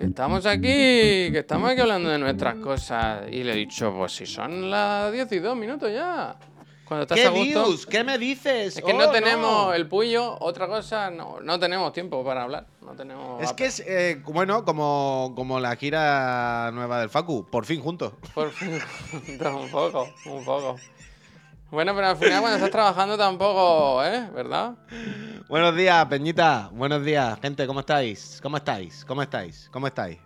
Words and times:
Estamos 0.00 0.46
aquí, 0.46 0.62
que 0.62 1.38
estamos 1.40 1.70
aquí 1.70 1.80
hablando 1.80 2.08
de 2.08 2.18
nuestras 2.18 2.56
cosas. 2.56 3.22
Y 3.30 3.44
le 3.44 3.52
he 3.52 3.56
dicho, 3.56 3.94
pues 3.96 4.12
si 4.12 4.26
son 4.26 4.70
las 4.70 5.12
10 5.12 5.30
y 5.32 5.38
2 5.38 5.56
minutos 5.56 5.92
ya. 5.92 6.36
Cuando 6.84 7.02
estás 7.02 7.18
¿Qué 7.18 7.26
a 7.26 7.30
gusto. 7.30 7.44
dios? 7.44 7.86
¿Qué 7.86 8.02
me 8.02 8.16
dices? 8.18 8.78
Es 8.78 8.82
que 8.84 8.92
Oh, 8.92 8.98
no 8.98 9.10
tenemos 9.10 9.76
el 9.76 9.86
puyo, 9.86 10.36
otra 10.40 10.66
cosa, 10.66 11.10
no, 11.10 11.38
no 11.40 11.60
tenemos 11.60 11.92
tiempo 11.92 12.24
para 12.24 12.44
hablar. 12.44 12.66
No 12.80 12.92
tenemos. 12.96 13.42
Es 13.42 13.52
que 13.52 13.66
es, 13.66 13.80
eh, 13.86 14.22
bueno, 14.24 14.64
como, 14.64 15.34
como 15.36 15.60
la 15.60 15.76
gira 15.76 16.70
nueva 16.72 17.00
del 17.00 17.10
Facu, 17.10 17.46
por 17.50 17.66
fin 17.66 17.80
juntos. 17.82 18.14
Por 18.34 18.50
fin, 18.50 18.72
un 19.40 19.70
poco, 19.70 20.08
un 20.26 20.44
poco. 20.44 20.76
Bueno, 21.70 21.94
pero 21.94 22.06
al 22.06 22.16
final 22.16 22.40
cuando 22.40 22.56
estás 22.56 22.70
trabajando 22.70 23.18
tampoco, 23.18 24.02
¿eh? 24.02 24.26
¿Verdad? 24.34 24.74
Buenos 25.50 25.76
días, 25.76 26.06
Peñita. 26.06 26.70
Buenos 26.72 27.04
días, 27.04 27.38
gente. 27.42 27.66
¿Cómo 27.66 27.80
estáis? 27.80 28.40
¿Cómo 28.42 28.56
estáis? 28.56 29.04
¿Cómo 29.04 29.22
estáis? 29.22 29.68
¿Cómo 29.70 29.86
estáis? 29.86 30.18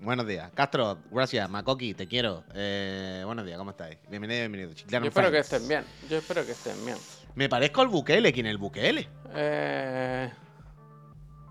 Buenos 0.00 0.26
días. 0.26 0.50
Castro, 0.54 0.98
gracias. 1.12 1.48
Makoki, 1.48 1.94
te 1.94 2.08
quiero. 2.08 2.42
Eh, 2.52 3.22
buenos 3.24 3.46
días, 3.46 3.58
¿cómo 3.58 3.70
estáis? 3.70 3.96
Bienvenido, 4.08 4.40
bienvenido. 4.40 4.74
Chiclano 4.74 5.04
Yo 5.04 5.08
espero 5.10 5.30
que 5.30 5.38
estén 5.38 5.68
bien. 5.68 5.84
Yo 6.10 6.16
espero 6.16 6.44
que 6.44 6.52
estén 6.52 6.84
bien. 6.84 6.98
Me 7.36 7.48
parezco 7.48 7.80
al 7.82 7.88
Bukele. 7.88 8.32
¿Quién 8.32 8.46
es 8.46 8.50
el 8.50 8.58
Bukele? 8.58 9.08
Eh... 9.34 10.32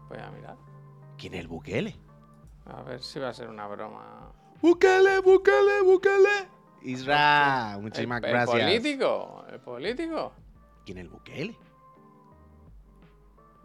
Voy 0.09 0.17
a 0.17 0.29
mirar. 0.31 0.57
¿Quién 1.17 1.35
es 1.35 1.39
el 1.39 1.47
Bukele? 1.47 1.95
A 2.65 2.81
ver 2.81 3.01
si 3.01 3.17
va 3.17 3.29
a 3.29 3.33
ser 3.33 3.47
una 3.47 3.65
broma. 3.67 4.33
Bukele, 4.61 5.19
Bukele, 5.19 5.81
Bukele. 5.83 6.56
Isra, 6.81 7.77
muchísimas 7.81 8.19
el, 8.19 8.25
el 8.25 8.31
gracias. 8.31 8.61
político, 8.61 9.45
el 9.51 9.59
político. 9.59 10.33
¿Quién 10.85 10.99
es 10.99 11.03
el 11.05 11.09
Bukele? 11.09 11.55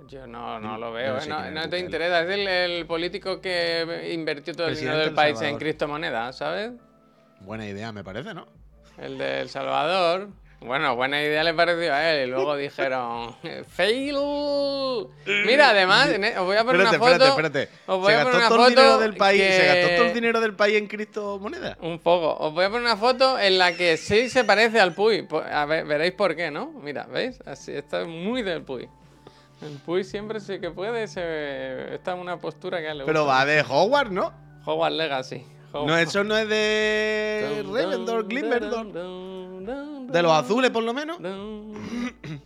Yo 0.09 0.27
no, 0.27 0.59
no 0.59 0.79
lo 0.79 0.93
veo, 0.93 1.15
no 1.17 1.23
¿eh? 1.23 1.29
no, 1.29 1.51
no 1.53 1.69
te 1.69 1.79
interesa. 1.79 2.23
Es 2.23 2.31
el, 2.31 2.49
el 2.49 2.87
político 2.87 3.41
que 3.41 4.11
invirtió 4.13 4.55
todo 4.55 4.67
el 4.69 4.77
dinero 4.77 4.99
del 4.99 5.15
país 5.15 5.41
en 5.43 5.57
criptomonedas, 5.59 6.37
¿sabes? 6.39 6.73
Buena 7.41 7.67
idea, 7.67 7.93
me 7.93 8.03
parece, 8.03 8.35
¿no? 8.35 8.47
El 8.99 9.19
de 9.19 9.43
El 9.43 9.49
Salvador. 9.49 10.29
Bueno, 10.65 10.95
buena 10.97 11.21
idea 11.23 11.43
le 11.45 11.55
pareció 11.55 11.93
a 11.93 12.11
él. 12.11 12.29
Y 12.29 12.31
luego 12.31 12.57
dijeron, 12.57 13.35
¡fail! 13.69 14.17
Mira, 15.47 15.71
además, 15.71 16.09
e- 16.09 16.39
os 16.39 16.45
voy 16.47 16.57
a 16.57 16.65
poner 16.65 16.81
Espérate, 16.83 16.97
una 16.97 16.99
foto. 16.99 17.25
espérate, 17.25 17.63
espérate. 17.63 17.69
Os 17.87 17.99
voy 18.01 18.13
¿Se 18.13 18.19
a 18.21 18.23
poner 18.25 18.41
gastó 18.41 18.55
una 18.55 18.57
todo 18.57 18.67
el 18.67 18.75
dinero 18.75 18.91
foto 18.93 19.01
del 19.03 19.17
país? 19.17 19.43
¿Se 19.43 19.67
gastó 19.67 19.97
todo 19.97 20.07
el 20.07 20.15
dinero 20.15 20.41
del 20.41 20.55
país 20.55 20.77
en 20.79 20.87
criptomonedas? 20.89 21.77
Un 21.81 21.99
poco. 21.99 22.35
Os 22.39 22.53
voy 22.55 22.65
a 22.65 22.69
poner 22.71 22.83
una 22.85 22.97
foto 22.97 23.39
en 23.39 23.59
la 23.59 23.73
que 23.77 23.97
sí 23.97 24.29
se 24.29 24.45
parece 24.45 24.81
al 24.81 24.95
Puy. 24.95 25.23
Po- 25.23 25.43
A 25.43 25.65
ver, 25.67 25.85
veréis 25.85 26.13
por 26.13 26.35
qué, 26.37 26.51
¿no? 26.51 26.67
Mira, 26.83 27.05
¿veis? 27.11 27.39
Así, 27.47 27.73
está 27.73 28.05
muy 28.05 28.43
del 28.43 28.63
Puy. 28.63 28.89
El 29.63 29.79
Puy 29.85 30.03
siempre 30.05 30.41
sí 30.41 30.59
que 30.61 30.71
puede, 30.71 31.07
se... 31.07 31.95
está 31.95 32.13
en 32.13 32.19
una 32.19 32.37
postura 32.39 32.81
que 32.81 32.89
a 32.89 32.93
él 32.93 32.99
le 32.99 33.05
Pero 33.05 33.21
gusta. 33.23 33.35
va 33.39 33.45
de 33.47 33.61
Hogwarts, 33.69 34.11
¿no? 34.11 34.33
Hogwarts 34.65 34.97
Legacy. 34.97 35.47
No, 35.73 35.97
eso 35.97 36.23
no 36.25 36.37
es 36.37 36.49
de 36.49 37.65
Revendor, 37.71 38.29
Glimmerdor. 38.29 38.93
De 40.07 40.23
los 40.23 40.33
azules, 40.33 40.71
por 40.71 40.83
lo 40.83 40.93
menos. 40.93 41.19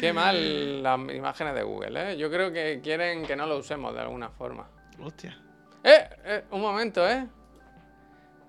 Qué 0.00 0.12
mal 0.12 0.82
las 0.82 0.98
imágenes 1.14 1.54
de 1.54 1.62
Google, 1.62 2.12
¿eh? 2.12 2.16
Yo 2.18 2.30
creo 2.30 2.52
que 2.52 2.80
quieren 2.82 3.24
que 3.24 3.34
no 3.34 3.46
lo 3.46 3.56
usemos 3.58 3.94
de 3.94 4.00
alguna 4.00 4.28
forma. 4.28 4.68
Hostia. 5.02 5.40
¡Eh! 5.82 6.08
eh, 6.24 6.44
un 6.50 6.60
momento, 6.60 7.08
¿eh? 7.08 7.26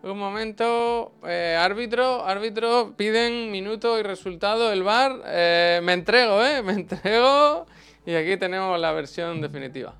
Un 0.04 0.18
momento. 0.18 1.14
eh, 1.26 1.58
árbitro, 1.60 2.26
árbitro, 2.26 2.94
piden 2.96 3.52
minuto 3.52 4.00
y 4.00 4.04
resultado 4.04 4.72
el 4.72 4.84
bar. 4.84 5.22
Eh, 5.26 5.80
me 5.84 5.94
entrego, 5.94 6.44
¿eh? 6.44 6.62
Me 6.64 6.74
entrego. 6.74 7.66
Y 8.06 8.16
aquí 8.16 8.38
tenemos 8.38 8.80
la 8.80 8.92
versión 8.92 9.40
definitiva. 9.42 9.94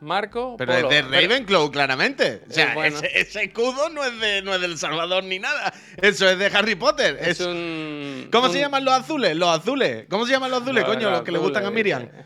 Marco. 0.00 0.56
Pero 0.58 0.74
Polo. 0.74 0.90
es 0.90 1.08
de 1.10 1.20
Ravenclaw, 1.26 1.70
claramente. 1.70 2.42
O 2.48 2.52
sea, 2.52 2.68
Es 2.68 2.74
bueno. 2.74 2.96
ese, 2.98 3.18
ese 3.20 3.44
escudo 3.44 3.88
no 3.88 4.04
es, 4.04 4.18
de, 4.20 4.42
no 4.42 4.54
es 4.54 4.60
del 4.60 4.76
Salvador 4.78 5.24
ni 5.24 5.38
nada. 5.38 5.72
Eso 5.96 6.28
es 6.28 6.38
de 6.38 6.46
Harry 6.46 6.74
Potter. 6.74 7.16
Es 7.20 7.40
Es- 7.40 7.46
un. 7.46 8.28
¿Cómo 8.30 8.46
un- 8.46 8.52
se 8.52 8.60
llaman 8.60 8.84
los 8.84 8.94
azules? 8.94 9.34
Los 9.36 9.48
azules. 9.48 10.06
¿Cómo 10.10 10.26
se 10.26 10.32
llaman 10.32 10.50
los 10.50 10.62
azules, 10.62 10.84
coño? 10.84 11.10
Los 11.10 11.22
que 11.22 11.32
le 11.32 11.38
gustan 11.38 11.64
a 11.66 11.70
Miriam. 11.70 12.02
dice. 12.02 12.24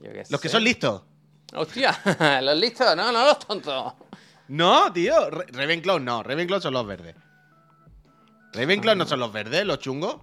Yo 0.00 0.12
qué 0.12 0.22
Los 0.30 0.40
que 0.40 0.48
son 0.48 0.64
listos. 0.64 1.02
Hostia, 1.52 1.98
los 2.42 2.56
listos, 2.56 2.94
no, 2.96 3.10
no 3.10 3.24
los 3.26 3.38
tontos. 3.40 3.92
No, 4.48 4.92
tío. 4.92 5.28
Ravenclaw 5.30 5.98
no. 5.98 6.22
Ravenclaw 6.22 6.60
son 6.60 6.74
los 6.74 6.86
verdes. 6.86 7.16
Ravenclaw 8.52 8.94
no 8.96 9.06
son 9.06 9.20
los 9.20 9.32
verdes, 9.32 9.64
los 9.64 9.78
chungos. 9.78 10.16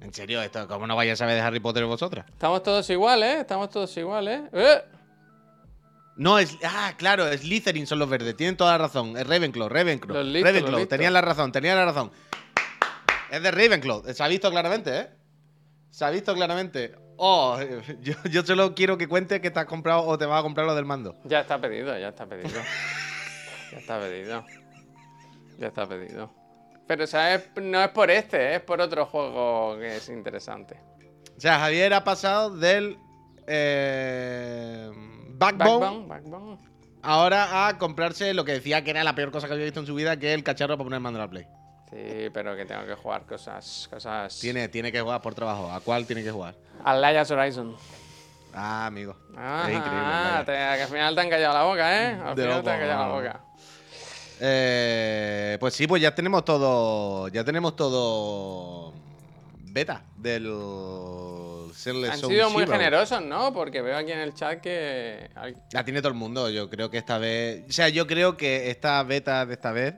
En 0.00 0.14
serio, 0.14 0.40
esto, 0.42 0.68
¿cómo 0.68 0.86
no 0.86 0.94
vais 0.94 1.12
a 1.12 1.16
saber 1.16 1.34
de 1.34 1.40
Harry 1.40 1.60
Potter 1.60 1.84
vosotras? 1.84 2.26
Estamos 2.28 2.62
todos 2.62 2.88
iguales, 2.90 3.36
¿eh? 3.36 3.40
Estamos 3.40 3.68
todos 3.70 3.96
iguales. 3.96 4.42
¿eh? 4.52 4.82
No, 6.16 6.38
es. 6.38 6.56
Ah, 6.64 6.94
claro, 6.96 7.26
es 7.28 7.40
Slytherin 7.40 7.86
son 7.86 7.98
los 7.98 8.08
verdes. 8.08 8.36
Tienen 8.36 8.56
toda 8.56 8.72
la 8.72 8.78
razón. 8.78 9.16
Es 9.16 9.26
Ravenclaw, 9.26 9.68
Ravenclaw. 9.68 10.16
Los 10.16 10.26
listos, 10.26 10.50
Ravenclaw, 10.50 10.78
los 10.80 10.88
tenían 10.88 11.12
la 11.12 11.20
razón, 11.20 11.52
tenían 11.52 11.76
la 11.76 11.84
razón. 11.84 12.12
Es 13.30 13.42
de 13.42 13.50
Ravenclaw. 13.50 14.04
Se 14.12 14.22
ha 14.22 14.28
visto 14.28 14.50
claramente, 14.50 14.98
¿eh? 14.98 15.08
Se 15.90 16.04
ha 16.04 16.10
visto 16.10 16.32
claramente. 16.34 16.94
Oh, 17.16 17.58
yo, 18.00 18.14
yo 18.30 18.42
solo 18.44 18.74
quiero 18.74 18.96
que 18.98 19.08
cuente 19.08 19.40
que 19.40 19.50
te 19.50 19.58
has 19.58 19.66
comprado 19.66 20.02
o 20.02 20.16
te 20.16 20.26
vas 20.26 20.40
a 20.40 20.42
comprar 20.42 20.66
lo 20.66 20.74
del 20.74 20.84
mando. 20.84 21.16
Ya 21.24 21.40
está 21.40 21.60
pedido, 21.60 21.98
ya 21.98 22.08
está 22.08 22.26
pedido. 22.26 22.60
ya 23.72 23.78
está 23.78 23.98
pedido. 23.98 24.44
Ya 25.58 25.66
está 25.66 25.86
pedido. 25.88 26.32
Pero 26.88 27.04
o 27.04 27.06
sea, 27.06 27.34
es- 27.34 27.48
no 27.62 27.80
es 27.84 27.90
por 27.90 28.10
este, 28.10 28.56
es 28.56 28.60
por 28.62 28.80
otro 28.80 29.06
juego 29.06 29.76
que 29.78 29.96
es 29.98 30.08
interesante. 30.08 30.80
O 31.36 31.40
sea, 31.40 31.60
Javier 31.60 31.94
ha 31.94 32.02
pasado 32.02 32.50
del. 32.56 32.98
Eh, 33.46 34.90
backbone, 35.30 35.78
Backbone, 35.78 36.06
Backbone. 36.08 36.58
ahora 37.02 37.68
a 37.68 37.78
comprarse 37.78 38.34
lo 38.34 38.44
que 38.44 38.52
decía 38.52 38.82
que 38.84 38.90
era 38.90 39.04
la 39.04 39.14
peor 39.14 39.30
cosa 39.30 39.46
que 39.46 39.52
había 39.54 39.64
visto 39.66 39.80
en 39.80 39.86
su 39.86 39.94
vida, 39.94 40.16
que 40.18 40.30
es 40.30 40.34
el 40.34 40.42
cacharro 40.44 40.76
para 40.76 40.84
poner 40.84 41.00
mando 41.00 41.18
a 41.20 41.24
la 41.24 41.30
Play. 41.30 41.46
Sí, 41.90 42.28
pero 42.34 42.54
que 42.56 42.66
tengo 42.66 42.84
que 42.84 42.94
jugar 42.94 43.24
cosas. 43.24 43.88
cosas... 43.90 44.38
Tiene, 44.40 44.68
tiene 44.68 44.92
que 44.92 45.00
jugar 45.00 45.22
por 45.22 45.34
trabajo. 45.34 45.70
¿A 45.72 45.80
cuál 45.80 46.06
tiene 46.06 46.22
que 46.22 46.30
jugar? 46.30 46.54
Alliance 46.84 47.32
Horizon. 47.32 47.74
Ah, 48.52 48.86
amigo. 48.86 49.16
Ah, 49.36 49.64
es 49.68 49.76
increíble. 49.76 50.44
te- 50.44 50.52
que 50.76 50.82
al 50.82 50.88
final 50.88 51.14
te 51.14 51.20
han 51.22 51.30
callado 51.30 51.54
la 51.54 51.62
boca, 51.64 51.96
¿eh? 51.96 52.18
Al 52.22 52.34
De 52.36 52.42
final 52.42 52.62
te 52.62 52.70
han 52.70 52.80
callado 52.80 53.08
la 53.08 53.14
boca. 53.14 53.44
Eh, 54.40 55.56
pues 55.60 55.74
sí, 55.74 55.86
pues 55.86 56.02
ya 56.02 56.14
tenemos 56.14 56.44
todo. 56.44 57.28
Ya 57.28 57.44
tenemos 57.44 57.76
todo. 57.76 58.92
Beta 59.64 60.02
del. 60.16 60.44
Serle 61.74 62.10
Han 62.10 62.18
sido 62.18 62.50
muy 62.50 62.66
generosos, 62.66 63.22
¿no? 63.22 63.52
Porque 63.52 63.82
veo 63.82 63.96
aquí 63.96 64.12
en 64.12 64.20
el 64.20 64.34
chat 64.34 64.60
que. 64.60 65.30
La 65.72 65.84
tiene 65.84 66.00
todo 66.00 66.08
el 66.08 66.18
mundo. 66.18 66.50
Yo 66.50 66.68
creo 66.70 66.90
que 66.90 66.98
esta 66.98 67.18
vez. 67.18 67.64
O 67.68 67.72
sea, 67.72 67.88
yo 67.88 68.06
creo 68.06 68.36
que 68.36 68.70
esta 68.70 69.02
beta 69.02 69.46
de 69.46 69.54
esta 69.54 69.72
vez 69.72 69.94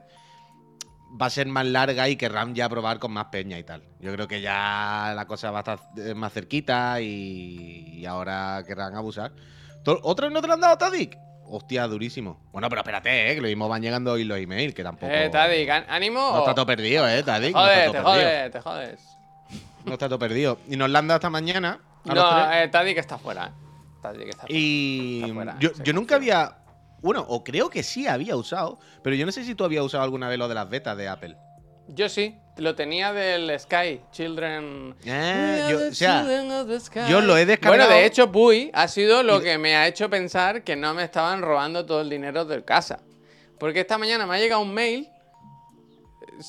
va 1.19 1.25
a 1.25 1.29
ser 1.29 1.47
más 1.47 1.65
larga 1.65 2.07
y 2.07 2.15
querrán 2.15 2.55
ya 2.55 2.69
probar 2.69 2.99
con 2.99 3.11
más 3.11 3.25
peña 3.25 3.57
y 3.59 3.63
tal. 3.63 3.83
Yo 3.99 4.13
creo 4.13 4.27
que 4.27 4.41
ya 4.41 5.13
la 5.15 5.25
cosa 5.25 5.51
va 5.51 5.59
a 5.59 5.61
estar 5.61 5.79
eh, 5.97 6.13
más 6.13 6.33
cerquita 6.33 7.01
y, 7.01 7.99
y 7.99 8.05
ahora 8.05 8.63
querrán 8.65 8.95
abusar. 8.95 9.33
¿Otro 9.85 10.29
no 10.29 10.41
te 10.41 10.47
lo 10.47 10.53
han 10.53 10.61
dado, 10.61 10.77
Tadic? 10.77 11.17
Hostia, 11.47 11.87
durísimo. 11.87 12.39
Bueno, 12.51 12.69
pero 12.69 12.81
espérate, 12.81 13.31
eh, 13.31 13.35
que 13.35 13.41
lo 13.41 13.47
mismo 13.47 13.67
van 13.67 13.81
llegando 13.81 14.13
hoy 14.13 14.23
los 14.23 14.37
emails, 14.37 14.73
que 14.73 14.83
tampoco. 14.83 15.11
Eh, 15.11 15.29
Tadic, 15.29 15.67
¿án- 15.69 15.85
¿ánimo? 15.89 16.19
No 16.31 16.39
está 16.39 16.55
todo 16.55 16.65
perdido, 16.65 17.07
eh, 17.07 17.23
Tadic. 17.23 17.53
Joder, 17.53 17.91
te 17.91 17.99
jodes, 17.99 18.51
te 18.51 18.61
jodes. 18.61 19.01
No 19.85 19.93
está 19.93 20.07
todo 20.07 20.19
perdido. 20.19 20.59
Y 20.69 20.77
nos 20.77 20.89
la 20.89 20.99
han 20.99 21.07
dado 21.07 21.17
esta 21.17 21.29
mañana. 21.29 21.79
a 22.07 22.15
los 22.15 22.23
No, 22.23 22.29
tres. 22.47 22.63
eh, 22.63 22.67
Tadic 22.69 22.97
está 22.97 23.17
fuera. 23.17 23.47
eh. 23.47 23.51
Tadic 24.01 24.27
está 24.29 24.41
fuera. 24.47 24.55
Y 24.57 25.21
Está 25.21 25.33
fuera, 25.33 25.55
yo, 25.59 25.69
se 25.73 25.83
yo 25.83 25.93
nunca 25.93 26.15
había. 26.15 26.57
Bueno, 27.01 27.25
o 27.27 27.43
creo 27.43 27.69
que 27.69 27.83
sí 27.83 28.07
había 28.07 28.35
usado, 28.35 28.79
pero 29.03 29.15
yo 29.15 29.25
no 29.25 29.31
sé 29.31 29.43
si 29.43 29.53
tú 29.55 29.65
habías 29.65 29.83
usado 29.83 30.03
alguna 30.03 30.29
vez 30.29 30.37
lo 30.39 30.47
de 30.47 30.55
las 30.55 30.69
betas 30.69 30.95
de 30.97 31.07
Apple. 31.09 31.35
Yo 31.87 32.07
sí, 32.09 32.37
lo 32.61 32.75
tenía 32.75 33.11
del 33.13 33.57
Sky, 33.59 34.01
Children. 34.11 34.95
Ah, 35.09 35.67
yo- 35.69 35.87
o 35.89 35.93
sea, 35.93 36.19
children 36.21 36.51
of 36.51 36.67
the 36.67 36.79
sky. 36.79 37.01
yo 37.09 37.21
lo 37.21 37.37
he 37.37 37.45
descargado. 37.45 37.83
Bueno, 37.85 37.93
de 37.99 38.05
hecho, 38.05 38.31
Puy 38.31 38.69
ha 38.73 38.87
sido 38.87 39.23
lo 39.23 39.41
que 39.41 39.57
me 39.57 39.75
ha 39.75 39.87
hecho 39.87 40.09
pensar 40.09 40.63
que 40.63 40.75
no 40.75 40.93
me 40.93 41.03
estaban 41.03 41.41
robando 41.41 41.85
todo 41.85 42.01
el 42.01 42.09
dinero 42.09 42.45
de 42.45 42.63
casa. 42.63 42.99
Porque 43.59 43.81
esta 43.81 43.97
mañana 43.97 44.25
me 44.25 44.35
ha 44.35 44.39
llegado 44.39 44.61
un 44.61 44.73
mail. 44.73 45.07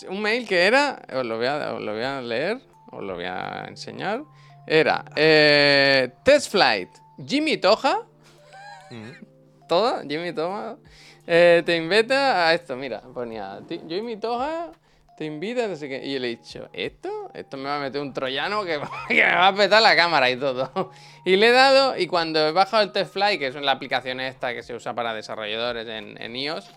Un 0.08 0.22
mail 0.22 0.46
que 0.46 0.64
era. 0.66 1.02
Os 1.14 1.24
lo 1.26 1.36
voy 1.36 1.46
a, 1.46 1.74
os 1.74 1.80
lo 1.82 1.92
voy 1.92 2.02
a 2.02 2.20
leer, 2.20 2.58
os 2.90 3.02
lo 3.02 3.14
voy 3.14 3.24
a 3.24 3.64
enseñar. 3.68 4.22
Era. 4.66 5.04
eh, 5.16 6.10
Test 6.24 6.50
Flight. 6.50 6.88
Jimmy 7.26 7.56
Toja. 7.58 8.02
Mm. 8.90 9.10
todo, 9.68 10.02
Jimmy 10.06 10.32
Toja, 10.34 10.76
eh, 11.26 11.62
te 11.64 11.76
invita 11.76 12.46
a 12.46 12.52
esto, 12.54 12.76
mira, 12.76 13.00
ponía, 13.14 13.58
"Ti- 13.66 13.80
Jimmy 13.88 14.18
Toja 14.18 14.70
te 15.16 15.24
invita, 15.24 15.66
no 15.68 15.76
sé 15.76 15.88
qué, 15.88 16.04
y 16.04 16.14
yo 16.14 16.18
le 16.18 16.28
he 16.28 16.36
dicho, 16.36 16.68
¿esto? 16.72 17.30
Esto 17.34 17.56
me 17.56 17.64
va 17.64 17.76
a 17.76 17.80
meter 17.80 18.00
un 18.00 18.12
troyano 18.12 18.64
que, 18.64 18.80
que 19.08 19.14
me 19.14 19.34
va 19.34 19.48
a 19.48 19.54
petar 19.54 19.82
la 19.82 19.96
cámara 19.96 20.30
y 20.30 20.36
todo. 20.36 20.90
Y 21.24 21.36
le 21.36 21.48
he 21.48 21.52
dado, 21.52 21.96
y 21.96 22.08
cuando 22.08 22.48
he 22.48 22.50
bajado 22.50 22.82
el 22.82 22.90
TestFly, 22.90 23.38
que 23.38 23.46
es 23.46 23.54
la 23.54 23.70
aplicación 23.70 24.18
esta 24.18 24.52
que 24.52 24.64
se 24.64 24.74
usa 24.74 24.92
para 24.92 25.14
desarrolladores 25.14 25.86
en, 25.86 26.20
en 26.20 26.34
iOS, 26.34 26.68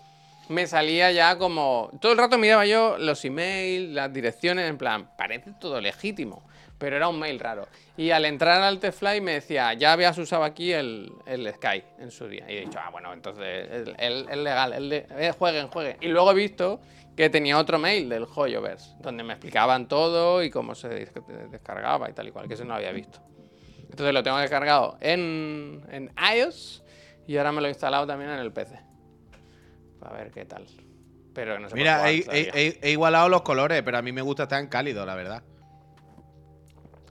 me 0.48 0.66
salía 0.66 1.10
ya 1.12 1.36
como. 1.38 1.90
Todo 2.00 2.12
el 2.12 2.18
rato 2.18 2.38
miraba 2.38 2.66
yo 2.66 2.96
los 2.98 3.24
emails, 3.24 3.92
las 3.92 4.12
direcciones, 4.12 4.68
en 4.68 4.78
plan, 4.78 5.10
parece 5.16 5.52
todo 5.58 5.80
legítimo, 5.80 6.42
pero 6.78 6.96
era 6.96 7.08
un 7.08 7.18
mail 7.18 7.40
raro. 7.40 7.66
Y 7.96 8.10
al 8.10 8.24
entrar 8.24 8.62
al 8.62 8.78
Tefly 8.78 9.20
me 9.20 9.32
decía, 9.32 9.72
ya 9.74 9.92
habías 9.92 10.16
usado 10.18 10.44
aquí 10.44 10.72
el, 10.72 11.12
el 11.26 11.52
Sky 11.54 11.82
en 11.98 12.10
su 12.10 12.28
día. 12.28 12.44
Y 12.48 12.58
he 12.58 12.60
dicho, 12.60 12.78
ah, 12.80 12.90
bueno, 12.90 13.12
entonces 13.12 13.88
es 13.98 14.36
legal, 14.36 14.72
el, 14.72 14.92
eh, 14.92 15.32
jueguen, 15.36 15.68
jueguen. 15.68 15.96
Y 16.00 16.08
luego 16.08 16.30
he 16.32 16.34
visto 16.34 16.80
que 17.16 17.30
tenía 17.30 17.58
otro 17.58 17.78
mail 17.78 18.08
del 18.08 18.26
Joyoverse, 18.26 18.96
donde 19.00 19.24
me 19.24 19.32
explicaban 19.32 19.88
todo 19.88 20.42
y 20.42 20.50
cómo 20.50 20.74
se 20.74 20.88
descargaba 21.50 22.10
y 22.10 22.12
tal 22.12 22.28
y 22.28 22.30
cual, 22.30 22.46
que 22.46 22.54
eso 22.54 22.64
no 22.64 22.70
lo 22.70 22.76
había 22.76 22.92
visto. 22.92 23.20
Entonces 23.90 24.12
lo 24.12 24.22
tengo 24.22 24.36
descargado 24.38 24.98
en, 25.00 25.82
en 25.90 26.12
iOS 26.36 26.82
y 27.26 27.36
ahora 27.38 27.52
me 27.52 27.60
lo 27.62 27.68
he 27.68 27.70
instalado 27.70 28.06
también 28.06 28.30
en 28.30 28.38
el 28.38 28.52
PC. 28.52 28.78
A 30.02 30.12
ver 30.12 30.30
qué 30.30 30.44
tal. 30.44 30.66
Pero 31.34 31.58
no 31.58 31.68
sé 31.68 31.74
Mira, 31.74 32.10
he, 32.10 32.90
igualado 32.90 33.28
los 33.28 33.42
colores, 33.42 33.82
pero 33.82 33.98
a 33.98 34.02
mí 34.02 34.12
me 34.12 34.22
gusta 34.22 34.44
estar 34.44 34.60
en 34.60 34.68
cálido, 34.68 35.04
la 35.04 35.14
verdad. 35.14 35.42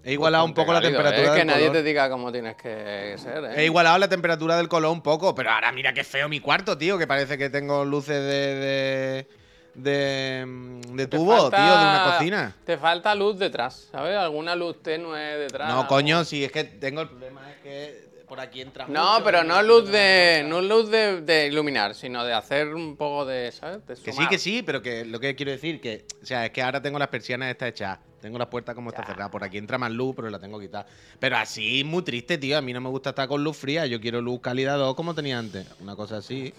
He 0.04 0.14
igualado 0.14 0.46
un 0.46 0.54
poco 0.54 0.72
la 0.72 0.82
temperatura. 0.82 1.34
Es 1.34 1.40
que 1.40 1.46
nadie 1.46 1.72
te 1.72 1.82
diga 1.82 2.10
cómo 2.10 2.32
tienes 2.32 2.56
que 2.56 3.16
ser. 3.18 3.44
¿eh? 3.46 3.54
He 3.58 3.66
igualado 3.66 3.98
la 3.98 4.08
temperatura 4.08 4.56
del 4.56 4.68
color 4.68 4.92
un 4.92 5.02
poco, 5.02 5.34
pero 5.34 5.50
ahora 5.50 5.72
mira 5.72 5.94
qué 5.94 6.04
feo 6.04 6.30
mi 6.30 6.40
cuarto, 6.40 6.78
tío, 6.78 6.98
que 6.98 7.08
parece 7.08 7.38
que 7.38 7.50
tengo 7.50 7.84
luces 7.84 8.22
de, 8.22 8.56
de, 8.56 9.28
de, 9.76 11.08
tubo, 11.10 11.50
tío, 11.50 11.60
de 11.60 11.66
una 11.66 12.12
cocina. 12.12 12.56
Te 12.66 12.78
falta 12.78 13.14
luz 13.14 13.38
detrás, 13.38 13.90
¿sabes? 13.92 14.18
Alguna 14.18 14.56
luz 14.56 14.82
tenue 14.82 15.20
detrás. 15.38 15.74
No, 15.74 15.88
coño, 15.88 16.24
si 16.24 16.44
es 16.44 16.52
que 16.52 16.64
tengo 16.64 17.02
el 17.02 17.10
problema 17.10 17.52
es 17.52 17.58
que 17.62 18.06
por 18.26 18.40
aquí 18.40 18.62
entra. 18.62 18.88
No, 18.88 19.20
pero 19.24 19.44
no 19.44 19.62
luz 19.62 19.90
de 19.90 20.44
no 20.48 20.62
luz 20.62 20.90
de, 20.90 21.48
iluminar, 21.52 21.94
sino 21.96 22.24
de 22.24 22.34
hacer 22.34 22.74
un 22.74 22.96
poco 22.96 23.26
de, 23.26 23.52
¿sabes? 23.52 23.80
que 24.04 24.12
sí, 24.12 24.28
que 24.28 24.38
sí, 24.38 24.64
pero 24.64 24.82
que 24.82 25.06
lo 25.06 25.20
que 25.20 25.36
quiero 25.36 25.52
decir 25.52 25.80
que, 25.80 26.06
o 26.22 26.26
sea, 26.26 26.46
es 26.46 26.52
que 26.52 26.62
ahora 26.62 26.82
tengo 26.82 26.98
las 26.98 27.10
persianas 27.10 27.50
estas 27.50 27.70
hechas, 27.70 28.00
tengo 28.22 28.40
la 28.40 28.50
puerta 28.50 28.74
como 28.74 28.90
está 28.90 29.06
cerrada, 29.06 29.30
por 29.30 29.44
aquí 29.44 29.58
entra 29.58 29.78
más 29.78 29.92
luz, 29.92 30.16
pero 30.16 30.30
la 30.30 30.40
tengo 30.40 30.60
quitada. 30.60 30.88
Pero 31.20 31.38
así 31.38 31.84
muy 31.84 32.04
triste, 32.04 32.38
tío, 32.38 32.58
a 32.58 32.62
mí 32.62 32.74
no 32.74 32.82
me 32.82 32.90
gusta 32.90 33.12
estar 33.12 33.28
con 33.28 33.44
luz 33.44 33.58
fría, 33.58 33.86
yo 33.86 34.02
quiero 34.02 34.22
luz 34.22 34.40
calidad 34.42 34.78
2 34.78 34.96
como 34.96 35.14
tenía 35.14 35.38
antes, 35.38 35.68
una 35.80 35.96
cosa 35.96 36.18
así. 36.18 36.54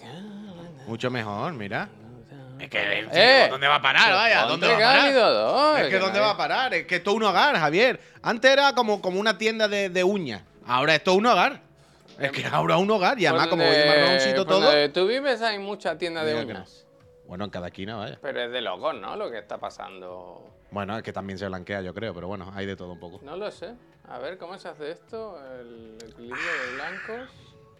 Mucho 0.87 1.11
mejor, 1.11 1.53
mira. 1.53 1.89
Es 2.59 2.69
que, 2.69 3.07
eh, 3.11 3.47
¿dónde 3.49 3.67
va 3.67 3.75
a 3.75 3.81
parar? 3.81 4.11
Vaya, 4.11 4.45
¿dónde 4.45 4.67
va 4.67 4.73
a 4.73 4.79
parar? 4.79 5.83
es 5.83 5.89
que, 5.89 5.99
¿dónde 5.99 6.19
va 6.19 6.31
a 6.31 6.37
parar? 6.37 6.73
Es 6.73 6.85
que 6.85 6.95
esto 6.95 7.11
es 7.11 7.15
un 7.17 7.23
hogar, 7.23 7.55
Javier. 7.55 7.99
Antes 8.21 8.51
era 8.51 8.73
como, 8.73 9.01
como 9.01 9.19
una 9.19 9.37
tienda 9.37 9.67
de, 9.67 9.89
de 9.89 10.03
uñas. 10.03 10.41
Ahora 10.65 10.95
esto 10.95 11.11
es 11.11 11.17
un 11.17 11.25
hogar. 11.25 11.61
Es 12.19 12.31
que 12.31 12.45
ahora 12.45 12.75
es 12.75 12.81
un 12.81 12.89
hogar 12.89 13.19
y 13.19 13.25
además, 13.25 13.47
como 13.47 13.63
voy 13.63 13.75
marroncito 13.87 14.45
todo. 14.45 14.91
tú 14.91 15.07
vives 15.07 15.41
hay 15.41 15.59
mucha 15.59 15.97
tienda 15.97 16.23
de 16.23 16.35
uñas. 16.43 16.85
Bueno, 17.27 17.43
en 17.43 17.49
cada 17.49 17.67
esquina, 17.67 17.95
vaya. 17.97 18.17
Pero 18.21 18.41
es 18.41 18.51
de 18.51 18.61
locos, 18.61 18.95
¿no? 18.95 19.15
Lo 19.15 19.29
que 19.29 19.37
está 19.37 19.57
pasando. 19.57 20.49
Bueno, 20.71 20.97
es 20.97 21.03
que 21.03 21.13
también 21.13 21.37
se 21.37 21.47
blanquea, 21.47 21.81
yo 21.81 21.93
creo, 21.93 22.13
pero 22.13 22.27
bueno, 22.27 22.51
hay 22.55 22.65
de 22.65 22.75
todo 22.75 22.93
un 22.93 22.99
poco. 22.99 23.19
No 23.23 23.35
lo 23.35 23.51
sé. 23.51 23.73
A 24.09 24.19
ver, 24.19 24.37
¿cómo 24.37 24.57
se 24.57 24.69
hace 24.69 24.91
esto? 24.91 25.37
El 25.59 25.97
equilibrio 26.01 26.37
de 26.37 26.75
blancos. 26.75 27.29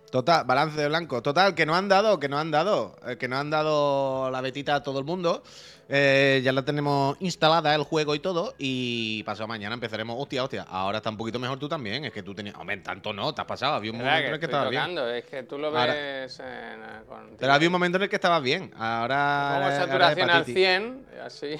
Total, 0.09 0.45
balance 0.45 0.79
de 0.79 0.87
blanco. 0.87 1.21
Total, 1.21 1.53
que 1.53 1.65
no 1.65 1.75
han 1.75 1.89
dado, 1.89 2.19
que 2.19 2.29
no 2.29 2.37
han 2.37 2.49
dado, 2.49 2.95
eh, 3.05 3.17
que 3.17 3.27
no 3.27 3.37
han 3.37 3.49
dado 3.49 4.31
la 4.31 4.39
betita 4.41 4.75
a 4.75 4.83
todo 4.83 4.99
el 4.99 5.05
mundo. 5.05 5.43
Eh, 5.89 6.41
ya 6.43 6.51
la 6.51 6.63
tenemos 6.63 7.17
instalada 7.19 7.75
el 7.75 7.83
juego 7.83 8.15
y 8.15 8.19
todo. 8.19 8.55
Y 8.57 9.23
pasado 9.23 9.47
mañana 9.47 9.75
empezaremos. 9.75 10.15
Hostia, 10.17 10.43
hostia. 10.43 10.63
Ahora 10.63 10.97
está 10.97 11.09
un 11.09 11.17
poquito 11.17 11.39
mejor 11.39 11.59
tú 11.59 11.67
también. 11.67 12.05
Es 12.05 12.13
que 12.13 12.23
tú 12.23 12.33
tenías. 12.33 12.55
Hombre, 12.55 12.77
tanto 12.77 13.11
no, 13.11 13.33
te 13.33 13.41
has 13.41 13.47
pasado. 13.47 13.75
Había 13.75 13.91
un 13.91 13.97
momento 13.97 14.27
en 14.27 14.33
el 14.33 14.39
que 14.39 14.45
estabas 14.45 14.69
bien. 14.69 14.97
Es 14.97 15.25
que 15.25 15.43
tú 15.43 15.57
lo 15.57 15.71
ves 15.71 16.39
en, 16.39 17.37
Pero 17.37 17.53
había 17.53 17.67
un 17.67 17.73
momento 17.73 17.97
en 17.97 18.03
el 18.03 18.09
que 18.09 18.15
estabas 18.15 18.41
bien. 18.41 18.71
Ahora. 18.77 19.59
Como 19.59 19.71
saturación 19.71 20.29
al 20.29 20.45
100, 20.45 21.05
así. 21.25 21.55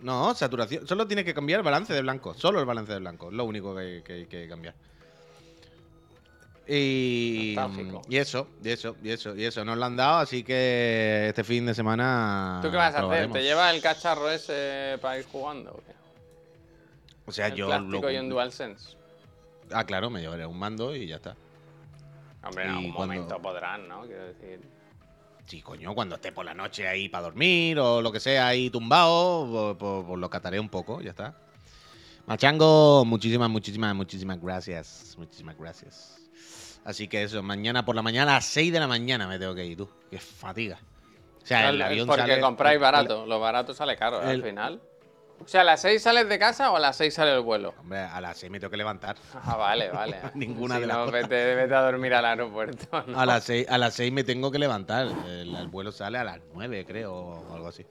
No, 0.00 0.34
saturación. 0.34 0.86
Solo 0.86 1.06
tienes 1.06 1.26
que 1.26 1.34
cambiar 1.34 1.60
el 1.60 1.64
balance 1.64 1.92
de 1.92 2.00
blanco. 2.00 2.32
Solo 2.32 2.58
el 2.60 2.64
balance 2.64 2.92
de 2.92 3.00
blanco. 3.00 3.30
Lo 3.30 3.44
único 3.44 3.74
que 3.74 4.02
hay 4.06 4.26
que 4.26 4.48
cambiar. 4.48 4.74
Y, 6.72 7.56
y 8.08 8.16
eso, 8.18 8.46
y 8.62 8.68
eso, 8.68 8.96
y 9.02 9.10
eso, 9.10 9.34
y 9.34 9.44
eso. 9.44 9.64
Nos 9.64 9.76
lo 9.76 9.84
han 9.84 9.96
dado, 9.96 10.18
así 10.18 10.44
que 10.44 11.26
este 11.28 11.42
fin 11.42 11.66
de 11.66 11.74
semana. 11.74 12.60
¿Tú 12.62 12.70
qué 12.70 12.76
vas 12.76 12.94
a 12.94 13.04
hacer? 13.04 13.32
¿Te 13.32 13.42
llevas 13.42 13.74
el 13.74 13.82
cacharro 13.82 14.30
ese 14.30 14.96
para 15.02 15.18
ir 15.18 15.26
jugando? 15.26 15.72
¿o, 15.72 15.82
o 17.30 17.32
sea, 17.32 17.48
yo. 17.48 17.66
Plástico 17.66 18.08
y 18.08 18.18
un 18.18 18.28
DualSense. 18.28 18.96
Ah, 19.72 19.84
claro, 19.84 20.10
me 20.10 20.20
llevaré 20.20 20.46
un 20.46 20.56
mando 20.56 20.94
y 20.94 21.08
ya 21.08 21.16
está. 21.16 21.34
Hombre, 22.44 22.64
en 22.66 22.70
algún 22.70 22.92
momento 22.92 23.42
podrán, 23.42 23.88
¿no? 23.88 24.02
Quiero 24.02 24.26
decir. 24.26 24.60
Sí, 25.46 25.62
coño, 25.62 25.92
cuando 25.92 26.14
esté 26.14 26.30
por 26.30 26.44
la 26.44 26.54
noche 26.54 26.86
ahí 26.86 27.08
para 27.08 27.24
dormir 27.24 27.80
o 27.80 28.00
lo 28.00 28.12
que 28.12 28.20
sea 28.20 28.46
ahí 28.46 28.70
tumbado, 28.70 29.76
pues 29.76 30.20
lo 30.20 30.30
cataré 30.30 30.60
un 30.60 30.68
poco, 30.68 31.00
ya 31.00 31.10
está. 31.10 31.34
Machango, 32.26 33.04
muchísimas, 33.04 33.50
muchísimas, 33.50 33.92
muchísimas 33.92 34.40
gracias. 34.40 35.16
Muchísimas 35.18 35.58
gracias. 35.58 36.19
Así 36.84 37.08
que 37.08 37.22
eso, 37.22 37.42
mañana 37.42 37.84
por 37.84 37.94
la 37.94 38.02
mañana 38.02 38.32
a 38.32 38.34
las 38.36 38.46
6 38.46 38.72
de 38.72 38.80
la 38.80 38.86
mañana 38.86 39.26
me 39.26 39.38
tengo 39.38 39.54
que 39.54 39.64
ir, 39.64 39.76
tú. 39.76 39.88
Qué 40.10 40.18
fatiga. 40.18 40.78
O 41.42 41.46
sea, 41.46 41.70
el 41.70 41.80
avión 41.80 42.06
Porque 42.06 42.40
compráis 42.40 42.80
barato. 42.80 43.26
Lo 43.26 43.40
barato 43.40 43.74
sale 43.74 43.96
caro 43.96 44.20
al 44.20 44.42
final. 44.42 44.80
O 45.42 45.48
sea, 45.48 45.62
¿a 45.62 45.64
las 45.64 45.80
6 45.80 46.02
sales 46.02 46.28
de 46.28 46.38
casa 46.38 46.70
o 46.70 46.76
a 46.76 46.80
las 46.80 46.96
6 46.96 47.14
sale 47.14 47.32
el 47.34 47.40
vuelo? 47.40 47.72
Hombre, 47.80 48.00
a 48.00 48.20
las 48.20 48.36
6 48.36 48.52
me 48.52 48.60
tengo 48.60 48.70
que 48.70 48.76
levantar. 48.76 49.16
Ah, 49.34 49.56
vale, 49.56 49.88
vale. 49.90 50.18
Ninguna 50.34 50.78
de 50.78 50.86
las 50.86 50.98
no, 50.98 51.10
vete, 51.10 51.54
vete, 51.54 51.74
a 51.74 51.80
dormir 51.80 52.12
al 52.12 52.26
aeropuerto. 52.26 52.86
A, 53.16 53.24
las 53.24 53.44
6, 53.44 53.66
a 53.70 53.78
las 53.78 53.94
6 53.94 54.12
me 54.12 54.22
tengo 54.22 54.50
que 54.50 54.58
levantar. 54.58 55.06
el 55.06 55.68
vuelo 55.68 55.92
sale 55.92 56.18
a 56.18 56.24
las 56.24 56.40
9, 56.52 56.84
creo, 56.86 57.14
o 57.14 57.54
algo 57.54 57.68
así. 57.68 57.86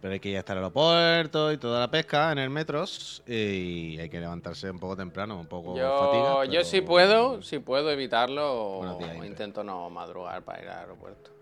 Pero 0.00 0.12
hay 0.12 0.20
que 0.20 0.28
ir 0.28 0.38
hasta 0.38 0.52
el 0.52 0.58
aeropuerto 0.58 1.52
y 1.52 1.58
toda 1.58 1.80
la 1.80 1.90
pesca 1.90 2.30
en 2.30 2.38
el 2.38 2.50
metros 2.50 3.22
y 3.26 3.98
hay 3.98 4.08
que 4.08 4.20
levantarse 4.20 4.70
un 4.70 4.78
poco 4.78 4.96
temprano, 4.96 5.38
un 5.40 5.46
poco 5.46 5.76
yo, 5.76 5.98
fatiga. 5.98 6.44
Yo 6.44 6.64
sí 6.64 6.80
puedo, 6.82 7.42
si 7.42 7.58
puedo 7.58 7.90
evitarlo, 7.90 8.78
o 8.78 9.24
intento 9.24 9.64
no 9.64 9.90
madrugar 9.90 10.42
para 10.42 10.62
ir 10.62 10.68
al 10.68 10.78
aeropuerto. 10.80 11.38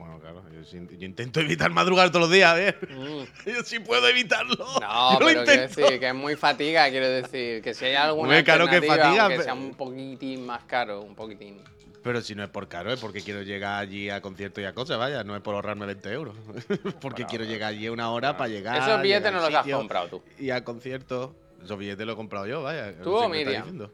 Bueno, 0.00 0.18
claro, 0.18 0.42
yo, 0.50 1.04
intento 1.04 1.40
evitar 1.40 1.70
madrugar 1.72 2.08
todos 2.08 2.22
los 2.22 2.30
días, 2.30 2.54
ver. 2.54 2.88
Mm. 2.88 3.50
Yo 3.50 3.62
sí 3.62 3.80
puedo 3.80 4.08
evitarlo. 4.08 4.56
No, 4.80 5.16
pero 5.18 5.44
quiero 5.44 5.44
decir 5.44 6.00
que 6.00 6.08
es 6.08 6.14
muy 6.14 6.36
fatiga, 6.36 6.88
quiero 6.88 7.06
decir. 7.06 7.60
Que 7.60 7.74
si 7.74 7.84
hay 7.84 7.96
alguna 7.96 8.32
muy 8.32 8.42
caro 8.42 8.66
que 8.66 8.80
fatiga, 8.80 9.28
que 9.28 9.42
sea 9.42 9.52
un 9.52 9.74
poquitín 9.74 10.46
más 10.46 10.64
caro, 10.64 11.02
un 11.02 11.14
poquitín. 11.14 11.60
Pero 12.02 12.22
si 12.22 12.34
no 12.34 12.42
es 12.42 12.50
por 12.50 12.68
caro, 12.68 12.92
es 12.92 13.00
porque 13.00 13.20
quiero 13.20 13.42
llegar 13.42 13.78
allí 13.80 14.08
a 14.08 14.22
conciertos 14.22 14.62
y 14.62 14.66
a 14.66 14.72
cosas, 14.72 14.98
vaya, 14.98 15.22
no 15.22 15.36
es 15.36 15.42
por 15.42 15.54
ahorrarme 15.54 15.84
20 15.86 16.12
euros. 16.12 16.36
porque 17.00 17.26
quiero 17.26 17.44
llegar 17.44 17.70
allí 17.70 17.88
una 17.88 18.10
hora 18.10 18.36
para 18.36 18.48
llegar. 18.48 18.82
Esos 18.82 19.02
billetes 19.02 19.32
no 19.32 19.40
los 19.40 19.54
has 19.54 19.66
comprado 19.66 20.08
tú. 20.08 20.22
Y 20.38 20.50
a 20.50 20.64
conciertos. 20.64 21.32
Esos 21.62 21.78
billetes 21.78 22.06
los 22.06 22.14
he 22.14 22.16
comprado 22.16 22.46
yo, 22.46 22.62
vaya. 22.62 22.98
¿Tú 23.02 23.14
o 23.14 23.28
Miriam? 23.28 23.90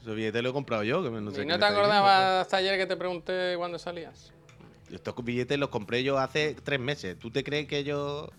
Esos 0.00 0.16
billetes 0.16 0.42
los 0.42 0.50
he 0.50 0.52
comprado 0.52 0.82
yo. 0.82 1.04
Que 1.04 1.10
no 1.10 1.18
¿Y 1.30 1.46
no 1.46 1.58
te 1.58 1.64
acordabas 1.64 2.42
hasta 2.42 2.56
ayer 2.56 2.76
que 2.76 2.86
te 2.86 2.96
pregunté 2.96 3.54
cuándo 3.56 3.78
salías? 3.78 4.32
Estos 4.90 5.14
billetes 5.24 5.58
los 5.58 5.68
compré 5.68 6.02
yo 6.02 6.18
hace 6.18 6.56
tres 6.62 6.80
meses. 6.80 7.16
¿Tú 7.18 7.30
te 7.30 7.44
crees 7.44 7.68
que 7.68 7.84
yo.? 7.84 8.30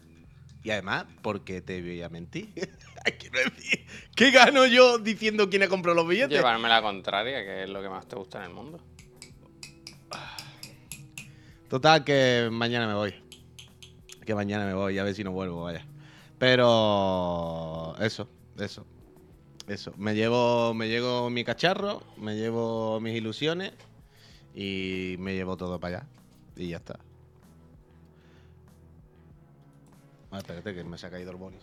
Y 0.64 0.72
además, 0.72 1.06
porque 1.22 1.62
te 1.62 1.82
voy 1.82 2.02
a 2.02 2.10
mentir. 2.10 2.50
¿qué 4.16 4.32
gano 4.32 4.66
yo 4.66 4.98
diciendo 4.98 5.50
quién 5.50 5.64
ha 5.64 5.68
comprado 5.68 5.96
los 5.96 6.08
billetes? 6.08 6.38
Llevarme 6.38 6.70
la 6.70 6.82
contraria, 6.82 7.44
que 7.44 7.64
es 7.64 7.70
lo 7.70 7.82
que 7.82 7.90
más 7.90 8.08
te 8.08 8.16
gusta 8.16 8.40
en 8.40 8.46
el 8.46 8.50
mundo. 8.52 8.80
Total, 11.70 12.04
que 12.04 12.50
mañana 12.52 12.88
me 12.88 12.94
voy. 12.94 13.16
Que 14.26 14.36
mañana 14.36 14.66
me 14.66 14.74
voy, 14.74 14.98
a 14.98 15.04
ver 15.04 15.14
si 15.14 15.24
no 15.24 15.32
vuelvo, 15.32 15.64
vaya. 15.64 15.86
Pero 16.38 17.96
eso, 18.00 18.28
eso. 18.60 18.86
Eso. 19.68 19.94
Me 19.98 20.14
llevo, 20.14 20.74
me 20.74 20.88
llevo 20.88 21.30
mi 21.30 21.44
cacharro, 21.44 22.04
me 22.18 22.36
llevo 22.36 23.00
mis 23.00 23.16
ilusiones 23.16 23.74
y 24.54 25.16
me 25.20 25.34
llevo 25.34 25.58
todo 25.58 25.80
para 25.80 25.98
allá. 25.98 26.08
Y 26.56 26.70
ya 26.70 26.78
está. 26.78 27.00
Ah, 30.32 30.38
espérate, 30.38 30.76
que 30.76 30.84
me 30.84 30.98
se 30.98 31.08
ha 31.08 31.10
caído 31.10 31.32
el 31.32 31.38
boli. 31.38 31.58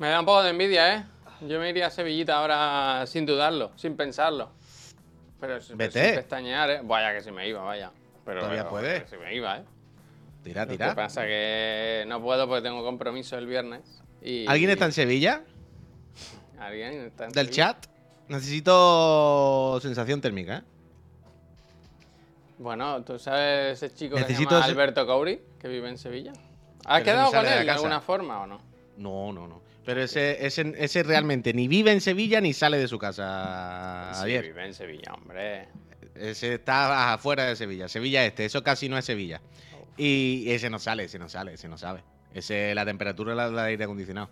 Me 0.00 0.08
da 0.08 0.18
un 0.18 0.24
poco 0.24 0.42
de 0.42 0.48
envidia, 0.48 0.94
¿eh? 0.94 1.04
Yo 1.42 1.60
me 1.60 1.68
iría 1.68 1.88
a 1.88 1.90
Sevillita 1.90 2.38
ahora 2.38 3.06
sin 3.06 3.26
dudarlo, 3.26 3.70
sin 3.76 3.98
pensarlo. 3.98 4.48
Pero, 5.38 5.60
sin 5.60 5.76
pestañear, 5.76 6.70
¿eh? 6.70 6.80
Vaya 6.82 7.12
que 7.12 7.20
si 7.20 7.30
me 7.30 7.46
iba, 7.46 7.62
vaya. 7.62 7.92
Pero, 8.24 8.40
Todavía 8.40 8.66
puede. 8.66 9.06
Si 9.08 9.18
me 9.18 9.34
iba, 9.34 9.58
¿eh? 9.58 9.64
Tira, 10.42 10.66
tira. 10.66 10.86
Lo 10.86 10.92
que 10.92 10.96
pasa 10.96 11.26
que 11.26 12.04
no 12.08 12.22
puedo 12.22 12.48
porque 12.48 12.62
tengo 12.62 12.82
compromiso 12.82 13.36
el 13.36 13.46
viernes. 13.46 14.02
¿Alguien 14.48 14.70
está 14.70 14.86
en 14.86 14.92
Sevilla? 14.92 15.42
¿Alguien 16.58 16.94
está 17.04 17.26
en 17.26 17.32
¿Del 17.32 17.50
chat? 17.50 17.86
Necesito 18.28 19.80
sensación 19.82 20.22
térmica, 20.22 20.56
¿eh? 20.56 20.62
Bueno, 22.56 23.04
¿tú 23.04 23.18
sabes 23.18 23.82
ese 23.82 23.94
chico 23.94 24.16
que 24.16 24.24
se 24.24 24.32
llama 24.32 24.64
Alberto 24.64 25.06
Couri, 25.06 25.42
que 25.60 25.68
vive 25.68 25.90
en 25.90 25.98
Sevilla? 25.98 26.32
¿Has 26.86 27.02
quedado 27.02 27.30
con 27.30 27.44
él 27.44 27.66
de 27.66 27.70
alguna 27.70 28.00
forma 28.00 28.40
o 28.40 28.46
no? 28.46 28.62
No, 28.96 29.30
no, 29.30 29.46
no. 29.46 29.69
Pero 29.84 30.02
ese, 30.02 30.44
ese, 30.44 30.74
ese, 30.76 31.02
realmente 31.02 31.52
ni 31.54 31.66
vive 31.66 31.90
en 31.90 32.00
Sevilla 32.00 32.40
ni 32.40 32.52
sale 32.52 32.78
de 32.78 32.86
su 32.86 32.98
casa. 32.98 34.12
Sí, 34.14 34.38
vive 34.38 34.66
en 34.66 34.74
Sevilla, 34.74 35.14
hombre. 35.14 35.68
Ese 36.14 36.54
está 36.54 37.14
afuera 37.14 37.44
de 37.44 37.56
Sevilla. 37.56 37.88
Sevilla 37.88 38.24
este, 38.24 38.44
eso 38.44 38.62
casi 38.62 38.88
no 38.88 38.98
es 38.98 39.04
Sevilla. 39.04 39.40
Y 39.96 40.50
ese 40.50 40.70
no 40.70 40.78
sale, 40.78 41.04
ese 41.04 41.18
no 41.18 41.28
sale, 41.28 41.54
ese 41.54 41.68
no 41.68 41.78
sabe. 41.78 42.02
Ese 42.34 42.74
la 42.74 42.84
temperatura 42.84 43.34
la 43.34 43.48
del 43.48 43.58
aire 43.58 43.84
acondicionado. 43.84 44.30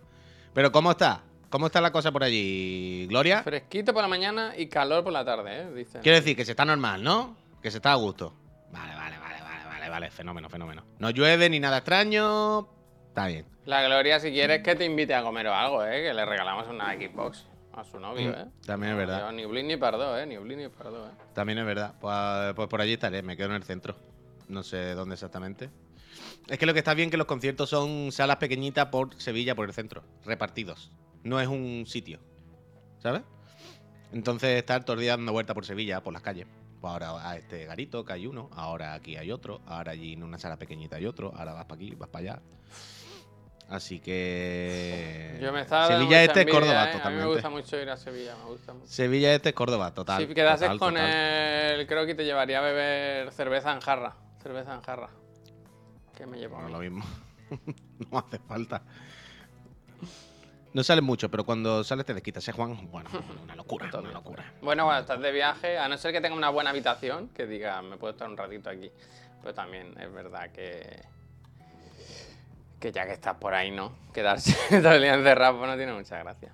Pero 0.55 0.71
¿cómo 0.71 0.91
está? 0.91 1.23
¿Cómo 1.51 1.67
está 1.67 1.81
la 1.81 1.93
cosa 1.93 2.13
por 2.13 2.23
allí, 2.25 3.07
Gloria? 3.09 3.43
Fresquito 3.43 3.95
por 3.95 4.03
la 4.03 4.09
mañana 4.09 4.53
y 4.57 4.67
calor 4.67 5.03
por 5.03 5.13
la 5.13 5.25
tarde, 5.25 5.63
¿eh? 5.63 5.75
Dicen. 5.75 6.03
Quiero 6.03 6.19
decir 6.19 6.37
que 6.37 6.45
se 6.45 6.53
está 6.53 6.65
normal, 6.65 7.03
¿no? 7.03 7.37
Que 7.63 7.71
se 7.71 7.79
está 7.79 7.93
a 7.93 7.97
gusto. 7.97 8.35
Vale, 8.71 8.95
vale, 8.95 9.19
vale, 9.19 9.41
vale, 9.43 9.65
vale, 9.65 9.89
vale. 9.89 10.11
Fenómeno, 10.11 10.51
fenómeno. 10.51 10.85
No 10.99 11.11
llueve 11.11 11.49
ni 11.49 11.59
nada 11.59 11.79
extraño. 11.79 12.69
Está 13.09 13.27
bien. 13.29 13.47
La 13.69 13.83
Gloria, 13.83 14.19
si 14.19 14.31
quieres 14.33 14.63
que 14.63 14.75
te 14.75 14.87
invite 14.87 15.15
a 15.15 15.23
comer 15.23 15.47
o 15.47 15.55
algo, 15.55 15.85
¿eh? 15.85 16.03
Que 16.05 16.15
le 16.15 16.25
regalamos 16.25 16.67
una 16.69 16.95
Xbox 16.95 17.45
a 17.75 17.85
su 17.85 18.01
novio, 18.01 18.31
Mm, 18.31 18.35
¿eh? 18.35 18.47
también 18.65 18.93
es 18.93 18.99
verdad. 18.99 19.31
Ni 19.31 19.45
Blin 19.45 19.67
ni 19.67 19.77
Pardo, 19.77 20.19
¿eh? 20.19 20.25
Ni 20.25 20.39
Blin 20.39 20.57
ni 20.59 20.69
Pardo, 20.69 21.07
¿eh? 21.07 21.11
También 21.35 21.59
es 21.59 21.67
verdad. 21.67 21.95
Pues, 22.01 22.55
pues 22.55 22.67
por 22.67 22.81
allí 22.81 22.95
estaré, 22.95 23.23
me 23.23 23.37
quedo 23.37 23.49
en 23.49 23.57
el 23.57 23.65
centro. 23.65 23.95
No 24.49 24.63
sé 24.63 24.95
dónde 24.95 25.17
exactamente. 25.17 25.69
Es 26.49 26.59
que 26.59 26.65
lo 26.65 26.73
que 26.73 26.79
está 26.79 26.95
bien 26.95 27.11
que 27.11 27.19
los 27.19 27.27
conciertos 27.27 27.69
son 27.69 28.11
salas 28.11 28.39
pequeñitas 28.39 28.87
por 28.87 29.15
Sevilla, 29.21 29.55
por 29.55 29.69
el 29.69 29.75
centro, 29.75 30.03
repartidos. 30.25 30.91
No 31.23 31.39
es 31.39 31.47
un 31.47 31.85
sitio, 31.87 32.21
¿sabes? 33.01 33.21
Entonces 34.15 34.57
estar 34.57 34.83
todos 34.83 34.97
los 34.97 35.03
días 35.03 35.19
dando 35.19 35.33
vueltas 35.33 35.53
por 35.53 35.67
Sevilla, 35.67 36.03
por 36.03 36.15
las 36.15 36.23
calles. 36.23 36.47
Pues 36.81 36.91
ahora 36.91 37.29
a 37.29 37.37
este 37.37 37.67
garito 37.67 38.03
que 38.03 38.15
hay 38.15 38.27
uno, 38.27 38.49
ahora 38.55 38.95
aquí 38.95 39.17
hay 39.17 39.31
otro, 39.31 39.61
ahora 39.67 39.93
allí 39.93 40.15
en 40.15 40.23
una 40.23 40.39
sala 40.39 40.57
pequeñita 40.57 40.97
hay 40.97 41.05
otro, 41.05 41.35
ahora 41.37 41.53
vas 41.53 41.67
para 41.67 41.77
aquí, 41.77 41.95
vas 41.95 42.09
para 42.09 42.33
allá. 42.33 42.43
Así 43.69 44.01
que... 44.01 45.39
Yo 45.43 45.53
me 45.53 45.61
estaba 45.61 45.89
Sevilla 45.89 46.23
este 46.23 46.41
es 46.41 46.47
envidia, 46.47 46.61
Córdoba, 46.61 46.75
¿eh? 46.75 46.79
A 46.79 46.87
mí 46.87 46.93
me 46.93 46.99
totalmente. 46.99 47.33
gusta 47.35 47.51
mucho 47.51 47.77
ir 47.77 47.91
a 47.91 47.97
Sevilla, 47.99 48.35
me 48.37 48.45
gusta 48.51 48.73
mucho. 48.73 48.87
Sevilla 48.87 49.35
este 49.35 49.51
es 49.51 49.55
Córdoba, 49.55 49.93
total. 49.93 50.27
si 50.27 50.35
quedases 50.35 50.69
total, 50.71 50.79
con 50.79 50.97
él, 50.97 51.87
creo 51.87 52.07
que 52.07 52.15
te 52.15 52.25
llevaría 52.25 52.61
a 52.61 52.63
beber 52.63 53.31
cerveza 53.33 53.73
en 53.73 53.81
jarra. 53.81 54.17
Cerveza 54.43 54.75
en 54.75 54.81
jarra. 54.81 55.11
Que 56.17 56.27
me 56.27 56.39
llevo 56.39 56.57
Bueno, 56.57 56.71
lo 56.71 56.79
mismo. 56.79 57.05
no 58.11 58.19
hace 58.19 58.39
falta. 58.39 58.83
No 60.73 60.83
sale 60.83 61.01
mucho, 61.03 61.31
pero 61.31 61.45
cuando 61.45 61.85
sales 61.85 62.07
te 62.07 62.15
desquitas, 62.15 62.47
¿eh, 62.49 62.53
Juan? 62.53 62.91
Bueno, 62.91 63.11
una 63.43 63.55
locura, 63.55 63.91
una 63.99 64.13
locura. 64.13 64.53
Bueno, 64.63 64.85
cuando 64.85 65.03
estás 65.03 65.21
de 65.21 65.33
viaje, 65.33 65.79
a 65.79 65.89
no 65.89 65.99
ser 65.99 66.13
que 66.13 66.21
tenga 66.23 66.37
una 66.37 66.51
buena 66.51 66.71
habitación, 66.71 67.29
que 67.29 67.47
diga, 67.47 67.83
me 67.83 67.99
puedo 67.99 68.13
estar 68.13 68.29
un 68.29 68.37
ratito 68.37 68.71
aquí. 68.71 68.91
Pero 69.43 69.53
también 69.55 69.95
es 70.01 70.11
verdad 70.13 70.51
que. 70.53 71.01
Que 72.81 72.93
ya 72.93 73.07
que 73.07 73.13
estás 73.13 73.37
por 73.37 73.55
ahí, 73.55 73.71
¿no? 73.71 73.93
Quedarse 74.13 74.55
todo 74.83 74.93
el 74.93 75.03
día 75.03 75.15
encerrado 75.15 75.59
pues 75.59 75.71
no 75.71 75.77
tiene 75.77 75.93
mucha 75.93 76.19
gracia. 76.19 76.53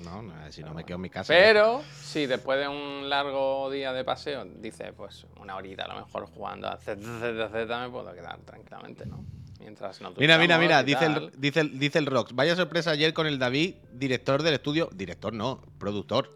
No, 0.00 0.22
no, 0.22 0.32
si 0.50 0.62
no 0.62 0.74
me 0.74 0.84
quedo 0.84 0.96
en 0.96 1.02
mi 1.02 1.10
casa. 1.10 1.32
Pero, 1.32 1.82
si 2.02 2.26
después 2.26 2.58
de 2.58 2.68
un 2.68 3.08
largo 3.08 3.70
día 3.70 3.92
de 3.92 4.04
paseo, 4.04 4.44
dices, 4.44 4.92
pues 4.96 5.26
una 5.40 5.56
horita 5.56 5.84
a 5.84 5.88
lo 5.88 6.04
mejor 6.04 6.26
jugando 6.26 6.68
a 6.68 6.76
ZZZ, 6.76 7.00
me 7.00 7.90
puedo 7.90 8.12
quedar 8.12 8.38
tranquilamente, 8.40 9.06
¿no? 9.06 9.24
Mientras 9.60 10.00
no 10.02 10.12
Mira, 10.18 10.36
mira, 10.36 10.58
mira, 10.58 10.82
dice 10.82 11.06
el, 11.06 11.32
dice, 11.38 11.60
el, 11.60 11.78
dice 11.78 11.98
el 11.98 12.06
Rox. 12.06 12.34
Vaya 12.34 12.54
sorpresa 12.54 12.90
ayer 12.90 13.14
con 13.14 13.26
el 13.26 13.38
David, 13.38 13.76
director 13.92 14.42
del 14.42 14.54
estudio. 14.54 14.90
Director 14.92 15.32
no, 15.32 15.62
productor. 15.78 16.28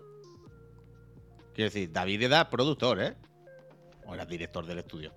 Quiero 1.52 1.68
decir, 1.68 1.92
David 1.92 2.22
era 2.22 2.48
productor, 2.48 3.02
¿eh? 3.02 3.16
O 4.06 4.14
era 4.14 4.24
director 4.24 4.64
del 4.64 4.78
estudio. 4.78 5.12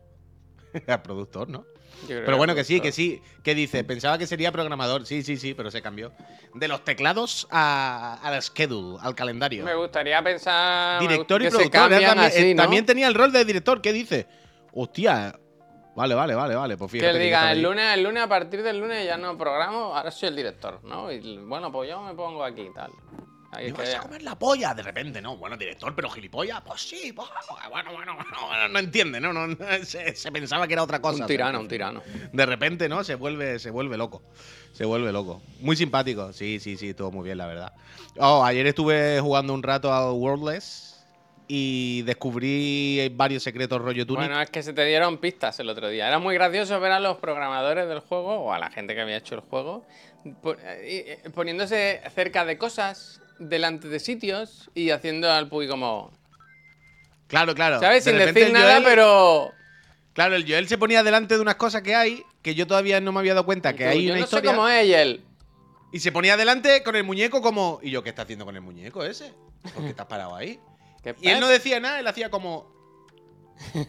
Era 0.87 1.01
productor, 1.03 1.49
¿no? 1.49 1.65
Pero 2.07 2.37
bueno, 2.37 2.55
que 2.55 2.63
sí, 2.63 2.81
que 2.81 2.91
sí. 2.91 3.21
¿Qué 3.43 3.53
dice? 3.53 3.83
Pensaba 3.83 4.17
que 4.17 4.25
sería 4.25 4.51
programador. 4.51 5.05
Sí, 5.05 5.23
sí, 5.23 5.37
sí, 5.37 5.53
pero 5.53 5.69
se 5.69 5.81
cambió. 5.81 6.11
De 6.53 6.67
los 6.67 6.83
teclados 6.83 7.47
a, 7.51 8.19
al 8.23 8.41
schedule, 8.41 8.97
al 9.01 9.13
calendario. 9.13 9.63
Me 9.63 9.75
gustaría 9.75 10.23
pensar. 10.23 10.99
Director 10.99 11.41
y 11.41 11.45
que 11.45 11.51
productor. 11.51 11.89
también, 11.89 12.19
así, 12.19 12.53
¿no? 12.53 12.63
también 12.63 12.85
tenía 12.85 13.07
el 13.07 13.13
rol 13.13 13.31
de 13.31 13.45
director. 13.45 13.81
¿Qué 13.81 13.93
dice? 13.93 14.27
Hostia. 14.73 15.37
Vale, 15.95 16.15
vale, 16.15 16.33
vale, 16.35 16.55
vale. 16.55 16.77
Pues 16.77 16.91
Que 16.91 16.99
fíjate 16.99 17.11
él 17.11 17.17
yo 17.17 17.23
diga, 17.23 17.37
estaba 17.37 17.51
el 17.51 17.61
lunes, 17.61 17.93
el 17.93 18.03
lunes, 18.03 18.23
a 18.23 18.27
partir 18.27 18.63
del 18.63 18.79
lunes 18.79 19.05
ya 19.05 19.17
no 19.17 19.37
programo, 19.37 19.95
ahora 19.95 20.09
soy 20.09 20.29
el 20.29 20.35
director, 20.35 20.81
¿no? 20.83 21.11
Y 21.11 21.37
bueno, 21.37 21.71
pues 21.71 21.89
yo 21.89 22.01
me 22.01 22.13
pongo 22.13 22.43
aquí 22.43 22.61
y 22.61 22.73
tal. 22.73 22.91
Ahí 23.51 23.65
¿Me 23.65 23.69
es 23.71 23.77
vas 23.77 23.95
a 23.95 23.99
comer 23.99 24.23
la 24.23 24.37
polla? 24.39 24.73
De 24.73 24.81
repente, 24.81 25.21
¿no? 25.21 25.35
Bueno, 25.37 25.57
director, 25.57 25.93
pero 25.93 26.09
gilipollas. 26.09 26.61
Pues 26.61 26.81
sí, 26.81 27.11
pues, 27.13 27.27
bueno, 27.69 27.91
bueno, 27.91 28.15
bueno, 28.15 28.67
no 28.69 28.79
entiende, 28.79 29.19
¿no? 29.19 29.33
no, 29.33 29.47
no, 29.47 29.57
se, 29.83 30.15
se 30.15 30.31
pensaba 30.31 30.67
que 30.67 30.73
era 30.73 30.83
otra 30.83 31.01
cosa. 31.01 31.23
un 31.23 31.27
tirano, 31.27 31.59
un 31.59 31.67
tirano. 31.67 32.01
De 32.31 32.45
repente, 32.45 32.87
¿no? 32.87 33.03
Se 33.03 33.15
vuelve, 33.15 33.59
se 33.59 33.69
vuelve 33.69 33.97
loco. 33.97 34.21
Se 34.71 34.85
vuelve 34.85 35.11
loco. 35.11 35.41
Muy 35.59 35.75
simpático. 35.75 36.31
Sí, 36.31 36.59
sí, 36.59 36.77
sí, 36.77 36.93
todo 36.93 37.11
muy 37.11 37.25
bien, 37.25 37.37
la 37.37 37.47
verdad. 37.47 37.73
Oh, 38.17 38.43
ayer 38.43 38.65
estuve 38.67 39.19
jugando 39.19 39.53
un 39.53 39.63
rato 39.63 39.93
al 39.93 40.11
Worldless 40.13 41.05
y 41.47 42.03
descubrí 42.03 43.11
varios 43.13 43.43
secretos 43.43 43.81
rollo 43.81 44.05
Tunic. 44.05 44.21
Bueno, 44.21 44.41
es 44.41 44.49
que 44.49 44.63
se 44.63 44.71
te 44.71 44.85
dieron 44.85 45.17
pistas 45.17 45.59
el 45.59 45.67
otro 45.67 45.89
día. 45.89 46.07
Era 46.07 46.19
muy 46.19 46.35
gracioso 46.35 46.79
ver 46.79 46.93
a 46.93 47.01
los 47.01 47.17
programadores 47.17 47.89
del 47.89 47.99
juego 47.99 48.35
o 48.35 48.53
a 48.53 48.59
la 48.59 48.69
gente 48.71 48.95
que 48.95 49.01
había 49.01 49.17
hecho 49.17 49.35
el 49.35 49.41
juego 49.41 49.85
eh, 50.25 51.19
eh, 51.23 51.29
poniéndose 51.31 52.01
cerca 52.13 52.45
de 52.45 52.57
cosas, 52.57 53.21
delante 53.49 53.87
de 53.87 53.99
sitios 53.99 54.69
y 54.75 54.89
haciendo 54.91 55.31
al 55.31 55.47
Puy 55.49 55.67
como. 55.67 56.11
claro, 57.27 57.53
claro. 57.55 57.79
¿Sabes? 57.79 58.05
De 58.05 58.11
Sin 58.11 58.19
decir 58.19 58.51
nada, 58.53 58.73
Joel- 58.75 58.83
pero. 58.83 59.51
Claro, 60.13 60.35
el 60.35 60.45
Joel 60.45 60.67
se 60.67 60.77
ponía 60.77 61.03
delante 61.03 61.35
de 61.35 61.41
unas 61.41 61.55
cosas 61.55 61.81
que 61.83 61.95
hay 61.95 62.23
que 62.41 62.53
yo 62.53 62.67
todavía 62.67 62.99
no 62.99 63.11
me 63.13 63.19
había 63.19 63.33
dado 63.33 63.45
cuenta 63.45 63.73
que 63.73 63.85
hay 63.85 64.05
yo 64.05 64.11
una 64.13 64.21
no 64.21 64.27
sé 64.27 64.35
historia. 64.35 64.51
cómo 64.51 64.67
es 64.67 64.85
y 64.87 64.93
él. 64.93 65.23
Y 65.93 65.99
se 65.99 66.11
ponía 66.11 66.35
delante 66.37 66.83
con 66.83 66.95
el 66.95 67.03
muñeco 67.03 67.41
como. 67.41 67.79
¿Y 67.81 67.91
yo 67.91 68.03
qué 68.03 68.09
está 68.09 68.23
haciendo 68.23 68.45
con 68.45 68.55
el 68.55 68.61
muñeco 68.61 69.03
ese? 69.05 69.33
¿Por 69.73 69.83
qué 69.83 69.89
estás 69.89 70.07
parado 70.07 70.35
ahí? 70.35 70.59
¿Qué 71.03 71.15
Y 71.21 71.29
él 71.29 71.39
no 71.39 71.47
decía 71.47 71.79
nada, 71.79 71.99
él 71.99 72.07
hacía 72.07 72.29
como. 72.29 72.71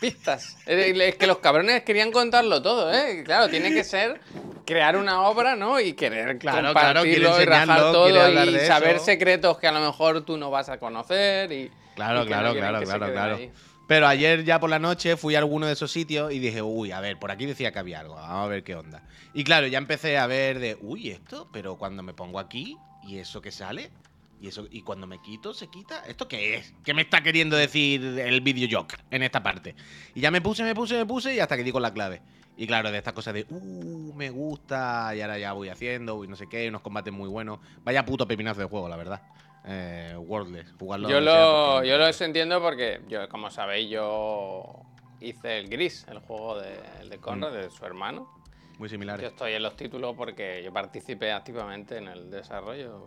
pistas. 0.00 0.56
Es 0.66 1.16
que 1.16 1.26
los 1.26 1.38
cabrones 1.38 1.82
querían 1.82 2.12
contarlo 2.12 2.62
todo, 2.62 2.92
¿eh? 2.92 3.22
Claro, 3.24 3.48
tiene 3.48 3.72
que 3.72 3.84
ser 3.84 4.20
crear 4.64 4.96
una 4.96 5.22
obra, 5.22 5.56
¿no? 5.56 5.80
Y 5.80 5.94
querer 5.94 6.38
Claro, 6.38 6.72
claro, 6.72 7.00
compartirlo 7.00 7.40
y 7.40 7.44
rajar 7.44 7.78
todo 7.92 8.08
y 8.08 8.58
saber 8.66 8.96
eso. 8.96 9.04
secretos 9.04 9.58
que 9.58 9.68
a 9.68 9.72
lo 9.72 9.80
mejor 9.80 10.24
tú 10.24 10.36
no 10.36 10.50
vas 10.50 10.68
a 10.68 10.78
conocer 10.78 11.50
y... 11.52 11.70
Claro, 11.94 12.24
y 12.24 12.26
que 12.26 12.30
no 12.34 12.40
claro, 12.40 12.54
claro, 12.54 12.78
que 12.80 12.84
claro, 12.84 13.12
claro. 13.12 13.36
ahí. 13.36 13.52
Pero 13.86 14.08
ayer 14.08 14.44
ya 14.44 14.58
por 14.58 14.68
la 14.68 14.80
noche 14.80 15.16
fui 15.16 15.36
a 15.36 15.38
alguno 15.38 15.66
de 15.66 15.74
esos 15.74 15.92
sitios 15.92 16.32
y 16.32 16.40
dije, 16.40 16.60
uy, 16.60 16.90
a 16.90 17.00
ver, 17.00 17.18
por 17.18 17.30
aquí 17.30 17.46
decía 17.46 17.70
que 17.72 17.78
había 17.78 18.00
algo, 18.00 18.16
vamos 18.16 18.44
a 18.44 18.48
ver 18.48 18.64
qué 18.64 18.74
onda. 18.74 19.02
Y 19.32 19.44
claro, 19.44 19.68
ya 19.68 19.78
empecé 19.78 20.18
a 20.18 20.26
ver 20.26 20.58
de, 20.58 20.76
uy, 20.80 21.10
esto, 21.10 21.48
pero 21.52 21.76
cuando 21.76 22.02
me 22.02 22.12
pongo 22.12 22.40
aquí, 22.40 22.76
¿y 23.04 23.18
eso 23.18 23.40
qué 23.40 23.52
sale? 23.52 23.90
¿Y 24.40 24.48
eso 24.48 24.66
y 24.70 24.82
cuando 24.82 25.06
me 25.06 25.20
quito, 25.22 25.54
se 25.54 25.68
quita? 25.68 26.04
¿Esto 26.06 26.28
qué 26.28 26.56
es? 26.56 26.74
¿Qué 26.84 26.92
me 26.92 27.02
está 27.02 27.22
queriendo 27.22 27.56
decir 27.56 28.02
el 28.18 28.40
videojoc 28.42 28.94
en 29.10 29.22
esta 29.22 29.42
parte? 29.42 29.74
Y 30.14 30.20
ya 30.20 30.30
me 30.30 30.40
puse, 30.40 30.62
me 30.62 30.74
puse, 30.74 30.96
me 30.96 31.06
puse 31.06 31.34
y 31.34 31.40
hasta 31.40 31.56
que 31.56 31.64
di 31.64 31.72
con 31.72 31.82
la 31.82 31.92
clave. 31.92 32.20
Y 32.58 32.66
claro, 32.66 32.90
de 32.90 32.98
estas 32.98 33.12
cosas 33.12 33.34
de, 33.34 33.46
uh, 33.50 34.14
me 34.14 34.30
gusta, 34.30 35.14
y 35.14 35.20
ahora 35.20 35.38
ya 35.38 35.52
voy 35.52 35.68
haciendo, 35.68 36.24
y 36.24 36.28
no 36.28 36.36
sé 36.36 36.48
qué, 36.48 36.68
unos 36.68 36.80
combates 36.80 37.12
muy 37.12 37.28
buenos. 37.28 37.60
Vaya 37.84 38.04
puto 38.04 38.26
pepinazo 38.26 38.60
de 38.60 38.66
juego, 38.66 38.88
la 38.88 38.96
verdad. 38.96 39.22
Eh, 39.66 40.14
Wordless, 40.16 40.72
jugarlo. 40.78 41.08
Yo 41.08 41.20
lo, 41.20 41.84
yo 41.84 41.98
lo 41.98 42.06
entiendo 42.06 42.62
porque, 42.62 43.02
yo, 43.08 43.28
como 43.28 43.50
sabéis, 43.50 43.90
yo 43.90 44.82
hice 45.20 45.58
el 45.58 45.68
Gris, 45.68 46.06
el 46.08 46.20
juego 46.20 46.60
de, 46.60 46.78
el 47.00 47.10
de 47.10 47.18
Conrad, 47.18 47.52
de 47.52 47.70
su 47.70 47.84
hermano. 47.84 48.30
Muy 48.78 48.88
Yo 48.88 48.92
similares. 48.92 49.26
estoy 49.26 49.52
en 49.54 49.62
los 49.62 49.74
títulos 49.76 50.14
porque 50.16 50.62
yo 50.62 50.72
participé 50.72 51.32
activamente 51.32 51.96
en 51.96 52.08
el 52.08 52.30
desarrollo. 52.30 53.06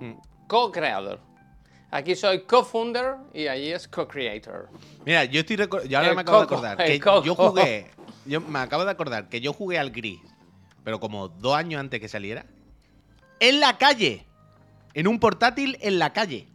Mm. 0.00 0.14
Co-creador. 0.46 1.20
Aquí 1.90 2.14
soy 2.14 2.42
co-founder 2.42 3.16
y 3.32 3.46
allí 3.46 3.72
es 3.72 3.88
co-creator. 3.88 4.68
Mira, 5.04 5.24
yo 5.24 5.40
estoy 5.40 5.56
yo 5.56 5.98
ahora 5.98 6.10
El 6.10 6.16
me 6.16 6.22
acabo 6.22 6.40
coco, 6.40 6.60
de 6.60 6.68
acordar 6.68 6.86
que 6.86 7.00
coco. 7.00 7.24
yo 7.24 7.34
jugué, 7.34 7.90
yo 8.24 8.40
me 8.40 8.58
acabo 8.58 8.84
de 8.84 8.90
acordar 8.90 9.28
que 9.28 9.40
yo 9.40 9.52
jugué 9.52 9.78
al 9.78 9.90
gris, 9.90 10.20
pero 10.84 10.98
como 11.00 11.28
dos 11.28 11.54
años 11.54 11.80
antes 11.80 12.00
que 12.00 12.08
saliera, 12.08 12.44
en 13.40 13.60
la 13.60 13.78
calle, 13.78 14.26
en 14.94 15.06
un 15.06 15.20
portátil 15.20 15.78
en 15.80 15.98
la 15.98 16.12
calle. 16.12 16.48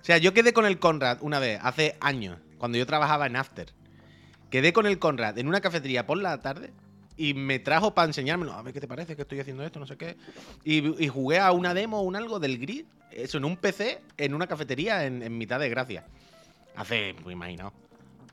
O 0.00 0.04
sea, 0.04 0.18
yo 0.18 0.34
quedé 0.34 0.52
con 0.52 0.66
el 0.66 0.78
Conrad 0.78 1.18
una 1.22 1.38
vez, 1.38 1.60
hace 1.62 1.96
años, 2.00 2.38
cuando 2.58 2.76
yo 2.76 2.86
trabajaba 2.86 3.26
en 3.26 3.36
After. 3.36 3.72
Quedé 4.50 4.72
con 4.72 4.86
el 4.86 4.98
Conrad 4.98 5.38
en 5.38 5.48
una 5.48 5.60
cafetería 5.60 6.06
por 6.06 6.18
la 6.18 6.40
tarde 6.42 6.72
y 7.16 7.34
me 7.34 7.58
trajo 7.58 7.94
para 7.94 8.06
enseñármelo. 8.06 8.52
A 8.52 8.62
ver 8.62 8.72
qué 8.72 8.80
te 8.80 8.88
parece 8.88 9.16
que 9.16 9.22
estoy 9.22 9.40
haciendo 9.40 9.64
esto, 9.64 9.78
no 9.80 9.86
sé 9.86 9.96
qué. 9.96 10.16
Y, 10.64 11.04
y 11.04 11.08
jugué 11.08 11.38
a 11.38 11.52
una 11.52 11.74
demo 11.74 12.00
o 12.00 12.02
un 12.02 12.16
algo 12.16 12.38
del 12.38 12.58
grid, 12.58 12.84
eso 13.10 13.38
en 13.38 13.44
un 13.44 13.56
PC, 13.56 14.00
en 14.16 14.34
una 14.34 14.46
cafetería 14.46 15.04
en, 15.04 15.22
en 15.22 15.36
mitad 15.36 15.60
de 15.60 15.68
Gracia. 15.68 16.04
Hace, 16.76 17.14
pues 17.22 17.32
imagino. 17.32 17.72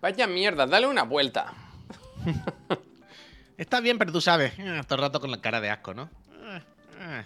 Vaya 0.01 0.27
mierda, 0.27 0.65
dale 0.65 0.87
una 0.87 1.03
vuelta. 1.03 1.53
Está 3.57 3.81
bien, 3.81 3.97
pero 3.97 4.11
tú 4.11 4.21
sabes, 4.21 4.53
eh, 4.57 4.81
todo 4.87 4.95
el 4.95 5.01
rato 5.01 5.19
con 5.19 5.31
la 5.31 5.41
cara 5.41 5.59
de 5.59 5.69
asco, 5.69 5.93
¿no? 5.93 6.09
Eh, 6.31 6.61
eh. 6.99 7.25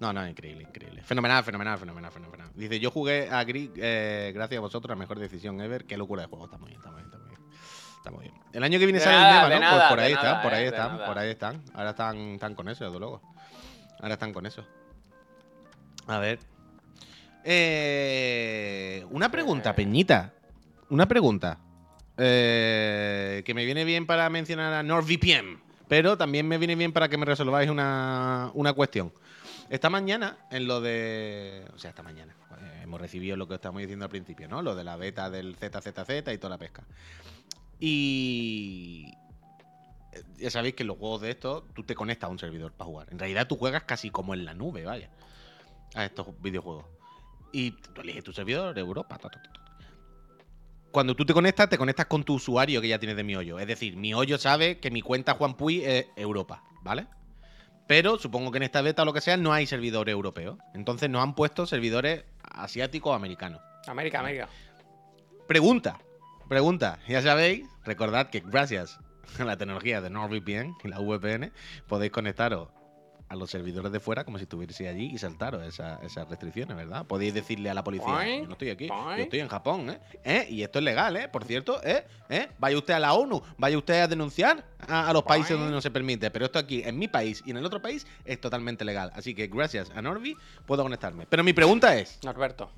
No, 0.00 0.12
no, 0.12 0.28
increíble, 0.28 0.64
increíble. 0.64 1.02
Fenomenal, 1.02 1.42
fenomenal, 1.44 1.78
fenomenal, 1.78 2.12
fenomenal. 2.12 2.50
Dice, 2.54 2.78
yo 2.78 2.90
jugué 2.90 3.30
a 3.30 3.42
Gris, 3.44 3.70
eh, 3.76 4.32
gracias 4.34 4.58
a 4.58 4.60
vosotros, 4.60 4.90
la 4.90 4.96
mejor 4.96 5.18
decisión 5.18 5.60
ever. 5.60 5.86
Qué 5.86 5.96
locura 5.96 6.22
de 6.22 6.28
juego. 6.28 6.44
Está 6.44 6.58
muy 6.58 6.68
bien, 6.68 6.80
está 6.80 6.90
muy 6.90 7.00
bien, 7.00 7.06
está 7.06 7.16
muy 7.16 7.23
bien. 7.23 7.23
Está 8.04 8.10
muy 8.14 8.24
bien. 8.24 8.34
El 8.52 8.62
año 8.62 8.78
que 8.78 8.84
viene 8.84 8.98
De 8.98 9.04
sale 9.06 9.16
nada, 9.16 9.46
el 9.46 9.48
tema, 9.48 9.54
¿no? 9.54 9.60
nada, 9.60 9.78
pues 9.78 9.88
por 9.88 10.00
ahí 10.00 10.12
nada, 10.12 10.26
están, 10.26 10.42
por 10.42 10.52
ahí 10.52 10.62
eh, 10.62 10.66
están, 10.66 10.98
por 11.06 11.18
ahí 11.18 11.30
están. 11.30 11.62
Ahora 11.72 11.90
están, 11.90 12.16
están 12.34 12.54
con 12.54 12.68
eso, 12.68 12.84
desde 12.84 12.98
luego. 12.98 13.22
Ahora 13.98 14.12
están 14.12 14.34
con 14.34 14.44
eso. 14.44 14.62
A 16.06 16.18
ver. 16.18 16.38
Eh, 17.44 19.06
una 19.08 19.30
pregunta, 19.30 19.74
Peñita. 19.74 20.34
Una 20.90 21.08
pregunta. 21.08 21.60
Eh, 22.18 23.42
que 23.46 23.54
me 23.54 23.64
viene 23.64 23.86
bien 23.86 24.04
para 24.04 24.28
mencionar 24.28 24.74
a 24.74 24.82
NordVPN, 24.82 25.62
pero 25.88 26.18
también 26.18 26.46
me 26.46 26.58
viene 26.58 26.74
bien 26.74 26.92
para 26.92 27.08
que 27.08 27.16
me 27.16 27.24
resolváis 27.24 27.70
una, 27.70 28.50
una 28.52 28.74
cuestión. 28.74 29.14
Esta 29.70 29.88
mañana, 29.88 30.36
en 30.50 30.66
lo 30.66 30.82
de. 30.82 31.64
O 31.74 31.78
sea, 31.78 31.88
esta 31.88 32.02
mañana. 32.02 32.34
eh, 32.60 32.80
hemos 32.82 33.00
recibido 33.00 33.34
lo 33.38 33.48
que 33.48 33.54
estamos 33.54 33.80
diciendo 33.80 34.04
al 34.04 34.10
principio, 34.10 34.46
¿no? 34.46 34.60
Lo 34.60 34.74
de 34.74 34.84
la 34.84 34.96
beta 34.96 35.30
del 35.30 35.56
ZZZ 35.56 36.28
y 36.34 36.36
toda 36.36 36.50
la 36.50 36.58
pesca. 36.58 36.82
Y. 37.86 39.12
eh, 40.12 40.22
Ya 40.38 40.50
sabéis 40.50 40.74
que 40.74 40.82
en 40.84 40.86
los 40.88 40.96
juegos 40.98 41.20
de 41.20 41.30
estos 41.30 41.64
tú 41.74 41.82
te 41.84 41.94
conectas 41.94 42.28
a 42.28 42.30
un 42.30 42.38
servidor 42.38 42.72
para 42.72 42.86
jugar. 42.88 43.08
En 43.10 43.18
realidad 43.18 43.46
tú 43.46 43.56
juegas 43.56 43.84
casi 43.84 44.08
como 44.10 44.32
en 44.32 44.44
la 44.46 44.54
nube, 44.54 44.84
vaya. 44.84 45.10
A 45.94 46.04
estos 46.06 46.28
videojuegos. 46.40 46.86
Y 47.52 47.72
tú 47.72 48.00
eliges 48.00 48.24
tu 48.24 48.32
servidor, 48.32 48.76
Europa, 48.78 49.18
ta, 49.18 49.28
ta, 49.28 49.42
ta, 49.42 49.52
ta. 49.52 49.60
Cuando 50.90 51.14
tú 51.14 51.26
te 51.26 51.34
conectas, 51.34 51.68
te 51.68 51.76
conectas 51.76 52.06
con 52.06 52.24
tu 52.24 52.34
usuario 52.34 52.80
que 52.80 52.88
ya 52.88 52.98
tienes 52.98 53.16
de 53.16 53.24
mi 53.24 53.36
hoyo. 53.36 53.58
Es 53.58 53.66
decir, 53.66 53.96
mi 53.96 54.14
hoyo 54.14 54.38
sabe 54.38 54.78
que 54.78 54.90
mi 54.90 55.02
cuenta 55.02 55.34
Juan 55.34 55.54
Puy 55.54 55.84
es 55.84 56.06
Europa, 56.16 56.62
¿vale? 56.82 57.06
Pero 57.86 58.18
supongo 58.18 58.50
que 58.50 58.56
en 58.58 58.62
esta 58.62 58.80
beta 58.80 59.02
o 59.02 59.04
lo 59.04 59.12
que 59.12 59.20
sea 59.20 59.36
no 59.36 59.52
hay 59.52 59.66
servidor 59.66 60.08
europeo. 60.08 60.56
Entonces 60.72 61.10
nos 61.10 61.22
han 61.22 61.34
puesto 61.34 61.66
servidores 61.66 62.24
asiáticos 62.42 63.10
o 63.10 63.14
americanos. 63.14 63.60
América, 63.86 64.20
América. 64.20 64.48
Pregunta, 65.46 65.98
pregunta. 66.48 66.98
Ya 67.08 67.22
sabéis, 67.22 67.66
recordad 67.84 68.28
que 68.30 68.40
gracias 68.40 68.98
a 69.38 69.44
la 69.44 69.56
tecnología 69.56 70.00
de 70.00 70.10
NordVPN 70.10 70.76
y 70.84 70.88
la 70.88 70.98
VPN 71.00 71.52
podéis 71.88 72.12
conectaros 72.12 72.68
a 73.26 73.36
los 73.36 73.50
servidores 73.50 73.90
de 73.90 74.00
fuera 74.00 74.22
como 74.24 74.36
si 74.38 74.42
estuvierais 74.44 74.78
allí 74.82 75.06
y 75.12 75.18
saltaros 75.18 75.62
esa- 75.64 75.98
esas 76.02 76.28
restricciones, 76.28 76.76
¿verdad? 76.76 77.06
Podéis 77.06 77.32
decirle 77.32 77.70
a 77.70 77.74
la 77.74 77.82
policía, 77.82 78.06
yo 78.42 78.46
no 78.46 78.52
estoy 78.52 78.68
aquí, 78.70 78.86
yo 79.16 79.22
estoy 79.24 79.40
en 79.40 79.48
Japón, 79.48 79.90
¿eh? 79.90 79.98
¿eh? 80.24 80.46
Y 80.50 80.62
esto 80.62 80.78
es 80.78 80.84
legal, 80.84 81.16
¿eh? 81.16 81.28
Por 81.28 81.44
cierto, 81.44 81.80
¿eh? 81.82 82.04
¿eh? 82.28 82.48
Vaya 82.58 82.76
usted 82.76 82.92
a 82.94 83.00
la 83.00 83.14
ONU, 83.14 83.42
vaya 83.56 83.78
usted 83.78 84.02
a 84.02 84.06
denunciar 84.08 84.62
a, 84.86 85.08
a 85.08 85.12
los 85.14 85.22
países 85.22 85.56
donde 85.58 85.72
no 85.72 85.80
se 85.80 85.90
permite, 85.90 86.30
pero 86.30 86.44
esto 86.44 86.58
aquí, 86.58 86.82
en 86.84 86.98
mi 86.98 87.08
país 87.08 87.42
y 87.46 87.50
en 87.50 87.56
el 87.56 87.64
otro 87.64 87.80
país, 87.80 88.06
es 88.26 88.38
totalmente 88.40 88.84
legal. 88.84 89.10
Así 89.14 89.34
que 89.34 89.46
gracias 89.46 89.90
a 89.96 90.02
Norvi 90.02 90.36
puedo 90.66 90.82
conectarme. 90.82 91.26
Pero 91.26 91.42
mi 91.42 91.54
pregunta 91.54 91.96
es, 91.96 92.20
Norberto. 92.22 92.70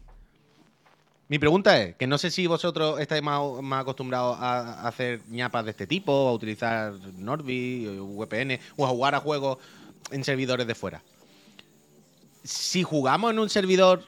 Mi 1.28 1.38
pregunta 1.38 1.80
es, 1.80 1.97
que 1.97 2.06
no 2.06 2.18
sé 2.18 2.30
si 2.30 2.47
vosotros 2.47 3.00
estáis 3.00 3.23
más, 3.23 3.40
más 3.62 3.83
acostumbrados 3.83 4.38
a, 4.40 4.87
hacer 4.87 5.21
ñapas 5.28 5.64
de 5.64 5.73
este 5.73 5.87
tipo, 5.87 6.28
a 6.28 6.33
utilizar 6.33 6.92
Norby, 7.16 7.99
o 7.99 8.06
VPN, 8.06 8.61
o 8.76 8.87
a 8.87 8.88
jugar 8.90 9.14
a 9.14 9.21
juegos 9.21 9.59
en 10.12 10.23
servidores 10.23 10.66
de 10.66 10.75
fuera. 10.75 11.02
Si 12.45 12.85
jugamos 12.85 13.33
en 13.33 13.40
un 13.40 13.50
servidor, 13.50 14.04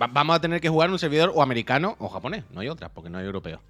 va- 0.00 0.08
vamos 0.08 0.34
a 0.34 0.40
tener 0.40 0.60
que 0.60 0.68
jugar 0.68 0.88
en 0.88 0.94
un 0.94 0.98
servidor 0.98 1.32
o 1.32 1.42
americano 1.42 1.94
o 2.00 2.08
japonés, 2.08 2.42
no 2.50 2.60
hay 2.60 2.68
otra, 2.68 2.88
porque 2.88 3.08
no 3.08 3.18
hay 3.18 3.24
europeo. 3.24 3.60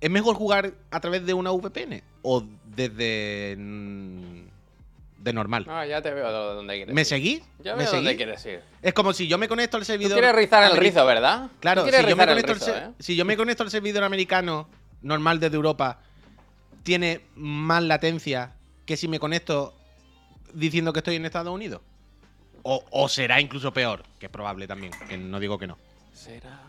¿Es 0.00 0.10
mejor 0.10 0.34
jugar 0.34 0.74
a 0.90 1.00
través 1.00 1.24
de 1.26 1.34
una 1.34 1.52
VPN 1.52 2.02
o 2.22 2.42
desde 2.74 3.54
mm, 3.56 4.49
de 5.20 5.32
normal? 5.32 5.64
No, 5.66 5.84
ya 5.84 6.00
te 6.02 6.12
veo 6.12 6.26
de 6.26 6.54
dónde 6.54 6.76
quieres 6.76 6.94
¿Me 6.94 7.04
seguís? 7.04 7.42
Ya 7.60 7.76
¿Me 7.76 7.84
veo 7.84 7.92
dónde 7.92 8.16
quieres 8.16 8.44
ir. 8.46 8.62
Es 8.82 8.94
como 8.94 9.12
si 9.12 9.28
yo 9.28 9.38
me 9.38 9.48
conecto 9.48 9.76
al 9.76 9.82
Tú 9.82 9.86
servidor. 9.86 10.14
quieres 10.14 10.34
rizar 10.34 10.70
el 10.70 10.76
rizo, 10.76 11.04
¿verdad? 11.04 11.48
Tú 11.48 11.56
Claro, 11.60 11.84
si 11.84 11.90
yo, 11.90 12.16
me 12.16 12.26
conecto 12.26 12.54
rizo, 12.54 12.76
¿eh? 12.76 12.90
si 12.98 13.16
yo 13.16 13.24
me 13.24 13.36
conecto 13.36 13.62
al 13.62 13.70
servidor 13.70 14.02
americano 14.02 14.68
normal 15.02 15.38
desde 15.38 15.56
Europa, 15.56 16.00
tiene 16.82 17.20
más 17.34 17.82
latencia 17.82 18.54
que 18.86 18.96
si 18.96 19.08
me 19.08 19.18
conecto 19.18 19.74
diciendo 20.54 20.92
que 20.92 21.00
estoy 21.00 21.16
en 21.16 21.26
Estados 21.26 21.52
Unidos. 21.52 21.82
O, 22.62 22.84
o 22.90 23.08
será 23.08 23.40
incluso 23.40 23.72
peor, 23.72 24.02
que 24.18 24.26
es 24.26 24.32
probable 24.32 24.66
también, 24.66 24.92
que 25.08 25.16
no 25.16 25.38
digo 25.40 25.58
que 25.58 25.66
no. 25.66 25.78
Será 26.12 26.60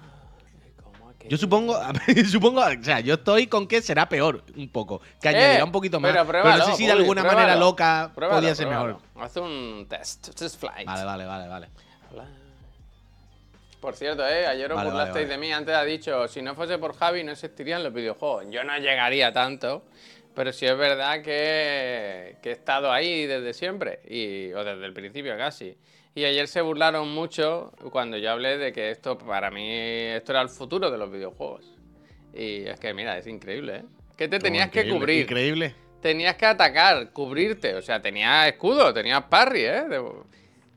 Yo 1.30 1.38
supongo, 1.38 1.80
supongo, 2.30 2.62
o 2.62 2.84
sea, 2.84 3.00
yo 3.00 3.16
estoy 3.16 3.48
con 3.48 3.68
que 3.68 3.82
será 3.82 4.08
peor 4.10 4.44
un 4.56 4.70
poco, 4.70 5.02
que 5.22 5.30
añadirá 5.30 5.60
Eh, 5.60 5.64
un 5.64 5.72
poquito 5.72 6.00
más. 6.00 6.12
pero 6.12 6.26
Pero, 6.26 6.42
pruébalo, 6.44 6.66
no 6.66 6.72
sé 6.72 6.78
si 6.78 6.86
de 6.86 6.92
alguna 6.92 7.22
pruébalo. 7.22 7.40
manera 7.48 7.60
loca 7.60 8.12
Pruébalo, 8.16 8.40
podía 8.42 8.56
ser 8.56 8.68
mejor. 8.68 8.98
Haz 9.20 9.38
un 9.38 9.86
test. 9.90 10.30
Test 10.36 10.60
flight. 10.60 10.86
Vale, 10.88 11.04
vale, 11.06 11.26
vale, 11.26 11.48
vale. 11.48 11.68
Por 13.80 13.96
cierto, 13.96 14.28
eh, 14.28 14.46
ayer 14.46 14.72
os 14.72 14.76
Vale, 14.76 14.90
vale, 14.92 15.00
burlasteis 15.00 15.28
vale. 15.28 15.34
de 15.34 15.38
mí. 15.40 15.52
Antes 15.52 15.74
ha 15.74 15.84
dicho, 15.84 16.28
si 16.28 16.42
no 16.42 16.54
fuese 16.54 16.78
por 16.78 16.96
Javi 16.96 17.24
no 17.24 17.32
existirían 17.32 17.84
los 17.84 17.92
videojuegos. 17.92 18.46
Yo 18.52 18.64
no 18.64 18.78
llegaría 18.78 19.34
tanto, 19.34 19.86
pero 20.36 20.54
sí 20.54 20.68
es 20.68 20.78
verdad 20.78 21.24
que, 21.24 22.38
que 22.44 22.50
he 22.50 22.52
estado 22.52 22.92
ahí 22.92 23.26
desde 23.26 23.54
siempre, 23.56 24.02
y, 24.08 24.54
o 24.54 24.64
desde 24.64 24.86
el 24.86 24.94
principio 24.94 25.36
casi. 25.36 25.76
Y 26.14 26.26
ayer 26.26 26.48
se 26.48 26.62
burlaron 26.62 27.10
mucho 27.14 27.72
cuando 27.92 28.18
yo 28.18 28.32
hablé 28.32 28.58
de 28.58 28.74
que 28.74 28.92
esto, 28.92 29.18
para 29.18 29.50
mí, 29.50 29.66
esto 29.72 30.34
era 30.34 30.42
el 30.42 30.50
futuro 30.50 30.92
de 30.92 30.98
los 30.98 31.10
videojuegos. 31.12 31.66
Y 32.34 32.66
es 32.66 32.80
que, 32.80 32.94
mira, 32.94 33.18
es 33.18 33.28
increíble, 33.28 33.78
¿eh? 33.78 33.84
Que 34.18 34.28
te 34.28 34.40
tenías 34.40 34.70
que 34.70 34.80
Increíble, 34.82 35.00
cubrir 35.00 35.22
Increíble. 35.24 35.76
tenías 36.02 36.36
que 36.36 36.46
atacar, 36.46 37.12
cubrirte. 37.12 37.76
O 37.76 37.82
sea, 37.82 38.02
tenías 38.02 38.48
escudo, 38.48 38.94
tenías 38.94 39.24
parry, 39.24 39.62
¿eh? 39.66 39.84
De- 39.90 40.04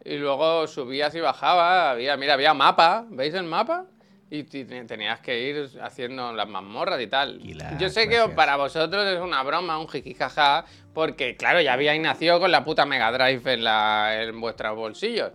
Y 0.04 0.16
luego 0.18 0.66
subías 0.66 1.14
y 1.14 1.20
bajabas. 1.20 1.92
Había, 1.94 2.16
mira, 2.16 2.34
había 2.34 2.54
mapa. 2.54 3.04
¿Veis 3.10 3.34
el 3.34 3.44
mapa? 3.44 3.86
Y 4.30 4.42
tenías 4.44 5.20
que 5.20 5.40
ir 5.48 5.70
haciendo 5.82 6.32
las 6.32 6.48
mazmorras 6.48 7.00
y 7.00 7.06
tal. 7.06 7.40
Yo 7.78 7.88
sé 7.88 8.08
que 8.08 8.20
para 8.34 8.56
vosotros 8.56 9.06
es 9.06 9.20
una 9.20 9.42
broma, 9.42 9.78
un 9.78 9.88
jijijaja, 9.88 10.64
porque 10.92 11.36
claro, 11.36 11.60
ya 11.60 11.74
habíais 11.74 12.00
nacido 12.00 12.40
con 12.40 12.50
la 12.50 12.64
puta 12.64 12.84
Mega 12.86 13.12
Drive 13.12 13.52
en, 13.52 13.62
la, 13.64 14.22
en 14.22 14.40
vuestros 14.40 14.74
bolsillos. 14.76 15.32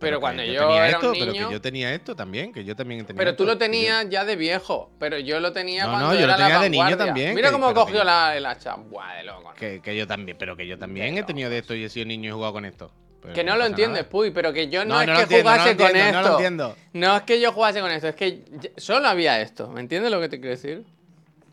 Pero, 0.00 0.18
cuando 0.18 0.42
yo, 0.42 0.62
tenía 0.66 0.88
era 0.88 0.96
esto, 0.96 1.12
un 1.12 1.16
Pero 1.16 1.32
niño... 1.32 1.46
que 1.46 1.52
yo 1.54 1.60
tenía 1.60 1.94
esto 1.94 2.16
también, 2.16 2.52
que 2.52 2.64
yo 2.64 2.74
también 2.74 3.06
tenía 3.06 3.16
Pero 3.18 3.36
tú 3.36 3.44
esto, 3.44 3.44
lo 3.44 3.52
yo- 3.52 3.58
tenías 3.58 4.08
ya 4.10 4.24
de 4.24 4.34
viejo, 4.34 4.90
pero 4.98 5.16
yo 5.20 5.38
lo 5.38 5.52
tenía 5.52 5.84
No, 5.84 5.90
cuando 5.92 6.08
no, 6.08 6.14
yo 6.14 6.20
lo 6.20 6.24
era 6.24 6.38
la 6.38 6.44
tenía 6.46 6.60
de 6.60 6.70
niño 6.70 6.96
también, 6.96 7.34
Mira 7.36 7.52
cómo 7.52 7.68
pero 7.68 7.82
cogió 7.82 7.98
que- 8.00 8.04
la, 8.06 8.36
el 8.36 8.44
hacha. 8.46 8.74
Buah, 8.74 9.18
de 9.18 9.22
loco. 9.22 9.42
¿no? 9.50 9.54
Que, 9.54 9.80
que 9.80 9.94
yo 9.96 10.08
también, 10.08 10.36
pero 10.36 10.56
que 10.56 10.66
yo 10.66 10.76
también 10.76 11.16
he 11.18 11.22
tenido 11.22 11.48
de 11.50 11.58
esto 11.58 11.76
y 11.76 11.84
he 11.84 11.88
sido 11.88 12.06
niño 12.06 12.24
y 12.24 12.28
he 12.30 12.32
jugado 12.32 12.52
con 12.54 12.64
esto. 12.64 12.90
Pero 13.22 13.34
Que 13.34 13.44
no 13.44 13.56
lo 13.56 13.64
entiendes, 13.66 14.00
nada. 14.02 14.10
Puy, 14.10 14.32
pero 14.32 14.52
que 14.52 14.68
yo 14.68 14.84
no, 14.84 14.94
No, 14.96 15.00
es 15.02 15.06
no 15.06 15.14
que 15.14 15.22
entiendo, 15.22 15.50
no 15.50 15.56
lo 15.56 15.62
jugase 15.62 15.76
con 15.76 15.86
entiendo, 15.86 16.08
esto. 16.08 16.20
no 16.22 16.28
lo 16.28 16.34
entiendo. 16.34 16.76
No 16.92 17.16
es 17.16 17.22
que 17.22 17.40
yo 17.40 17.52
jugase 17.52 17.80
con 17.80 17.90
esto, 17.92 18.08
es 18.08 18.14
que 18.16 18.72
solo 18.76 19.06
había 19.08 19.40
esto. 19.40 19.68
¿Me 19.68 19.80
entiendes 19.80 20.10
lo 20.10 20.20
que 20.20 20.28
te 20.28 20.40
quiero 20.40 20.50
decir? 20.56 20.84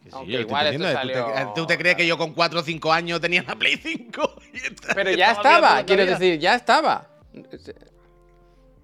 Sí, 0.04 0.10
Aunque 0.14 0.32
igual 0.42 0.66
esto 0.68 0.84
entendiendo. 0.90 1.24
¿Tú 1.26 1.28
te- 1.30 1.34
salió- 1.38 1.54
¿Tú 1.54 1.68
te 1.68 1.78
crees 1.78 1.96
que 1.96 2.08
yo 2.08 2.18
con 2.18 2.34
4 2.34 2.60
o 2.60 2.64
5 2.64 2.92
años 2.92 3.22
tenía 3.22 3.44
la 3.44 3.56
Play 3.56 3.78
5? 3.78 4.36
Y 4.54 4.58
esta- 4.58 4.96
Pero 4.96 5.12
ya 5.12 5.32
estaba 5.34 5.84
quiero 5.84 6.06
decir, 6.08 6.40
ya 6.40 6.56
estaba. 6.56 7.08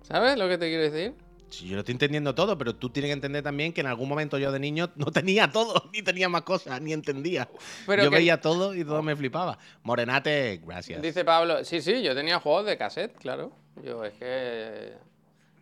¿Sabes 0.04 0.38
lo 0.38 0.48
que 0.48 0.58
te 0.60 0.68
quiero 0.70 0.84
decir? 0.84 1.14
Yo 1.52 1.74
lo 1.76 1.80
estoy 1.80 1.94
entendiendo 1.94 2.36
todo, 2.36 2.58
pero 2.58 2.76
tú 2.76 2.90
tienes 2.90 3.10
que 3.10 3.14
entender 3.14 3.44
también 3.44 3.72
que 3.72 3.82
en 3.82 3.88
algún 3.88 4.10
momento 4.10 4.38
yo 4.38 4.52
de 4.52 4.60
niño 4.60 4.90
no 4.96 5.06
tenía 5.06 5.50
todo, 5.52 5.90
ni 5.94 6.02
tenía 6.02 6.28
más 6.28 6.42
cosas, 6.42 6.82
ni 6.82 6.92
entendía. 6.94 7.48
Pero 7.86 8.04
yo 8.04 8.10
que- 8.10 8.18
veía 8.18 8.42
todo 8.42 8.74
y 8.76 8.84
todo 8.84 9.02
me 9.02 9.16
flipaba. 9.16 9.58
Morenate, 9.84 10.60
gracias. 10.66 11.02
Dice 11.02 11.24
Pablo, 11.24 11.64
sí, 11.64 11.82
sí, 11.82 12.02
yo 12.04 12.14
tenía 12.16 12.40
juegos 12.40 12.66
de 12.66 12.78
cassette, 12.78 13.16
claro. 13.18 13.52
Yo 13.84 14.04
es 14.04 14.14
que 14.14 14.94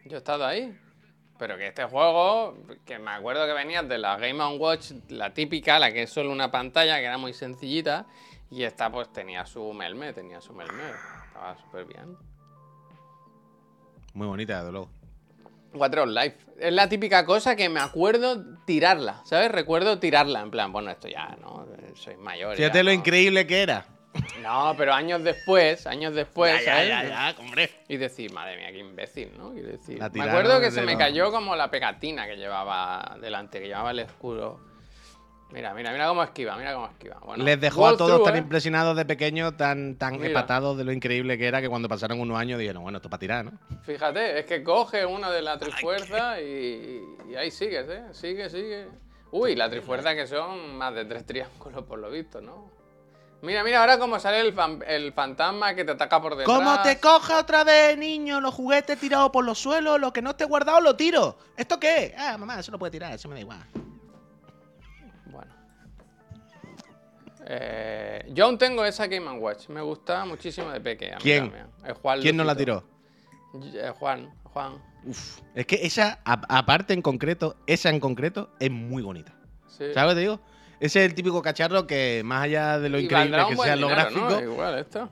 yo 0.06 0.16
he 0.16 0.18
estado 0.18 0.46
ahí. 0.46 0.78
Pero 1.40 1.58
que 1.58 1.68
este 1.68 1.84
juego, 1.84 2.56
que 2.86 3.00
me 3.00 3.12
acuerdo 3.12 3.46
que 3.48 3.54
venía 3.54 3.82
de 3.84 3.98
la 3.98 4.18
Game 4.18 4.44
Watch, 4.58 4.92
la 5.10 5.34
típica, 5.34 5.80
la 5.80 5.92
que 5.92 6.04
es 6.04 6.10
solo 6.10 6.32
una 6.32 6.52
pantalla, 6.52 6.98
que 7.00 7.06
era 7.06 7.18
muy 7.18 7.34
sencillita, 7.34 8.06
y 8.52 8.64
esta 8.64 8.92
pues 8.92 9.12
tenía 9.12 9.46
su 9.46 9.74
melme, 9.74 10.14
tenía 10.14 10.40
su 10.40 10.54
melme. 10.54 10.84
Estaba 11.28 11.58
súper 11.58 11.86
bien. 11.86 12.16
Muy 14.14 14.28
bonita, 14.28 14.60
desde 14.60 14.72
luego. 14.72 14.90
Cuatro 15.78 16.06
Life. 16.06 16.38
Es 16.60 16.74
la 16.74 16.88
típica 16.88 17.26
cosa 17.26 17.56
que 17.56 17.70
me 17.70 17.80
acuerdo 17.80 18.44
tirarla, 18.66 19.22
¿sabes? 19.26 19.52
Recuerdo 19.52 20.00
tirarla, 20.00 20.42
en 20.42 20.52
plan, 20.52 20.72
bueno, 20.72 20.92
esto 20.92 21.08
ya, 21.08 21.36
¿no? 21.42 21.66
Soy 21.96 22.16
mayor. 22.18 22.56
Fíjate 22.56 22.80
ya, 22.80 22.84
lo 22.84 22.90
¿no? 22.90 22.96
increíble 22.96 23.46
que 23.48 23.62
era. 23.62 23.86
No, 24.42 24.76
pero 24.78 24.94
años 24.94 25.24
después, 25.24 25.88
años 25.88 26.14
después, 26.14 26.64
ya, 26.64 26.74
¿sabes? 26.74 26.90
ya, 26.90 27.04
ya, 27.04 27.36
hombre. 27.40 27.72
Y 27.88 27.98
decir, 27.98 28.32
madre 28.32 28.58
mía, 28.58 28.72
qué 28.72 28.80
imbécil, 28.80 29.32
¿no? 29.38 29.52
Decir. 29.52 30.00
Me 30.14 30.24
acuerdo 30.24 30.60
que 30.62 30.72
se 30.72 30.82
me 30.84 30.98
cayó 30.98 31.32
como 31.32 31.56
la 31.56 31.72
pegatina 31.72 32.28
que 32.28 32.36
llevaba 32.36 33.18
delante, 33.20 33.60
que 33.60 33.68
llevaba 33.68 33.92
el 33.92 34.00
escudo. 34.00 34.60
Mira, 35.54 35.72
mira, 35.76 35.92
mira 35.92 36.08
cómo 36.08 36.24
esquiva, 36.24 36.56
mira 36.58 36.74
cómo 36.74 36.88
esquiva. 36.88 37.18
Bueno, 37.24 37.44
Les 37.44 37.62
dejó 37.62 37.86
a 37.88 37.92
todos 37.96 38.10
walkthrough, 38.10 38.26
tan 38.26 38.36
¿eh? 38.36 38.40
impresionados 38.40 38.98
de 38.98 39.06
pequeños, 39.06 39.56
tan, 39.56 39.96
tan 39.98 40.14
Mira. 40.14 40.28
empatados 40.28 40.76
de 40.78 40.84
lo 40.84 40.92
increíble 40.92 41.38
que 41.38 41.46
era 41.48 41.62
que 41.62 41.70
cuando 41.70 41.88
pasaron 41.88 42.20
unos 42.20 42.40
años 42.40 42.58
dijeron, 42.60 42.82
bueno, 42.82 42.98
esto 42.98 43.08
para 43.10 43.20
tirar, 43.20 43.46
¿no? 43.46 43.52
Fíjate, 43.84 44.40
es 44.40 44.46
que 44.46 44.64
coge 44.64 45.06
uno 45.06 45.30
de 45.30 45.44
la 45.44 45.60
trifuerza 45.60 46.42
y, 46.42 47.04
y 47.30 47.36
ahí 47.36 47.52
sigues, 47.52 47.88
¿eh? 47.88 48.04
Sigue, 48.14 48.50
sigue. 48.50 48.88
Uy, 49.32 49.56
la 49.56 49.70
trifuerza 49.70 50.16
que 50.16 50.26
son 50.26 50.76
más 50.76 50.94
de 50.96 51.06
tres 51.06 51.24
triángulos 51.26 51.84
por 51.86 52.00
lo 52.00 52.10
visto, 52.10 52.42
¿no? 52.42 52.72
Mira, 53.44 53.64
mira, 53.64 53.82
ahora 53.82 54.00
cómo 54.00 54.20
sale 54.20 54.40
el, 54.40 54.54
fan- 54.54 54.84
el 54.88 55.14
fantasma 55.14 55.76
que 55.76 55.84
te 55.84 55.92
ataca 55.92 56.20
por 56.22 56.36
detrás. 56.36 56.58
Como 56.58 56.82
te 56.82 57.00
coja 57.00 57.40
otra 57.40 57.64
vez, 57.64 57.96
niño, 57.98 58.40
los 58.42 58.54
juguetes 58.56 58.98
tirados 59.00 59.30
por 59.32 59.44
los 59.46 59.60
suelos, 59.60 60.00
lo 60.00 60.12
que 60.14 60.22
no 60.22 60.30
esté 60.32 60.46
guardado 60.46 60.80
lo 60.82 60.96
tiro. 60.96 61.38
¿Esto 61.58 61.80
qué? 61.80 62.16
Ah, 62.18 62.38
mamá, 62.40 62.60
eso 62.60 62.72
lo 62.72 62.80
puede 62.80 62.92
tirar, 62.92 63.14
eso 63.14 63.28
me 63.28 63.36
da 63.36 63.42
igual. 63.42 63.60
Eh, 67.46 68.26
yo 68.30 68.46
aún 68.46 68.58
tengo 68.58 68.86
esa 68.86 69.08
Game 69.08 69.30
Watch. 69.32 69.68
Me 69.70 69.82
gusta 69.82 70.26
muchísimo 70.26 70.70
de 70.72 70.80
pequeña. 70.80 71.18
¿Quién? 71.18 71.54
El 71.86 71.94
Juan 71.94 72.22
¿Quién 72.22 72.38
no 72.38 72.44
la 72.44 72.56
tiró? 72.56 72.84
Eh, 73.74 73.92
Juan, 74.00 74.34
Juan. 74.44 74.82
Uf. 75.06 75.40
Es 75.54 75.66
que 75.66 75.80
esa, 75.84 76.20
aparte 76.24 76.94
en 76.94 77.02
concreto, 77.02 77.58
esa 77.68 77.90
en 77.90 78.00
concreto, 78.00 78.50
es 78.60 78.72
muy 78.72 79.04
bonita. 79.04 79.34
Sí. 79.68 79.86
¿Sabes 79.94 80.04
lo 80.04 80.10
que 80.10 80.16
te 80.16 80.22
digo? 80.22 80.40
Ese 80.80 81.00
es 81.00 81.06
el 81.06 81.16
típico 81.16 81.42
cacharro 81.42 81.88
que, 81.88 82.22
más 82.26 82.44
allá 82.44 82.80
de 82.80 82.90
lo 82.90 83.00
Y 83.00 83.06
increíble 83.06 83.38
que 83.38 83.56
gráficos. 83.88 84.42
Igual 84.42 84.80
esto. 84.80 85.10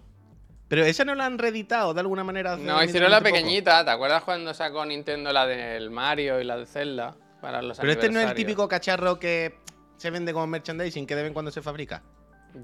Pero 0.68 0.86
esa 0.86 1.04
no 1.04 1.16
la 1.16 1.26
han 1.26 1.38
reeditado 1.38 1.94
de 1.94 2.00
alguna 2.00 2.24
manera. 2.24 2.56
No, 2.56 2.82
hicieron 2.82 3.12
la 3.12 3.20
poco. 3.20 3.34
pequeñita. 3.34 3.84
¿Te 3.84 3.92
acuerdas 3.92 4.24
cuando 4.24 4.54
sacó 4.54 4.86
Nintendo 4.86 5.34
la 5.34 5.46
del 5.46 5.92
Mario 5.92 6.40
y 6.40 6.46
la 6.46 6.58
de 6.58 6.66
Zelda? 6.66 7.16
Para 7.42 7.62
los 7.62 7.78
Pero 7.78 7.92
este 7.92 8.10
no 8.10 8.20
es 8.20 8.28
el 8.30 8.34
típico 8.34 8.68
cacharro 8.68 9.20
que 9.20 9.60
se 9.98 10.10
vende 10.10 10.32
como 10.32 10.48
merchandising 10.48 11.06
que 11.06 11.16
de 11.16 11.24
vez 11.24 11.28
en 11.30 11.34
cuando 11.34 11.52
se 11.52 11.62
fabrica. 11.62 12.02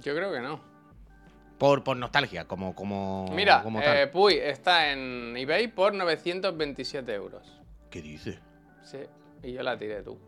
Yo 0.02 0.15
creo 0.15 0.32
que 0.32 0.39
no. 0.39 0.60
Por, 1.58 1.84
por 1.84 1.97
nostalgia, 1.97 2.45
como, 2.45 2.76
como, 2.76 3.26
Mira, 3.34 3.63
como 3.63 3.82
eh, 3.82 3.84
tal. 3.84 4.10
Puy 4.12 4.36
está 4.36 4.91
en 4.91 5.36
eBay 5.36 5.69
por 5.69 5.93
927 5.93 7.13
euros. 7.13 7.60
¿Qué 7.89 8.02
dices? 8.02 8.38
Sí, 8.84 9.00
y 9.41 9.54
yo 9.54 9.63
la 9.63 9.78
tiré 9.78 10.04
tú. 10.04 10.19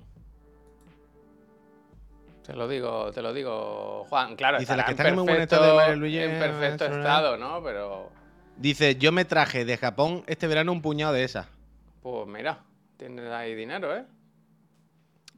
Te 2.50 2.56
lo 2.56 2.68
digo, 2.68 3.12
te 3.12 3.22
lo 3.22 3.32
digo, 3.32 4.06
Juan. 4.10 4.36
Claro, 4.36 4.58
Dice, 4.58 4.76
las 4.76 4.86
que 4.88 5.00
en 5.00 5.16
muy 5.16 5.24
buen 5.24 5.38
perfecto, 5.38 5.56
estado 5.56 5.80
de 5.82 5.96
Luigi, 5.96 6.18
en 6.18 6.32
eh, 6.32 6.40
perfecto 6.40 6.90
no 6.90 6.98
estado, 6.98 7.38
¿no? 7.38 7.62
Pero, 7.64 8.10
Dice, 8.58 8.96
yo 8.96 9.12
me 9.12 9.24
traje 9.24 9.66
de 9.66 9.78
Japón 9.78 10.24
este 10.26 10.48
verano 10.48 10.72
un 10.72 10.82
puñado 10.82 11.14
de 11.14 11.24
esas. 11.24 11.48
pues 12.02 12.28
mira, 12.28 12.64
tienes 12.98 13.30
ahí 13.30 13.54
dinero, 13.54 13.96
¿eh? 13.96 14.04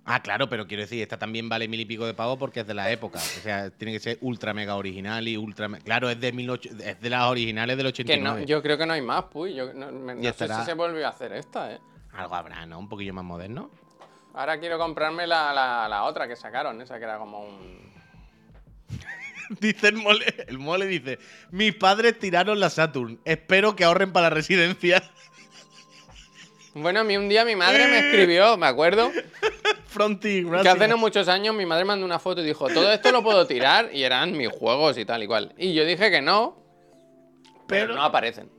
Ah, 0.04 0.22
claro, 0.22 0.50
pero 0.50 0.66
quiero 0.66 0.82
decir, 0.82 1.02
esta 1.02 1.20
también 1.20 1.48
vale 1.48 1.68
mil 1.68 1.80
y 1.80 1.86
pico 1.86 2.06
de 2.08 2.14
pavo 2.16 2.38
porque 2.38 2.62
es 2.62 2.68
de 2.68 2.74
la 2.74 2.90
época. 2.92 3.20
O 3.20 3.22
sea, 3.42 3.70
tiene 3.70 3.94
que 3.94 4.00
ser 4.00 4.18
ultra 4.22 4.52
mega 4.54 4.76
original 4.76 5.28
y 5.28 5.38
ultra. 5.38 5.68
me- 5.68 5.80
Claro, 5.80 6.10
es 6.10 6.20
de, 6.20 6.32
18 6.32 6.70
es 6.84 7.00
de 7.00 7.10
las 7.10 7.24
originales 7.26 7.78
del 7.78 7.86
Que 7.86 7.90
89. 8.02 8.42
no, 8.42 8.46
yo 8.48 8.62
creo 8.64 8.78
que 8.80 8.86
no 8.88 8.94
hay 8.94 9.02
más, 9.02 9.26
Puy. 9.26 9.54
Yo 9.54 9.72
no, 9.74 9.92
me- 9.92 10.16
no 10.16 10.34
sé 10.34 10.48
si 10.48 10.64
se 10.66 10.74
volvió 10.74 11.06
a 11.06 11.10
hacer 11.12 11.34
esta, 11.34 11.72
¿eh? 11.74 11.80
Algo 12.14 12.34
habrá, 12.36 12.66
¿no? 12.66 12.80
Un 12.80 12.90
poquillo 12.90 13.14
más 13.14 13.24
moderno. 13.24 13.70
Ahora 14.34 14.60
quiero 14.60 14.80
comprarme 14.80 15.28
la, 15.28 15.54
la, 15.54 15.88
la 15.88 16.04
otra 16.04 16.28
que 16.28 16.36
sacaron, 16.36 16.82
esa 16.82 16.98
que 16.98 17.04
era 17.04 17.18
como 17.20 17.42
un... 17.46 17.92
Dice 19.60 19.90
el 19.90 19.96
mole, 19.98 20.26
el 20.48 20.58
mole 20.58 20.86
dice, 20.88 21.20
mis 21.52 21.76
padres 21.76 22.18
tiraron 22.18 22.60
la 22.60 22.70
Saturn. 22.70 23.20
Espero 23.26 23.76
que 23.76 23.84
ahorren 23.84 24.12
para 24.14 24.30
la 24.30 24.36
residencia. 24.36 25.04
Bueno, 26.74 27.02
a 27.02 27.04
mí 27.04 27.18
un 27.18 27.28
día 27.28 27.44
mi 27.44 27.56
madre 27.56 27.88
me 27.88 28.00
escribió, 28.00 28.56
me 28.58 28.66
acuerdo, 28.68 29.12
Fronty, 29.88 30.44
que 30.44 30.50
gracias. 30.50 30.76
hace 30.76 30.88
no 30.88 30.98
muchos 30.98 31.28
años 31.28 31.54
mi 31.54 31.66
madre 31.66 31.84
mandó 31.84 32.06
una 32.06 32.18
foto 32.20 32.42
y 32.42 32.46
dijo, 32.46 32.68
todo 32.70 32.92
esto 32.94 33.12
lo 33.12 33.22
puedo 33.24 33.46
tirar 33.46 33.90
y 33.94 34.04
eran 34.04 34.32
mis 34.38 34.50
juegos 34.50 34.98
y 34.98 35.04
tal 35.06 35.22
y 35.24 35.28
cual. 35.28 35.54
Y 35.58 35.74
yo 35.74 35.84
dije 35.84 36.10
que 36.10 36.22
no, 36.22 36.56
pero, 37.68 37.88
Pero- 37.88 37.96
no 37.96 38.04
aparecen. 38.04 38.50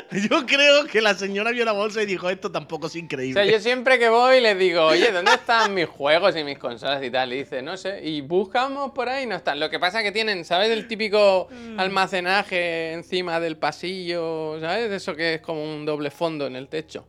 Yo 0.30 0.46
creo 0.46 0.84
que 0.86 1.00
la 1.00 1.14
señora 1.14 1.50
vio 1.50 1.64
la 1.64 1.72
bolsa 1.72 2.02
y 2.02 2.06
dijo, 2.06 2.28
esto 2.30 2.50
tampoco 2.50 2.86
es 2.86 2.94
O 2.94 2.98
increíble. 2.98 3.44
sea, 3.44 3.50
yo 3.50 3.60
siempre 3.60 3.98
que 3.98 4.08
voy 4.08 4.40
les 4.40 4.58
digo, 4.58 4.84
oye, 4.84 5.10
¿dónde 5.12 5.32
están 5.34 5.74
mis 5.74 5.86
juegos 5.86 6.36
y 6.36 6.44
mis 6.44 6.58
consolas 6.58 7.02
y 7.02 7.10
tal? 7.10 7.32
Y 7.32 7.38
dice, 7.38 7.62
no 7.62 7.76
sé. 7.76 8.00
Y 8.04 8.20
buscamos 8.20 8.92
por 8.92 9.08
ahí 9.08 9.24
y 9.24 9.26
no 9.26 9.36
están. 9.36 9.60
Lo 9.60 9.70
que 9.70 9.78
pasa 9.78 9.98
es 10.00 10.04
que 10.04 10.12
tienen, 10.12 10.44
¿sabes? 10.44 10.70
El 10.70 10.88
típico 10.88 11.48
almacenaje 11.76 12.92
encima 12.92 13.40
del 13.40 13.56
pasillo, 13.56 14.58
¿sabes? 14.60 14.90
Eso 14.90 15.14
que 15.14 15.34
es 15.34 15.40
como 15.40 15.62
un 15.62 15.84
doble 15.86 16.10
fondo 16.10 16.46
en 16.46 16.56
el 16.56 16.68
techo. 16.68 17.06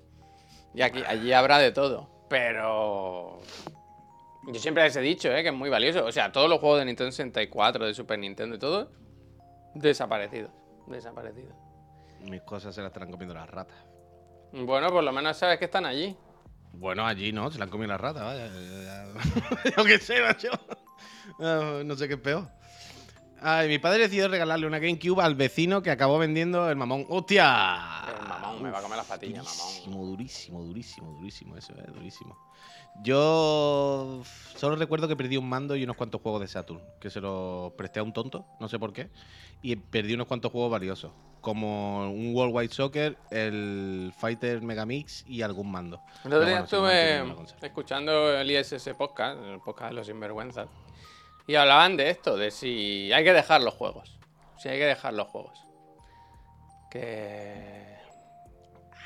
Y 0.74 0.82
aquí, 0.82 1.02
allí 1.08 1.34
habrá 1.34 1.58
de 1.60 1.72
todo. 1.72 2.10
Pero... 2.30 3.40
Yo 4.50 4.60
siempre 4.62 4.84
les 4.84 4.96
he 4.96 5.02
dicho, 5.02 5.30
¿eh? 5.36 5.44
Que 5.44 5.50
es 5.50 5.56
muy 5.56 5.70
valioso. 5.70 6.06
O 6.06 6.12
sea, 6.12 6.32
todos 6.32 6.50
los 6.50 6.60
juegos 6.60 6.80
de 6.80 6.86
Nintendo 6.86 7.12
64, 7.12 7.86
de 7.86 7.94
Super 7.94 8.18
Nintendo 8.18 8.56
y 8.56 8.60
todo, 8.60 8.90
desaparecidos. 9.74 10.52
Desaparecidos. 10.88 11.54
Mis 12.22 12.42
cosas 12.42 12.74
se 12.76 12.82
las 12.82 12.90
estarán 12.90 13.12
comiendo 13.12 13.34
las 13.34 13.50
ratas. 13.50 13.78
Bueno, 14.52 14.90
por 14.90 15.04
lo 15.04 15.12
menos 15.12 15.38
sabes 15.38 15.60
que 15.60 15.66
están 15.66 15.86
allí. 15.86 16.16
Bueno, 16.74 17.06
allí 17.06 17.32
no, 17.32 17.50
se 17.50 17.58
la 17.58 17.66
han 17.66 17.70
comido 17.72 17.88
las 17.90 18.02
ratas, 18.02 18.24
vaya. 18.24 18.48
Yo 19.78 19.84
qué 19.84 19.98
sé, 20.00 20.22
macho. 20.22 20.50
Ah, 21.40 21.82
No 21.84 21.96
sé 21.96 22.08
qué 22.08 22.16
es 22.16 22.20
peor. 22.20 22.48
Ay, 23.40 23.68
mi 23.68 23.78
padre 23.78 24.04
decidió 24.04 24.28
regalarle 24.28 24.66
una 24.66 24.80
GameCube 24.80 25.22
al 25.22 25.36
vecino 25.36 25.82
que 25.84 25.92
acabó 25.92 26.18
vendiendo 26.18 26.70
el 26.70 26.76
mamón. 26.76 27.06
¡Hostia! 27.10 28.04
El 28.08 28.28
mamón, 28.28 28.64
me 28.64 28.72
va 28.72 28.80
a 28.80 28.82
comer 28.82 28.98
las 28.98 29.06
patillas, 29.06 29.46
mamón. 29.46 30.08
Durísimo, 30.10 30.64
durísimo, 30.64 31.12
durísimo, 31.14 31.54
durísimo 31.54 31.56
eso, 31.58 31.74
eh, 31.74 31.86
durísimo. 31.94 32.36
Yo 33.04 34.22
solo 34.56 34.76
recuerdo 34.76 35.08
que 35.08 35.16
perdí 35.16 35.38
un 35.38 35.48
mando 35.48 35.76
y 35.76 35.84
unos 35.84 35.96
cuantos 35.96 36.22
juegos 36.22 36.42
de 36.42 36.48
Saturn, 36.48 36.82
que 37.00 37.10
se 37.10 37.22
los 37.22 37.72
presté 37.74 38.00
a 38.00 38.04
un 38.04 38.14
tonto, 38.14 38.46
no 38.60 38.68
sé 38.68 38.80
por 38.80 38.92
qué, 38.92 39.10
y 39.62 39.76
perdí 39.76 40.14
unos 40.14 40.28
cuantos 40.28 40.52
juegos 40.52 40.72
valiosos, 40.72 41.12
como 41.42 42.12
un 42.12 42.34
Worldwide 42.34 42.74
Soccer, 42.74 43.18
el 43.30 44.12
Fighter 44.18 44.62
Megamix 44.62 45.24
y 45.28 45.44
algún 45.44 45.72
mando. 45.72 46.02
El 46.26 46.34
otro 46.34 46.48
día 46.48 46.60
estuve 46.60 47.24
escuchando 47.62 48.36
el 48.36 48.50
ISS 48.50 48.90
podcast, 48.98 49.40
el 49.44 49.60
podcast 49.60 49.92
de 49.92 49.96
los 49.96 50.08
sinvergüenzas, 50.08 50.68
y 51.46 51.56
hablaban 51.56 51.98
de 51.98 52.10
esto, 52.10 52.36
de 52.36 52.52
si 52.52 53.12
hay 53.14 53.24
que 53.24 53.34
dejar 53.34 53.62
los 53.62 53.74
juegos. 53.74 54.18
Si 54.58 54.70
hay 54.70 54.80
que 54.80 54.86
dejar 54.86 55.14
los 55.14 55.28
juegos. 55.28 55.64
Que. 56.90 57.97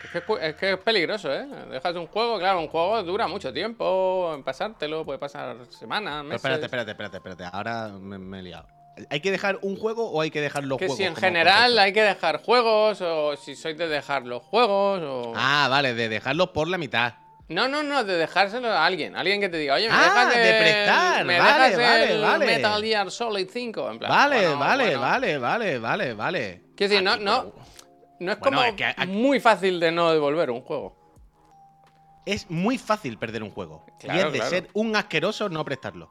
Que 0.02 0.18
Es 0.18 0.24
que, 0.24 0.48
es 0.48 0.56
que 0.56 0.78
peligroso, 0.78 1.34
¿eh? 1.34 1.46
Dejas 1.70 1.96
un 1.96 2.08
juego, 2.08 2.38
claro, 2.40 2.60
un 2.60 2.68
juego 2.68 3.02
dura 3.04 3.28
mucho 3.28 3.52
tiempo 3.54 4.32
en 4.36 4.44
pasártelo, 4.44 5.06
puede 5.06 5.20
pasar 5.20 5.56
semanas, 5.70 6.14
Pero 6.14 6.24
meses. 6.24 6.36
espérate, 6.44 6.66
espérate, 6.66 6.92
espérate, 6.92 7.18
espérate, 7.18 7.44
ahora 7.56 7.88
me, 7.90 8.18
me 8.18 8.40
he 8.40 8.44
liado. 8.44 8.68
¿Hay 9.10 9.22
que 9.22 9.32
dejar 9.32 9.58
un 9.62 9.78
juego 9.78 10.12
o 10.12 10.22
hay 10.22 10.32
que 10.32 10.42
dejar 10.42 10.64
los 10.66 10.78
que 10.78 10.86
juegos? 10.86 10.98
si 10.98 11.04
en 11.06 11.16
general 11.16 11.56
concepto? 11.72 11.82
hay 11.82 11.94
que 11.94 12.04
dejar 12.04 12.44
juegos, 12.44 13.02
o 13.02 13.36
si 13.38 13.56
sois 13.56 13.78
de 13.78 13.88
dejar 13.88 14.24
los 14.24 14.44
juegos, 14.44 15.02
o. 15.02 15.34
Ah, 15.36 15.68
vale, 15.70 15.94
de 15.94 16.10
dejarlos 16.10 16.50
por 16.50 16.68
la 16.68 16.78
mitad. 16.78 17.14
No, 17.48 17.68
no, 17.68 17.84
no, 17.84 18.04
de 18.06 18.16
dejárselo 18.16 18.70
a 18.70 18.86
alguien. 18.86 19.16
Alguien 19.18 19.42
que 19.42 19.50
te 19.50 19.58
diga, 19.58 19.74
oye, 19.76 19.90
me 19.90 19.94
Ah, 19.94 20.04
dejas 20.04 20.36
de 20.36 20.54
prestar, 20.60 21.26
Me 21.26 21.38
vale, 21.40 21.70
dejas 21.70 21.78
vale, 21.90 22.12
el 22.14 22.22
vale. 22.22 22.46
Metal 22.46 22.82
Gear 22.82 23.12
Solid 23.12 23.48
5. 23.52 23.92
En 23.92 24.00
plan, 24.00 24.10
Vale, 24.10 24.36
bueno, 24.42 24.58
vale, 24.60 24.84
bueno. 24.86 25.02
vale, 25.02 25.38
vale, 25.38 25.80
vale, 25.80 26.14
vale. 26.14 26.62
Quiero 26.78 26.92
decir, 26.92 27.04
no, 27.04 27.12
Aquí, 27.14 27.24
no, 27.26 27.54
no 28.22 28.32
es 28.32 28.40
Bueno, 28.40 28.58
como 28.58 28.64
es 28.70 28.74
que 28.76 28.86
aquí- 28.86 29.08
muy 29.08 29.40
fácil 29.40 29.80
de 29.80 29.92
no 29.92 30.12
devolver 30.12 30.50
un 30.52 30.62
juego. 30.62 30.96
Es 32.26 32.50
muy 32.50 32.78
fácil 32.78 33.18
perder 33.18 33.44
un 33.44 33.50
juego. 33.52 33.84
y 34.02 34.08
es 34.18 34.24
de 34.26 34.32
claro. 34.32 34.50
ser 34.50 34.68
un 34.74 34.96
asqueroso 34.96 35.50
no 35.50 35.64
prestarlo. 35.66 36.10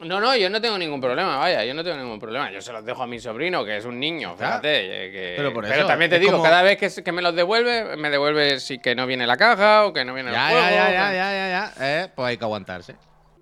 No, 0.00 0.20
no, 0.20 0.36
yo 0.36 0.50
no 0.50 0.60
tengo 0.60 0.76
ningún 0.76 1.00
problema, 1.00 1.38
vaya, 1.38 1.64
yo 1.64 1.72
no 1.72 1.82
tengo 1.82 1.96
ningún 1.96 2.18
problema. 2.18 2.50
Yo 2.52 2.60
se 2.60 2.70
los 2.70 2.84
dejo 2.84 3.02
a 3.02 3.06
mi 3.06 3.18
sobrino, 3.18 3.64
que 3.64 3.78
es 3.78 3.84
un 3.86 3.98
niño, 3.98 4.36
fíjate. 4.36 4.68
eh, 5.06 5.10
que- 5.10 5.34
Pero 5.38 5.54
por 5.54 5.64
eso, 5.64 5.86
también 5.86 6.10
te 6.10 6.18
digo, 6.18 6.32
como- 6.32 6.44
cada 6.44 6.60
vez 6.62 6.76
que, 6.76 7.02
que 7.02 7.12
me 7.12 7.22
los 7.22 7.34
devuelve, 7.34 7.96
me 7.96 8.10
devuelve 8.10 8.60
si 8.60 8.78
que 8.78 8.94
no 8.94 9.06
viene 9.06 9.26
la 9.26 9.38
caja 9.38 9.86
o 9.86 9.92
que 9.94 10.04
no 10.04 10.12
viene 10.12 10.32
Ya, 10.32 10.48
el 10.48 10.52
juego. 10.52 10.66
ya, 10.68 10.76
ya, 10.76 10.86
que- 10.86 10.92
ya, 10.92 11.12
ya, 11.12 11.32
ya, 11.32 11.72
ya. 11.78 12.02
Eh, 12.04 12.08
pues 12.14 12.28
hay 12.28 12.36
que 12.36 12.44
aguantarse. 12.44 12.96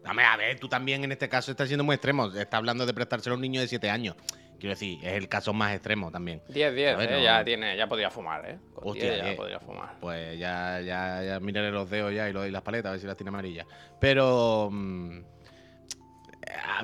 Dame, 0.05 0.23
a 0.25 0.37
ver, 0.37 0.61
tú 0.61 0.69
también 0.69 1.03
en 1.03 1.11
este 1.11 1.29
caso 1.29 1.51
estás 1.51 1.67
siendo 1.67 1.83
muy 1.83 1.95
extremo. 1.95 2.27
Estás 2.27 2.55
hablando 2.59 2.87
de 2.87 2.95
prestárselo 2.95 3.35
a 3.35 3.37
un 3.37 3.43
niño 3.43 3.61
de 3.61 3.67
7 3.67 3.91
años. 3.91 4.15
Quiero 4.65 4.73
decir, 4.77 4.99
es 5.07 5.13
el 5.13 5.29
caso 5.29 5.53
más 5.53 5.75
extremo 5.75 6.11
también. 6.11 6.41
10, 6.49 6.75
10, 6.75 6.95
A 6.95 6.97
ver, 6.97 7.13
eh, 7.13 7.23
ya 7.23 7.45
tiene, 7.45 7.77
ya 7.77 7.87
podría 7.87 8.09
fumar, 8.09 8.49
eh. 8.49 8.59
Con 8.73 8.89
Hostia, 8.89 9.13
10 9.13 9.19
ya 9.19 9.33
eh. 9.33 9.37
podría 9.37 9.61
fumar. 9.61 9.99
Pues 10.01 10.39
ya, 10.39 10.81
ya, 10.81 11.23
ya 11.23 11.39
miraré 11.39 11.71
los 11.71 11.91
dedos 11.91 12.15
ya 12.15 12.31
y, 12.31 12.33
lo- 12.33 12.47
y 12.47 12.51
las 12.51 12.63
paletas 12.63 12.89
a 12.89 12.91
ver 12.93 13.01
si 13.01 13.07
las 13.07 13.15
tiene 13.15 13.29
amarillas. 13.29 13.67
Pero. 14.01 14.71
mm, 14.73 15.34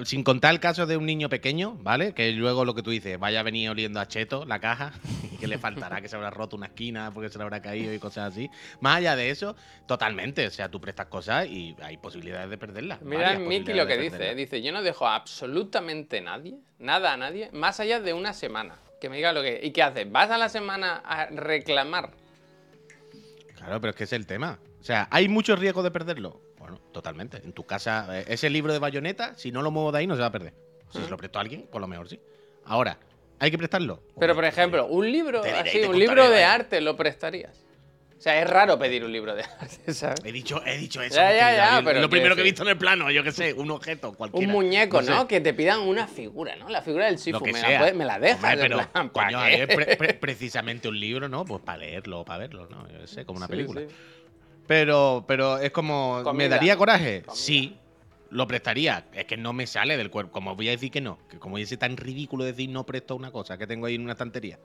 sin 0.05 0.23
contar 0.25 0.53
el 0.53 0.61
caso 0.61 0.87
de 0.87 0.97
un 0.97 1.07
niño 1.07 1.29
pequeño, 1.29 1.77
¿vale? 1.81 2.13
Que 2.13 2.33
luego 2.33 2.65
lo 2.65 2.75
que 2.75 2.83
tú 2.83 2.91
dices, 2.91 3.19
vaya 3.19 3.41
a 3.41 3.43
venir 3.43 3.71
oliendo 3.71 4.01
a 4.01 4.07
cheto 4.07 4.45
la 4.45 4.59
caja, 4.59 4.93
y 5.33 5.37
que 5.39 5.47
le 5.47 5.59
faltará, 5.59 6.01
que 6.01 6.09
se 6.09 6.17
habrá 6.17 6.31
roto 6.31 6.57
una 6.57 6.67
esquina 6.67 7.11
porque 7.13 7.29
se 7.29 7.39
le 7.39 7.45
habrá 7.45 7.61
caído 7.61 7.93
y 7.93 7.99
cosas 7.99 8.33
así. 8.33 8.51
Más 8.81 8.99
allá 8.99 9.17
de 9.17 9.31
eso, 9.31 9.57
totalmente. 9.87 10.47
O 10.47 10.51
sea, 10.51 10.71
tú 10.71 10.81
prestas 10.81 11.07
cosas 11.07 11.47
y 11.47 11.77
hay 11.83 11.97
posibilidades 11.97 12.51
de 12.51 12.59
perderlas. 12.59 13.03
Mira 13.03 13.39
Miki 13.39 13.73
lo 13.73 13.87
que 13.87 13.97
dice, 13.97 14.31
¿eh? 14.31 14.35
dice, 14.35 14.63
yo 14.63 14.73
no 14.73 14.83
dejo 14.83 15.07
a 15.07 15.17
absolutamente 15.17 16.21
nadie, 16.21 16.59
nada 16.79 17.13
a 17.13 17.17
nadie, 17.17 17.51
más 17.53 17.81
allá 17.81 18.01
de 18.01 18.13
una 18.13 18.33
semana. 18.33 18.77
Que 19.01 19.09
me 19.09 19.17
diga 19.17 19.33
lo 19.33 19.41
que... 19.41 19.61
¿Y 19.63 19.71
qué 19.71 19.83
haces? 19.83 20.11
¿Vas 20.11 20.31
a 20.31 20.37
la 20.37 20.51
semana 20.51 20.97
a 21.03 21.27
reclamar? 21.27 22.11
Claro, 23.57 23.81
pero 23.81 23.91
es 23.91 23.97
que 23.97 24.05
es 24.05 24.13
el 24.13 24.27
tema. 24.27 24.59
O 24.79 24.85
sea, 24.85 25.09
¿hay 25.11 25.29
mucho 25.29 25.57
riesgo 25.57 25.83
de 25.83 25.91
perderlo? 25.91 26.41
Bueno, 26.71 26.85
totalmente. 26.93 27.39
En 27.39 27.53
tu 27.53 27.65
casa, 27.65 28.07
eh, 28.21 28.25
ese 28.29 28.49
libro 28.51 28.73
de 28.73 28.79
bayoneta, 28.79 29.35
si 29.37 29.51
no 29.51 29.63
lo 29.63 29.71
muevo 29.71 29.91
de 29.93 29.99
ahí, 29.99 30.07
no 30.07 30.15
se 30.15 30.21
va 30.21 30.29
a 30.29 30.33
perder. 30.33 30.55
Si 30.91 31.03
se 31.03 31.11
lo 31.11 31.17
presto 31.17 31.39
a 31.39 31.43
alguien, 31.43 31.67
por 31.71 31.81
lo 31.81 31.87
mejor 31.89 32.09
sí. 32.09 32.21
Ahora, 32.65 32.99
¿hay 33.39 33.51
que 33.51 33.59
prestarlo? 33.59 34.03
Pero, 34.19 34.35
por 34.35 34.45
ejemplo, 34.45 34.87
un 34.87 35.11
libro 35.11 35.43
diré 35.43 35.57
así, 35.59 35.83
un 35.83 35.99
libro 35.99 36.25
de 36.25 36.31
vaya. 36.31 36.55
arte, 36.55 36.81
¿lo 36.81 36.97
prestarías? 36.97 37.65
O 38.17 38.23
sea, 38.23 38.39
es 38.43 38.51
raro 38.51 38.79
pedir 38.79 39.03
un 39.05 39.13
libro 39.13 39.35
de 39.35 39.43
arte, 39.45 39.95
¿sabes? 39.95 40.21
He 40.25 40.31
dicho, 40.31 40.61
he 40.67 40.77
dicho 40.77 41.01
eso. 41.01 41.15
Ya, 41.17 41.23
porque 41.25 41.37
ya, 41.39 41.57
ya, 41.57 41.79
yo- 41.79 41.85
pero 41.85 42.01
Lo 42.03 42.11
primero 42.11 42.35
que 42.35 42.43
he 42.43 42.45
visto 42.45 42.63
en 42.63 42.69
el 42.69 42.77
plano, 42.77 43.11
yo 43.11 43.25
qué 43.25 43.33
sé, 43.33 43.53
un 43.55 43.71
objeto, 43.71 44.13
cualquiera. 44.13 44.47
Un 44.47 44.53
muñeco, 44.53 45.03
sé. 45.03 45.11
¿no? 45.11 45.27
Que 45.27 45.41
te 45.41 45.55
pidan 45.55 45.81
una 45.81 46.07
figura, 46.07 46.55
¿no? 46.57 46.69
La 46.69 46.83
figura 46.83 47.07
del 47.07 47.19
Sifu, 47.19 47.45
me, 47.47 47.53
la, 47.53 47.79
puedes- 47.79 47.95
me 47.95 48.05
la 48.05 48.19
dejas, 48.19 48.37
Hombre, 48.37 48.53
en 48.53 48.59
pero, 48.61 48.77
plan, 48.91 49.11
¿pa' 49.11 49.25
coño, 49.27 49.43
qué? 49.45 49.63
es 49.63 49.67
pre- 49.75 49.97
pre- 49.97 50.15
precisamente 50.21 50.89
un 50.89 51.01
libro, 51.01 51.29
¿no? 51.29 51.45
Pues 51.47 51.63
para 51.63 51.79
leerlo 51.79 52.25
para 52.25 52.41
verlo, 52.41 52.67
¿no? 52.69 52.87
Yo 52.91 53.01
qué 53.01 53.07
sé, 53.07 53.25
como 53.25 53.39
una 53.39 53.47
Sí, 53.47 53.53
película. 53.53 53.81
sí. 53.83 53.87
Pero, 54.71 55.25
pero 55.27 55.59
es 55.59 55.73
como. 55.73 56.21
Comida. 56.23 56.45
¿Me 56.45 56.49
daría 56.49 56.77
coraje? 56.77 57.23
Comida. 57.23 57.35
Sí. 57.43 57.77
Lo 58.31 58.47
prestaría. 58.47 59.05
Es 59.13 59.25
que 59.25 59.37
no 59.37 59.53
me 59.53 59.67
sale 59.67 59.97
del 59.97 60.11
cuerpo. 60.11 60.31
Como 60.31 60.55
voy 60.55 60.69
a 60.69 60.71
decir 60.71 60.93
que 60.93 61.01
no. 61.01 61.19
Que 61.29 61.41
como 61.41 61.59
ser 61.59 61.77
tan 61.79 61.97
ridículo 61.97 62.45
decir 62.45 62.71
no 62.71 62.87
presto 62.87 63.17
una 63.17 63.33
cosa 63.33 63.59
que 63.59 63.67
tengo 63.67 63.87
ahí 63.87 63.97
en 63.97 64.03
una 64.03 64.13
estantería. 64.13 64.61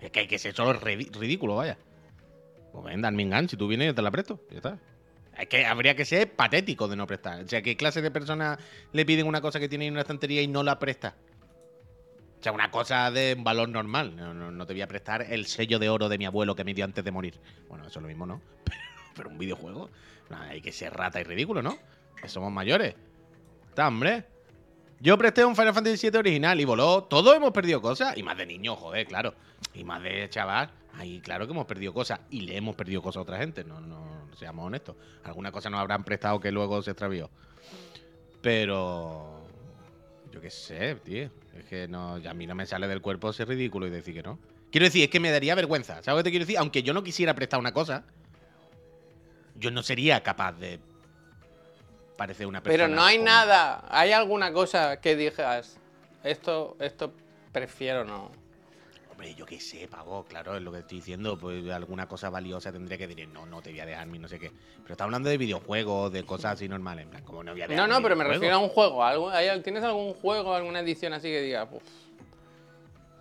Es 0.00 0.10
que 0.10 0.18
hay 0.18 0.26
que 0.26 0.40
ser 0.40 0.56
solo 0.56 0.72
ridículo, 0.72 1.54
vaya. 1.54 1.78
Pues 2.72 2.84
ven, 2.84 3.00
dame 3.00 3.24
Gun, 3.26 3.48
si 3.48 3.56
tú 3.56 3.68
vienes 3.68 3.86
yo 3.86 3.94
te 3.94 4.02
la 4.02 4.10
presto. 4.10 4.40
Ya 4.50 4.56
está. 4.56 4.78
Es 5.38 5.46
que 5.46 5.64
habría 5.64 5.94
que 5.94 6.04
ser 6.04 6.32
patético 6.32 6.88
de 6.88 6.96
no 6.96 7.06
prestar. 7.06 7.44
O 7.44 7.48
sea, 7.48 7.62
¿qué 7.62 7.76
clase 7.76 8.02
de 8.02 8.10
persona 8.10 8.58
le 8.92 9.06
piden 9.06 9.28
una 9.28 9.40
cosa 9.40 9.60
que 9.60 9.68
tiene 9.68 9.86
en 9.86 9.92
una 9.92 10.00
estantería 10.00 10.42
y 10.42 10.48
no 10.48 10.64
la 10.64 10.80
presta? 10.80 11.14
O 12.40 12.42
sea, 12.42 12.50
una 12.50 12.72
cosa 12.72 13.12
de 13.12 13.36
valor 13.38 13.68
normal. 13.68 14.16
No, 14.16 14.34
no- 14.34 14.50
no 14.50 14.66
te 14.66 14.72
voy 14.72 14.82
a 14.82 14.88
prestar 14.88 15.22
el 15.30 15.46
sello 15.46 15.78
de 15.78 15.88
oro 15.90 16.08
de 16.08 16.18
mi 16.18 16.26
abuelo 16.26 16.56
que 16.56 16.64
me 16.64 16.74
dio 16.74 16.84
antes 16.84 17.04
de 17.04 17.12
morir. 17.12 17.38
Bueno, 17.68 17.86
eso 17.86 18.00
es 18.00 18.02
lo 18.02 18.08
mismo, 18.08 18.26
¿no? 18.26 18.40
Pero, 18.64 18.80
pero 19.14 19.30
un 19.30 19.38
videojuego. 19.38 19.90
No, 20.30 20.36
hay 20.38 20.60
que 20.60 20.72
ser 20.72 20.92
rata 20.92 21.20
y 21.20 21.24
ridículo, 21.24 21.62
¿no? 21.62 21.78
Que 22.20 22.28
somos 22.28 22.52
mayores. 22.52 22.94
Está, 23.68 23.88
hombre. 23.88 24.24
Yo 25.00 25.18
presté 25.18 25.44
un 25.44 25.54
Final 25.54 25.74
Fantasy 25.74 26.08
VII 26.08 26.18
original 26.18 26.60
y 26.60 26.64
voló. 26.64 27.04
Todos 27.04 27.36
hemos 27.36 27.50
perdido 27.50 27.80
cosas. 27.82 28.16
Y 28.16 28.22
más 28.22 28.36
de 28.36 28.46
niños, 28.46 28.78
joder, 28.78 29.06
claro. 29.06 29.34
Y 29.74 29.84
más 29.84 30.02
de 30.02 30.28
chaval. 30.30 30.70
Ahí, 30.94 31.20
claro 31.20 31.46
que 31.46 31.52
hemos 31.52 31.66
perdido 31.66 31.92
cosas. 31.92 32.20
Y 32.30 32.42
le 32.42 32.56
hemos 32.56 32.74
perdido 32.74 33.02
cosas 33.02 33.18
a 33.18 33.22
otra 33.22 33.38
gente. 33.38 33.64
No, 33.64 33.80
no 33.80 34.28
seamos 34.36 34.66
honestos. 34.66 34.96
Alguna 35.24 35.52
cosa 35.52 35.68
nos 35.70 35.80
habrán 35.80 36.04
prestado 36.04 36.40
que 36.40 36.50
luego 36.50 36.80
se 36.82 36.92
extravió. 36.92 37.30
Pero. 38.40 39.42
Yo 40.32 40.40
qué 40.40 40.50
sé, 40.50 40.94
tío. 40.96 41.30
Es 41.56 41.64
que 41.66 41.86
no, 41.86 42.14
a 42.14 42.34
mí 42.34 42.46
no 42.46 42.54
me 42.54 42.66
sale 42.66 42.88
del 42.88 43.00
cuerpo 43.00 43.32
ser 43.32 43.48
ridículo 43.48 43.86
y 43.86 43.90
decir 43.90 44.14
que 44.14 44.22
no. 44.22 44.38
Quiero 44.70 44.86
decir, 44.86 45.04
es 45.04 45.10
que 45.10 45.20
me 45.20 45.30
daría 45.30 45.54
vergüenza. 45.54 46.02
¿Sabes 46.02 46.08
lo 46.08 46.16
que 46.16 46.24
te 46.24 46.30
quiero 46.30 46.44
decir? 46.44 46.58
Aunque 46.58 46.82
yo 46.82 46.92
no 46.92 47.04
quisiera 47.04 47.34
prestar 47.34 47.60
una 47.60 47.72
cosa, 47.72 48.04
yo 49.56 49.70
no 49.70 49.82
sería 49.82 50.22
capaz 50.22 50.52
de 50.52 50.78
parecer 52.16 52.46
una 52.46 52.62
persona. 52.62 52.84
Pero 52.86 52.94
no 52.96 53.04
hay 53.04 53.18
nada. 53.18 53.84
¿Hay 53.88 54.12
alguna 54.12 54.52
cosa 54.52 55.00
que 55.00 55.16
digas, 55.16 55.76
esto, 56.22 56.76
esto 56.80 57.12
prefiero 57.52 58.04
no? 58.04 58.30
Hombre, 59.10 59.32
yo 59.36 59.46
qué 59.46 59.60
sé, 59.60 59.86
pavo, 59.86 60.24
claro, 60.24 60.56
es 60.56 60.62
lo 60.62 60.72
que 60.72 60.78
estoy 60.80 60.98
diciendo. 60.98 61.38
Pues 61.38 61.68
alguna 61.70 62.08
cosa 62.08 62.30
valiosa 62.30 62.72
tendría 62.72 62.98
que 62.98 63.06
decir, 63.06 63.28
no, 63.28 63.46
no 63.46 63.62
te 63.62 63.70
voy 63.70 63.80
a 63.80 63.86
dejar 63.86 64.06
mi 64.08 64.18
no 64.18 64.26
sé 64.26 64.40
qué. 64.40 64.50
Pero 64.82 64.94
está 64.94 65.04
hablando 65.04 65.28
de 65.28 65.38
videojuegos, 65.38 66.12
de 66.12 66.24
cosas 66.24 66.54
así 66.54 66.68
normales. 66.68 67.04
En 67.04 67.10
plan, 67.10 67.22
como 67.24 67.44
no 67.44 67.52
voy 67.52 67.62
a 67.62 67.68
dejar 67.68 67.88
No, 67.88 67.94
no, 67.94 68.02
pero 68.02 68.16
me 68.16 68.24
refiero 68.24 68.56
a 68.56 68.58
un 68.58 68.68
juego. 68.68 69.04
algo- 69.04 69.30
¿hay- 69.30 69.60
¿Tienes 69.62 69.84
algún 69.84 70.14
juego, 70.14 70.52
alguna 70.54 70.80
edición 70.80 71.12
así 71.12 71.28
que 71.28 71.42
diga, 71.42 71.68
"Uf, 71.70 71.82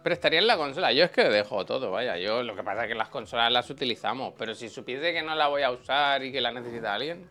Prestaría 0.03 0.39
en 0.39 0.47
la 0.47 0.57
consola. 0.57 0.91
Yo 0.91 1.05
es 1.05 1.11
que 1.11 1.23
dejo 1.23 1.65
todo, 1.65 1.91
vaya. 1.91 2.17
Yo 2.17 2.43
lo 2.43 2.55
que 2.55 2.63
pasa 2.63 2.83
es 2.83 2.87
que 2.89 2.95
las 2.95 3.09
consolas 3.09 3.51
las 3.51 3.69
utilizamos. 3.69 4.33
Pero 4.37 4.53
si 4.53 4.67
supiese 4.69 5.13
que 5.13 5.21
no 5.21 5.33
la 5.35 5.47
voy 5.47 5.61
a 5.63 5.71
usar 5.71 6.23
y 6.23 6.31
que 6.31 6.41
la 6.41 6.51
necesita 6.51 6.93
alguien. 6.93 7.25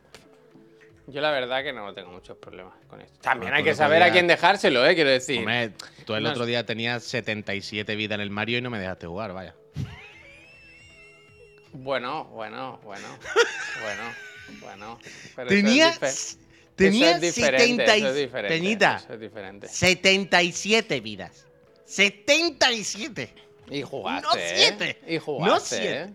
Yo 1.09 1.21
la 1.21 1.31
verdad 1.33 1.63
que 1.65 1.73
no 1.73 1.93
tengo 1.93 2.13
muchos 2.13 2.37
problemas 2.39 2.75
con 2.89 3.01
esto. 3.01 3.19
También 3.21 3.51
Bueno, 3.51 3.57
hay 3.57 3.65
que 3.65 3.75
saber 3.75 4.03
a 4.03 4.11
quién 4.13 4.27
dejárselo, 4.29 4.87
eh, 4.87 4.95
quiero 4.95 5.11
decir. 5.11 5.41
Hombre, 5.41 5.73
tú 6.07 6.15
el 6.15 6.23
No 6.23 6.31
otro 6.31 6.47
día 6.47 6.65
tenías 6.65 7.03
77 7.03 7.95
vidas 7.97 8.15
en 8.15 8.21
el 8.23 8.31
Mario 8.31 8.59
y 8.59 8.63
no 8.63 8.71
me 8.71 8.79
dejaste 8.79 9.07
jugar, 9.09 9.33
vaya. 9.33 9.55
Bueno, 11.73 12.25
bueno, 12.27 12.79
bueno. 12.85 13.07
bueno, 13.83 14.03
bueno. 14.61 14.99
Pero 15.35 15.49
Tenía, 15.49 15.89
Eso 15.89 16.05
es, 16.07 16.39
dife- 16.39 16.77
tenía 16.77 17.11
es 17.13 17.21
diferente, 17.21 17.59
70 17.87 17.97
y- 17.97 18.01
eso 18.01 18.09
es 18.09 18.15
diferente, 18.17 18.55
Peñita, 18.55 18.97
eso 18.97 19.15
es 19.15 19.21
diferente. 19.21 19.69
77 19.69 21.01
vidas. 21.01 21.47
77. 21.93 23.35
Y 23.71 23.83
jugaste, 23.83 24.27
No 24.27 24.35
¿eh? 24.35 24.53
siete, 24.57 25.01
Y 25.07 25.15
no 25.17 25.21
jugaste, 25.21 25.77
siete. 25.77 26.01
¿eh? 26.03 26.11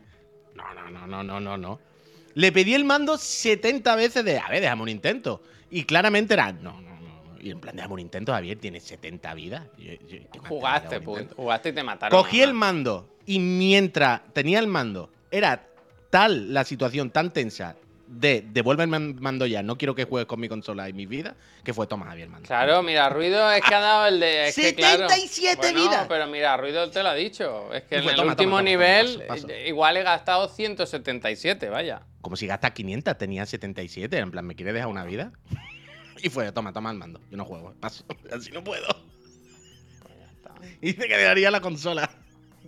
No, 0.55 0.73
no, 0.73 0.89
no, 0.89 1.07
no, 1.07 1.23
no, 1.23 1.39
no, 1.39 1.57
no. 1.57 1.79
Le 2.33 2.51
pedí 2.51 2.73
el 2.73 2.83
mando 2.83 3.17
70 3.17 3.95
veces 3.95 4.23
de, 4.25 4.37
a 4.39 4.47
ver, 4.49 4.61
déjame 4.61 4.81
un 4.83 4.89
intento. 4.89 5.41
Y 5.69 5.83
claramente 5.83 6.33
era, 6.33 6.51
no, 6.51 6.81
no, 6.81 6.99
no. 6.99 7.41
Y 7.41 7.51
en 7.51 7.59
plan, 7.59 7.75
déjame 7.75 7.93
un 7.95 7.99
intento, 7.99 8.31
Javier, 8.31 8.57
tiene 8.57 8.79
70 8.79 9.33
vidas. 9.33 9.63
Yo- 9.77 9.93
yo- 9.93 9.99
¿qué 10.07 10.17
más 10.17 10.31
te 10.31 10.39
da 10.39 10.47
Jugaste, 10.49 11.01
pues. 11.01 11.27
Jugaste 11.35 11.69
y 11.69 11.73
te 11.73 11.83
mataron. 11.83 12.19
Cogí 12.19 12.41
el 12.41 12.53
mando 12.53 13.09
y 13.25 13.39
mientras 13.39 14.21
tenía 14.33 14.59
el 14.59 14.67
mando, 14.67 15.11
era 15.31 15.67
tal 16.09 16.53
la 16.53 16.63
situación 16.63 17.11
tan 17.11 17.31
tensa 17.31 17.75
de 18.07 18.43
devuélveme 18.47 18.97
el 18.97 19.15
mando 19.15 19.45
ya, 19.45 19.61
no 19.61 19.77
quiero 19.77 19.93
que 19.93 20.05
juegues 20.05 20.27
con 20.27 20.39
mi 20.39 20.47
consola 20.47 20.89
y 20.89 20.93
mi 20.93 21.05
vida, 21.05 21.35
que 21.63 21.73
fue 21.73 21.87
toma 21.87 22.05
Javier 22.05 22.25
el 22.25 22.31
mando. 22.31 22.47
Claro, 22.47 22.81
mira, 22.83 23.09
Ruido 23.09 23.51
es 23.51 23.61
que 23.63 23.75
ha 23.75 23.79
dado 23.79 24.07
el 24.07 24.19
de. 24.19 24.47
Es 24.47 24.55
que, 24.55 24.73
claro, 24.73 25.09
77 25.09 25.57
bueno, 25.57 25.81
vidas. 25.81 26.05
pero 26.07 26.27
mira, 26.27 26.57
Ruido 26.57 26.89
te 26.89 27.03
lo 27.03 27.09
ha 27.09 27.15
dicho. 27.15 27.73
Es 27.73 27.83
que 27.83 27.97
en 27.97 28.09
el 28.09 28.15
toma, 28.15 28.31
último 28.31 28.57
toma, 28.57 28.59
toma, 28.59 28.61
nivel 28.63 29.23
paso, 29.27 29.47
paso. 29.47 29.59
igual 29.65 29.97
he 29.97 30.03
gastado 30.03 30.47
177, 30.47 31.69
vaya. 31.69 32.01
Como 32.21 32.35
si 32.35 32.47
gasta 32.47 32.73
500, 32.73 33.17
tenía 33.17 33.45
77, 33.45 34.17
en 34.17 34.31
plan, 34.31 34.45
¿me 34.45 34.55
quiere 34.55 34.73
dejar 34.73 34.89
una 34.89 35.03
vida? 35.03 35.31
Y 36.19 36.29
fue, 36.29 36.51
toma, 36.51 36.73
toma 36.73 36.89
el 36.89 36.97
mando, 36.97 37.21
yo 37.29 37.37
no 37.37 37.45
juego, 37.45 37.75
paso, 37.79 38.03
así 38.31 38.49
no 38.49 38.63
puedo. 38.63 38.87
Pues 40.01 40.15
ya 40.17 40.31
está. 40.31 40.55
Y 40.81 40.93
dice 40.93 41.07
que 41.07 41.15
dejaría 41.15 41.51
la 41.51 41.61
consola. 41.61 42.09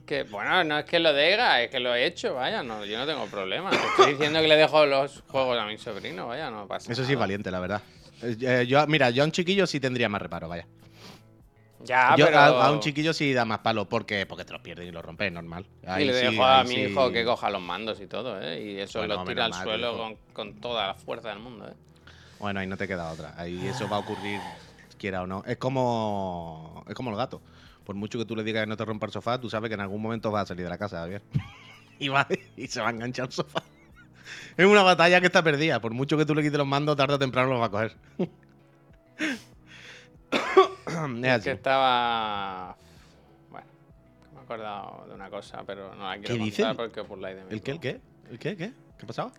Que 0.10 0.24
bueno, 0.24 0.64
no 0.64 0.80
es 0.80 0.86
que 0.86 0.98
lo 0.98 1.14
diga, 1.14 1.62
es 1.62 1.70
que 1.70 1.80
lo 1.80 1.94
he 1.94 2.04
hecho, 2.04 2.34
vaya, 2.34 2.64
no, 2.64 2.84
yo 2.84 2.98
no 2.98 3.06
tengo 3.06 3.28
problema. 3.28 3.70
Te 3.70 3.76
Estoy 3.76 4.14
diciendo 4.14 4.42
que 4.42 4.48
le 4.48 4.56
dejo 4.56 4.84
los 4.88 5.22
juegos 5.28 5.56
a 5.60 5.68
mi 5.68 5.78
sobrino, 5.78 6.26
vaya, 6.26 6.50
no 6.50 6.68
pasa 6.68 6.92
Eso 6.92 7.06
sí 7.06 7.14
es 7.14 7.20
valiente, 7.20 7.52
la 7.52 7.60
verdad. 7.60 7.84
Eh, 8.24 8.36
eh, 8.42 8.66
yo, 8.68 8.88
mira, 8.88 9.12
yo 9.12 9.22
a 9.22 9.26
un 9.28 9.32
chiquillo 9.32 9.68
sí 9.68 9.80
tendría 9.80 10.10
más 10.10 10.20
reparo, 10.20 10.50
vaya. 10.50 10.66
Ya, 11.84 12.16
Yo 12.18 12.26
pero. 12.26 12.40
a, 12.40 12.66
a 12.66 12.72
un 12.72 12.80
chiquillo 12.80 13.14
sí 13.14 13.34
da 13.34 13.46
más 13.46 13.60
palo 13.60 13.88
porque, 13.88 14.26
porque 14.26 14.46
te 14.46 14.52
los 14.52 14.64
pierdes 14.64 14.88
y 14.88 14.92
los 14.92 15.06
rompes, 15.06 15.28
es 15.28 15.34
normal. 15.34 15.68
Y 16.00 16.06
le 16.06 16.20
sí, 16.20 16.26
dejo 16.26 16.44
a 16.44 16.64
mi 16.64 16.74
sí. 16.74 16.82
hijo 16.82 17.12
que 17.12 17.24
coja 17.24 17.52
los 17.52 17.62
mandos 17.62 18.02
y 18.02 18.08
todo, 18.08 18.42
¿eh? 18.42 18.60
Y 18.64 18.80
eso 18.80 18.98
Bueno, 18.98 19.14
lo 19.14 19.20
menos 19.20 19.30
tira 19.30 19.46
al 19.46 19.52
mal, 19.52 19.64
suelo 19.64 19.96
con, 19.96 20.16
con 20.34 20.60
toda 20.60 20.88
la 20.88 20.94
fuerza 20.96 21.30
del 21.30 21.38
mundo, 21.38 21.68
¿eh? 21.68 21.74
Bueno, 22.40 22.62
ahí 22.62 22.66
no 22.66 22.78
te 22.78 22.88
queda 22.88 23.12
otra. 23.12 23.36
Ahí 23.38 23.64
eso 23.68 23.88
va 23.88 23.98
a 23.98 24.00
ocurrir, 24.00 24.40
quiera 24.98 25.22
o 25.22 25.28
no. 25.28 25.44
Es 25.46 25.58
como. 25.58 26.84
Es 26.88 26.96
como 26.96 27.12
los 27.12 27.20
gatos. 27.20 27.42
Por 27.90 27.96
mucho 27.96 28.20
que 28.20 28.26
tú 28.26 28.36
le 28.36 28.44
digas 28.44 28.66
que 28.66 28.68
no 28.68 28.78
te 28.78 28.86
rompa 28.86 29.08
el 29.08 29.12
sofá, 29.12 29.42
tú 29.42 29.50
sabes 29.50 29.68
que 29.68 29.74
en 29.74 29.82
algún 29.82 30.00
momento 30.00 30.30
vas 30.30 30.44
a 30.44 30.46
salir 30.46 30.64
de 30.64 30.70
la 30.70 30.78
casa, 30.78 31.00
Javier. 31.00 31.24
y, 32.00 32.08
va, 32.08 32.28
y 32.56 32.68
se 32.68 32.82
va 32.82 32.90
a 32.90 32.92
enganchar 32.92 33.26
al 33.26 33.32
sofá. 33.32 33.64
Es 34.56 34.68
una 34.68 34.84
batalla 34.84 35.20
que 35.20 35.26
está 35.26 35.42
perdida. 35.42 35.82
Por 35.82 35.92
mucho 35.92 36.16
que 36.16 36.24
tú 36.24 36.36
le 36.36 36.44
quites 36.44 36.60
los 36.60 36.68
mandos, 36.68 36.96
tarde 36.96 37.16
o 37.16 37.18
temprano 37.18 37.50
los 37.50 37.60
va 37.60 37.66
a 37.66 37.72
coger. 37.72 37.96
es 41.24 41.44
que 41.44 41.50
estaba. 41.50 42.78
Bueno, 43.50 43.66
me 44.36 44.40
he 44.40 44.44
acordado 44.44 45.06
de 45.08 45.16
una 45.16 45.32
cosa, 45.32 45.64
pero 45.66 45.96
no 45.96 46.08
la 46.08 46.20
quiero 46.20 46.36
¿Qué 46.36 46.40
contar 46.42 46.76
porque 46.76 47.04
por 47.04 47.18
la 47.18 47.32
idea 47.32 47.46
¿El 47.50 47.64
qué? 47.64 47.72
¿El 47.72 47.80
qué? 47.80 48.02
¿El 48.30 48.38
qué? 48.38 48.56
¿Qué? 48.56 48.72
¿Qué 49.00 49.04
ha 49.04 49.08
pasado? 49.08 49.32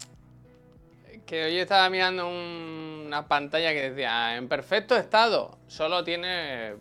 Que 1.25 1.45
hoy 1.45 1.59
estaba 1.59 1.89
mirando 1.89 2.27
un- 2.27 3.05
una 3.07 3.29
pantalla 3.29 3.73
que 3.73 3.91
decía 3.91 4.37
en 4.37 4.49
perfecto 4.49 4.97
estado, 4.97 5.57
solo 5.69 6.03
tiene 6.03 6.75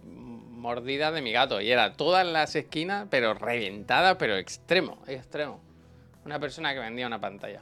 mordidas 0.60 1.14
de 1.14 1.22
mi 1.22 1.32
gato. 1.32 1.60
Y 1.62 1.72
era 1.72 1.94
todas 1.94 2.26
las 2.28 2.56
esquinas, 2.56 3.08
pero 3.10 3.34
reventada, 3.34 4.18
pero 4.18 4.36
extremo, 4.36 5.00
extremo. 5.08 5.62
Una 6.26 6.40
persona 6.40 6.74
que 6.74 6.80
vendía 6.80 7.08
una 7.08 7.20
pantalla. 7.20 7.62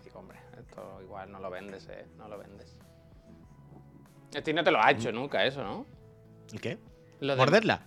Y 0.00 0.04
digo, 0.04 0.18
hombre, 0.20 0.38
esto 0.58 0.98
igual 1.02 1.30
no 1.32 1.38
lo 1.40 1.50
vendes, 1.50 1.88
eh, 1.90 2.04
no 2.18 2.28
lo 2.28 2.38
vendes. 2.38 2.76
Este 4.34 4.52
no 4.52 4.62
te 4.64 4.70
lo 4.70 4.82
ha 4.82 4.90
hecho 4.90 5.10
nunca 5.12 5.44
eso, 5.44 5.62
¿no? 5.62 5.86
¿El 6.52 6.60
qué? 6.60 6.78
Lo 7.20 7.32
de- 7.34 7.38
¿Morderla? 7.38 7.82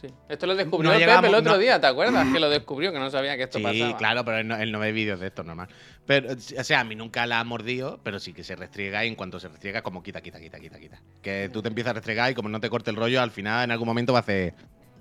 Sí. 0.00 0.06
Esto 0.28 0.46
lo 0.46 0.54
descubrió 0.54 0.90
No 0.90 0.94
el 0.94 1.00
llegamos- 1.00 1.22
Pepe 1.22 1.28
el 1.28 1.40
otro 1.40 1.52
no. 1.52 1.58
día, 1.58 1.78
¿te 1.80 1.86
acuerdas? 1.86 2.26
Que 2.32 2.40
lo 2.40 2.48
descubrió, 2.48 2.90
que 2.92 2.98
no 2.98 3.10
sabía 3.10 3.36
que 3.36 3.42
esto 3.42 3.58
Sí, 3.58 3.64
pasaba. 3.64 3.96
claro, 3.98 4.24
pero 4.24 4.38
él 4.38 4.48
no, 4.48 4.56
él 4.56 4.72
no 4.72 4.78
ve 4.78 4.92
vídeos 4.92 5.20
de 5.20 5.26
esto, 5.26 5.42
normal. 5.42 5.68
Pero, 6.10 6.32
o 6.32 6.64
sea, 6.64 6.80
a 6.80 6.82
mí 6.84 6.96
nunca 6.96 7.24
la 7.24 7.38
ha 7.38 7.44
mordido, 7.44 8.00
pero 8.02 8.18
sí 8.18 8.32
que 8.32 8.42
se 8.42 8.56
restriega 8.56 9.04
y 9.04 9.08
en 9.08 9.14
cuanto 9.14 9.38
se 9.38 9.46
restriega, 9.46 9.80
como 9.82 10.02
quita, 10.02 10.20
quita, 10.20 10.40
quita, 10.40 10.58
quita, 10.58 10.80
quita. 10.80 11.00
Que 11.22 11.48
tú 11.52 11.62
te 11.62 11.68
empiezas 11.68 11.92
a 11.92 11.94
restregar 11.94 12.32
y 12.32 12.34
como 12.34 12.48
no 12.48 12.58
te 12.58 12.68
corte 12.68 12.90
el 12.90 12.96
rollo, 12.96 13.20
al 13.22 13.30
final 13.30 13.62
en 13.62 13.70
algún 13.70 13.86
momento 13.86 14.12
va 14.12 14.18
a 14.18 14.22
hacer. 14.22 14.52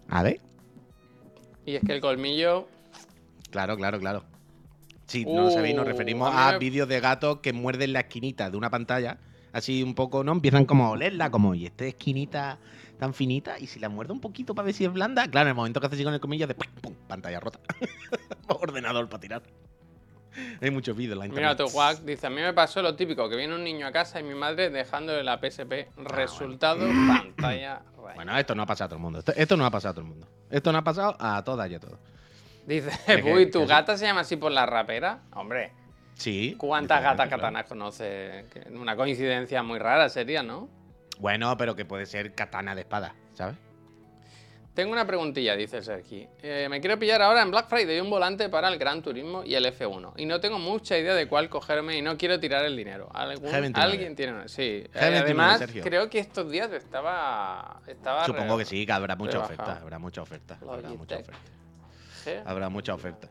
A 0.08 0.22
ver. 0.22 0.39
Y 1.65 1.74
es 1.74 1.82
que 1.84 1.93
el 1.93 2.00
colmillo 2.00 2.67
Claro, 3.50 3.76
claro, 3.76 3.98
claro. 4.00 4.24
Sí, 5.08 5.26
no 5.26 5.45
lo 5.45 5.50
sabéis, 5.50 5.74
nos 5.76 5.86
Uh, 5.86 5.88
referimos 5.88 6.30
a 6.30 6.32
mí 6.32 6.38
a, 6.43 6.52
me- 6.52 6.58
vídeos 6.60 6.88
de 6.88 7.00
gatos 7.00 7.39
que 7.39 7.54
muerden 7.54 7.91
la 7.93 8.02
esquinita 8.02 8.52
de 8.52 8.58
una 8.58 8.69
pantalla. 8.69 9.17
Así 9.52 9.82
un 9.82 9.95
poco, 9.95 10.24
¿no? 10.24 10.32
Empiezan 10.34 10.65
como 10.65 10.86
a 10.86 10.89
olerla, 10.91 11.32
como, 11.32 11.56
y 11.56 11.65
esta 11.65 11.86
esquinita 11.86 12.60
tan 13.00 13.15
finita, 13.15 13.58
y 13.58 13.65
si 13.65 13.80
la 13.80 13.89
muerde 13.89 14.13
un 14.13 14.22
poquito 14.22 14.54
para 14.54 14.67
ver 14.67 14.76
si 14.76 14.86
es 14.86 14.93
blanda, 14.93 15.28
claro, 15.28 15.48
en 15.48 15.54
el 15.54 15.56
momento 15.56 15.80
que 15.80 15.88
hace 15.88 15.95
así 15.95 16.04
con 16.04 16.13
el 16.13 16.19
comillo, 16.19 16.45
de 16.45 16.54
¡pum! 16.54 16.67
pum, 16.84 16.93
pantalla 17.08 17.39
rota. 17.39 17.60
Ordenador 18.48 19.10
para 19.10 19.19
tirar. 19.22 19.41
Hay 20.62 20.72
muchos 20.72 20.96
vídeos 20.96 21.13
en 21.13 21.20
la 21.20 21.26
Mira, 21.26 21.52
internet. 21.52 21.58
tu 21.58 21.74
guac 21.74 22.00
dice, 22.00 22.28
a 22.28 22.30
mí 22.30 22.42
me 22.42 22.54
pasó 22.54 22.82
lo 22.82 22.96
típico, 22.96 23.30
que 23.30 23.36
viene 23.36 23.56
un 23.56 23.63
niño 23.63 23.88
a 23.88 23.92
casa 23.92 24.20
y 24.20 24.24
mi 24.24 24.36
madre 24.36 24.70
dejándole 24.70 25.24
la 25.24 25.38
PSP. 25.39 25.88
Resultado, 25.98 26.88
pantalla. 27.08 27.82
Bueno, 28.15 28.38
esto 28.38 28.56
no 28.56 28.63
ha 28.63 28.65
pasado 28.65 28.86
a 28.86 28.89
todo 28.89 28.98
el 28.98 29.02
mundo. 29.04 29.20
Esto, 29.20 29.34
esto 29.36 29.58
no 29.58 29.65
ha 29.65 29.72
pasado 29.72 29.92
a 29.92 29.94
todo 29.96 30.02
el 30.06 30.10
mundo. 30.10 30.28
Esto 30.50 30.72
no 30.72 30.78
ha 30.80 30.84
pasado 30.84 31.15
a 31.20 31.44
todas 31.44 31.70
y 31.70 31.76
a 31.76 31.80
todos. 31.80 32.00
Dice, 32.65 32.92
uy, 33.24 33.50
¿tu 33.50 33.65
gata 33.65 33.98
se 33.98 34.06
llama 34.06 34.22
así 34.22 34.36
por 34.36 34.52
la 34.52 34.65
rapera? 34.65 35.22
Hombre, 35.34 35.72
Sí. 36.15 36.56
¿cuántas 36.58 37.02
gatas 37.02 37.28
claro. 37.28 37.42
katanas 37.44 37.65
conoce? 37.65 38.46
Que 38.52 38.70
Una 38.74 38.96
coincidencia 38.96 39.63
muy 39.63 39.80
rara 39.80 40.10
sería, 40.10 40.44
¿no? 40.44 40.68
Bueno, 41.20 41.56
pero 41.58 41.76
que 41.76 41.86
puede 41.86 42.06
ser 42.06 42.36
katana 42.36 42.76
de 42.76 42.82
espada, 42.82 43.15
¿sabes? 43.34 43.56
Tengo 44.80 44.94
una 44.94 45.06
preguntilla, 45.06 45.58
dice 45.58 45.82
Sergi. 45.84 46.26
Eh, 46.42 46.68
me 46.70 46.80
quiero 46.80 46.98
pillar 46.98 47.22
ahora 47.22 47.42
en 47.42 47.52
Black 47.52 47.68
Friday 47.68 48.00
un 48.00 48.10
volante 48.10 48.48
para 48.48 48.70
el 48.70 48.78
Gran 48.80 49.02
Turismo 49.02 49.44
y 49.44 49.54
el 49.54 49.65
F1. 49.65 50.13
Y 50.15 50.26
no 50.26 50.39
tengo 50.39 50.58
mucha 50.58 50.98
idea 50.98 51.13
de 51.15 51.28
cuál 51.28 51.50
cogerme 51.50 51.98
y 51.98 52.02
no 52.02 52.18
quiero 52.18 52.39
tirar 52.39 52.63
el 52.63 52.78
dinero. 52.78 53.10
¿Algún- 53.13 53.52
G29. 53.52 53.72
¿Alguien 53.76 54.15
tiene 54.15 54.32
una? 54.36 54.48
Sí. 54.48 54.62
Eh, 54.63 54.89
G29, 54.94 55.20
además, 55.22 55.60
Sergio. 55.60 55.84
creo 55.84 56.10
que 56.10 56.20
estos 56.20 56.50
días 56.50 56.72
estaba... 56.72 57.82
estaba 57.88 58.26
Supongo 58.26 58.58
re- 58.58 58.63
que 58.63 58.70
sí, 58.70 58.86
que 58.86 58.92
habrá 58.94 59.18
mucha 59.18 59.34
rebajado. 59.34 59.54
oferta. 59.63 59.82
Habrá 59.82 60.00
mucha 60.00 60.22
oferta. 60.22 60.58
Habrá 60.62 60.89
mucha 60.92 61.15
oferta. 61.18 61.39
sé. 62.24 62.42
Habrá 62.46 62.70
mucha 62.70 62.94
oferta. 62.94 63.28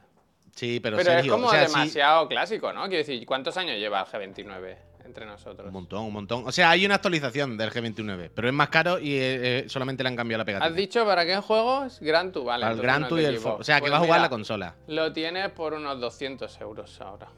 Sí, 0.55 0.81
pero, 0.81 0.99
Pero 0.99 1.09
es 1.09 1.15
Sergio, 1.17 1.33
como 1.33 1.47
o 1.47 1.51
sea, 1.51 1.67
sí, 1.67 1.73
demasiado 1.73 2.29
clásico, 2.29 2.75
¿no? 2.75 2.83
Quiero 2.89 2.99
decir, 2.99 3.25
¿cuántos 3.25 3.57
años 3.57 3.79
lleva 3.79 4.01
el 4.01 4.07
G29 4.35 4.77
entre 5.09 5.27
nosotros? 5.27 5.67
un 5.67 5.73
montón, 5.73 6.05
un 6.05 6.13
montón. 6.13 6.45
O 6.47 6.53
sea, 6.53 6.71
hay 6.71 6.87
una 6.87 6.95
actualización 6.97 7.57
del 7.57 7.71
G29, 7.71 8.31
pero 8.35 8.47
es 8.49 8.55
más 8.55 8.69
caro 8.69 8.99
y 8.99 9.15
eh, 9.15 9.59
eh, 9.61 9.65
solamente 9.69 10.03
le 10.03 10.09
han 10.11 10.17
cambiado 10.17 10.39
la 10.39 10.45
pegatina. 10.45 10.67
¿Has 10.71 10.77
dicho 10.77 11.05
para 11.05 11.25
qué 11.27 11.37
juegos? 11.39 11.99
Gran 12.01 12.31
Tu, 12.31 12.45
vale. 12.45 12.63
Para 12.63 12.73
el 12.75 12.79
entonces 12.79 12.83
Gran 12.83 13.01
no 13.03 13.09
Tour 13.09 13.21
y 13.21 13.25
el 13.25 13.37
O 13.39 13.65
sea, 13.65 13.77
que 13.77 13.81
Pues 13.81 13.93
va 13.93 13.97
a 13.97 14.01
jugar 14.01 14.19
mira, 14.19 14.23
la 14.23 14.29
consola. 14.31 14.75
Lo 14.87 15.13
tienes 15.13 15.51
por 15.51 15.75
unos 15.75 16.01
200 16.01 16.61
euros 16.61 17.01
ahora. 17.01 17.29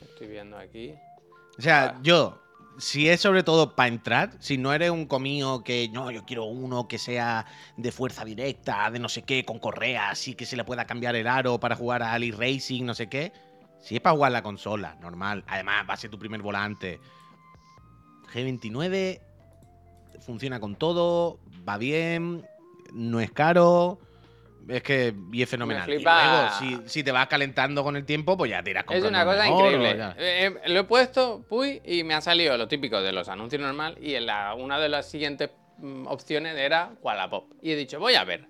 Estoy 0.00 0.28
viendo 0.28 0.56
aquí. 0.56 0.94
O 1.58 1.60
sea, 1.62 1.94
Ah. 1.96 2.00
yo, 2.02 2.40
si 2.78 3.08
es 3.08 3.20
sobre 3.20 3.42
todo 3.42 3.74
para 3.74 3.88
entrar, 3.88 4.30
si 4.38 4.56
no 4.58 4.72
eres 4.72 4.90
un 4.90 5.06
comío 5.06 5.64
que 5.64 5.88
no, 5.92 6.10
yo 6.12 6.24
quiero 6.24 6.44
uno 6.44 6.86
que 6.86 6.98
sea 6.98 7.46
de 7.76 7.90
fuerza 7.92 8.24
directa, 8.24 8.88
de 8.90 9.00
no 9.00 9.08
sé 9.08 9.22
qué, 9.22 9.44
con 9.44 9.58
correas 9.58 10.28
y 10.28 10.34
que 10.34 10.46
se 10.46 10.56
le 10.56 10.64
pueda 10.64 10.86
cambiar 10.86 11.16
el 11.16 11.26
aro 11.26 11.58
para 11.58 11.74
jugar 11.74 12.02
a 12.04 12.12
Ali 12.12 12.30
Racing, 12.30 12.84
no 12.84 12.94
sé 12.94 13.08
qué. 13.08 13.32
Si 13.80 13.94
es 13.96 14.00
para 14.00 14.14
jugar 14.16 14.32
la 14.32 14.42
consola, 14.42 14.96
normal. 15.00 15.44
Además, 15.46 15.86
va 15.88 15.94
a 15.94 15.96
ser 15.96 16.10
tu 16.10 16.18
primer 16.18 16.42
volante. 16.42 17.00
G29 18.32 19.20
funciona 20.20 20.60
con 20.60 20.76
todo, 20.76 21.38
va 21.66 21.78
bien, 21.78 22.44
no 22.92 23.20
es 23.20 23.30
caro. 23.30 23.98
Es 24.68 24.82
que 24.82 25.14
y 25.32 25.40
es 25.40 25.48
fenomenal. 25.48 25.88
Y 25.88 25.94
flipa- 25.96 26.58
luego, 26.60 26.82
si, 26.84 26.88
si 26.90 27.02
te 27.02 27.10
vas 27.10 27.26
calentando 27.28 27.82
con 27.82 27.96
el 27.96 28.04
tiempo, 28.04 28.36
pues 28.36 28.50
ya 28.50 28.62
te 28.62 28.70
irás 28.70 28.82
Es 28.82 28.86
comprando 29.00 29.08
una 29.08 29.24
cosa 29.24 29.42
mejor, 29.44 29.72
increíble. 29.72 30.04
Eh, 30.18 30.60
eh, 30.64 30.68
lo 30.68 30.80
he 30.80 30.84
puesto, 30.84 31.42
puy, 31.48 31.80
y 31.86 32.04
me 32.04 32.12
ha 32.14 32.20
salido 32.20 32.56
lo 32.58 32.68
típico 32.68 33.00
de 33.00 33.12
los 33.12 33.28
anuncios 33.30 33.62
normal. 33.62 33.96
Y 34.02 34.14
en 34.14 34.26
la, 34.26 34.52
una 34.54 34.78
de 34.78 34.90
las 34.90 35.08
siguientes 35.08 35.50
mm, 35.78 36.06
opciones 36.08 36.54
era 36.58 36.90
Wallapop. 37.00 37.50
Y 37.62 37.70
he 37.70 37.76
dicho, 37.76 37.98
voy 37.98 38.16
a 38.16 38.24
ver. 38.24 38.46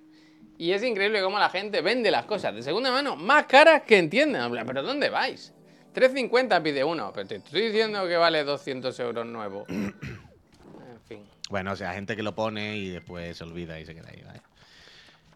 Y 0.59 0.73
es 0.73 0.83
increíble 0.83 1.23
cómo 1.23 1.39
la 1.39 1.49
gente 1.49 1.81
vende 1.81 2.11
las 2.11 2.25
cosas 2.25 2.53
de 2.53 2.63
segunda 2.63 2.91
mano 2.91 3.15
más 3.15 3.47
caras 3.47 3.83
que 3.83 3.97
entienden. 3.97 4.53
¿Pero 4.67 4.83
dónde 4.83 5.09
vais? 5.09 5.55
3.50 5.95 6.63
pide 6.63 6.83
uno, 6.83 7.13
pero 7.15 7.29
te 7.29 7.37
estoy 7.37 7.69
diciendo 7.69 8.07
que 8.09 8.17
vale 8.17 8.43
200 8.43 8.99
euros 9.01 9.25
nuevo. 9.25 9.67
en 9.69 9.95
fin. 11.07 11.25
Bueno, 11.49 11.73
o 11.73 11.77
sea, 11.77 11.95
gente 11.95 12.17
que 12.17 12.25
lo 12.25 12.35
pone 12.35 12.77
y 12.77 12.89
después 12.91 13.37
se 13.37 13.45
olvida 13.45 13.79
y 13.79 13.87
se 13.87 13.95
queda 13.95 14.09
ahí, 14.11 14.21
¿vale? 14.27 14.43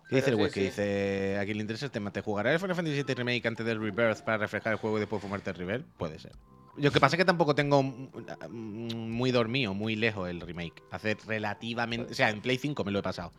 ¿Qué 0.08 0.16
dice 0.16 0.30
el 0.30 0.36
sí? 0.36 0.42
Que 0.42 0.50
sí. 0.50 0.60
dice, 0.60 1.38
a 1.40 1.44
quien 1.44 1.56
le 1.56 1.62
interesa 1.62 1.86
el 1.86 1.92
tema, 1.92 2.12
¿te 2.12 2.20
jugará 2.20 2.52
el 2.52 2.58
Final 2.58 2.74
Fantasy 2.74 3.02
VII 3.02 3.14
Remake 3.14 3.46
antes 3.46 3.64
del 3.64 3.80
Rebirth 3.80 4.22
para 4.22 4.38
refrescar 4.38 4.72
el 4.72 4.78
juego 4.78 4.98
y 4.98 5.00
después 5.00 5.22
fumarte 5.22 5.50
el 5.50 5.56
Rebirth? 5.56 5.86
Puede 5.96 6.18
ser. 6.18 6.32
Lo 6.76 6.90
que 6.90 7.00
pasa 7.00 7.16
es 7.16 7.18
que 7.18 7.24
tampoco 7.24 7.54
tengo 7.54 7.82
muy 7.82 9.30
dormido, 9.30 9.72
muy 9.72 9.94
lejos 9.94 10.28
el 10.28 10.40
remake. 10.40 10.82
Hace 10.90 11.16
relativamente... 11.26 12.12
O 12.12 12.14
sea, 12.14 12.30
en 12.30 12.40
Play 12.40 12.58
5 12.58 12.82
me 12.84 12.90
lo 12.90 12.98
he 12.98 13.02
pasado, 13.02 13.32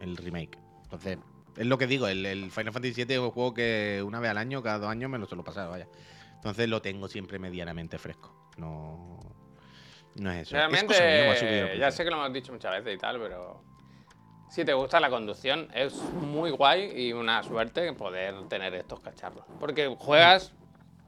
el 0.00 0.16
remake. 0.16 0.56
Entonces, 0.86 1.18
es 1.56 1.66
lo 1.66 1.78
que 1.78 1.86
digo, 1.86 2.06
el, 2.08 2.24
el 2.24 2.50
Final 2.50 2.72
Fantasy 2.72 3.04
VII 3.04 3.14
es 3.14 3.20
un 3.20 3.30
juego 3.30 3.54
que 3.54 4.02
una 4.06 4.20
vez 4.20 4.30
al 4.30 4.38
año, 4.38 4.62
cada 4.62 4.78
dos 4.78 4.88
años 4.88 5.10
me 5.10 5.18
lo 5.18 5.26
suelo 5.26 5.44
pasar, 5.44 5.68
vaya. 5.68 5.88
Entonces 6.36 6.68
lo 6.68 6.80
tengo 6.80 7.08
siempre 7.08 7.38
medianamente 7.38 7.98
fresco. 7.98 8.50
No... 8.56 9.18
No 10.14 10.30
es 10.30 10.42
eso. 10.42 10.56
Es 10.56 10.62
Realmente, 10.62 10.94
mía, 10.94 11.74
ya 11.76 11.90
sé 11.90 12.02
que 12.02 12.10
lo 12.10 12.16
hemos 12.16 12.32
dicho 12.32 12.50
muchas 12.52 12.72
veces 12.72 12.94
y 12.94 12.98
tal, 12.98 13.18
pero 13.20 13.62
si 14.48 14.64
te 14.64 14.72
gusta 14.72 14.98
la 14.98 15.10
conducción, 15.10 15.68
es 15.74 15.94
muy 16.14 16.50
guay 16.50 16.90
y 17.08 17.12
una 17.12 17.42
suerte 17.42 17.92
poder 17.92 18.48
tener 18.48 18.74
estos 18.74 19.00
cacharros. 19.00 19.44
Porque 19.60 19.94
juegas 19.98 20.54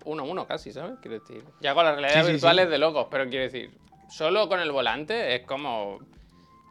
uno 0.04 0.24
a 0.24 0.26
uno 0.26 0.46
casi, 0.46 0.72
¿sabes? 0.72 0.98
Quiero 1.00 1.20
decir, 1.20 1.42
ya 1.60 1.72
con 1.72 1.84
las 1.86 1.94
realidades 1.94 2.18
Sí, 2.18 2.26
sí, 2.26 2.32
virtuales 2.32 2.66
sí. 2.66 2.70
de 2.70 2.78
locos, 2.78 3.06
pero 3.10 3.28
quiero 3.30 3.44
decir, 3.44 3.70
solo 4.10 4.46
con 4.48 4.60
el 4.60 4.70
volante 4.72 5.34
es 5.36 5.46
como, 5.46 6.00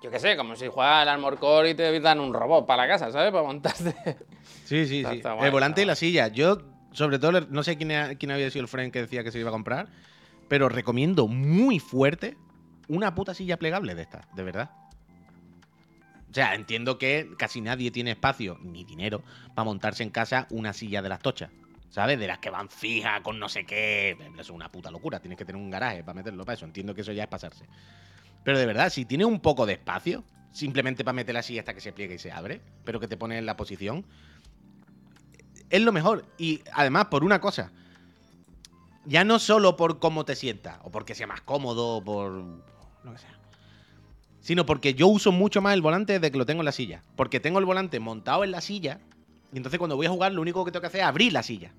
yo 0.01 0.11
qué 0.11 0.19
sé, 0.19 0.37
como 0.37 0.55
si 0.55 0.67
juegas 0.67 1.01
al 1.01 1.09
Armor 1.09 1.37
Core 1.39 1.71
y 1.71 1.75
te 1.75 1.99
dan 1.99 2.19
un 2.19 2.33
robot 2.33 2.65
para 2.65 2.83
la 2.83 2.89
casa, 2.89 3.11
¿sabes? 3.11 3.31
Para 3.31 3.43
montarte. 3.43 3.95
Sí, 4.65 4.85
sí, 4.87 4.97
Está- 5.01 5.11
sí. 5.11 5.17
está 5.17 5.33
guay, 5.33 5.45
el 5.45 5.51
volante 5.51 5.81
y 5.81 5.85
la 5.85 5.95
silla. 5.95 6.27
Yo, 6.27 6.59
sobre 6.91 7.19
todo, 7.19 7.41
no 7.41 7.63
sé 7.63 7.77
quién, 7.77 7.91
ha- 7.91 8.15
quién 8.15 8.31
había 8.31 8.49
sido 8.51 8.63
el 8.63 8.67
friend 8.67 8.91
que 8.93 9.01
decía 9.01 9.23
que 9.23 9.31
se 9.31 9.39
iba 9.39 9.49
a 9.49 9.53
comprar, 9.53 9.87
pero 10.47 10.69
recomiendo 10.69 11.27
muy 11.27 11.79
fuerte 11.79 12.37
una 12.87 13.15
puta 13.15 13.33
silla 13.33 13.57
plegable 13.57 13.95
de 13.95 14.03
estas, 14.03 14.25
de 14.35 14.43
verdad. 14.43 14.71
O 16.29 16.33
sea, 16.33 16.53
entiendo 16.55 16.97
que 16.97 17.29
casi 17.37 17.61
nadie 17.61 17.89
tiene 17.89 18.11
espacio 18.11 18.59
ni 18.61 18.83
dinero 18.83 19.23
para 19.55 19.63
montarse 19.65 20.03
en 20.03 20.09
casa 20.09 20.45
una 20.51 20.73
silla 20.73 21.01
de 21.01 21.09
las 21.09 21.19
tochas. 21.19 21.49
¿Sabes? 21.89 22.19
De 22.19 22.27
las 22.27 22.39
que 22.39 22.49
van 22.49 22.69
fijas 22.69 23.21
con 23.21 23.39
no 23.39 23.47
sé 23.47 23.65
qué. 23.65 24.11
Eso 24.33 24.41
es 24.41 24.49
una 24.49 24.69
puta 24.69 24.91
locura. 24.91 25.19
Tienes 25.21 25.37
que 25.37 25.45
tener 25.45 25.59
un 25.59 25.71
garaje 25.71 26.03
para 26.03 26.15
meterlo 26.15 26.43
para 26.43 26.55
eso. 26.55 26.65
Entiendo 26.65 26.93
que 26.93 27.01
eso 27.01 27.13
ya 27.13 27.23
es 27.23 27.29
pasarse. 27.29 27.65
Pero 28.47 28.59
de 28.59 28.65
verdad, 28.65 28.89
si 28.89 29.03
tienes 29.03 29.27
un 29.27 29.41
poco 29.41 29.65
de 29.65 29.73
espacio, 29.73 30.23
simplemente 30.53 31.03
para 31.03 31.11
meter 31.11 31.35
la 31.35 31.43
silla 31.43 31.59
hasta 31.59 31.73
que 31.73 31.81
se 31.81 31.91
pliegue 31.91 32.15
y 32.15 32.17
se 32.17 32.31
abre, 32.31 32.61
pero 32.85 32.97
que 32.97 33.09
te 33.09 33.17
pone 33.17 33.37
en 33.37 33.45
la 33.45 33.57
posición, 33.57 34.05
es 35.69 35.81
lo 35.81 35.91
mejor. 35.91 36.23
Y 36.37 36.61
además, 36.71 37.07
por 37.07 37.25
una 37.25 37.41
cosa, 37.41 37.73
ya 39.03 39.25
no 39.25 39.39
solo 39.39 39.75
por 39.75 39.99
cómo 39.99 40.23
te 40.23 40.33
sientas, 40.33 40.79
o 40.83 40.91
porque 40.91 41.13
sea 41.13 41.27
más 41.27 41.41
cómodo, 41.41 41.97
o 41.97 42.01
por 42.01 42.31
lo 42.31 43.11
que 43.11 43.17
sea, 43.17 43.37
sino 44.39 44.65
porque 44.65 44.93
yo 44.93 45.07
uso 45.07 45.33
mucho 45.33 45.61
más 45.61 45.73
el 45.73 45.81
volante 45.81 46.13
desde 46.13 46.31
que 46.31 46.37
lo 46.37 46.45
tengo 46.45 46.61
en 46.61 46.67
la 46.67 46.71
silla. 46.71 47.03
Porque 47.17 47.41
tengo 47.41 47.59
el 47.59 47.65
volante 47.65 47.99
montado 47.99 48.45
en 48.45 48.51
la 48.51 48.61
silla, 48.61 49.01
y 49.51 49.57
entonces 49.57 49.77
cuando 49.77 49.97
voy 49.97 50.05
a 50.05 50.11
jugar, 50.11 50.31
lo 50.31 50.41
único 50.41 50.63
que 50.63 50.71
tengo 50.71 50.79
que 50.79 50.87
hacer 50.87 51.01
es 51.01 51.07
abrir 51.07 51.33
la 51.33 51.43
silla. 51.43 51.73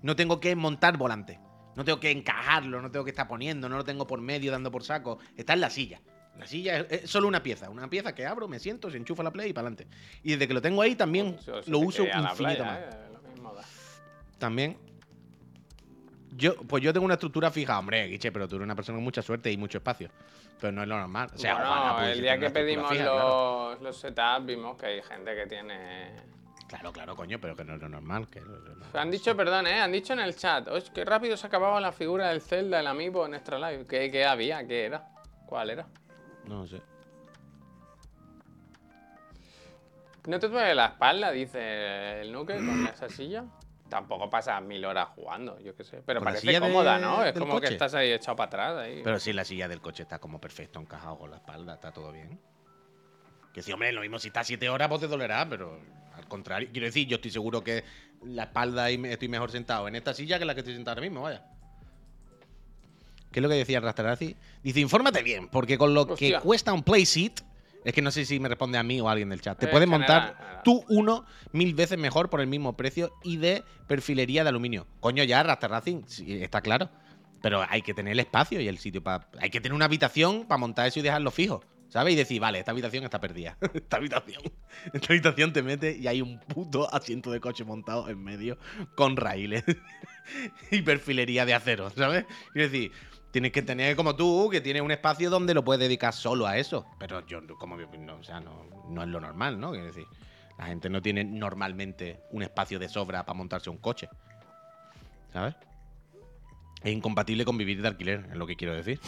No 0.00 0.16
tengo 0.16 0.40
que 0.40 0.56
montar 0.56 0.96
volante. 0.96 1.38
No 1.76 1.84
tengo 1.84 2.00
que 2.00 2.10
encajarlo, 2.10 2.80
no 2.80 2.90
tengo 2.90 3.04
que 3.04 3.10
estar 3.10 3.28
poniendo, 3.28 3.68
no 3.68 3.76
lo 3.76 3.84
tengo 3.84 4.06
por 4.06 4.22
medio 4.22 4.52
dando 4.52 4.70
por 4.70 4.84
saco. 4.84 5.18
Está 5.36 5.52
en 5.52 5.60
la 5.60 5.68
silla. 5.68 6.00
La 6.38 6.46
silla 6.46 6.78
es, 6.78 6.86
es 7.04 7.10
solo 7.10 7.28
una 7.28 7.42
pieza, 7.42 7.70
una 7.70 7.88
pieza 7.88 8.14
que 8.14 8.26
abro, 8.26 8.48
me 8.48 8.58
siento, 8.58 8.90
se 8.90 8.96
enchufa 8.96 9.22
la 9.22 9.30
play 9.30 9.50
y 9.50 9.52
para 9.52 9.68
adelante. 9.68 9.86
Y 10.22 10.32
desde 10.32 10.48
que 10.48 10.54
lo 10.54 10.60
tengo 10.62 10.82
ahí 10.82 10.94
también 10.96 11.36
lo 11.66 11.78
uso 11.78 12.04
infinito 12.04 12.64
más. 12.64 12.78
¿eh? 12.80 12.88
También. 14.38 14.76
Yo, 16.36 16.56
pues 16.56 16.82
yo 16.82 16.92
tengo 16.92 17.04
una 17.04 17.14
estructura 17.14 17.50
fija, 17.52 17.78
hombre, 17.78 18.08
Guiche, 18.08 18.32
pero 18.32 18.48
tú 18.48 18.56
eres 18.56 18.64
una 18.64 18.74
persona 18.74 18.96
con 18.96 19.04
mucha 19.04 19.22
suerte 19.22 19.52
y 19.52 19.56
mucho 19.56 19.78
espacio. 19.78 20.10
Pero 20.60 20.72
no 20.72 20.82
es 20.82 20.88
lo 20.88 20.98
normal. 20.98 21.30
O 21.32 21.38
sea, 21.38 21.54
Bueno, 21.54 21.70
ojalá 21.70 21.94
pudiese 21.96 22.12
el 22.12 22.20
día 22.22 22.38
que 22.38 22.50
pedimos 22.50 22.90
fija, 22.90 23.04
claro. 23.04 23.70
los, 23.70 23.82
los 23.82 23.96
setups 24.00 24.44
vimos 24.46 24.76
que 24.76 24.86
hay 24.86 25.02
gente 25.02 25.34
que 25.34 25.46
tiene 25.46 26.10
Claro, 26.66 26.92
claro, 26.92 27.14
coño, 27.14 27.38
pero 27.40 27.54
que 27.54 27.62
no 27.64 27.74
es 27.74 27.80
lo 27.80 27.88
normal. 27.88 28.26
Que 28.28 28.40
no 28.40 28.46
es 28.56 28.62
lo 28.62 28.68
normal. 28.70 28.88
Han 28.94 29.10
dicho, 29.10 29.36
perdón, 29.36 29.66
¿eh? 29.68 29.80
Han 29.80 29.92
dicho 29.92 30.12
en 30.12 30.20
el 30.20 30.34
chat. 30.34 30.66
"Oye, 30.68 30.86
qué 30.92 31.04
rápido 31.04 31.36
se 31.36 31.46
acababa 31.46 31.80
la 31.80 31.92
figura 31.92 32.30
del 32.30 32.40
Zelda, 32.40 32.80
el 32.80 32.86
amiibo 32.88 33.24
en 33.26 33.34
Extra 33.34 33.58
Live. 33.58 33.86
¿Qué, 33.86 34.10
qué 34.10 34.24
había? 34.24 34.66
¿Qué 34.66 34.86
era? 34.86 35.08
¿Cuál 35.46 35.70
era? 35.70 35.86
No 36.48 36.66
sé. 36.66 36.80
¿No 40.26 40.38
te 40.38 40.48
duele 40.48 40.74
la 40.74 40.86
espalda? 40.86 41.30
Dice 41.30 42.22
el 42.22 42.32
Nuke 42.32 42.56
con 42.56 42.86
esa 42.92 43.08
silla. 43.08 43.44
Tampoco 43.88 44.30
pasas 44.30 44.62
mil 44.62 44.84
horas 44.84 45.08
jugando, 45.14 45.60
yo 45.60 45.76
qué 45.76 45.84
sé. 45.84 46.02
Pero 46.06 46.20
¿Con 46.20 46.24
parece 46.24 46.50
de- 46.50 46.58
cómoda, 46.60 46.98
¿no? 46.98 47.22
Es 47.24 47.38
como 47.38 47.60
que 47.60 47.68
estás 47.68 47.94
ahí 47.94 48.12
echado 48.12 48.34
para 48.36 48.46
atrás. 48.46 48.76
Ahí. 48.78 49.02
Pero 49.04 49.20
si 49.20 49.32
la 49.32 49.44
silla 49.44 49.68
del 49.68 49.80
coche 49.80 50.02
está 50.04 50.18
como 50.18 50.40
perfecto 50.40 50.80
encajado 50.80 51.18
con 51.18 51.30
la 51.30 51.36
espalda, 51.36 51.74
está 51.74 51.92
todo 51.92 52.10
bien. 52.10 52.40
Que 53.52 53.62
sí, 53.62 53.72
hombre, 53.72 53.92
lo 53.92 54.00
mismo 54.00 54.18
si 54.18 54.28
está 54.28 54.42
siete 54.42 54.68
horas, 54.68 54.88
pues 54.88 55.02
te 55.02 55.06
dolerá, 55.06 55.46
pero 55.48 55.78
al 56.14 56.26
contrario. 56.26 56.70
Quiero 56.72 56.86
decir, 56.86 57.06
yo 57.06 57.16
estoy 57.16 57.30
seguro 57.30 57.62
que 57.62 57.84
la 58.24 58.44
espalda 58.44 58.90
y 58.90 58.94
estoy 59.06 59.28
mejor 59.28 59.52
sentado 59.52 59.86
en 59.86 59.94
esta 59.94 60.14
silla 60.14 60.38
que 60.38 60.42
en 60.42 60.48
la 60.48 60.54
que 60.54 60.60
estoy 60.60 60.74
sentado 60.74 60.94
ahora 60.94 61.02
mismo, 61.02 61.22
vaya. 61.22 61.44
¿Qué 63.34 63.40
es 63.40 63.42
lo 63.42 63.48
que 63.48 63.56
decía 63.56 63.80
Rastarazi? 63.80 64.36
Dice, 64.62 64.78
infórmate 64.78 65.20
bien, 65.24 65.48
porque 65.48 65.76
con 65.76 65.92
lo 65.92 66.02
Hostia. 66.02 66.38
que 66.38 66.40
cuesta 66.40 66.72
un 66.72 66.84
play 66.84 67.04
seat, 67.04 67.40
es 67.84 67.92
que 67.92 68.00
no 68.00 68.12
sé 68.12 68.24
si 68.24 68.38
me 68.38 68.48
responde 68.48 68.78
a 68.78 68.84
mí 68.84 69.00
o 69.00 69.08
a 69.08 69.10
alguien 69.10 69.28
del 69.28 69.40
chat, 69.40 69.58
te 69.58 69.66
Eh, 69.66 69.68
puedes 69.68 69.88
montar 69.88 70.62
tú 70.62 70.84
uno 70.88 71.26
mil 71.50 71.74
veces 71.74 71.98
mejor 71.98 72.30
por 72.30 72.40
el 72.40 72.46
mismo 72.46 72.76
precio 72.76 73.12
y 73.24 73.38
de 73.38 73.64
perfilería 73.88 74.44
de 74.44 74.50
aluminio. 74.50 74.86
Coño, 75.00 75.24
ya, 75.24 75.42
Rastarazi, 75.42 76.02
sí, 76.06 76.40
está 76.44 76.60
claro. 76.60 76.88
Pero 77.42 77.66
hay 77.68 77.82
que 77.82 77.92
tener 77.92 78.12
el 78.12 78.20
espacio 78.20 78.60
y 78.60 78.68
el 78.68 78.78
sitio 78.78 79.02
para. 79.02 79.28
Hay 79.40 79.50
que 79.50 79.60
tener 79.60 79.74
una 79.74 79.86
habitación 79.86 80.46
para 80.46 80.58
montar 80.58 80.86
eso 80.86 81.00
y 81.00 81.02
dejarlo 81.02 81.32
fijo. 81.32 81.64
¿Sabes? 81.88 82.14
Y 82.14 82.16
decir, 82.16 82.40
vale, 82.40 82.60
esta 82.60 82.70
habitación 82.70 83.02
está 83.04 83.20
perdida. 83.20 83.56
esta 83.74 83.96
habitación. 83.96 84.42
Esta 84.92 85.12
habitación 85.12 85.52
te 85.52 85.62
mete 85.62 85.96
y 85.96 86.06
hay 86.06 86.22
un 86.22 86.38
puto 86.40 86.92
asiento 86.94 87.30
de 87.32 87.40
coche 87.40 87.64
montado 87.64 88.08
en 88.08 88.22
medio 88.22 88.58
con 88.96 89.16
raíles. 89.16 89.64
y 90.70 90.82
perfilería 90.82 91.44
de 91.46 91.54
acero, 91.54 91.90
¿sabes? 91.90 92.24
Quiero 92.52 92.68
decir, 92.70 92.92
tienes 93.34 93.50
que 93.50 93.62
tener 93.62 93.96
como 93.96 94.14
tú, 94.14 94.48
que 94.48 94.60
tienes 94.60 94.80
un 94.80 94.92
espacio 94.92 95.28
donde 95.28 95.54
lo 95.54 95.64
puedes 95.64 95.80
dedicar 95.80 96.14
solo 96.14 96.46
a 96.46 96.56
eso. 96.56 96.86
Pero 97.00 97.26
yo, 97.26 97.40
como 97.58 97.76
no, 97.76 98.14
o 98.14 98.22
sea, 98.22 98.38
no, 98.38 99.02
es 99.02 99.08
lo 99.08 99.20
normal, 99.20 99.58
¿no? 99.58 99.72
Quiero 99.72 99.86
decir, 99.86 100.06
la 100.56 100.66
gente 100.66 100.88
no 100.88 101.02
tiene 101.02 101.24
normalmente 101.24 102.20
un 102.30 102.44
espacio 102.44 102.78
de 102.78 102.88
sobra 102.88 103.26
para 103.26 103.36
montarse 103.36 103.70
un 103.70 103.78
coche. 103.78 104.08
¿Sabes? 105.32 105.56
Es 106.84 106.92
incompatible 106.92 107.44
con 107.44 107.58
vivir 107.58 107.82
de 107.82 107.88
alquiler, 107.88 108.24
es 108.30 108.36
lo 108.36 108.46
que 108.46 108.54
quiero 108.54 108.72
decir. 108.72 109.00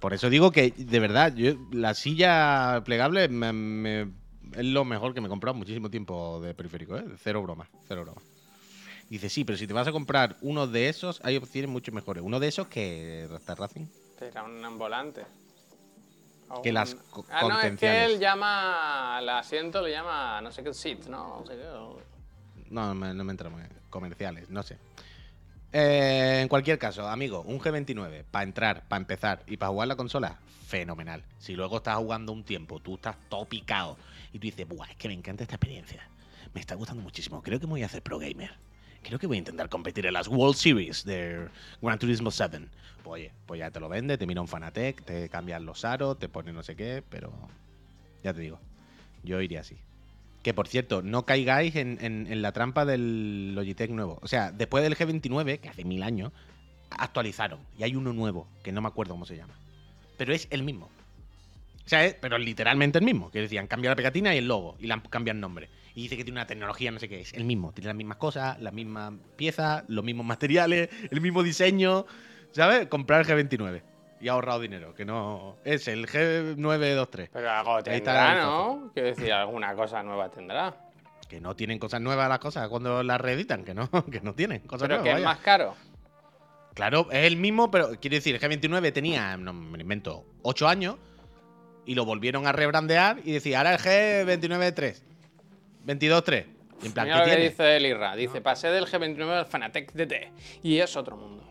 Por 0.00 0.14
eso 0.14 0.30
digo 0.30 0.50
que, 0.50 0.70
de 0.70 0.98
verdad, 0.98 1.34
yo, 1.34 1.52
la 1.70 1.92
silla 1.92 2.80
plegable 2.82 3.28
me- 3.28 4.08
es 4.54 4.64
lo 4.64 4.86
mejor 4.86 5.12
que 5.12 5.20
me 5.20 5.26
he 5.26 5.30
comprado 5.30 5.54
muchísimo 5.54 5.90
tiempo 5.90 6.40
de 6.40 6.54
periférico, 6.54 6.96
¿eh? 6.96 7.04
Cero 7.18 7.42
broma, 7.42 7.68
cero 7.86 8.04
broma. 8.04 8.22
Dice, 9.14 9.28
sí, 9.28 9.44
pero 9.44 9.56
si 9.56 9.68
te 9.68 9.72
vas 9.72 9.86
a 9.86 9.92
comprar 9.92 10.36
uno 10.40 10.66
de 10.66 10.88
esos, 10.88 11.20
hay 11.22 11.36
opciones 11.36 11.70
mucho 11.70 11.92
mejores. 11.92 12.20
Uno 12.24 12.40
de 12.40 12.48
esos 12.48 12.66
que 12.66 13.28
Rasta 13.30 13.54
Racing. 13.54 13.86
Era 14.20 14.42
un 14.42 14.76
volante. 14.76 15.24
O 16.48 16.60
Que 16.62 16.72
las 16.72 16.96
co- 17.12 17.24
Ah, 17.30 17.42
no, 17.42 17.60
es 17.60 17.78
que 17.78 18.04
él 18.06 18.18
llama 18.18 19.18
al 19.18 19.28
asiento, 19.28 19.82
le 19.82 19.92
llama 19.92 20.40
no 20.40 20.50
sé 20.50 20.64
qué 20.64 20.74
seat, 20.74 21.06
¿no? 21.06 21.38
No 21.42 21.46
sé 21.46 21.54
qué. 21.54 21.64
o- 21.64 22.02
No, 22.70 22.92
me- 22.96 23.14
no 23.14 23.22
me 23.22 23.30
entramos 23.30 23.60
en 23.62 23.68
comerciales, 23.88 24.50
no 24.50 24.64
sé. 24.64 24.78
Eh, 25.72 26.40
en 26.42 26.48
cualquier 26.48 26.80
caso, 26.80 27.06
amigo, 27.06 27.42
un 27.42 27.60
G29 27.60 28.24
para 28.28 28.42
entrar, 28.42 28.88
para 28.88 29.00
empezar 29.00 29.44
y 29.46 29.58
para 29.58 29.70
jugar 29.70 29.86
la 29.86 29.94
consola, 29.94 30.40
fenomenal. 30.66 31.22
Si 31.38 31.54
luego 31.54 31.76
estás 31.76 31.98
jugando 31.98 32.32
un 32.32 32.42
tiempo, 32.42 32.80
tú 32.80 32.96
estás 32.96 33.16
todo 33.28 33.44
picado 33.44 33.96
y 34.32 34.40
tú 34.40 34.46
dices, 34.48 34.66
Buah, 34.66 34.90
es 34.90 34.96
que 34.96 35.06
me 35.06 35.14
encanta 35.14 35.44
esta 35.44 35.54
experiencia. 35.54 36.02
Me 36.52 36.60
está 36.60 36.74
gustando 36.74 37.00
muchísimo. 37.04 37.40
Creo 37.44 37.60
que 37.60 37.66
me 37.68 37.74
voy 37.74 37.84
a 37.84 37.86
hacer 37.86 38.02
pro 38.02 38.18
gamer. 38.18 38.50
Creo 39.04 39.18
que 39.18 39.26
voy 39.26 39.36
a 39.36 39.38
intentar 39.38 39.68
competir 39.68 40.06
en 40.06 40.14
las 40.14 40.28
World 40.28 40.56
Series 40.56 41.04
de 41.04 41.46
Gran 41.82 41.98
Turismo 41.98 42.30
7. 42.30 42.58
Pues, 43.02 43.20
oye, 43.20 43.32
pues 43.46 43.60
ya 43.60 43.70
te 43.70 43.78
lo 43.78 43.88
vende, 43.88 44.16
te 44.16 44.26
mira 44.26 44.40
un 44.40 44.48
Fanatec, 44.48 45.04
te 45.04 45.28
cambian 45.28 45.66
los 45.66 45.84
aros, 45.84 46.18
te 46.18 46.28
pone 46.28 46.52
no 46.52 46.62
sé 46.62 46.74
qué, 46.74 47.02
pero 47.08 47.32
ya 48.22 48.32
te 48.32 48.40
digo, 48.40 48.58
yo 49.22 49.40
iría 49.42 49.60
así. 49.60 49.76
Que 50.42 50.54
por 50.54 50.68
cierto, 50.68 51.02
no 51.02 51.24
caigáis 51.24 51.76
en 51.76 52.42
la 52.42 52.52
trampa 52.52 52.84
del 52.84 53.54
Logitech 53.54 53.90
nuevo. 53.90 54.18
O 54.22 54.26
sea, 54.26 54.52
después 54.52 54.82
del 54.82 54.96
G29, 54.96 55.60
que 55.60 55.68
hace 55.68 55.84
mil 55.84 56.02
años, 56.02 56.32
actualizaron. 56.90 57.60
Y 57.78 57.82
hay 57.84 57.96
uno 57.96 58.12
nuevo, 58.12 58.46
que 58.62 58.72
no 58.72 58.80
me 58.80 58.88
acuerdo 58.88 59.14
cómo 59.14 59.26
se 59.26 59.36
llama. 59.36 59.54
Pero 60.16 60.32
es 60.32 60.48
el 60.50 60.62
mismo. 60.62 60.88
O 61.84 61.88
sea, 61.88 62.04
es, 62.04 62.14
pero 62.14 62.38
literalmente 62.38 62.98
el 62.98 63.04
mismo. 63.04 63.30
Que 63.30 63.40
decían, 63.40 63.66
cambia 63.66 63.90
la 63.90 63.96
pegatina 63.96 64.34
y 64.34 64.38
el 64.38 64.48
logo. 64.48 64.76
Y 64.78 64.86
le 64.86 64.94
han 64.94 65.00
cambiado 65.00 65.36
el 65.36 65.40
nombre. 65.40 65.68
Y 65.94 66.02
dice 66.02 66.16
que 66.16 66.24
tiene 66.24 66.38
una 66.38 66.46
tecnología, 66.46 66.90
no 66.90 66.98
sé 66.98 67.08
qué. 67.08 67.20
Es 67.20 67.32
el 67.34 67.44
mismo. 67.44 67.72
Tiene 67.72 67.88
las 67.88 67.96
mismas 67.96 68.16
cosas, 68.18 68.60
las 68.60 68.72
mismas 68.72 69.12
piezas, 69.36 69.84
los 69.88 70.04
mismos 70.04 70.26
materiales, 70.26 70.88
el 71.10 71.20
mismo 71.20 71.42
diseño. 71.42 72.06
¿Sabes? 72.50 72.86
Comprar 72.88 73.20
el 73.20 73.26
G29. 73.26 73.82
Y 74.20 74.28
ha 74.28 74.32
ahorrado 74.32 74.60
dinero. 74.60 74.94
Que 74.94 75.04
no. 75.04 75.56
Es 75.64 75.86
el 75.88 76.06
G923. 76.06 77.30
Pero 77.32 77.50
algo 77.50 77.82
tendrá, 77.82 78.42
¿no? 78.42 78.90
Quiero 78.94 79.08
decir, 79.08 79.32
alguna 79.32 79.74
cosa 79.74 80.02
nueva 80.02 80.30
tendrá. 80.30 80.74
Que 81.28 81.40
no 81.40 81.54
tienen 81.54 81.78
cosas 81.78 82.00
nuevas 82.00 82.28
las 82.28 82.38
cosas 82.38 82.68
cuando 82.68 83.02
las 83.02 83.20
reeditan. 83.20 83.64
Que 83.64 83.74
no, 83.74 83.88
que 84.10 84.20
no 84.20 84.34
tienen 84.34 84.60
cosas 84.60 84.88
Pero 84.88 85.00
nuevas. 85.00 85.14
que 85.14 85.20
es 85.20 85.24
más 85.24 85.38
caro. 85.38 85.74
Claro, 86.74 87.06
es 87.12 87.24
el 87.24 87.36
mismo, 87.36 87.70
pero 87.70 87.90
quiero 88.00 88.16
decir, 88.16 88.34
el 88.34 88.40
G29 88.40 88.92
tenía, 88.92 89.36
no 89.36 89.52
me 89.52 89.80
invento, 89.80 90.26
8 90.42 90.66
años 90.66 90.96
y 91.86 91.94
lo 91.94 92.04
volvieron 92.04 92.48
a 92.48 92.52
rebrandear 92.52 93.20
y 93.24 93.30
decía, 93.30 93.58
ahora 93.58 93.74
el 93.74 93.78
G29.3, 93.78 95.00
22.3. 95.86 96.46
Y 96.82 96.86
en 96.86 96.92
plan, 96.92 97.06
Mira 97.06 97.16
¿qué 97.16 97.20
lo 97.20 97.24
que 97.24 97.30
tiene? 97.36 97.50
dice 97.50 97.76
el 97.76 97.86
Irra. 97.86 98.16
Dice, 98.16 98.40
pasé 98.40 98.68
del 98.68 98.86
G29 98.86 99.28
al 99.30 99.46
Fanatec 99.46 99.92
DT. 99.92 100.32
Y 100.62 100.78
es 100.78 100.96
otro 100.96 101.16
mundo. 101.16 101.42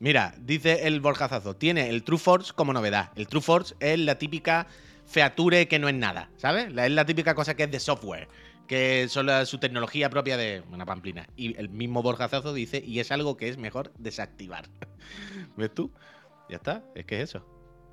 Mira, 0.00 0.34
dice 0.38 0.86
el 0.86 1.00
Borjazazo, 1.00 1.56
tiene 1.56 1.88
el 1.88 2.02
True 2.02 2.18
Force 2.18 2.52
como 2.54 2.72
novedad. 2.72 3.10
El 3.16 3.28
True 3.28 3.40
Force 3.40 3.74
es 3.80 3.98
la 3.98 4.18
típica 4.18 4.66
feature 5.06 5.68
que 5.68 5.78
no 5.78 5.88
es 5.88 5.94
nada, 5.94 6.30
¿sabes? 6.36 6.66
Es 6.66 6.90
la 6.90 7.06
típica 7.06 7.34
cosa 7.34 7.54
que 7.54 7.64
es 7.64 7.70
de 7.70 7.78
software, 7.78 8.28
que 8.66 9.04
es 9.04 9.12
solo 9.12 9.46
su 9.46 9.58
tecnología 9.58 10.10
propia 10.10 10.36
de 10.36 10.62
una 10.72 10.84
pamplina. 10.84 11.26
Y 11.36 11.56
el 11.58 11.68
mismo 11.68 12.02
Borjazazo 12.02 12.52
dice, 12.52 12.82
y 12.84 13.00
es 13.00 13.12
algo 13.12 13.36
que 13.36 13.48
es 13.48 13.56
mejor 13.56 13.92
desactivar. 13.98 14.66
¿Ves 15.56 15.72
tú? 15.72 15.92
Ya 16.50 16.56
está, 16.56 16.82
es 16.94 17.04
que 17.06 17.22
es 17.22 17.30
eso. 17.30 17.46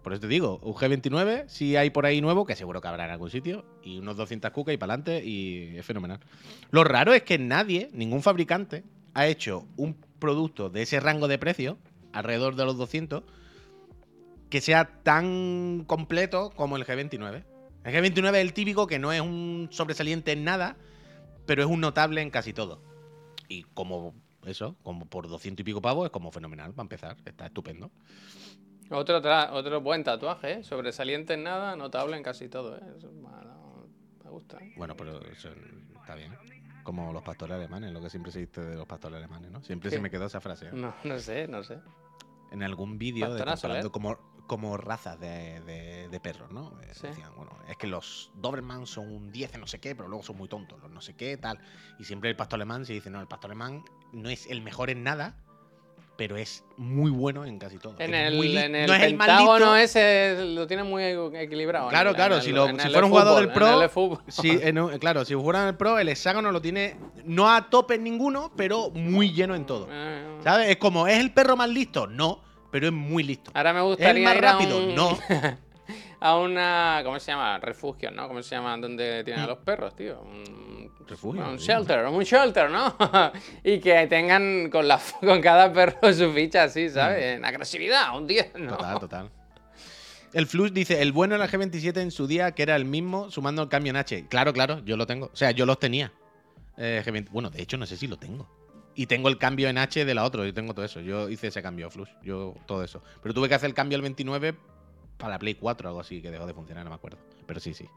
Por 0.03 0.13
eso 0.13 0.21
te 0.21 0.27
digo, 0.27 0.59
un 0.63 0.73
G29, 0.73 1.47
si 1.47 1.75
hay 1.75 1.91
por 1.91 2.05
ahí 2.05 2.21
nuevo, 2.21 2.45
que 2.45 2.55
seguro 2.55 2.81
que 2.81 2.87
habrá 2.87 3.05
en 3.05 3.11
algún 3.11 3.29
sitio, 3.29 3.65
y 3.83 3.99
unos 3.99 4.17
200 4.17 4.51
cucas 4.51 4.73
y 4.73 4.77
para 4.77 4.93
adelante, 4.93 5.23
y 5.23 5.77
es 5.77 5.85
fenomenal. 5.85 6.19
Lo 6.71 6.83
raro 6.83 7.13
es 7.13 7.21
que 7.23 7.37
nadie, 7.37 7.89
ningún 7.93 8.23
fabricante, 8.23 8.83
ha 9.13 9.27
hecho 9.27 9.67
un 9.77 9.95
producto 10.19 10.69
de 10.69 10.83
ese 10.83 10.99
rango 10.99 11.27
de 11.27 11.37
precio, 11.37 11.77
alrededor 12.13 12.55
de 12.55 12.65
los 12.65 12.77
200, 12.77 13.23
que 14.49 14.61
sea 14.61 15.01
tan 15.03 15.85
completo 15.85 16.51
como 16.55 16.77
el 16.77 16.85
G29. 16.85 17.43
El 17.83 17.93
G29 17.93 18.29
es 18.29 18.41
el 18.41 18.53
típico 18.53 18.87
que 18.87 18.99
no 18.99 19.11
es 19.11 19.21
un 19.21 19.69
sobresaliente 19.71 20.31
en 20.31 20.43
nada, 20.43 20.77
pero 21.45 21.63
es 21.63 21.69
un 21.69 21.79
notable 21.79 22.21
en 22.21 22.29
casi 22.29 22.53
todo. 22.53 22.81
Y 23.47 23.63
como 23.73 24.13
eso, 24.45 24.75
como 24.83 25.05
por 25.05 25.27
200 25.27 25.61
y 25.61 25.63
pico 25.63 25.81
pavos, 25.81 26.05
es 26.05 26.11
como 26.11 26.31
fenomenal 26.31 26.73
para 26.73 26.83
empezar. 26.83 27.17
Está 27.25 27.47
estupendo. 27.47 27.91
Otro, 28.91 29.21
otro 29.53 29.81
buen 29.81 30.03
tatuaje, 30.03 30.51
¿eh? 30.59 30.63
Sobresaliente 30.63 31.33
en 31.35 31.43
nada, 31.43 31.75
notable 31.75 32.17
en 32.17 32.23
casi 32.23 32.49
todo, 32.49 32.75
¿eh? 32.77 32.81
Eso, 32.97 33.09
bueno, 33.13 33.87
me 34.23 34.29
gusta. 34.29 34.57
¿eh? 34.57 34.73
Bueno, 34.75 34.95
pero 34.97 35.21
eso 35.27 35.49
está 35.95 36.15
bien. 36.15 36.35
Como 36.83 37.13
los 37.13 37.23
pastores 37.23 37.55
alemanes, 37.55 37.93
lo 37.93 38.01
que 38.01 38.09
siempre 38.09 38.31
se 38.31 38.39
dice 38.39 38.59
de 38.61 38.75
los 38.75 38.87
pastores 38.87 39.17
alemanes, 39.17 39.49
¿no? 39.51 39.63
Siempre 39.63 39.89
¿Qué? 39.89 39.95
se 39.95 40.01
me 40.01 40.09
quedó 40.09 40.25
esa 40.25 40.41
frase. 40.41 40.67
¿eh? 40.67 40.71
No, 40.73 40.93
no 41.03 41.19
sé, 41.19 41.47
no 41.47 41.63
sé. 41.63 41.79
en 42.51 42.63
algún 42.63 42.97
vídeo 42.97 43.33
de 43.33 43.45
comparando 43.45 43.87
¿eh? 43.87 43.91
como, 43.91 44.17
como 44.47 44.75
razas 44.75 45.17
de, 45.19 45.61
de- 45.61 46.09
de 46.09 46.19
perros, 46.19 46.51
¿no? 46.51 46.73
Sí. 46.91 47.07
Decían, 47.07 47.33
bueno, 47.37 47.57
es 47.69 47.77
que 47.77 47.87
los 47.87 48.31
Doberman 48.35 48.85
son 48.87 49.09
un 49.09 49.31
10 49.31 49.53
en 49.53 49.61
no 49.61 49.67
sé 49.67 49.79
qué, 49.79 49.95
pero 49.95 50.09
luego 50.09 50.23
son 50.23 50.35
muy 50.37 50.49
tontos, 50.49 50.81
los 50.81 50.91
no 50.91 50.99
sé 50.99 51.15
qué, 51.15 51.37
tal. 51.37 51.59
Y 51.97 52.03
siempre 52.03 52.29
el 52.29 52.35
pastor 52.35 52.57
alemán 52.57 52.85
se 52.85 52.91
dice, 52.91 53.09
no, 53.09 53.21
el 53.21 53.27
pastor 53.27 53.51
alemán 53.51 53.85
no 54.11 54.27
es 54.29 54.47
el 54.47 54.61
mejor 54.61 54.89
en 54.89 55.03
nada, 55.03 55.35
pero 56.21 56.37
es 56.37 56.63
muy 56.77 57.09
bueno 57.09 57.45
en 57.45 57.57
casi 57.57 57.79
todo. 57.79 57.95
En 57.97 58.13
el, 58.13 58.35
muy 58.35 58.55
en 58.55 58.75
el 58.75 58.85
no 58.85 58.93
es 58.93 59.01
el 59.01 59.17
listo. 59.17 59.75
ese 59.75 60.35
lo 60.53 60.67
tiene 60.67 60.83
muy 60.83 61.01
equilibrado. 61.33 61.89
Claro, 61.89 62.13
claro, 62.13 62.35
en 62.35 62.41
si 62.43 62.51
lo- 62.51 62.67
si 62.67 62.89
fuera 62.89 63.05
un 63.05 63.09
jugador 63.11 63.39
del 63.39 63.51
Pro, 63.51 63.65
en 64.61 64.77
un- 64.77 64.99
claro, 64.99 65.25
si 65.25 65.33
fuera 65.33 65.67
el 65.69 65.75
pro, 65.75 65.97
el 65.97 66.09
hexágono 66.09 66.51
lo 66.51 66.61
tiene 66.61 66.95
no 67.25 67.49
a 67.51 67.71
tope 67.71 67.95
en 67.95 68.03
ninguno, 68.03 68.51
pero 68.55 68.91
muy 68.91 69.31
lleno 69.33 69.55
en 69.55 69.65
todo. 69.65 69.87
Eh, 69.89 70.37
¿Sabes? 70.43 70.69
Es 70.69 70.77
como, 70.77 71.07
¿es 71.07 71.17
el 71.17 71.31
perro 71.33 71.57
más 71.57 71.69
listo? 71.69 72.05
No, 72.05 72.43
pero 72.69 72.85
es 72.85 72.93
muy 72.93 73.23
listo. 73.23 73.49
Ahora 73.55 73.73
me 73.73 73.79
¿Es 73.79 73.83
el 73.83 73.87
gustaría 73.89 74.23
más 74.27 74.37
ir 74.37 74.45
a 74.45 74.51
rápido? 74.51 74.77
un- 74.77 74.93
No. 74.93 75.17
a 76.21 76.37
una. 76.37 77.01
¿Cómo 77.03 77.19
se 77.19 77.31
llama? 77.31 77.57
Refugio, 77.57 78.11
¿no? 78.11 78.27
¿Cómo 78.27 78.41
se 78.41 78.55
llama? 78.55 78.77
Donde 78.77 79.23
tienen 79.23 79.43
a 79.43 79.47
los 79.47 79.57
perros, 79.57 79.95
tío. 79.95 80.21
Un, 80.21 80.89
Refugio, 81.07 81.43
Un 81.45 81.57
shelter, 81.57 82.05
un 82.05 82.23
shelter, 82.23 82.69
¿no? 82.69 82.95
y 83.63 83.79
que 83.79 84.07
tengan 84.07 84.69
con, 84.69 84.87
la, 84.87 85.01
con 85.19 85.41
cada 85.41 85.73
perro 85.73 86.13
su 86.13 86.31
ficha 86.31 86.63
así, 86.63 86.89
¿sabes? 86.89 87.37
En 87.37 87.43
agresividad, 87.43 88.15
un 88.15 88.27
10, 88.27 88.53
¿no? 88.59 88.65
Mm. 88.65 88.77
Total, 88.77 88.99
total. 88.99 89.29
El 90.31 90.47
Flux 90.47 90.73
dice, 90.73 91.01
el 91.01 91.11
bueno 91.11 91.35
era 91.35 91.43
el 91.43 91.51
G27 91.51 91.97
en 91.97 92.11
su 92.11 92.27
día, 92.27 92.51
que 92.51 92.63
era 92.63 92.75
el 92.77 92.85
mismo, 92.85 93.29
sumando 93.31 93.63
el 93.63 93.67
cambio 93.67 93.89
en 93.89 93.97
H. 93.97 94.27
Claro, 94.29 94.53
claro, 94.53 94.79
yo 94.85 94.95
lo 94.95 95.05
tengo. 95.05 95.25
O 95.33 95.35
sea, 95.35 95.51
yo 95.51 95.65
los 95.65 95.79
tenía. 95.79 96.13
Eh, 96.77 97.03
G20 97.05 97.29
Bueno, 97.31 97.49
de 97.49 97.61
hecho, 97.61 97.77
no 97.77 97.85
sé 97.85 97.97
si 97.97 98.07
lo 98.07 98.17
tengo. 98.17 98.47
Y 98.95 99.07
tengo 99.07 99.27
el 99.27 99.37
cambio 99.37 99.67
en 99.69 99.77
H 99.77 100.05
de 100.05 100.13
la 100.13 100.23
otra, 100.23 100.45
yo 100.45 100.53
tengo 100.53 100.73
todo 100.73 100.85
eso. 100.85 101.01
Yo 101.01 101.29
hice 101.29 101.47
ese 101.47 101.61
cambio, 101.61 101.89
Flux, 101.89 102.11
yo 102.21 102.55
todo 102.67 102.83
eso. 102.83 103.01
Pero 103.21 103.33
tuve 103.33 103.49
que 103.49 103.55
hacer 103.55 103.67
el 103.69 103.73
cambio 103.73 103.97
al 103.97 104.03
29 104.03 104.55
para 105.21 105.35
la 105.35 105.39
Play 105.39 105.53
4 105.55 105.87
o 105.87 105.89
algo 105.89 106.01
así, 106.01 106.21
que 106.21 106.31
dejó 106.31 106.47
de 106.47 106.53
funcionar, 106.53 106.83
no 106.83 106.89
me 106.89 106.95
acuerdo. 106.95 107.19
Pero 107.45 107.59
sí, 107.59 107.73
sí. 107.73 107.87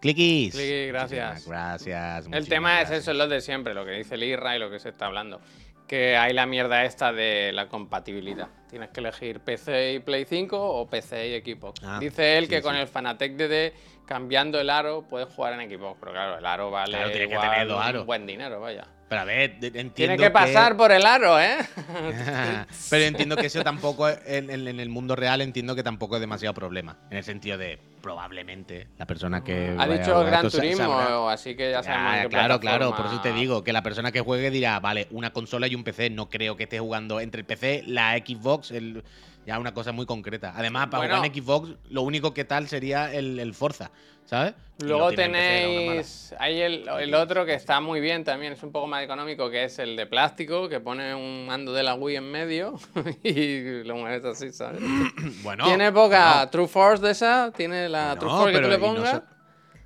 Clickies. 0.00 0.54
Clicky, 0.54 0.86
gracias. 0.88 1.46
Gracias. 1.46 2.26
El 2.30 2.48
tema 2.48 2.82
es 2.82 2.90
eso, 2.90 3.12
es 3.12 3.16
lo 3.16 3.28
de 3.28 3.40
siempre, 3.40 3.72
lo 3.72 3.84
que 3.84 3.92
dice 3.92 4.16
el 4.16 4.24
IRA 4.24 4.56
y 4.56 4.58
lo 4.58 4.70
que 4.70 4.80
se 4.80 4.90
está 4.90 5.06
hablando. 5.06 5.40
Que 5.86 6.16
hay 6.16 6.32
la 6.32 6.46
mierda 6.46 6.84
esta 6.84 7.12
de 7.12 7.52
la 7.52 7.68
compatibilidad. 7.68 8.48
Tienes 8.68 8.90
que 8.90 9.00
elegir 9.00 9.40
PC 9.40 9.94
y 9.94 9.98
Play 10.00 10.24
5 10.24 10.58
o 10.58 10.86
PC 10.88 11.28
y 11.28 11.40
Xbox. 11.40 11.80
Ah, 11.84 11.98
dice 12.00 12.38
él 12.38 12.44
sí, 12.44 12.50
que 12.50 12.62
con 12.62 12.74
el 12.74 12.88
Fanatec 12.88 13.36
DD, 13.36 13.72
cambiando 14.06 14.60
el 14.60 14.70
aro, 14.70 15.02
puedes 15.08 15.28
jugar 15.32 15.58
en 15.60 15.68
Xbox. 15.70 15.96
Pero 16.00 16.12
claro, 16.12 16.38
el 16.38 16.46
aro 16.46 16.70
vale 16.70 16.92
Claro, 16.96 17.10
tiene 17.12 17.28
que 17.28 17.38
tener 17.38 17.66
dos 17.68 17.76
un 17.78 17.82
aros. 17.82 18.06
buen 18.06 18.26
dinero, 18.26 18.60
vaya. 18.60 18.86
Pero 19.08 19.20
a 19.20 19.24
ver, 19.26 19.50
entiendo 19.60 19.92
Tiene 19.94 20.16
que 20.16 20.30
pasar 20.30 20.76
por 20.76 20.90
el 20.90 21.04
aro, 21.04 21.38
¿eh? 21.38 21.58
Pero 22.90 23.04
entiendo 23.04 23.36
que 23.36 23.46
eso 23.46 23.62
tampoco, 23.62 24.08
en, 24.08 24.50
en- 24.50 24.66
en 24.66 24.80
el 24.80 24.88
mundo 24.88 25.14
real, 25.14 25.40
entiendo 25.42 25.74
que 25.76 25.82
tampoco 25.82 26.16
es 26.16 26.20
demasiado 26.20 26.54
problema. 26.54 26.96
En 27.10 27.18
el 27.18 27.24
sentido 27.24 27.58
de, 27.58 27.78
probablemente, 28.00 28.88
la 28.98 29.06
persona 29.06 29.44
que. 29.44 29.74
ha 29.78 29.86
dicho 29.86 30.14
jugar 30.14 30.26
Gran 30.26 30.48
Turismo, 30.48 30.84
sabrá. 30.98 31.20
o 31.20 31.28
así 31.28 31.54
que 31.56 31.70
ya 31.70 31.82
sabemos. 31.82 32.12
Ah, 32.14 32.22
qué 32.22 32.28
claro, 32.28 32.60
claro, 32.60 32.96
por 32.96 33.06
eso 33.06 33.20
te 33.20 33.32
digo, 33.32 33.62
que 33.62 33.72
la 33.72 33.82
persona 33.82 34.10
que 34.10 34.20
juegue 34.20 34.50
dirá, 34.50 34.80
vale, 34.80 35.06
una 35.10 35.32
consola 35.32 35.66
y 35.66 35.74
un 35.74 35.84
PC, 35.84 36.10
no 36.10 36.28
creo 36.30 36.56
que 36.56 36.64
esté 36.64 36.78
jugando 36.78 37.20
entre 37.20 37.40
el 37.40 37.46
PC, 37.46 37.82
la 37.86 38.16
Xbox, 38.16 38.70
el, 38.70 39.04
ya 39.46 39.58
una 39.58 39.74
cosa 39.74 39.92
muy 39.92 40.06
concreta. 40.06 40.52
Además, 40.56 40.86
para 40.88 40.98
Bueno. 41.02 41.16
jugar 41.16 41.30
en 41.30 41.34
Xbox, 41.34 41.70
lo 41.90 42.02
único 42.02 42.32
que 42.34 42.44
tal 42.44 42.68
sería 42.68 43.12
el, 43.12 43.38
el 43.38 43.54
Forza, 43.54 43.90
¿sabes? 44.24 44.54
Luego 44.78 45.08
PC, 45.10 45.16
tenéis. 45.16 46.34
Hay 46.38 46.60
el, 46.60 46.88
el 46.88 47.14
otro 47.14 47.44
que 47.46 47.54
está 47.54 47.80
muy 47.80 48.00
bien 48.00 48.24
también, 48.24 48.52
es 48.54 48.62
un 48.62 48.72
poco 48.72 48.86
más 48.86 49.02
económico, 49.04 49.48
que 49.50 49.64
es 49.64 49.78
el 49.78 49.96
de 49.96 50.06
plástico, 50.06 50.68
que 50.68 50.80
pone 50.80 51.14
un 51.14 51.46
mando 51.46 51.72
de 51.72 51.82
la 51.82 51.94
Wii 51.94 52.16
en 52.16 52.30
medio 52.30 52.74
y 53.22 53.84
lo 53.84 53.96
mueves 53.96 54.24
así, 54.24 54.50
¿sabes? 54.52 54.80
Bueno, 55.42 55.64
tiene 55.64 55.92
poca 55.92 56.44
no, 56.44 56.50
True 56.50 56.68
Force 56.68 57.02
de 57.04 57.12
esa, 57.12 57.52
tiene 57.56 57.88
la 57.88 58.14
no, 58.14 58.18
True 58.20 58.30
Force 58.30 58.52
que 58.52 58.60
tú 58.60 58.68
le 58.68 58.74
y 58.74 58.78
no 58.78 58.86
pongas. 58.86 59.10
se- 59.10 59.22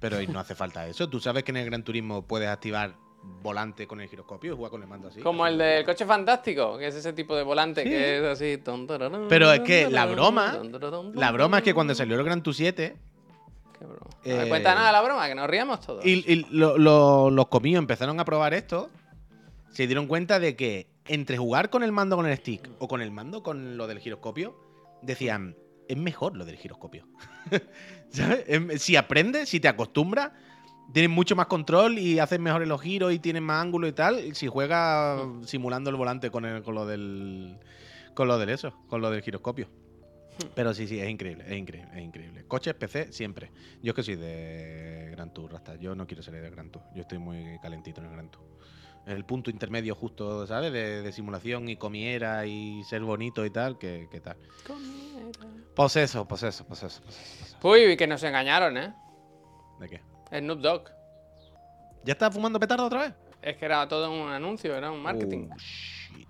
pero 0.01 0.23
y 0.23 0.29
no 0.29 0.39
hace 0.39 0.55
falta 0.55 0.87
eso. 0.87 1.09
Tú 1.09 1.19
sabes 1.19 1.43
que 1.43 1.51
en 1.51 1.57
el 1.57 1.65
Gran 1.67 1.83
Turismo 1.83 2.23
puedes 2.27 2.49
activar 2.49 2.95
volante 3.43 3.87
con 3.87 4.01
el 4.01 4.09
giroscopio 4.09 4.53
y 4.53 4.57
jugar 4.57 4.71
con 4.71 4.83
el 4.83 4.89
mando 4.89 5.09
así. 5.09 5.21
Como 5.21 5.47
el 5.47 5.57
del 5.59 5.85
coche 5.85 6.05
fantástico, 6.07 6.77
que 6.79 6.89
es 6.89 6.95
ese 6.95 7.13
tipo 7.13 7.37
de 7.37 7.43
volante 7.43 7.83
Sí. 7.85 7.89
que 7.89 8.19
es 8.19 8.25
así. 8.25 8.63
Pero 9.29 9.53
es 9.53 9.61
que 9.61 9.89
la 9.91 10.07
broma- 10.07 10.59
La 11.15 11.31
broma 11.33 11.59
es 11.59 11.65
que 11.65 11.75
cuando 11.75 11.95
salió 11.95 12.17
el 12.17 12.25
Gran 12.25 12.43
Tu 12.43 12.53
7, 12.53 12.97
Qué 13.79 13.85
broma. 13.85 14.01
No 14.25 14.37
me 14.37 14.43
Eh, 14.45 14.49
cuenta 14.49 14.75
nada 14.75 14.91
la 14.91 15.01
broma, 15.03 15.29
que 15.29 15.35
nos 15.37 15.49
riamos 15.49 15.81
todos. 15.81 16.05
Y, 16.05 16.25
y 16.31 16.47
lo- 16.51 16.77
lo- 16.79 17.31
los 17.31 17.47
comíos 17.47 17.79
empezaron 17.79 18.19
a 18.19 18.25
probar 18.25 18.53
esto. 18.53 18.91
Se 19.71 19.87
dieron 19.87 20.09
cuenta 20.09 20.41
de 20.41 20.57
que 20.57 20.89
entre 21.07 21.37
jugar 21.39 21.71
con 21.71 21.85
el 21.85 21.93
mando 21.93 22.17
con 22.17 22.27
el 22.27 22.37
stick 22.37 22.69
o 22.81 22.89
con 22.89 23.01
el 23.03 23.13
mando 23.13 23.45
con 23.45 23.77
lo 23.77 23.87
del 23.87 24.01
giroscopio, 24.01 24.57
decían, 25.03 25.55
es 25.87 25.97
mejor 25.97 26.37
lo 26.37 26.45
del 26.45 26.57
giroscopio. 26.57 27.07
¿Sabes? 28.11 28.45
Em, 28.49 28.77
Si 28.79 28.97
aprendes, 28.97 29.49
si 29.49 29.61
te 29.61 29.69
acostumbras, 29.69 30.33
tienen 30.93 31.11
mucho 31.11 31.37
más 31.37 31.47
control 31.47 31.99
y 31.99 32.19
hacen 32.19 32.43
mejores 32.43 32.69
los 32.69 32.81
giros 32.81 33.13
y 33.13 33.19
tienen 33.19 33.45
más 33.45 33.63
ángulo 33.63 33.87
y 33.87 33.93
tal. 33.93 34.35
Si 34.35 34.47
juega 34.47 35.19
simulando 35.45 35.91
el 35.91 35.97
volante 35.97 36.31
con, 36.31 36.45
el, 36.45 36.63
con 36.63 36.75
lo 36.75 36.87
del. 36.87 37.59
Con 38.15 38.27
lo 38.27 38.39
del 38.39 38.49
eso, 38.49 38.75
con 38.89 39.01
lo 39.01 39.11
del 39.11 39.23
giroscopio. 39.23 39.69
Pero 40.55 40.73
sí, 40.73 40.87
sí, 40.87 41.01
es 41.01 41.09
increíble, 41.09 41.45
es 41.47 41.57
increíble, 41.57 41.91
es 41.95 42.03
increíble. 42.03 42.45
Coches, 42.47 42.75
PC, 42.75 43.13
siempre. 43.13 43.51
Yo 43.83 43.91
es 43.91 43.97
que 43.97 44.03
soy 44.03 44.17
de 44.17 45.09
Gran 45.13 45.33
Tour, 45.33 45.55
hasta. 45.55 45.77
Yo 45.77 45.95
no 45.95 46.07
quiero 46.07 46.23
salir 46.23 46.43
de 46.43 46.51
Gran 46.51 46.71
Tour. 46.71 46.83
Yo 46.95 47.03
estoy 47.03 47.19
muy 47.19 47.59
calentito 47.61 48.01
en 48.01 48.07
el 48.07 48.13
Gran 48.13 48.31
Tour. 48.31 48.45
El 49.07 49.25
punto 49.25 49.51
intermedio 49.51 49.95
justo, 49.95 50.47
¿sabes? 50.47 50.73
De, 50.73 51.03
de 51.03 51.13
simulación 51.13 51.69
y 51.69 51.77
comiera 51.77 52.47
y 52.47 52.85
ser 52.85 53.03
bonito 53.03 53.45
y 53.45 53.51
tal, 53.51 53.79
que, 53.79 54.07
que 54.11 54.21
tal. 54.21 54.37
Pues 55.75 55.97
eso, 55.97 56.27
pues 56.27 56.43
eso, 56.43 56.67
pues 56.67 56.83
eso, 56.83 57.03
pues 57.03 57.13
eso, 57.15 57.25
pues 57.37 57.43
eso. 57.43 57.69
Uy, 57.69 57.97
que 57.97 58.07
nos 58.07 58.23
engañaron, 58.23 58.77
¿eh? 58.77 58.95
¿De 59.81 59.89
qué? 59.89 60.03
Snoop 60.31 60.61
Dogg. 60.61 60.91
¿Ya 62.05 62.13
está 62.13 62.31
fumando 62.31 62.59
petardo 62.59 62.87
otra 62.87 63.03
vez? 63.03 63.15
Es 63.43 63.57
que 63.57 63.65
era 63.65 63.87
todo 63.87 64.11
un 64.11 64.31
anuncio, 64.31 64.77
era 64.77 64.91
un 64.91 65.03
marketing. 65.03 65.49
Oh, 65.51 65.57
shit. 65.59 66.29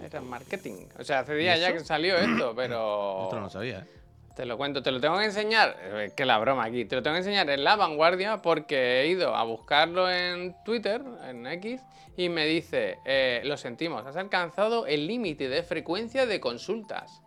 Era 0.00 0.20
marketing. 0.20 0.88
O 0.98 1.04
sea, 1.04 1.20
hace 1.20 1.34
días 1.34 1.58
¿Y 1.58 1.62
ya 1.62 1.72
que 1.72 1.80
salió 1.80 2.16
esto, 2.16 2.52
pero. 2.56 3.24
Esto 3.24 3.36
no 3.36 3.42
lo 3.42 3.50
sabía, 3.50 3.80
¿eh? 3.80 4.00
Te 4.34 4.46
lo 4.46 4.56
cuento, 4.56 4.82
te 4.82 4.90
lo 4.90 5.00
tengo 5.00 5.18
que 5.18 5.24
enseñar. 5.24 5.76
Es 5.98 6.14
que 6.14 6.24
la 6.24 6.38
broma 6.38 6.64
aquí. 6.64 6.84
Te 6.84 6.96
lo 6.96 7.02
tengo 7.02 7.14
que 7.14 7.18
enseñar 7.18 7.50
en 7.50 7.64
la 7.64 7.76
vanguardia 7.76 8.40
porque 8.40 9.00
he 9.00 9.08
ido 9.08 9.34
a 9.34 9.42
buscarlo 9.42 10.10
en 10.10 10.54
Twitter, 10.64 11.02
en 11.28 11.46
X, 11.46 11.82
y 12.16 12.28
me 12.28 12.46
dice: 12.46 12.98
eh, 13.04 13.42
Lo 13.44 13.56
sentimos, 13.56 14.06
has 14.06 14.16
alcanzado 14.16 14.86
el 14.86 15.06
límite 15.06 15.48
de 15.48 15.62
frecuencia 15.62 16.26
de 16.26 16.40
consultas. 16.40 17.20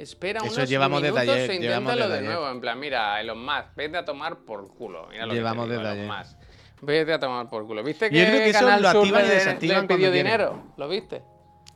Espera 0.00 0.40
Eso 0.44 0.54
unos 0.56 0.68
llevamos 0.68 1.02
desde 1.02 1.12
minutos 1.20 1.34
ayer, 1.34 1.50
e 1.50 1.54
inténtalo 1.56 2.08
desde 2.08 2.22
de 2.22 2.26
nuevo. 2.28 2.48
En 2.50 2.60
plan, 2.60 2.78
mira, 2.80 3.20
Elon 3.20 3.44
Musk, 3.44 3.74
vete 3.76 3.96
a 3.98 4.04
tomar 4.04 4.38
por 4.38 4.68
culo. 4.74 5.06
Mira 5.10 5.26
lo 5.26 5.34
Llevamos 5.34 5.66
que 5.66 5.72
te 5.74 5.78
digo, 5.78 5.88
desde 5.90 6.04
Elon. 6.04 6.18
Musk. 6.18 6.38
Vete 6.82 7.12
a 7.12 7.18
tomar 7.20 7.48
por 7.48 7.66
culo. 7.66 7.82
¿Viste 7.84 8.08
que, 8.08 8.44
que 8.46 8.52
Canal 8.52 8.80
lo 8.82 8.92
Sur 8.92 9.06
y 9.06 9.10
le- 9.10 9.82
pidió 9.86 10.10
dinero? 10.10 10.62
¿Lo 10.78 10.88
viste? 10.88 11.22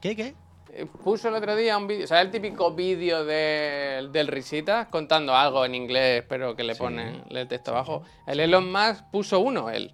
¿Qué, 0.01 0.16
qué? 0.16 0.35
Eh, 0.72 0.87
Puso 1.05 1.29
el 1.29 1.35
otro 1.35 1.55
día 1.55 1.77
un 1.77 1.87
vídeo, 1.87 2.07
¿sabes 2.07 2.25
el 2.25 2.31
típico 2.31 2.72
vídeo 2.72 3.25
del- 3.25 4.11
del 4.11 4.27
Risita 4.29 4.89
contando 4.91 5.37
algo 5.37 5.64
en 5.66 5.75
inglés, 5.75 6.25
pero 6.29 6.57
que 6.57 6.64
le 6.64 6.75
Sí. 6.75 6.79
ponen 6.81 7.22
el 7.31 7.47
texto 7.47 7.70
abajo? 7.72 8.03
El 8.27 8.41
Elon 8.41 8.72
Musk 8.72 9.05
puso 9.12 9.39
uno, 9.41 9.68
él, 9.70 9.93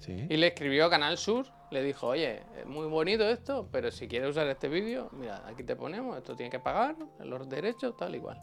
Sí. 0.00 0.26
y 0.28 0.36
le 0.36 0.48
escribió 0.48 0.90
Canal 0.90 1.16
Sur, 1.18 1.46
le 1.74 1.82
dijo, 1.82 2.06
oye, 2.06 2.40
es 2.58 2.64
muy 2.66 2.86
bonito 2.86 3.28
esto, 3.28 3.68
pero 3.70 3.90
si 3.90 4.08
quieres 4.08 4.30
usar 4.30 4.46
este 4.46 4.68
vídeo, 4.68 5.10
mira, 5.12 5.42
aquí 5.46 5.62
te 5.64 5.76
ponemos, 5.76 6.16
esto 6.16 6.34
tiene 6.34 6.48
que 6.50 6.58
pagar, 6.60 6.96
los 7.18 7.48
derechos, 7.48 7.96
tal 7.96 8.14
y 8.14 8.20
cual. 8.20 8.40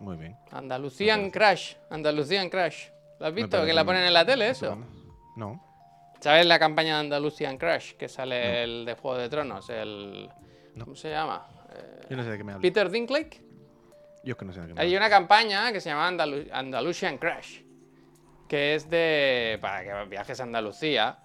Muy 0.00 0.16
bien. 0.16 0.36
Andalucían 0.50 1.30
Crash, 1.30 1.76
Andalucían 1.88 2.50
Crash. 2.50 2.88
¿Lo 3.20 3.26
has 3.26 3.32
visto? 3.34 3.64
Que 3.64 3.72
la 3.72 3.84
ponen 3.84 4.02
en 4.02 4.12
la 4.12 4.26
tele, 4.26 4.50
eso. 4.50 4.76
No. 5.36 5.64
¿Sabes 6.20 6.44
la 6.46 6.58
campaña 6.58 6.94
de 6.96 7.00
Andalusian 7.00 7.56
Crash? 7.56 7.92
Que 7.94 8.08
sale 8.08 8.62
el 8.64 8.84
de 8.84 8.94
Juego 8.94 9.16
de 9.18 9.28
Tronos, 9.28 9.70
el... 9.70 10.28
No. 10.74 10.84
¿Cómo 10.84 10.96
se 10.96 11.10
llama? 11.10 11.46
Eh, 11.74 12.06
Yo 12.10 12.16
no 12.16 12.24
sé 12.24 12.30
de 12.30 12.38
qué 12.38 12.44
me 12.44 12.52
hablas. 12.52 12.62
Peter 12.62 12.90
Dinklage. 12.90 13.42
Yo 14.24 14.32
es 14.32 14.36
que 14.36 14.44
no 14.44 14.52
sé 14.52 14.60
de 14.60 14.66
qué 14.68 14.74
me 14.74 14.80
Hay 14.80 14.94
hablas. 14.94 15.00
una 15.08 15.10
campaña 15.18 15.72
que 15.72 15.80
se 15.80 15.90
llama 15.90 16.10
Andalu- 16.10 16.48
Andalusian 16.52 17.18
Crash, 17.18 17.60
que 18.48 18.74
es 18.74 18.88
de 18.90 19.58
para 19.60 19.82
que 19.84 20.08
viajes 20.10 20.38
a 20.40 20.42
Andalucía 20.44 21.18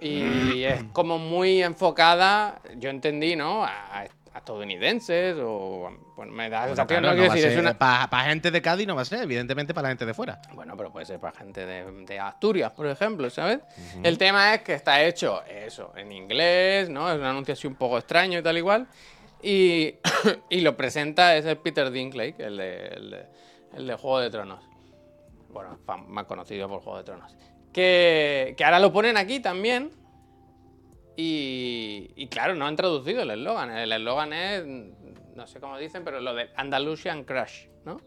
y 0.00 0.64
es 0.64 0.82
como 0.92 1.18
muy 1.18 1.62
enfocada, 1.62 2.60
yo 2.76 2.90
entendí, 2.90 3.36
¿no? 3.36 3.64
A, 3.64 4.00
a 4.00 4.06
estadounidenses 4.38 5.36
o 5.40 5.90
bueno, 6.16 6.32
me 6.32 6.48
da 6.48 6.60
la 6.60 6.66
Bueno, 6.68 6.76
sensación, 6.76 6.86
claro, 6.86 7.02
no 7.02 7.08
no 7.08 7.14
quiero 7.16 7.28
va 7.28 7.32
a 7.32 7.36
decir, 7.36 7.48
es 7.48 7.54
ser- 7.54 7.62
una 7.62 8.08
Para 8.08 8.24
gente 8.24 8.50
de 8.50 8.62
Cádiz 8.62 8.86
no 8.86 8.94
va 8.94 9.02
a 9.02 9.04
ser, 9.04 9.22
evidentemente 9.22 9.74
para 9.74 9.84
la 9.84 9.88
gente 9.90 10.06
de 10.06 10.14
fuera. 10.14 10.40
bueno, 10.54 10.76
pero 10.76 10.92
puede 10.92 11.04
ser 11.06 11.18
para 11.18 11.36
gente 11.36 11.66
de, 11.66 11.84
de 12.06 12.18
Asturias, 12.20 12.70
por 12.72 12.86
ejemplo, 12.86 13.28
¿sabes? 13.30 13.58
El 14.02 14.18
tema 14.18 14.54
es 14.54 14.62
que 14.62 14.74
está 14.74 15.02
hecho 15.02 15.42
eso, 15.44 15.92
en 15.96 16.12
inglés, 16.12 16.88
¿no? 16.88 17.10
Es 17.10 17.18
un 17.18 17.24
anuncio 17.24 17.54
así 17.54 17.66
un 17.66 17.74
poco 17.74 17.98
extraño 17.98 18.38
y 18.38 18.42
tal 18.42 18.56
igual. 18.56 18.86
Y, 19.42 19.94
y 20.50 20.60
lo 20.60 20.76
presenta 20.76 21.36
es 21.36 21.44
el 21.46 21.56
Peter 21.56 21.90
Dinklage, 21.90 22.36
el 22.38 22.56
de, 22.56 22.86
el 22.88 23.10
de, 23.10 23.26
el 23.74 23.86
de 23.86 23.94
Juego 23.94 24.20
de 24.20 24.30
Tronos. 24.30 24.60
Bueno, 25.48 25.76
fan- 25.84 26.08
más 26.08 26.26
conocido 26.26 26.68
por 26.68 26.80
Juego 26.82 26.98
de 26.98 27.04
Tronos. 27.04 27.34
Que, 27.72 28.54
que 28.56 28.64
ahora 28.64 28.78
lo 28.78 28.92
ponen 28.92 29.16
aquí 29.16 29.40
también. 29.40 29.90
Y, 31.16 32.10
y 32.16 32.28
claro, 32.28 32.54
no 32.54 32.66
han 32.66 32.76
traducido 32.76 33.22
el 33.22 33.30
eslogan. 33.30 33.70
El 33.70 33.92
eslogan 33.92 34.32
es, 34.32 34.64
no 35.34 35.46
sé 35.46 35.60
cómo 35.60 35.78
dicen, 35.78 36.04
pero 36.04 36.20
lo 36.20 36.34
de 36.34 36.50
Andalusian 36.56 37.24
Crash, 37.24 37.66
¿no? 37.84 38.00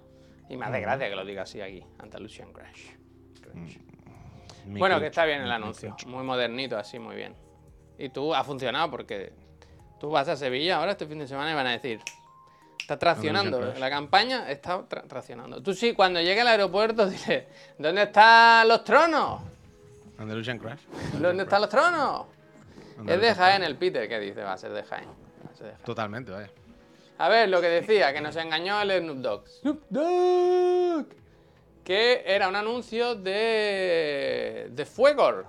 Y 0.50 0.58
me 0.58 0.66
hace 0.66 0.80
gracia 0.82 1.10
que 1.10 1.16
lo 1.16 1.26
diga 1.26 1.44
así 1.44 1.62
aquí, 1.62 1.84
Andalusian 2.00 2.52
Crash. 2.52 2.88
Crash. 3.42 3.78
Mi 4.66 4.80
Bueno, 4.80 5.00
que 5.00 5.08
está 5.08 5.26
bien 5.26 5.42
el 5.42 5.52
anuncio, 5.52 5.96
muy 6.08 6.24
modernito, 6.24 6.78
así, 6.78 7.00
muy 7.00 7.16
bien. 7.16 7.36
Y 7.98 8.10
tú, 8.10 8.34
ha 8.34 8.44
funcionado 8.44 8.90
porque 8.90 9.34
tú 10.00 10.10
vas 10.10 10.28
a 10.28 10.36
Sevilla 10.36 10.78
ahora 10.78 10.92
este 10.92 11.06
fin 11.06 11.20
de 11.20 11.28
semana 11.28 11.52
y 11.52 11.56
van 11.56 11.68
a 11.68 11.72
decir, 11.72 12.00
está 12.84 13.00
traccionando, 13.00 13.74
la 13.80 13.90
campaña 13.90 14.50
está 14.52 14.80
tra- 14.88 15.08
traccionando. 15.08 15.62
Tú 15.64 15.74
sí, 15.74 15.94
cuando 15.94 16.20
llegue 16.22 16.42
al 16.42 16.48
aeropuerto, 16.48 17.06
dile, 17.10 17.48
¿dónde 17.78 18.04
están 18.04 18.68
los 18.68 18.84
tronos? 18.84 19.42
Andalusian 20.18 20.60
Crash. 20.60 20.82
¿Dónde 21.20 21.44
están 21.44 21.62
los 21.62 21.70
tronos? 21.70 22.26
Es 23.08 23.20
de 23.20 23.34
Jaén 23.34 23.64
el 23.64 23.76
Peter, 23.78 24.08
¿qué 24.08 24.20
dice? 24.20 24.44
Va 24.44 24.54
a 24.54 24.58
ser 24.58 24.72
de 24.74 24.84
Jaén. 24.84 25.08
Va 25.08 25.52
a 25.52 25.56
ser 25.56 25.66
de 25.68 25.72
Jaén. 25.74 25.86
Totalmente, 25.86 26.32
vaya. 26.32 26.50
A 27.18 27.30
ver, 27.30 27.50
lo 27.50 27.62
que 27.62 27.68
decía, 27.68 28.14
que 28.14 28.22
nos 28.22 28.36
engañó 28.36 28.82
el 28.82 29.00
Snoop 29.02 29.18
Dogg. 29.18 29.48
Snoop 29.48 29.82
Dogg. 29.90 31.06
Que 31.84 32.24
era 32.26 32.48
un 32.48 32.56
anuncio 32.56 33.16
de. 33.16 34.68
de 34.72 34.86
Fuegor. 34.86 35.48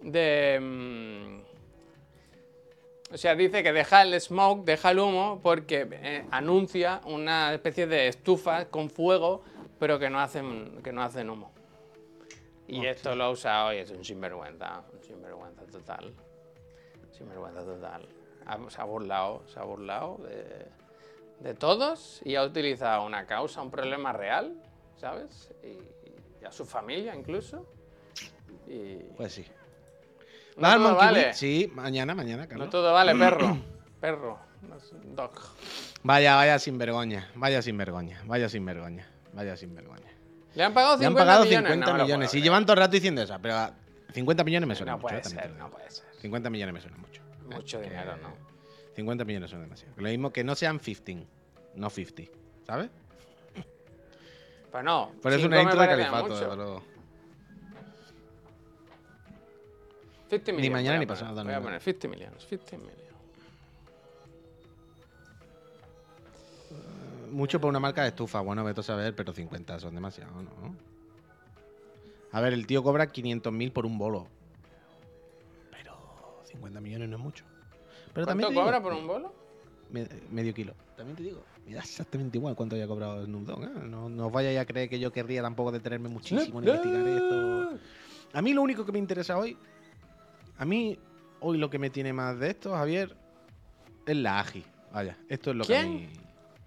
De. 0.00 1.41
O 3.12 3.16
sea, 3.18 3.34
dice 3.34 3.62
que 3.62 3.72
deja 3.72 4.02
el 4.02 4.18
smoke, 4.20 4.64
deja 4.64 4.90
el 4.90 4.98
humo, 4.98 5.40
porque 5.42 5.86
eh, 5.90 6.26
anuncia 6.30 7.00
una 7.04 7.52
especie 7.52 7.86
de 7.86 8.08
estufa 8.08 8.66
con 8.66 8.88
fuego, 8.90 9.42
pero 9.78 9.98
que 9.98 10.08
no 10.10 10.20
hacen, 10.20 10.80
que 10.82 10.92
no 10.92 11.02
hacen 11.02 11.28
humo. 11.30 11.52
Y 12.68 12.86
esto 12.86 13.14
lo 13.14 13.24
ha 13.24 13.30
usado 13.30 13.72
y 13.74 13.78
es 13.78 13.90
un 13.90 14.04
sinvergüenza, 14.04 14.82
un 14.92 15.02
sinvergüenza 15.02 15.62
total. 15.66 16.14
Sinvergüenza 17.10 17.64
total. 17.64 18.08
Ha- 18.46 18.70
Se 18.70 18.80
ha 18.80 18.84
burlado, 18.84 19.42
se 19.46 19.58
ha 19.60 19.64
burlado 19.64 20.18
de, 20.18 20.66
de 21.40 21.54
todos 21.54 22.20
y 22.24 22.34
ha 22.36 22.44
utilizado 22.44 23.04
una 23.04 23.26
causa, 23.26 23.60
un 23.62 23.70
problema 23.70 24.12
real, 24.12 24.54
¿sabes? 24.96 25.50
Y, 25.62 25.78
y 26.42 26.44
a 26.46 26.50
su 26.52 26.64
familia 26.64 27.14
incluso. 27.14 27.66
Y 28.66 28.94
Pues 29.16 29.32
sí. 29.34 29.44
No 30.56 30.62
¿Vas 30.62 30.72
al 30.74 30.80
Monkey 30.80 31.06
vale. 31.06 31.20
Week? 31.26 31.34
Sí, 31.34 31.70
mañana, 31.74 32.14
mañana, 32.14 32.42
no 32.42 32.48
Carlos. 32.48 32.70
todo 32.70 32.92
vale, 32.92 33.14
perro. 33.18 33.58
Perro. 34.00 34.38
No 34.68 34.76
es 34.76 34.90
Dog. 35.16 35.32
Vaya, 36.02 36.36
vaya 36.36 36.58
sin 36.58 36.78
vergüenza. 36.78 37.26
Vaya 37.34 37.62
sin 37.62 37.76
vergüenza. 37.76 38.16
Vaya 38.26 38.48
sin 38.48 38.64
vergüenza. 38.64 39.06
Vaya 39.32 39.56
sin 39.56 39.74
vergüenza. 39.74 40.08
Le 40.54 40.64
han 40.64 40.74
pagado 40.74 40.96
Le 40.98 41.04
50 41.06 41.06
han 41.22 41.26
pagado 41.26 41.44
millones. 41.44 41.70
50 41.72 41.86
No 41.86 41.92
me 41.92 41.98
lo 41.98 42.04
millones. 42.04 42.30
puedo 42.30 42.38
Y 42.38 42.42
llevan 42.42 42.64
todo 42.66 42.72
el 42.74 42.78
rato 42.80 42.92
diciendo 42.92 43.22
eso, 43.22 43.36
pero 43.40 43.54
ah, 43.56 43.72
50 44.12 44.44
millones 44.44 44.68
me 44.68 44.74
suena 44.74 44.92
No 44.92 44.98
mucho. 44.98 45.08
puede 45.08 45.20
eh, 45.20 45.24
ser, 45.24 45.50
no 45.52 45.70
puede 45.70 45.90
ser. 45.90 46.04
50 46.20 46.50
millones 46.50 46.74
me 46.74 46.80
suena 46.80 46.96
mucho. 46.98 47.22
Mucho 47.50 47.80
que- 47.80 47.88
dinero, 47.88 48.16
¿no? 48.18 48.34
50 48.94 49.24
millones 49.24 49.50
son 49.50 49.62
demasiado. 49.62 49.94
Lo 49.96 50.08
mismo 50.10 50.30
que 50.32 50.44
no 50.44 50.54
sean 50.54 50.78
15, 50.78 51.26
no 51.76 51.88
50. 51.88 52.30
¿Sabes? 52.66 52.90
Pues 54.70 54.84
no. 54.84 55.12
Eso 55.24 55.30
cinco 55.38 55.46
una 55.48 55.62
intro 55.62 55.80
de 55.80 55.86
califato, 55.88 56.28
desde 56.38 56.56
luego. 56.56 56.82
50 60.32 60.52
Ni 60.52 60.56
millones. 60.56 60.72
mañana 60.72 60.96
voy 60.96 61.00
ni 61.00 61.06
pasado, 61.06 61.44
Voy 61.44 61.52
a 61.52 61.60
poner 61.60 61.80
50 61.80 62.08
millones. 62.08 62.46
50 62.48 62.76
millones. 62.78 63.02
Mucho 67.30 67.60
por 67.60 67.68
una 67.70 67.80
marca 67.80 68.02
de 68.02 68.08
estufa. 68.08 68.40
Bueno, 68.40 68.64
vete 68.64 68.80
a 68.80 68.82
saber, 68.82 69.14
pero 69.14 69.32
50 69.32 69.78
son 69.80 69.94
demasiado, 69.94 70.42
¿no? 70.42 70.50
A 72.32 72.40
ver, 72.40 72.52
el 72.54 72.66
tío 72.66 72.82
cobra 72.82 73.08
500.000 73.12 73.72
por 73.72 73.84
un 73.86 73.98
bolo. 73.98 74.26
Pero 75.70 76.40
50 76.44 76.80
millones 76.80 77.08
no 77.10 77.16
es 77.16 77.22
mucho. 77.22 77.44
Pero 78.14 78.26
también 78.26 78.46
¿Cuánto 78.48 78.60
te 78.60 78.64
cobra 78.64 78.78
digo, 78.78 78.90
por 78.90 78.98
un 78.98 79.06
bolo? 79.06 79.34
me- 79.90 80.08
medio 80.30 80.54
kilo. 80.54 80.74
También 80.96 81.16
te 81.16 81.22
digo, 81.24 81.42
me 81.66 81.74
da 81.74 81.80
exactamente 81.80 82.38
igual 82.38 82.54
cuánto 82.54 82.76
haya 82.76 82.86
cobrado 82.86 83.24
Snoop 83.24 83.44
Dogg. 83.46 83.64
¿eh? 83.64 83.68
No, 83.84 84.08
no 84.08 84.26
os 84.26 84.32
vayáis 84.32 84.58
a 84.58 84.64
creer 84.66 84.88
que 84.88 84.98
yo 84.98 85.10
querría 85.12 85.42
tampoco 85.42 85.72
detenerme 85.72 86.08
muchísimo 86.08 86.58
en 86.60 86.68
investigar 86.68 87.06
esto. 87.06 87.78
A 88.34 88.40
mí 88.42 88.52
lo 88.54 88.62
único 88.62 88.84
que 88.86 88.92
me 88.92 88.98
interesa 88.98 89.36
hoy, 89.38 89.56
a 90.58 90.64
mí 90.64 90.98
hoy 91.40 91.58
lo 91.58 91.68
que 91.70 91.78
me 91.78 91.90
tiene 91.90 92.12
más 92.12 92.38
de 92.38 92.50
esto, 92.50 92.72
Javier, 92.74 93.16
es 94.06 94.16
la 94.16 94.40
AGI. 94.40 94.64
Vaya, 94.92 95.16
esto 95.28 95.50
es 95.50 95.56
lo 95.56 95.64
que 95.64 95.76
a 95.76 95.82
mí... 95.84 96.08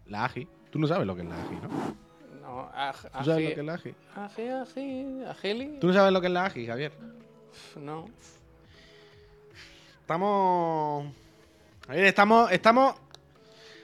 La 0.07 0.25
AGI. 0.25 0.47
Tú 0.71 0.79
no 0.79 0.88
sabes 0.88 1.07
lo 1.07 1.15
que 1.15 1.21
es 1.21 1.27
la 1.27 1.36
AGI, 1.41 1.55
¿no? 1.55 1.95
No, 2.41 2.71
aj- 2.71 3.09
¿Tú 3.19 3.25
sabes 3.25 3.49
lo 3.49 3.55
que 3.55 3.59
es 3.59 3.65
la 3.65 3.73
AGI? 3.73 3.95
ají, 4.15 4.47
ají, 4.49 5.23
ajili. 5.25 5.79
¿Tú 5.79 5.88
no 5.88 5.93
sabes 5.93 6.11
lo 6.13 6.21
que 6.21 6.27
es 6.27 6.33
la 6.33 6.45
AGI, 6.45 6.67
Javier? 6.67 6.91
No. 7.79 8.05
Estamos... 10.01 11.05
Javier, 11.88 12.05
estamos... 12.05 12.51
estamos 12.51 12.95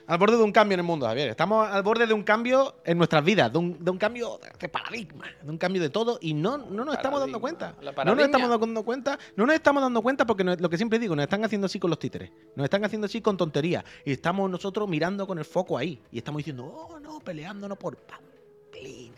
Al 0.08 0.18
borde 0.18 0.36
de 0.38 0.44
un 0.44 0.52
cambio 0.52 0.74
en 0.74 0.80
el 0.82 0.86
mundo, 0.86 1.06
Javier. 1.06 1.30
Estamos 1.30 1.68
al 1.70 1.84
borde 1.84 2.06
de 2.06 2.14
un 2.14 2.24
cambio 2.24 2.76
en 2.84 2.98
nuestras 2.98 3.24
vidas, 3.24 3.52
de 3.52 3.60
un, 3.60 3.84
de 3.84 3.92
un 3.92 3.98
cambio 3.98 4.40
de 4.60 4.68
paradigma, 4.68 5.26
de 5.42 5.50
un 5.50 5.58
cambio 5.58 5.82
de 5.82 5.90
todo 5.90 6.18
y 6.22 6.34
no, 6.34 6.58
no 6.58 6.84
nos 6.84 6.96
estamos 6.96 7.20
dando 7.20 7.40
cuenta. 7.40 7.76
No 8.06 8.16
nos 8.16 8.26
estamos 8.26 8.50
dando 8.60 8.84
cuenta, 8.84 9.20
no 9.38 9.46
nos 9.46 9.56
estamos 9.56 9.82
dando 9.84 10.02
cuenta 10.02 10.26
porque 10.26 10.44
nos- 10.44 10.60
lo 10.60 10.70
que 10.70 10.78
siempre 10.78 11.00
digo, 11.00 11.16
nos 11.16 11.24
están 11.24 11.46
haciendo 11.46 11.66
así 11.66 11.80
con 11.80 11.90
los 11.90 12.00
títeres, 12.00 12.32
nos 12.56 12.66
están 12.66 12.84
haciendo 12.84 13.06
así 13.06 13.22
con 13.22 13.38
tonterías 13.38 13.84
y 14.04 14.12
estamos 14.12 14.50
nosotros 14.50 14.90
mirando 14.90 15.26
con 15.26 15.38
el 15.40 15.46
foco 15.46 15.78
ahí 15.78 16.02
y 16.12 16.18
estamos 16.18 16.40
diciendo, 16.40 16.66
oh 16.66 17.00
no, 17.00 17.20
peleándonos 17.22 17.78
por 17.78 17.96
pamplina. 17.98 19.16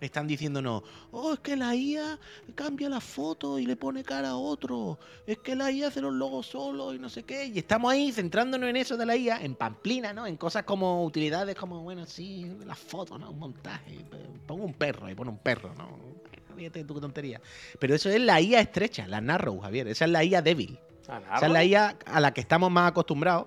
Están 0.00 0.28
diciéndonos, 0.28 0.82
oh, 1.10 1.32
es 1.32 1.40
que 1.40 1.56
la 1.56 1.74
IA 1.74 2.18
cambia 2.54 2.88
la 2.88 3.00
foto 3.00 3.58
y 3.58 3.66
le 3.66 3.76
pone 3.76 4.04
cara 4.04 4.30
a 4.30 4.36
otro. 4.36 4.98
Es 5.26 5.38
que 5.38 5.56
la 5.56 5.72
IA 5.72 5.88
hace 5.88 6.00
los 6.00 6.12
logos 6.12 6.46
solo 6.46 6.94
y 6.94 6.98
no 6.98 7.08
sé 7.08 7.24
qué. 7.24 7.46
Y 7.46 7.58
estamos 7.58 7.92
ahí 7.92 8.12
centrándonos 8.12 8.70
en 8.70 8.76
eso 8.76 8.96
de 8.96 9.06
la 9.06 9.16
IA, 9.16 9.42
en 9.42 9.56
pamplina, 9.56 10.12
¿no? 10.12 10.26
En 10.26 10.36
cosas 10.36 10.62
como 10.62 11.04
utilidades 11.04 11.56
como, 11.56 11.82
bueno, 11.82 12.06
sí, 12.06 12.48
las 12.64 12.78
fotos, 12.78 13.18
¿no? 13.18 13.30
Un 13.30 13.38
montaje. 13.40 14.04
Pongo 14.46 14.64
un 14.64 14.74
perro 14.74 15.10
y 15.10 15.14
pone 15.14 15.30
un 15.30 15.38
perro, 15.38 15.74
¿no? 15.74 15.98
Fíjate 16.56 16.84
tu 16.84 17.00
tontería. 17.00 17.40
Pero 17.78 17.94
eso 17.94 18.08
es 18.08 18.20
la 18.20 18.40
IA 18.40 18.60
estrecha, 18.60 19.06
la 19.06 19.20
narrow, 19.20 19.60
Javier. 19.60 19.88
Esa 19.88 20.04
es 20.04 20.10
la 20.10 20.24
IA 20.24 20.42
débil. 20.42 20.78
Esa 21.02 21.46
es 21.46 21.52
la 21.52 21.64
IA 21.64 21.98
a 22.04 22.20
la 22.20 22.32
que 22.34 22.40
estamos 22.40 22.70
más 22.70 22.90
acostumbrados, 22.90 23.46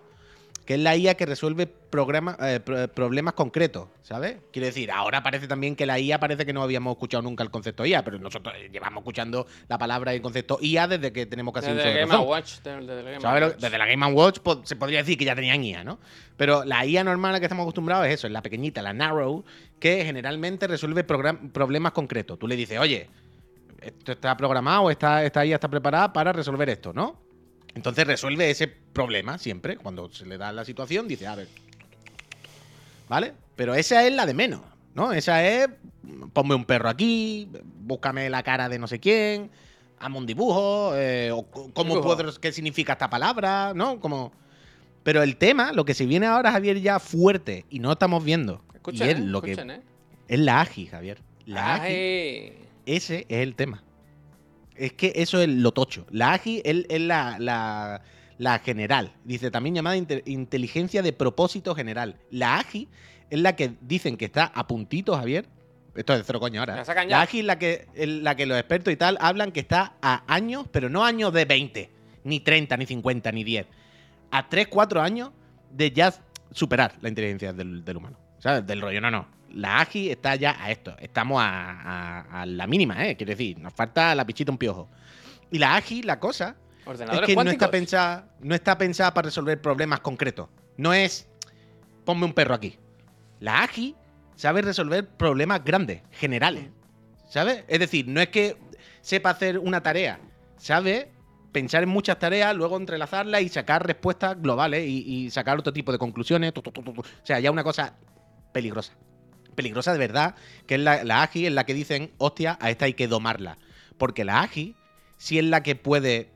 que 0.65 0.75
es 0.75 0.79
la 0.79 0.95
IA 0.95 1.15
que 1.15 1.25
resuelve 1.25 1.65
programa- 1.67 2.37
eh, 2.39 2.59
pro- 2.59 2.87
problemas 2.87 3.33
concretos, 3.33 3.89
¿sabes? 4.03 4.37
Quiero 4.51 4.67
decir, 4.67 4.91
ahora 4.91 5.23
parece 5.23 5.47
también 5.47 5.75
que 5.75 5.85
la 5.85 5.99
IA 5.99 6.19
parece 6.19 6.45
que 6.45 6.53
no 6.53 6.61
habíamos 6.61 6.91
escuchado 6.93 7.23
nunca 7.23 7.43
el 7.43 7.49
concepto 7.51 7.85
IA, 7.85 8.03
pero 8.03 8.19
nosotros 8.19 8.53
eh, 8.57 8.69
llevamos 8.71 9.01
escuchando 9.01 9.47
la 9.67 9.77
palabra 9.77 10.13
y 10.13 10.17
el 10.17 10.21
concepto 10.21 10.57
IA 10.61 10.87
desde 10.87 11.11
que 11.11 11.25
tenemos 11.25 11.53
casi 11.53 11.71
Desde 11.73 11.89
de 11.89 11.99
Game 11.99 12.11
razón. 12.13 12.27
Watch. 12.27 12.51
Desde, 12.63 12.79
desde 12.85 13.03
Game 13.03 13.19
¿Sabes 13.21 13.41
lo- 13.41 13.47
Watch. 13.47 13.59
Desde 13.59 13.77
la 13.77 13.85
Game 13.87 14.05
Watch 14.13 14.39
po- 14.39 14.61
se 14.65 14.75
podría 14.75 14.99
decir 14.99 15.17
que 15.17 15.25
ya 15.25 15.35
tenían 15.35 15.63
IA, 15.63 15.83
¿no? 15.83 15.99
Pero 16.37 16.63
la 16.63 16.85
IA 16.85 17.03
normal 17.03 17.29
a 17.29 17.33
la 17.33 17.39
que 17.39 17.45
estamos 17.45 17.63
acostumbrados 17.63 18.05
es 18.07 18.13
eso, 18.13 18.27
es 18.27 18.33
la 18.33 18.41
pequeñita, 18.41 18.81
la 18.81 18.93
narrow, 18.93 19.43
que 19.79 20.05
generalmente 20.05 20.67
resuelve 20.67 21.03
problemas 21.03 21.91
concretos. 21.91 22.37
Tú 22.39 22.47
le 22.47 22.55
dices, 22.55 22.77
oye, 22.79 23.09
esto 23.81 24.11
está 24.11 24.37
programado, 24.37 24.91
esta, 24.91 25.23
esta 25.25 25.43
IA 25.45 25.55
está 25.55 25.67
preparada 25.67 26.13
para 26.13 26.31
resolver 26.31 26.69
esto, 26.69 26.93
¿no? 26.93 27.19
Entonces 27.75 28.05
resuelve 28.05 28.49
ese 28.49 28.67
problema 28.67 29.37
siempre. 29.37 29.77
Cuando 29.77 30.11
se 30.11 30.25
le 30.25 30.37
da 30.37 30.51
la 30.51 30.65
situación, 30.65 31.07
dice, 31.07 31.27
a 31.27 31.35
ver. 31.35 31.47
¿Vale? 33.07 33.33
Pero 33.55 33.75
esa 33.75 34.05
es 34.05 34.13
la 34.13 34.25
de 34.25 34.33
menos, 34.33 34.61
¿no? 34.95 35.11
Esa 35.11 35.45
es, 35.45 35.67
ponme 36.33 36.55
un 36.55 36.65
perro 36.65 36.89
aquí, 36.89 37.49
búscame 37.63 38.29
la 38.29 38.43
cara 38.43 38.69
de 38.69 38.79
no 38.79 38.87
sé 38.87 38.99
quién, 38.99 39.51
hazme 39.99 40.17
un 40.17 40.25
dibujo, 40.25 40.93
eh, 40.95 41.31
o 41.31 41.43
cómo 41.43 41.95
Dibujo. 41.95 42.15
puedo, 42.15 42.39
qué 42.39 42.51
significa 42.51 42.93
esta 42.93 43.09
palabra, 43.09 43.73
¿no? 43.75 43.99
Como... 43.99 44.31
Pero 45.03 45.23
el 45.23 45.35
tema, 45.35 45.73
lo 45.73 45.83
que 45.83 45.93
se 45.93 46.05
viene 46.05 46.27
ahora, 46.27 46.51
Javier, 46.51 46.79
ya 46.79 46.99
fuerte, 46.99 47.65
y 47.69 47.79
no 47.79 47.91
estamos 47.91 48.23
viendo, 48.23 48.63
Escuchen, 48.73 49.07
y 49.07 49.09
es 49.09 49.17
eh, 49.17 49.21
lo 49.21 49.41
que 49.41 49.51
escuchen, 49.51 49.71
eh. 49.71 49.81
es 50.27 50.39
la 50.39 50.61
AGI, 50.61 50.85
Javier. 50.85 51.17
La 51.45 51.75
AGI 51.75 52.53
ese 52.85 53.25
es 53.29 53.39
el 53.39 53.55
tema. 53.55 53.83
Es 54.75 54.93
que 54.93 55.13
eso 55.15 55.41
es 55.41 55.49
lo 55.49 55.71
tocho. 55.71 56.05
La 56.11 56.33
AGI 56.33 56.61
es, 56.63 56.85
es 56.89 57.01
la, 57.01 57.37
la- 57.39 58.01
la 58.37 58.57
general. 58.59 59.11
Dice 59.23 59.51
también 59.51 59.75
llamada 59.75 59.95
inte- 59.97 60.23
inteligencia 60.25 61.01
de 61.03 61.13
propósito 61.13 61.75
general. 61.75 62.15
La 62.31 62.57
AGI 62.57 62.87
es 63.29 63.39
la 63.39 63.55
que 63.55 63.73
dicen 63.81 64.17
que 64.17 64.25
está 64.25 64.45
a 64.45 64.65
puntito, 64.67 65.15
Javier. 65.15 65.45
Esto 65.93 66.13
es 66.13 66.19
de 66.19 66.23
cero 66.25 66.39
coño 66.39 66.59
ahora. 66.61 66.75
La 66.77 66.81
¿eh? 66.81 66.85
La 67.11 67.21
AGI 67.21 67.39
es 67.39 67.45
la 67.45 67.59
que, 67.59 67.87
es 67.93 68.07
la 68.07 68.35
que 68.35 68.45
los 68.45 68.57
expertos 68.57 68.91
y 68.93 68.95
tal 68.97 69.17
hablan 69.21 69.51
que 69.51 69.59
está 69.59 69.93
a 70.01 70.23
años, 70.33 70.65
pero 70.71 70.89
no 70.89 71.03
años 71.03 71.31
de 71.33 71.45
20, 71.45 71.89
ni 72.23 72.39
30, 72.39 72.77
ni 72.77 72.85
50, 72.85 73.31
ni 73.31 73.43
10. 73.43 73.67
A 74.31 74.47
3, 74.49 74.67
4 74.69 75.01
años 75.01 75.31
de 75.69 75.91
ya 75.91 76.13
superar 76.51 76.93
la 77.01 77.09
inteligencia 77.09 77.53
del, 77.53 77.83
del 77.85 77.97
humano. 77.97 78.17
¿Sabes? 78.39 78.65
Del 78.65 78.81
rollo, 78.81 79.01
no, 79.01 79.11
no. 79.11 79.27
La 79.53 79.79
AGI 79.81 80.09
está 80.11 80.35
ya 80.35 80.55
a 80.59 80.71
esto. 80.71 80.95
Estamos 80.99 81.41
a, 81.41 81.45
a- 81.81 82.41
a 82.41 82.45
la 82.45 82.67
mínima, 82.67 83.05
¿eh? 83.07 83.15
Quiero 83.17 83.31
decir, 83.31 83.59
nos 83.59 83.73
falta 83.73 84.13
la 84.15 84.25
pichita 84.25 84.51
un 84.51 84.57
piojo. 84.57 84.89
Y 85.51 85.59
la 85.59 85.75
AGI, 85.75 86.03
la 86.03 86.19
cosa, 86.19 86.55
es 87.13 87.19
que 87.27 87.35
no 87.35 87.51
está, 87.51 87.65
pensada, 87.71 88.27
no 88.41 88.55
está 88.55 88.77
pensada 88.77 89.13
para 89.13 89.25
resolver 89.25 89.61
problemas 89.61 89.99
concretos. 89.99 90.47
No 90.77 90.93
es, 90.93 91.27
ponme 92.05 92.25
un 92.25 92.33
perro 92.33 92.55
aquí. 92.55 92.77
La 93.39 93.63
AGI 93.63 93.95
sabe 94.35 94.61
resolver 94.61 95.07
problemas 95.07 95.63
grandes, 95.63 96.01
generales. 96.11 96.69
¿Sabes? 97.29 97.63
Es 97.67 97.79
decir, 97.79 98.07
no 98.07 98.19
es 98.21 98.29
que 98.29 98.57
sepa 99.01 99.29
hacer 99.31 99.57
una 99.59 99.81
tarea, 99.81 100.19
sabe 100.57 101.11
pensar 101.51 101.83
en 101.83 101.89
muchas 101.89 102.17
tareas, 102.19 102.55
luego 102.55 102.77
entrelazarlas 102.77 103.41
y 103.41 103.49
sacar 103.49 103.85
respuestas 103.85 104.41
globales 104.41 104.85
y, 104.87 104.99
y 105.25 105.29
sacar 105.31 105.57
otro 105.59 105.73
tipo 105.73 105.91
de 105.91 105.97
conclusiones. 105.97 106.53
tu, 106.53 106.61
tu, 106.61 106.71
tu, 106.71 106.81
tu, 106.81 106.93
tu. 106.93 107.01
O 107.01 107.05
sea, 107.23 107.39
ya 107.39 107.51
una 107.51 107.63
cosa 107.63 107.93
peligrosa. 108.53 108.93
Peligrosa 109.55 109.93
de 109.93 109.99
verdad, 109.99 110.35
que 110.65 110.75
es 110.75 110.81
la, 110.81 111.21
AGI, 111.21 111.47
es 111.47 111.53
la 111.53 111.65
que 111.65 111.73
dicen, 111.73 112.11
hostia, 112.17 112.57
a 112.61 112.69
esta 112.69 112.85
hay 112.85 112.93
que 112.93 113.07
domarla. 113.07 113.57
Porque 113.97 114.23
la 114.23 114.41
AGI 114.41 114.75
sí 115.17 115.37
es 115.37 115.45
la 115.45 115.63
que 115.63 115.75
puede 115.75 116.29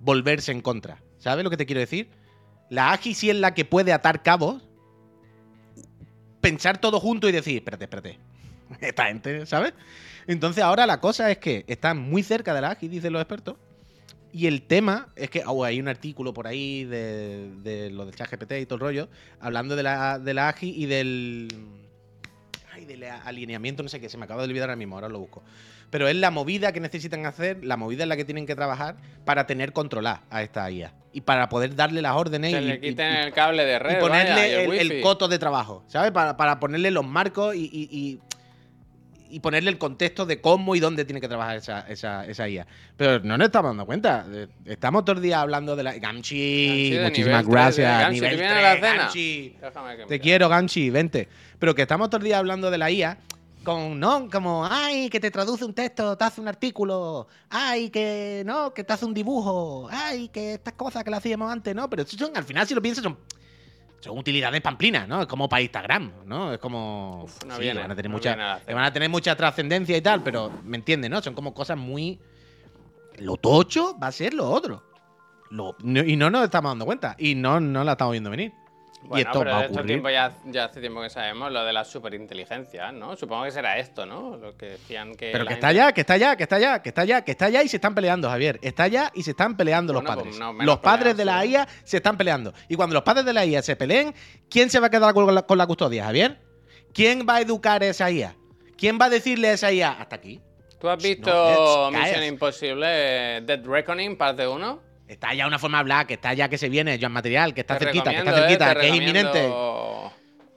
volverse 0.00 0.52
en 0.52 0.60
contra. 0.60 1.02
¿Sabes 1.18 1.44
lo 1.44 1.50
que 1.50 1.56
te 1.56 1.66
quiero 1.66 1.80
decir? 1.80 2.10
La 2.70 2.92
AGI 2.92 3.14
sí 3.14 3.30
es 3.30 3.36
la 3.36 3.54
que 3.54 3.64
puede 3.64 3.92
atar 3.92 4.22
cabos, 4.22 4.62
pensar 6.40 6.78
todo 6.78 7.00
junto 7.00 7.28
y 7.28 7.32
decir, 7.32 7.56
espérate, 7.56 7.84
espérate. 7.84 8.18
Esta 8.80 9.06
gente, 9.06 9.46
¿sabes? 9.46 9.72
Entonces 10.26 10.62
ahora 10.62 10.86
la 10.86 11.00
cosa 11.00 11.30
es 11.30 11.38
que 11.38 11.64
están 11.66 11.98
muy 11.98 12.22
cerca 12.22 12.54
de 12.54 12.60
la 12.60 12.70
AGI, 12.70 12.88
dicen 12.88 13.12
los 13.12 13.22
expertos. 13.22 13.56
Y 14.34 14.48
el 14.48 14.62
tema 14.62 15.10
es 15.14 15.30
que 15.30 15.44
oh, 15.46 15.62
hay 15.62 15.78
un 15.78 15.86
artículo 15.86 16.34
por 16.34 16.48
ahí 16.48 16.84
de, 16.84 17.52
de 17.62 17.90
lo 17.90 18.04
del 18.04 18.16
ChatGPT 18.16 18.52
y 18.62 18.66
todo 18.66 18.74
el 18.74 18.80
rollo, 18.80 19.08
hablando 19.38 19.76
de 19.76 19.84
la, 19.84 20.18
de 20.18 20.34
la 20.34 20.48
AGI 20.48 20.74
y 20.76 20.86
del. 20.86 21.48
Ay, 22.84 22.96
del 22.96 23.04
alineamiento, 23.24 23.82
no 23.82 23.88
sé 23.88 24.00
qué, 24.00 24.08
se 24.08 24.18
me 24.18 24.24
acaba 24.24 24.42
de 24.42 24.48
olvidar 24.48 24.68
ahora 24.68 24.76
mismo, 24.76 24.96
ahora 24.96 25.08
lo 25.08 25.18
busco. 25.18 25.42
Pero 25.90 26.08
es 26.08 26.16
la 26.16 26.30
movida 26.30 26.72
que 26.72 26.80
necesitan 26.80 27.24
hacer, 27.24 27.64
la 27.64 27.76
movida 27.76 28.02
en 28.02 28.08
la 28.08 28.16
que 28.16 28.24
tienen 28.24 28.46
que 28.46 28.54
trabajar 28.54 28.96
para 29.24 29.46
tener 29.46 29.72
controlada 29.72 30.22
a 30.30 30.42
esta 30.42 30.70
IA. 30.70 30.92
Y 31.12 31.20
para 31.22 31.48
poder 31.48 31.76
darle 31.76 32.02
las 32.02 32.14
órdenes 32.16 32.52
y, 32.52 32.60
le 32.60 32.74
y- 32.74 32.80
quiten 32.80 33.12
y- 33.12 33.16
el 33.16 33.32
cable 33.32 33.64
de 33.64 33.78
red. 33.78 33.96
y 33.96 34.00
ponerle 34.00 34.30
vaya, 34.34 34.74
y 34.74 34.78
el, 34.78 35.00
coto 35.00 35.28
de 35.28 35.38
trabajo, 35.38 35.84
¿sabes? 35.86 36.10
Para, 36.10 36.36
para 36.36 36.58
ponerle 36.58 36.90
los 36.90 37.06
marcos 37.06 37.54
y, 37.54 37.64
y- 37.72 38.20
y- 39.30 39.40
ponerle 39.40 39.70
el 39.70 39.78
contexto 39.78 40.26
de 40.26 40.40
cómo 40.40 40.74
y 40.76 40.80
dónde 40.80 41.04
tiene 41.04 41.20
que 41.20 41.28
trabajar 41.28 41.56
esa, 41.56 41.80
esa, 41.88 42.26
esa 42.26 42.48
IA. 42.48 42.66
Pero 42.96 43.20
no 43.24 43.36
nos 43.38 43.46
estamos 43.46 43.70
dando 43.70 43.86
cuenta. 43.86 44.26
Eh, 44.30 44.48
Estamos 44.66 45.04
todo 45.04 45.16
el 45.16 45.22
día 45.22 45.40
hablando 45.40 45.76
de 45.76 45.82
la. 45.82 45.94
Gamchi, 45.98 46.90
Gamchi 46.90 46.98
muchísimas 47.04 47.46
gracias. 47.46 48.00
Gamchi, 48.00 48.20
¿te 48.20 48.26
nivel 48.30 48.40
viene 48.40 48.54
a 48.54 48.62
la 48.62 48.78
3, 48.80 48.90
cena? 48.90 49.02
Gamchi. 49.04 49.56
Déjame 49.60 49.90
que 49.92 50.02
Te 50.02 50.04
mire. 50.06 50.20
quiero, 50.20 50.48
Gamchi, 50.48 50.90
vente. 50.90 51.28
Pero 51.58 51.74
que 51.74 51.82
estamos 51.82 52.08
todo 52.10 52.18
el 52.18 52.24
día 52.24 52.38
hablando 52.38 52.70
de 52.70 52.78
la 52.78 52.90
IA 52.90 53.18
con, 53.62 53.98
¿no? 53.98 54.28
Como, 54.30 54.66
ay, 54.70 55.08
que 55.08 55.18
te 55.20 55.30
traduce 55.30 55.64
un 55.64 55.72
texto, 55.72 56.16
te 56.18 56.24
hace 56.24 56.40
un 56.40 56.48
artículo, 56.48 57.28
ay, 57.48 57.88
que, 57.88 58.42
¿no? 58.44 58.74
Que 58.74 58.84
te 58.84 58.92
hace 58.92 59.06
un 59.06 59.14
dibujo, 59.14 59.88
ay, 59.90 60.28
que 60.28 60.54
estas 60.54 60.74
cosas 60.74 61.02
que 61.02 61.10
le 61.10 61.16
hacíamos 61.16 61.50
antes, 61.50 61.74
¿no? 61.74 61.88
Pero 61.88 62.04
son, 62.06 62.36
al 62.36 62.44
final, 62.44 62.66
si 62.68 62.74
lo 62.74 62.82
piensas, 62.82 63.02
son, 63.02 63.16
son 64.00 64.18
utilidades 64.18 64.60
pamplinas, 64.60 65.08
¿no? 65.08 65.22
Es 65.22 65.26
como 65.26 65.48
para 65.48 65.62
Instagram, 65.62 66.12
¿no? 66.26 66.52
Es 66.52 66.58
como... 66.58 67.24
Uf, 67.24 67.44
no 67.44 67.56
sí, 67.56 67.62
viene, 67.62 67.80
van 67.80 67.90
a 67.90 67.94
tener 67.96 68.10
no 68.10 68.16
mucha, 68.16 68.36
van 68.66 68.84
a 68.84 68.92
tener 68.92 69.08
mucha 69.08 69.34
trascendencia 69.34 69.96
y 69.96 70.00
tal, 70.02 70.22
pero, 70.22 70.52
¿me 70.62 70.76
entiendes, 70.76 71.10
no? 71.10 71.22
Son 71.22 71.34
como 71.34 71.54
cosas 71.54 71.78
muy... 71.78 72.20
Lo 73.18 73.36
tocho 73.36 73.96
va 73.98 74.08
a 74.08 74.12
ser 74.12 74.34
lo 74.34 74.50
otro. 74.50 74.82
Lo- 75.50 75.76
y 75.82 76.16
no 76.16 76.30
nos 76.30 76.44
estamos 76.44 76.72
dando 76.72 76.84
cuenta. 76.84 77.14
Y 77.18 77.34
no, 77.34 77.60
no 77.60 77.84
la 77.84 77.92
estamos 77.92 78.12
viendo 78.12 78.30
venir. 78.30 78.52
Bueno, 79.06 79.16
y 79.18 79.20
esto 79.20 79.38
pero 79.38 79.50
va 79.50 79.56
a 79.56 79.60
de 79.60 79.66
estos 79.66 79.76
ocurrir. 79.78 79.94
tiempos 80.02 80.12
ya, 80.12 80.32
ya 80.46 80.64
hace 80.64 80.80
tiempo 80.80 81.02
que 81.02 81.10
sabemos 81.10 81.52
lo 81.52 81.64
de 81.64 81.72
la 81.72 81.84
superinteligencia, 81.84 82.90
¿no? 82.92 83.16
Supongo 83.16 83.44
que 83.44 83.50
será 83.50 83.78
esto, 83.78 84.06
¿no? 84.06 84.36
Lo 84.36 84.56
que 84.56 84.66
decían 84.66 85.14
que. 85.14 85.30
Pero 85.32 85.46
que 85.46 85.54
está 85.54 85.72
ya, 85.72 85.92
que 85.92 86.00
está 86.00 86.16
ya, 86.16 86.36
que 86.36 86.42
está 86.44 86.58
ya, 86.58 86.82
que 86.82 86.88
está 86.88 87.04
ya, 87.04 87.22
que 87.22 87.30
está 87.32 87.48
ya 87.50 87.62
y 87.62 87.68
se 87.68 87.76
están 87.76 87.94
peleando, 87.94 88.28
Javier. 88.28 88.58
Está 88.62 88.88
ya 88.88 89.10
y 89.14 89.22
se 89.22 89.32
están 89.32 89.56
peleando 89.56 89.92
los 89.92 90.02
padres. 90.04 90.28
pues 90.28 90.38
no, 90.38 90.52
menos 90.52 90.66
los 90.66 90.78
padres 90.78 91.16
de 91.16 91.24
la 91.24 91.44
IA 91.44 91.68
se 91.84 91.98
están 91.98 92.16
peleando. 92.16 92.52
Y 92.68 92.76
cuando 92.76 92.94
los 92.94 93.02
padres 93.02 93.24
de 93.24 93.32
la 93.32 93.44
IA 93.44 93.62
se 93.62 93.76
peleen, 93.76 94.14
¿quién 94.48 94.70
se 94.70 94.80
va 94.80 94.86
a 94.86 94.90
quedar 94.90 95.12
con 95.14 95.34
la, 95.34 95.42
con 95.42 95.58
la 95.58 95.66
custodia, 95.66 96.04
Javier? 96.04 96.38
¿Quién 96.92 97.26
va 97.28 97.36
a 97.36 97.40
educar 97.40 97.82
a 97.82 97.86
esa 97.86 98.10
IA? 98.10 98.36
¿Quién 98.78 98.98
va 99.00 99.06
a 99.06 99.10
decirle 99.10 99.48
a 99.48 99.52
esa 99.52 99.72
IA 99.72 99.92
hasta 99.92 100.16
aquí? 100.16 100.40
¿Tú 100.80 100.88
has 100.88 101.02
visto 101.02 101.30
No, 101.30 101.90
it's- 101.90 102.12
Mission 102.38 102.82
eh, 102.84 103.40
Dead 103.44 103.64
Reckoning, 103.64 104.16
parte 104.16 104.46
1? 104.46 104.82
Está 105.06 105.34
ya 105.34 105.46
una 105.46 105.58
forma 105.58 105.82
black, 105.82 106.08
que 106.08 106.14
está 106.14 106.32
ya 106.32 106.48
que 106.48 106.56
se 106.56 106.68
viene, 106.68 106.98
Joan 106.98 107.12
Material, 107.12 107.52
que 107.52 107.60
está 107.60 107.78
Te 107.78 107.84
cerquita, 107.84 108.10
que 108.10 108.18
está 108.18 108.30
eh, 108.30 108.40
cerquita, 108.40 108.74
te 108.74 108.80
que 108.80 108.88
es 108.88 108.94
inminente. 108.94 109.52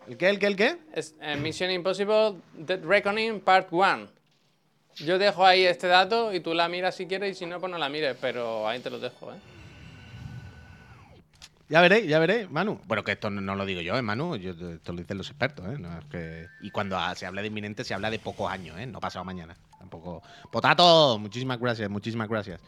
¿El 0.07 0.17
qué, 0.17 0.29
el 0.29 0.39
qué, 0.39 0.47
el 0.47 0.55
qué? 0.55 0.77
Es, 0.93 1.15
eh, 1.21 1.35
Mission 1.35 1.69
Impossible 1.69 2.35
Dead 2.53 2.81
Reckoning 2.83 3.41
Part 3.41 3.67
1. 3.71 4.07
Yo 4.95 5.19
dejo 5.19 5.45
ahí 5.45 5.65
este 5.65 5.87
dato 5.87 6.33
y 6.33 6.39
tú 6.39 6.53
la 6.53 6.69
miras 6.69 6.95
si 6.95 7.05
quieres 7.05 7.31
y 7.31 7.35
si 7.35 7.45
no, 7.45 7.59
pues 7.59 7.71
no 7.71 7.77
la 7.77 7.89
mires, 7.89 8.15
pero 8.19 8.67
ahí 8.67 8.79
te 8.79 8.89
lo 8.89 8.99
dejo, 8.99 9.31
¿eh? 9.33 9.37
Ya 11.69 11.81
veréis, 11.81 12.07
ya 12.07 12.17
veréis, 12.17 12.49
Manu. 12.49 12.79
Bueno, 12.85 13.03
que 13.03 13.11
esto 13.11 13.29
no, 13.29 13.41
no 13.41 13.53
lo 13.55 13.65
digo 13.65 13.81
yo, 13.81 13.97
¿eh, 13.97 14.01
Manu. 14.01 14.37
Yo, 14.37 14.51
esto 14.51 14.93
lo 14.93 14.99
dicen 14.99 15.17
los 15.17 15.29
expertos, 15.29 15.65
¿eh? 15.67 15.77
No 15.77 15.99
es 15.99 16.05
que... 16.05 16.47
Y 16.61 16.71
cuando 16.71 16.97
ah, 16.97 17.13
se 17.13 17.25
habla 17.25 17.41
de 17.41 17.49
inminente, 17.49 17.83
se 17.83 17.93
habla 17.93 18.09
de 18.09 18.19
pocos 18.19 18.49
años, 18.49 18.79
¿eh? 18.79 18.87
No 18.87 19.01
pasado 19.01 19.25
mañana. 19.25 19.57
Tampoco. 19.77 20.23
Potato, 20.49 21.19
muchísimas 21.19 21.59
gracias, 21.59 21.89
muchísimas 21.89 22.29
gracias. 22.29 22.61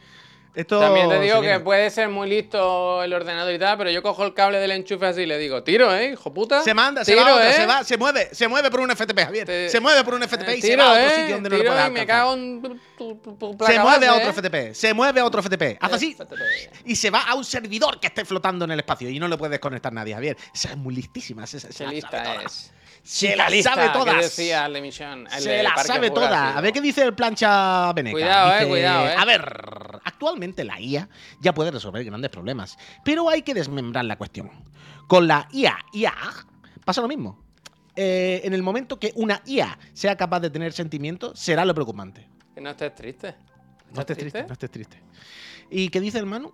Esto 0.52 0.80
También 0.80 1.08
te 1.08 1.14
se 1.18 1.20
digo 1.22 1.40
que 1.42 1.60
puede 1.60 1.88
ser 1.90 2.08
muy 2.08 2.28
listo 2.28 3.04
el 3.04 3.12
ordenador 3.12 3.54
y 3.54 3.58
tal, 3.58 3.78
pero 3.78 3.90
yo 3.90 4.02
cojo 4.02 4.24
el 4.24 4.34
cable 4.34 4.58
del 4.58 4.72
enchufe 4.72 5.06
así 5.06 5.20
y 5.22 5.26
le 5.26 5.38
digo, 5.38 5.62
tiro, 5.62 5.94
¿eh, 5.94 6.12
hijo 6.12 6.34
puta? 6.34 6.62
Se 6.62 6.74
manda, 6.74 7.04
se 7.04 7.12
tiro, 7.12 7.24
va, 7.24 7.30
a 7.30 7.34
otra, 7.36 7.50
¿eh? 7.50 7.54
se 7.54 7.66
va, 7.66 7.84
se 7.84 7.96
mueve, 7.96 8.28
se 8.32 8.48
mueve 8.48 8.68
por 8.68 8.80
un 8.80 8.90
FTP, 8.90 9.18
Javier. 9.20 9.46
Te- 9.46 9.68
Se 9.68 9.78
mueve 9.78 10.02
por 10.02 10.14
un 10.14 10.22
FTP 10.22 10.48
y 10.48 10.52
Eh, 10.58 10.60
se 10.60 10.68
tiro, 10.68 10.82
va 10.82 10.88
a 10.88 10.92
otro 10.94 11.06
¿eh? 11.06 11.10
sitio 11.20 11.34
donde 11.36 11.50
no 11.50 11.56
lo 11.56 11.86
y 11.86 11.90
me 11.92 12.06
cago 12.06 12.34
en 12.34 12.62
tu- 12.62 12.78
tu- 12.98 13.16
tu- 13.36 13.56
tu 13.56 13.64
Se 13.64 13.78
mueve 13.78 14.06
a 14.08 14.14
otro 14.14 14.28
¿eh? 14.28 14.32
FTP, 14.32 14.74
se 14.74 14.92
mueve 14.92 15.20
a 15.20 15.24
otro 15.24 15.40
FTP. 15.40 15.78
Haz 15.80 15.92
así 15.92 16.14
FTP. 16.14 16.40
y 16.84 16.96
se 16.96 17.10
va 17.10 17.22
a 17.22 17.34
un 17.36 17.44
servidor 17.44 18.00
que 18.00 18.08
esté 18.08 18.24
flotando 18.24 18.64
en 18.64 18.72
el 18.72 18.80
espacio 18.80 19.08
y 19.08 19.20
no 19.20 19.28
le 19.28 19.36
puedes 19.38 19.60
conectar 19.60 19.92
nadie, 19.92 20.14
Javier. 20.14 20.36
Esa 20.52 20.70
es 20.70 20.76
muy 20.76 20.94
listísima. 20.96 21.46
Se, 21.46 21.60
se 21.60 21.68
Qué 21.68 21.84
la 21.84 21.90
lista 21.92 22.42
es. 22.42 22.72
Se 23.02 23.34
la 23.34 23.50
sabe 23.62 23.86
¿qué 23.86 23.98
todas. 23.98 24.16
decía 24.16 24.66
el 24.66 24.80
Misión? 24.82 25.26
El 25.32 25.42
Se 25.42 25.62
la 25.62 25.76
sabe 25.84 26.10
toda. 26.10 26.28
Jurásico. 26.28 26.58
A 26.58 26.60
ver 26.60 26.72
qué 26.72 26.80
dice 26.80 27.02
el 27.02 27.14
plancha 27.14 27.92
Beneca. 27.92 28.12
Cuidado, 28.14 28.60
eh, 28.60 28.68
cuidado, 28.68 29.06
eh. 29.08 29.14
A 29.16 29.24
ver, 29.24 30.00
actualmente 30.04 30.64
la 30.64 30.80
IA 30.80 31.08
ya 31.40 31.54
puede 31.54 31.70
resolver 31.70 32.04
grandes 32.04 32.30
problemas, 32.30 32.76
pero 33.04 33.28
hay 33.28 33.42
que 33.42 33.54
desmembrar 33.54 34.04
la 34.04 34.16
cuestión. 34.16 34.50
Con 35.08 35.26
la 35.26 35.48
IA, 35.52 35.78
IA 35.92 36.14
pasa 36.84 37.00
lo 37.00 37.08
mismo. 37.08 37.42
Eh, 37.96 38.42
en 38.44 38.54
el 38.54 38.62
momento 38.62 38.98
que 38.98 39.12
una 39.16 39.42
IA 39.44 39.78
sea 39.92 40.16
capaz 40.16 40.40
de 40.40 40.50
tener 40.50 40.72
sentimientos, 40.72 41.38
será 41.38 41.64
lo 41.64 41.74
preocupante. 41.74 42.26
Que 42.54 42.60
no 42.60 42.70
estés 42.70 42.94
triste. 42.94 43.34
No 43.92 44.00
estés 44.00 44.16
triste, 44.18 44.42
no 44.44 44.52
estés 44.52 44.70
triste. 44.70 45.02
¿Y 45.70 45.88
qué 45.88 46.00
dice 46.00 46.18
el 46.18 46.26
Manu? 46.26 46.52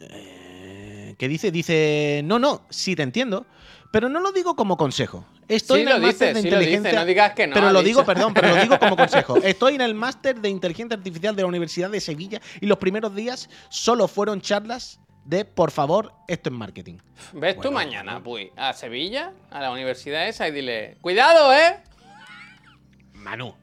Eh, 0.00 1.14
¿Qué 1.18 1.28
dice? 1.28 1.50
Dice, 1.50 2.22
no, 2.24 2.38
no, 2.38 2.62
sí 2.70 2.96
te 2.96 3.02
entiendo, 3.02 3.46
pero 3.92 4.08
no 4.08 4.20
lo 4.20 4.32
digo 4.32 4.56
como 4.56 4.76
consejo. 4.76 5.24
Estoy 5.48 5.78
Sí 5.80 5.82
en 5.82 5.88
lo 5.90 5.96
el 5.96 6.02
máster 6.02 6.28
dice, 6.28 6.34
de 6.34 6.42
sí 6.42 6.50
lo 6.50 6.58
dice, 6.58 6.70
inteligencia. 6.72 7.00
no 7.00 7.06
digas 7.06 7.32
que 7.34 7.46
no, 7.46 7.54
Pero 7.54 7.66
lo 7.72 7.78
dicho. 7.80 7.88
digo, 7.88 8.04
perdón, 8.04 8.34
pero 8.34 8.48
lo 8.54 8.56
digo 8.62 8.78
como 8.78 8.96
consejo. 8.96 9.36
Estoy 9.36 9.74
en 9.76 9.80
el 9.80 9.94
máster 9.94 10.40
de 10.40 10.48
inteligencia 10.48 10.96
artificial 10.96 11.36
de 11.36 11.42
la 11.42 11.48
Universidad 11.48 11.90
de 11.90 12.00
Sevilla 12.00 12.40
y 12.60 12.66
los 12.66 12.78
primeros 12.78 13.14
días 13.14 13.48
solo 13.68 14.08
fueron 14.08 14.40
charlas 14.40 14.98
de, 15.24 15.44
por 15.44 15.70
favor, 15.70 16.12
esto 16.28 16.50
es 16.50 16.54
marketing. 16.54 16.98
¿Ves 17.32 17.54
tú 17.56 17.62
Bueno, 17.62 17.72
mañana, 17.72 18.22
Puy, 18.22 18.52
a 18.56 18.72
Sevilla, 18.72 19.32
a 19.50 19.60
la 19.60 19.70
universidad 19.72 20.28
esa 20.28 20.46
y 20.48 20.52
dile, 20.52 20.96
cuidado, 21.00 21.52
¿eh? 21.52 21.78
Manu, 23.14 23.54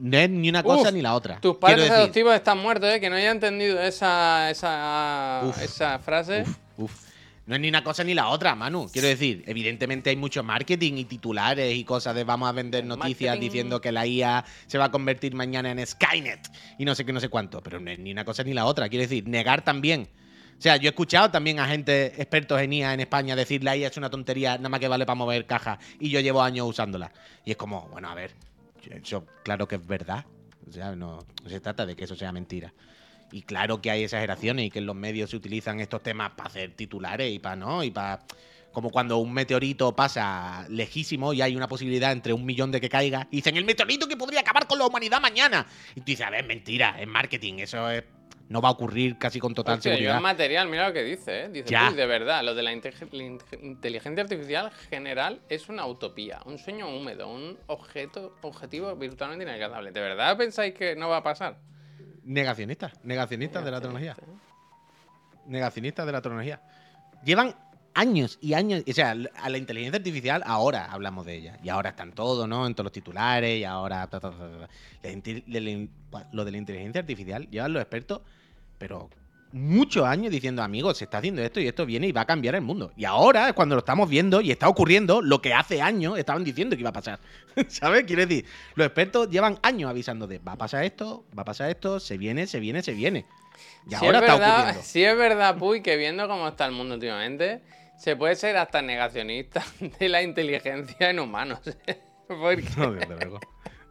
no 0.00 0.16
es 0.18 0.30
ni 0.30 0.48
una 0.48 0.62
cosa 0.62 0.88
Uf, 0.88 0.94
ni 0.94 1.02
la 1.02 1.14
otra. 1.14 1.38
Tus 1.40 1.56
padres 1.56 1.80
decir, 1.80 1.92
adoptivos 1.92 2.34
están 2.34 2.58
muertos, 2.58 2.88
¿eh? 2.90 2.98
Que 3.00 3.10
no 3.10 3.16
haya 3.16 3.30
entendido 3.30 3.78
esa, 3.82 4.50
esa, 4.50 5.42
Uf, 5.44 5.60
esa 5.62 5.98
frase. 5.98 6.42
Uf, 6.42 6.56
uf. 6.78 6.92
No 7.44 7.56
es 7.56 7.60
ni 7.60 7.68
una 7.68 7.82
cosa 7.82 8.04
ni 8.04 8.14
la 8.14 8.28
otra, 8.28 8.54
Manu. 8.54 8.88
Quiero 8.92 9.08
decir, 9.08 9.42
evidentemente 9.46 10.10
hay 10.10 10.16
mucho 10.16 10.44
marketing 10.44 10.94
y 10.94 11.04
titulares 11.04 11.74
y 11.74 11.82
cosas 11.84 12.14
de 12.14 12.22
vamos 12.22 12.48
a 12.48 12.52
vender 12.52 12.84
noticias 12.84 13.32
Marketing. 13.32 13.48
diciendo 13.48 13.80
que 13.80 13.90
la 13.90 14.06
IA 14.06 14.44
se 14.66 14.78
va 14.78 14.86
a 14.86 14.90
convertir 14.90 15.34
mañana 15.34 15.70
en 15.70 15.84
Skynet 15.84 16.40
y 16.78 16.84
no 16.84 16.94
sé 16.94 17.04
qué, 17.04 17.12
no 17.12 17.18
sé 17.18 17.28
cuánto. 17.28 17.60
Pero 17.60 17.80
no 17.80 17.90
es 17.90 17.98
ni 17.98 18.12
una 18.12 18.24
cosa 18.24 18.44
ni 18.44 18.54
la 18.54 18.64
otra. 18.64 18.88
Quiero 18.88 19.02
decir, 19.02 19.26
negar 19.26 19.62
también. 19.64 20.08
O 20.56 20.62
sea, 20.62 20.76
yo 20.76 20.84
he 20.84 20.90
escuchado 20.90 21.32
también 21.32 21.58
a 21.58 21.66
gente 21.66 22.06
expertos 22.06 22.60
en 22.60 22.72
IA 22.72 22.94
en 22.94 23.00
España 23.00 23.34
decir 23.34 23.64
la 23.64 23.76
IA 23.76 23.88
es 23.88 23.96
una 23.96 24.10
tontería, 24.10 24.56
nada 24.56 24.68
más 24.68 24.78
que 24.78 24.86
vale 24.86 25.04
para 25.04 25.16
mover 25.16 25.44
cajas 25.44 25.78
y 25.98 26.10
yo 26.10 26.20
llevo 26.20 26.40
años 26.40 26.68
usándola. 26.68 27.10
Y 27.44 27.50
es 27.50 27.56
como, 27.56 27.88
bueno, 27.88 28.08
a 28.08 28.14
ver, 28.14 28.30
eso 29.02 29.26
claro 29.42 29.66
que 29.66 29.74
es 29.74 29.84
verdad. 29.84 30.24
O 30.68 30.70
sea, 30.70 30.94
no, 30.94 31.18
no 31.42 31.50
se 31.50 31.58
trata 31.58 31.84
de 31.84 31.96
que 31.96 32.04
eso 32.04 32.14
sea 32.14 32.30
mentira. 32.30 32.72
Y 33.32 33.42
claro 33.42 33.80
que 33.80 33.90
hay 33.90 34.04
exageraciones 34.04 34.66
y 34.66 34.70
que 34.70 34.78
en 34.78 34.86
los 34.86 34.94
medios 34.94 35.30
se 35.30 35.36
utilizan 35.36 35.80
estos 35.80 36.02
temas 36.02 36.30
para 36.36 36.48
hacer 36.50 36.72
titulares 36.76 37.32
y 37.32 37.38
para 37.38 37.56
no, 37.56 37.82
y 37.82 37.90
para. 37.90 38.20
Como 38.72 38.88
cuando 38.90 39.18
un 39.18 39.32
meteorito 39.34 39.94
pasa 39.94 40.64
lejísimo 40.70 41.34
y 41.34 41.42
hay 41.42 41.54
una 41.56 41.68
posibilidad 41.68 42.10
entre 42.10 42.32
un 42.32 42.46
millón 42.46 42.70
de 42.70 42.80
que 42.80 42.88
caiga. 42.88 43.28
Y 43.30 43.36
dicen, 43.36 43.56
el 43.58 43.66
meteorito 43.66 44.08
que 44.08 44.16
podría 44.16 44.40
acabar 44.40 44.66
con 44.66 44.78
la 44.78 44.86
humanidad 44.86 45.20
mañana. 45.20 45.66
Y 45.94 46.00
tú 46.00 46.06
dices, 46.06 46.26
a 46.26 46.30
ver, 46.30 46.46
mentira, 46.46 46.96
es 46.98 47.06
marketing. 47.06 47.58
Eso 47.58 47.90
es- 47.90 48.04
no 48.48 48.62
va 48.62 48.68
a 48.68 48.72
ocurrir 48.72 49.18
casi 49.18 49.38
con 49.38 49.52
total 49.54 49.74
Hostia, 49.76 49.92
seguridad. 49.92 50.20
material, 50.22 50.68
mira 50.68 50.88
lo 50.88 50.94
que 50.94 51.02
dice, 51.04 51.44
¿eh? 51.44 51.48
Dice, 51.50 51.68
Ya. 51.70 51.88
"Uy, 51.90 51.94
de 51.96 52.06
verdad, 52.06 52.42
lo 52.44 52.54
de 52.54 52.62
la 52.62 52.72
inte- 52.72 52.92
la 53.10 53.22
inte- 53.22 53.58
inteligencia 53.62 54.22
artificial 54.22 54.70
general 54.90 55.40
es 55.50 55.68
una 55.68 55.86
utopía, 55.86 56.40
un 56.46 56.58
sueño 56.58 56.88
húmedo, 56.94 57.28
un 57.28 57.58
objeto, 57.66 58.36
objetivo 58.42 58.94
virtualmente 58.96 59.44
inalcanzable. 59.44 59.90
¿De 59.92 60.00
verdad 60.00 60.36
pensáis 60.38 60.72
que 60.74 60.96
no 60.96 61.08
va 61.10 61.18
a 61.18 61.22
pasar? 61.22 61.58
Negacionistas, 62.24 62.92
negacionistas 63.02 63.64
de 63.64 63.70
la 63.70 63.80
tecnología. 63.80 64.16
Negacionistas 65.46 66.06
de 66.06 66.12
la 66.12 66.22
tecnología. 66.22 66.62
Llevan 67.24 67.54
años 67.94 68.38
y 68.40 68.54
años. 68.54 68.82
O 68.88 68.92
sea, 68.92 69.10
a 69.10 69.48
la 69.48 69.58
inteligencia 69.58 69.98
artificial 69.98 70.42
ahora 70.46 70.86
hablamos 70.90 71.26
de 71.26 71.34
ella. 71.34 71.58
Y 71.62 71.68
ahora 71.68 71.90
están 71.90 72.12
todos, 72.12 72.48
¿no? 72.48 72.66
En 72.66 72.74
todos 72.74 72.86
los 72.86 72.92
titulares 72.92 73.58
y 73.58 73.64
ahora. 73.64 74.06
ta, 74.06 74.20
ta, 74.20 74.30
ta. 74.30 74.68
La 75.46 75.88
lo 76.32 76.44
de 76.44 76.50
la 76.50 76.58
inteligencia 76.58 77.00
artificial 77.00 77.48
llevan 77.50 77.72
los 77.72 77.82
expertos, 77.82 78.20
pero 78.78 79.08
muchos 79.52 80.04
años 80.04 80.32
diciendo, 80.32 80.62
amigos, 80.62 80.98
se 80.98 81.04
está 81.04 81.18
haciendo 81.18 81.42
esto 81.42 81.60
y 81.60 81.68
esto 81.68 81.86
viene 81.86 82.06
y 82.08 82.12
va 82.12 82.22
a 82.22 82.26
cambiar 82.26 82.54
el 82.54 82.62
mundo. 82.62 82.92
Y 82.96 83.04
ahora 83.04 83.48
es 83.48 83.52
cuando 83.54 83.74
lo 83.74 83.80
estamos 83.80 84.08
viendo 84.08 84.40
y 84.40 84.50
está 84.50 84.68
ocurriendo 84.68 85.22
lo 85.22 85.40
que 85.40 85.54
hace 85.54 85.80
años 85.82 86.18
estaban 86.18 86.44
diciendo 86.44 86.74
que 86.76 86.80
iba 86.80 86.90
a 86.90 86.94
pasar. 86.94 87.20
¿Sabes? 87.68 88.04
Quiero 88.04 88.26
decir, 88.26 88.44
los 88.74 88.86
expertos 88.86 89.28
llevan 89.30 89.58
años 89.62 89.90
avisando 89.90 90.26
de, 90.26 90.38
va 90.38 90.52
a 90.52 90.58
pasar 90.58 90.84
esto, 90.84 91.24
va 91.36 91.42
a 91.42 91.46
pasar 91.46 91.70
esto, 91.70 92.00
se 92.00 92.16
viene, 92.18 92.46
se 92.46 92.60
viene, 92.60 92.82
se 92.82 92.92
viene. 92.92 93.26
Y 93.86 93.90
Si 93.90 93.94
ahora 93.96 94.18
es 94.18 94.24
está 94.24 94.34
verdad, 94.38 94.58
ocurriendo. 94.58 94.82
Si 94.82 95.04
es 95.04 95.16
verdad, 95.16 95.56
Puy, 95.56 95.82
que 95.82 95.96
viendo 95.96 96.26
cómo 96.28 96.48
está 96.48 96.66
el 96.66 96.72
mundo 96.72 96.94
últimamente, 96.94 97.62
se 97.98 98.16
puede 98.16 98.34
ser 98.36 98.56
hasta 98.56 98.82
negacionista 98.82 99.62
de 99.98 100.08
la 100.08 100.22
inteligencia 100.22 101.10
en 101.10 101.20
humanos. 101.20 101.60
Porque, 102.28 102.64
No, 102.76 102.92
desde 102.92 103.14
luego. 103.14 103.40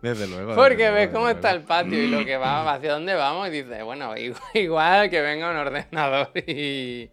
Desde 0.01 0.27
luego. 0.27 0.55
porque 0.55 0.75
desde 0.75 0.91
ves 0.91 1.05
luego, 1.05 1.13
cómo 1.13 1.29
está 1.29 1.51
el 1.51 1.61
patio 1.61 2.01
y 2.01 2.07
lo 2.07 2.25
que 2.25 2.37
va, 2.37 2.73
hacia 2.73 2.93
dónde 2.93 3.13
vamos, 3.13 3.47
y 3.49 3.51
dices, 3.51 3.83
bueno, 3.83 4.13
igual, 4.53 5.09
que 5.09 5.21
venga 5.21 5.51
un 5.51 5.57
ordenador 5.57 6.31
y. 6.47 7.09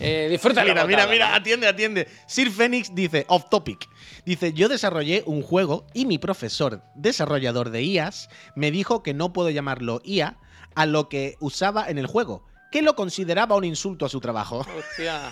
Eh, 0.00 0.28
disfruta 0.30 0.64
Mira, 0.64 0.86
mira, 0.86 1.06
mira, 1.06 1.34
atiende, 1.34 1.68
atiende. 1.68 2.08
Sir 2.26 2.50
Phoenix 2.50 2.94
dice, 2.94 3.24
off 3.28 3.48
topic. 3.50 3.88
Dice, 4.24 4.52
yo 4.52 4.68
desarrollé 4.68 5.22
un 5.26 5.42
juego 5.42 5.86
y 5.92 6.06
mi 6.06 6.18
profesor 6.18 6.82
desarrollador 6.94 7.70
de 7.70 7.82
IAs 7.82 8.28
me 8.56 8.70
dijo 8.70 9.02
que 9.02 9.14
no 9.14 9.32
puedo 9.32 9.50
llamarlo 9.50 10.00
IA 10.04 10.38
a 10.74 10.86
lo 10.86 11.08
que 11.08 11.36
usaba 11.40 11.88
en 11.88 11.98
el 11.98 12.06
juego, 12.06 12.44
que 12.70 12.82
lo 12.82 12.96
consideraba 12.96 13.54
un 13.54 13.64
insulto 13.64 14.06
a 14.06 14.08
su 14.08 14.20
trabajo. 14.20 14.60
Hostia, 14.78 15.30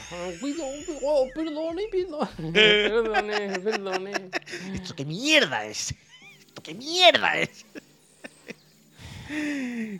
oh, 1.02 1.26
perdone, 1.34 1.84
perdone, 1.90 2.52
perdone, 2.52 3.58
perdone. 3.60 4.12
¿Esto 4.74 4.94
qué 4.94 5.04
mierda 5.04 5.64
es? 5.64 5.94
¿Esto 6.60 6.72
qué 6.72 6.74
mierda 6.74 7.38
es? 7.38 7.64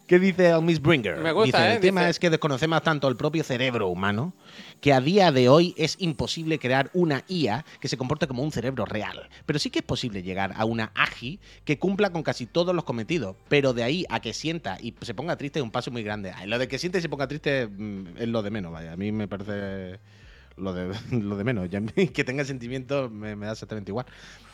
¿Qué 0.06 0.18
dice 0.18 0.50
el 0.50 0.62
Miss 0.62 0.82
Bringer? 0.82 1.16
Me 1.18 1.30
gusta, 1.32 1.58
dice, 1.58 1.70
¿eh? 1.70 1.74
El 1.76 1.80
tema 1.80 2.00
Dice- 2.00 2.10
es 2.10 2.18
que 2.18 2.30
desconocemos 2.30 2.82
tanto 2.82 3.06
el 3.08 3.16
propio 3.16 3.44
cerebro 3.44 3.88
humano 3.88 4.34
que 4.80 4.92
a 4.92 5.00
día 5.00 5.30
de 5.30 5.48
hoy 5.48 5.72
es 5.78 5.94
imposible 6.00 6.58
crear 6.58 6.90
una 6.94 7.22
IA 7.28 7.64
que 7.80 7.86
se 7.88 7.96
comporte 7.96 8.26
como 8.26 8.42
un 8.42 8.50
cerebro 8.50 8.84
real. 8.86 9.28
Pero 9.46 9.58
sí 9.60 9.70
que 9.70 9.78
es 9.78 9.84
posible 9.84 10.22
llegar 10.24 10.52
a 10.56 10.64
una 10.64 10.90
AGI 10.96 11.38
que 11.64 11.78
cumpla 11.78 12.10
con 12.10 12.22
casi 12.24 12.46
todos 12.46 12.74
los 12.74 12.84
cometidos. 12.84 13.36
Pero 13.48 13.72
de 13.72 13.84
ahí 13.84 14.04
a 14.10 14.20
que 14.20 14.32
sienta 14.34 14.76
y 14.80 14.94
se 15.00 15.14
ponga 15.14 15.36
triste 15.36 15.60
es 15.60 15.62
un 15.62 15.70
paso 15.70 15.90
muy 15.92 16.02
grande. 16.02 16.32
Lo 16.46 16.58
de 16.58 16.66
que 16.66 16.78
sienta 16.78 16.98
y 16.98 17.02
se 17.02 17.08
ponga 17.08 17.28
triste 17.28 17.68
mm, 17.68 18.16
es 18.18 18.28
lo 18.28 18.42
de 18.42 18.50
menos, 18.50 18.72
vaya. 18.72 18.92
A 18.92 18.96
mí 18.96 19.12
me 19.12 19.28
parece 19.28 20.00
lo 20.60 20.72
de, 20.72 20.94
lo 21.10 21.36
de 21.36 21.44
menos. 21.44 21.68
Ya 21.70 21.80
que 22.14 22.24
tenga 22.24 22.44
sentimientos 22.44 23.10
me, 23.10 23.36
me 23.36 23.46
da 23.46 23.52
exactamente 23.52 23.90
igual. 23.90 24.06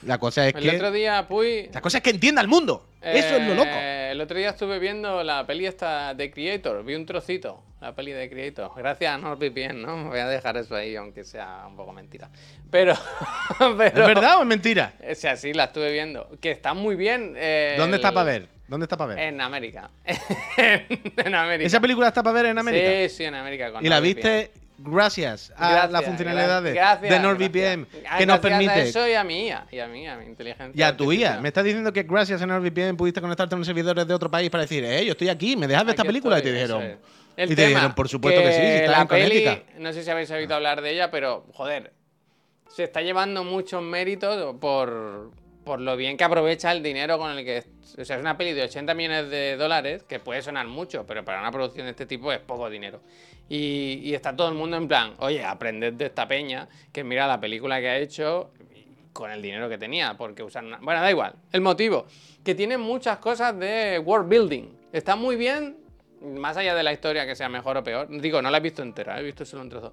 La 0.03 0.19
cosa 0.19 0.47
es 0.47 0.55
El 0.55 0.63
que... 0.63 0.77
otro 0.77 0.93
día, 0.93 1.27
Puy. 1.27 1.69
La 1.73 1.81
cosa 1.81 1.99
es 1.99 2.03
que 2.05 2.11
entienda 2.11 2.41
el 2.43 2.49
mundo. 2.49 2.87
Eso 3.01 3.37
es 3.37 3.47
lo 3.49 3.55
loco. 3.55 3.69
Eh, 3.71 4.11
El 4.13 4.21
otro 4.21 4.37
día 4.37 4.51
estuve 4.51 4.79
viendo 4.79 5.23
la 5.23 5.47
peli 5.47 5.67
esta 5.67 6.13
de 6.15 6.31
Creator, 6.31 6.85
vi 6.85 6.95
un 6.95 7.07
trocito, 7.07 7.63
la 7.81 7.95
peli 7.95 8.13
de 8.13 8.29
Creator. 8.29 8.71
Gracias 8.77 9.13
a 9.15 9.19
NordVPN, 9.19 9.83
¿no? 9.83 10.09
Voy 10.09 10.19
a 10.19 10.27
dejar 10.29 10.57
eso 10.57 10.75
ahí, 10.75 10.97
aunque 10.97 11.25
sea 11.25 11.65
un 11.69 11.77
poco 11.77 11.93
mentira. 11.93 12.29
Pero. 12.71 12.95
pero 13.59 13.85
¿Es 13.85 13.95
verdad 14.07 14.39
o 14.39 14.43
es 14.43 14.47
mentira? 14.47 14.95
O 15.11 15.15
sea, 15.15 15.37
sí, 15.37 15.53
la 15.53 15.65
estuve 15.65 15.93
viendo. 15.93 16.29
Que 16.41 16.51
está 16.51 16.75
muy 16.75 16.95
bien. 16.97 17.35
eh, 17.37 17.75
¿Dónde 17.79 17.97
está 17.97 18.09
el- 18.09 18.15
para 18.15 18.25
ver? 18.25 18.49
¿Dónde 18.69 18.85
está 18.85 18.97
para 18.97 19.15
ver? 19.15 19.19
En 19.25 19.41
América. 19.41 19.91
en 20.57 21.35
América. 21.35 21.67
¿Esa 21.67 21.81
película 21.81 22.09
está 22.09 22.23
para 22.23 22.35
ver 22.35 22.47
en 22.47 22.59
América? 22.59 22.91
Sí, 23.09 23.17
sí, 23.17 23.25
en 23.25 23.35
América. 23.37 23.71
con 23.73 23.85
y 23.87 23.89
la 23.89 24.01
viste 24.01 24.51
gracias 24.79 25.53
a 25.57 25.71
Gracias, 25.71 25.93
las 25.93 26.05
funcionalidades 26.05 26.75
gracias, 26.75 27.11
de 27.11 27.21
NordVPN 27.21 27.87
gracias. 27.91 28.19
que 28.19 28.27
nos 28.27 28.39
gracias 28.39 28.39
a 28.39 28.41
permite. 28.41 28.89
eso 28.89 29.09
y 29.09 29.15
a 29.15 29.25
mi 29.25 29.47
IA, 29.47 29.67
y 29.71 29.79
a 29.79 29.87
mi 29.89 30.01
mi 30.07 30.25
inteligencia. 30.27 30.73
Y 30.75 30.83
a 30.83 30.97
tu 30.97 31.13
IA. 31.13 31.41
Me 31.41 31.49
estás 31.49 31.65
diciendo 31.65 31.93
que 31.93 32.03
gracias 32.03 32.43
a 32.43 32.47
NordVPN 32.47 32.97
pudiste 32.97 33.21
conectarte 33.21 33.55
a 33.55 33.57
unos 33.57 33.67
servidores 33.67 34.07
de 34.07 34.15
otro 34.15 34.31
país 34.31 34.51
para 34.51 34.63
decir, 34.63 34.85
eh, 34.85 35.05
yo 35.05 35.13
estoy 35.13 35.29
aquí, 35.29 35.57
¿me 35.57 35.67
dejas 35.67 35.85
ver 35.85 35.91
esta 35.95 36.05
película? 36.05 36.37
estoy, 36.39 36.51
y 36.51 36.55
te 36.55 36.61
dijeron. 36.61 36.83
es. 36.83 36.97
El 37.37 37.45
y 37.47 37.49
te 37.51 37.57
tema, 37.57 37.69
dijeron, 37.69 37.95
por 37.95 38.09
supuesto 38.09 38.41
que, 38.41 38.53
sí, 38.53 38.61
si 38.61 38.67
estás 38.67 38.91
la 38.91 39.01
en 39.03 39.07
Connecticut. 39.09 39.65
peli, 39.67 39.83
no 39.83 39.93
sé 39.93 40.03
si 40.03 40.11
habéis 40.11 40.31
oído 40.31 40.55
hablar 40.55 40.81
de 40.81 40.91
ella, 40.93 41.11
pero 41.11 41.47
joder, 41.53 41.93
se 42.69 42.85
está 42.85 43.03
llevando 43.03 43.45
muchos 43.45 43.83
méritos 43.83 44.57
por, 44.59 45.31
por 45.67 45.81
lo 45.81 45.97
bien 45.97 46.17
que 46.17 46.23
aprovecha 46.23 46.71
el 46.71 46.81
dinero 46.81 47.19
con 47.19 47.37
el 47.37 47.45
que... 47.45 47.65
O 47.99 48.05
sea, 48.05 48.15
es 48.15 48.23
una 48.23 48.39
peli 48.39 48.53
de 48.53 48.63
80 48.63 48.95
millones 48.95 49.31
de 49.31 49.57
dólares, 49.57 50.05
que 50.05 50.21
puede 50.21 50.41
sonar 50.41 50.69
mucho, 50.69 51.05
pero 51.05 51.25
para 51.25 51.41
una 51.41 51.51
producción 51.51 51.87
de 51.87 51.91
este 51.91 52.07
tipo 52.07 52.33
es 52.33 52.39
poco 52.39 52.71
dinero. 52.71 53.01
Y, 53.49 54.01
y 54.05 54.15
está 54.15 54.37
todo 54.37 54.49
el 54.49 54.55
mundo 54.55 54.77
en 54.77 54.87
plan, 54.87 55.15
oye, 55.19 55.45
aprended 55.45 55.95
de 55.95 56.07
esta 56.07 56.29
peña, 56.29 56.69
que 56.93 57.03
mira 57.03 57.27
la 57.27 57.41
película 57.41 57.81
que 57.81 57.89
ha 57.89 57.99
hecho 57.99 58.53
con 59.13 59.33
el 59.33 59.43
dinero 59.43 59.69
que 59.69 59.77
tenía, 59.77 60.17
porque 60.17 60.45
usar 60.45 60.65
una... 60.65 60.79
Bueno, 60.79 61.01
da 61.01 61.11
igual. 61.11 61.35
El 61.51 61.63
motivo, 61.63 62.07
que 62.45 62.55
tiene 62.55 62.79
muchas 62.79 63.19
cosas 63.19 63.59
de 63.59 63.99
world 63.99 64.29
building. 64.29 64.69
Está 64.93 65.17
muy 65.17 65.35
bien 65.35 65.79
Más 66.23 66.57
allá 66.57 66.77
de 66.77 66.85
la 66.85 66.93
historia 66.93 67.27
que 67.27 67.35
sea 67.35 67.49
mejor 67.49 67.77
o 67.77 67.83
peor. 67.83 68.07
Digo, 68.09 68.41
no 68.41 68.51
la 68.51 68.59
he 68.59 68.61
visto 68.61 68.83
entera, 68.83 69.19
he 69.19 69.25
visto 69.25 69.45
solo 69.45 69.63
un 69.63 69.69
trozo. 69.69 69.93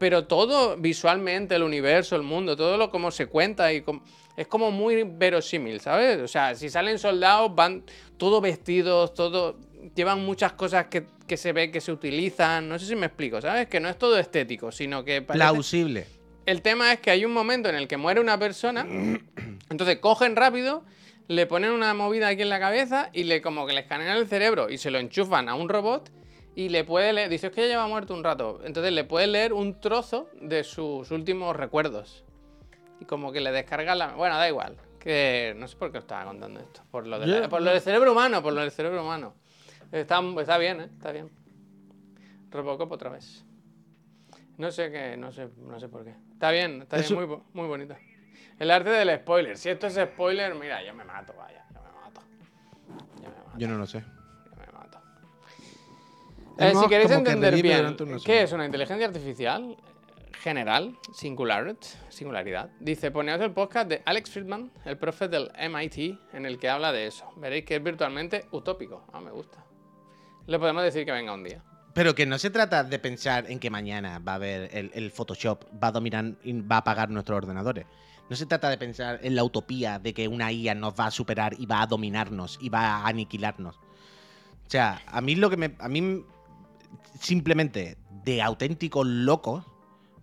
Pero 0.00 0.26
todo 0.26 0.76
visualmente, 0.76 1.54
el 1.54 1.62
universo, 1.62 2.16
el 2.16 2.22
mundo, 2.22 2.56
todo 2.56 2.76
lo 2.76 2.90
como 2.90 3.12
se 3.12 3.26
cuenta 3.26 3.72
y 3.72 3.82
como, 3.82 4.02
es 4.36 4.46
como 4.46 4.70
muy 4.70 5.02
verosímil, 5.04 5.80
¿sabes? 5.80 6.20
O 6.20 6.28
sea, 6.28 6.54
si 6.54 6.68
salen 6.68 6.98
soldados, 6.98 7.54
van 7.54 7.84
todos 8.16 8.42
vestidos, 8.42 9.14
todo, 9.14 9.58
llevan 9.94 10.24
muchas 10.24 10.52
cosas 10.52 10.86
que, 10.86 11.06
que 11.26 11.36
se 11.36 11.52
ve 11.52 11.70
que 11.70 11.80
se 11.80 11.92
utilizan. 11.92 12.68
No 12.68 12.78
sé 12.78 12.86
si 12.86 12.96
me 12.96 13.06
explico, 13.06 13.40
¿sabes? 13.40 13.66
Que 13.68 13.80
no 13.80 13.88
es 13.88 13.98
todo 13.98 14.18
estético, 14.18 14.70
sino 14.72 15.04
que 15.04 15.22
parece- 15.22 15.42
Plausible. 15.44 16.06
el 16.44 16.62
tema 16.62 16.92
es 16.92 17.00
que 17.00 17.10
hay 17.10 17.24
un 17.24 17.32
momento 17.32 17.68
en 17.68 17.74
el 17.76 17.88
que 17.88 17.96
muere 17.96 18.20
una 18.20 18.38
persona, 18.38 18.86
entonces 19.70 19.98
cogen 19.98 20.36
rápido, 20.36 20.84
le 21.28 21.46
ponen 21.46 21.72
una 21.72 21.92
movida 21.94 22.28
aquí 22.28 22.42
en 22.42 22.48
la 22.50 22.60
cabeza 22.60 23.10
y 23.12 23.24
le 23.24 23.42
como 23.42 23.66
que 23.66 23.72
le 23.72 23.80
escanean 23.80 24.16
el 24.16 24.28
cerebro 24.28 24.70
y 24.70 24.78
se 24.78 24.90
lo 24.92 24.98
enchufan 24.98 25.48
a 25.48 25.54
un 25.56 25.68
robot 25.68 26.12
y 26.54 26.68
le 26.68 26.84
puede 26.84 27.12
leer, 27.12 27.28
dice, 27.28 27.48
es 27.48 27.52
que 27.52 27.62
ya 27.62 27.66
lleva 27.66 27.86
muerto 27.88 28.14
un 28.14 28.22
rato, 28.22 28.60
entonces 28.64 28.92
le 28.92 29.02
puede 29.04 29.26
leer 29.26 29.52
un 29.52 29.80
trozo 29.80 30.28
de 30.40 30.62
sus 30.62 31.10
últimos 31.10 31.56
recuerdos. 31.56 32.22
Y 33.00 33.04
como 33.04 33.32
que 33.32 33.40
le 33.40 33.52
descarga 33.52 33.94
la... 33.94 34.14
Bueno, 34.14 34.36
da 34.36 34.48
igual, 34.48 34.76
que 34.98 35.54
no 35.56 35.68
sé 35.68 35.76
por 35.76 35.92
qué 35.92 35.98
os 35.98 36.04
estaba 36.04 36.24
contando 36.24 36.60
esto, 36.60 36.82
por 36.90 37.06
lo, 37.06 37.18
de 37.18 37.26
la- 37.26 37.48
por 37.48 37.60
lo 37.62 37.70
del 37.70 37.80
cerebro 37.80 38.12
humano, 38.12 38.42
por 38.42 38.52
lo 38.52 38.60
del 38.60 38.70
cerebro 38.70 39.02
humano. 39.02 39.34
Está, 39.92 40.20
está 40.40 40.58
bien, 40.58 40.80
¿eh? 40.80 40.84
Está 40.84 41.12
bien. 41.12 41.30
Robocop 42.50 42.90
otra 42.92 43.10
vez. 43.10 43.44
No 44.56 44.70
sé 44.70 44.90
qué, 44.90 45.16
no 45.16 45.30
sé, 45.32 45.48
no 45.58 45.78
sé 45.78 45.88
por 45.88 46.04
qué. 46.04 46.14
Está 46.32 46.50
bien, 46.50 46.82
está 46.82 46.96
Eso- 46.98 47.16
bien, 47.16 47.28
muy, 47.28 47.38
muy 47.52 47.66
bonita. 47.68 47.98
El 48.58 48.70
arte 48.70 48.88
del 48.88 49.14
spoiler. 49.20 49.58
Si 49.58 49.68
esto 49.68 49.86
es 49.86 49.94
spoiler, 49.94 50.54
mira, 50.54 50.82
yo 50.82 50.94
me 50.94 51.04
mato, 51.04 51.34
vaya, 51.36 51.62
yo 51.74 51.80
me 51.82 51.92
mato. 52.00 52.20
Yo 53.16 53.28
me 53.28 53.36
mato, 53.36 53.58
Yo 53.58 53.68
no 53.68 53.76
lo 53.78 53.86
sé. 53.86 54.00
yo 54.00 54.56
me 54.56 54.72
mato. 54.72 54.98
Eh, 56.58 56.72
si 56.74 56.88
queréis 56.88 57.10
entender 57.10 57.60
bien, 57.60 57.96
¿qué 58.24 58.42
es 58.42 58.52
una 58.52 58.64
inteligencia 58.64 59.06
artificial 59.06 59.76
general, 60.42 60.96
singular, 61.12 61.76
singularidad? 62.08 62.70
Dice, 62.80 63.10
poneos 63.10 63.40
el 63.40 63.52
podcast 63.52 63.88
de 63.88 64.02
Alex 64.04 64.30
Friedman, 64.30 64.72
el 64.84 64.98
profe 64.98 65.28
del 65.28 65.50
MIT, 65.58 66.18
en 66.32 66.46
el 66.46 66.58
que 66.58 66.68
habla 66.68 66.92
de 66.92 67.06
eso. 67.06 67.28
Veréis 67.36 67.64
que 67.64 67.76
es 67.76 67.82
virtualmente 67.82 68.46
utópico. 68.52 69.04
Ah, 69.12 69.20
me 69.20 69.30
gusta. 69.30 69.64
Le 70.46 70.58
podemos 70.58 70.82
decir 70.82 71.04
que 71.04 71.12
venga 71.12 71.34
un 71.34 71.44
día. 71.44 71.62
Pero 71.94 72.14
que 72.14 72.26
no 72.26 72.38
se 72.38 72.50
trata 72.50 72.84
de 72.84 72.98
pensar 72.98 73.50
en 73.50 73.58
que 73.58 73.70
mañana 73.70 74.18
va 74.18 74.32
a 74.32 74.34
haber 74.34 74.70
el, 74.72 75.10
Photoshop, 75.10 75.64
va 75.82 75.88
a 75.88 75.92
dominar 75.92 76.34
y 76.44 76.60
va 76.60 76.76
a 76.76 76.78
apagar 76.80 77.08
nuestros 77.08 77.38
ordenadores. 77.38 77.86
No 78.28 78.36
se 78.36 78.44
trata 78.44 78.68
de 78.68 78.76
pensar 78.76 79.20
en 79.22 79.34
la 79.34 79.44
utopía 79.44 79.98
de 79.98 80.12
que 80.12 80.28
una 80.28 80.52
IA 80.52 80.74
nos 80.74 80.94
va 80.94 81.06
a 81.06 81.10
superar 81.10 81.54
y 81.58 81.64
va 81.64 81.82
a 81.82 81.86
dominarnos 81.86 82.58
y 82.60 82.68
va 82.68 82.96
a 82.96 83.06
aniquilarnos. 83.06 83.76
O 83.76 84.68
sea, 84.68 85.00
a 85.06 85.20
mí 85.20 85.36
lo 85.36 85.48
que 85.48 85.56
me. 85.56 85.74
A 85.78 85.88
mí 85.88 86.24
simplemente 87.20 87.96
de 88.24 88.42
auténtico 88.42 89.04
loco 89.04 89.64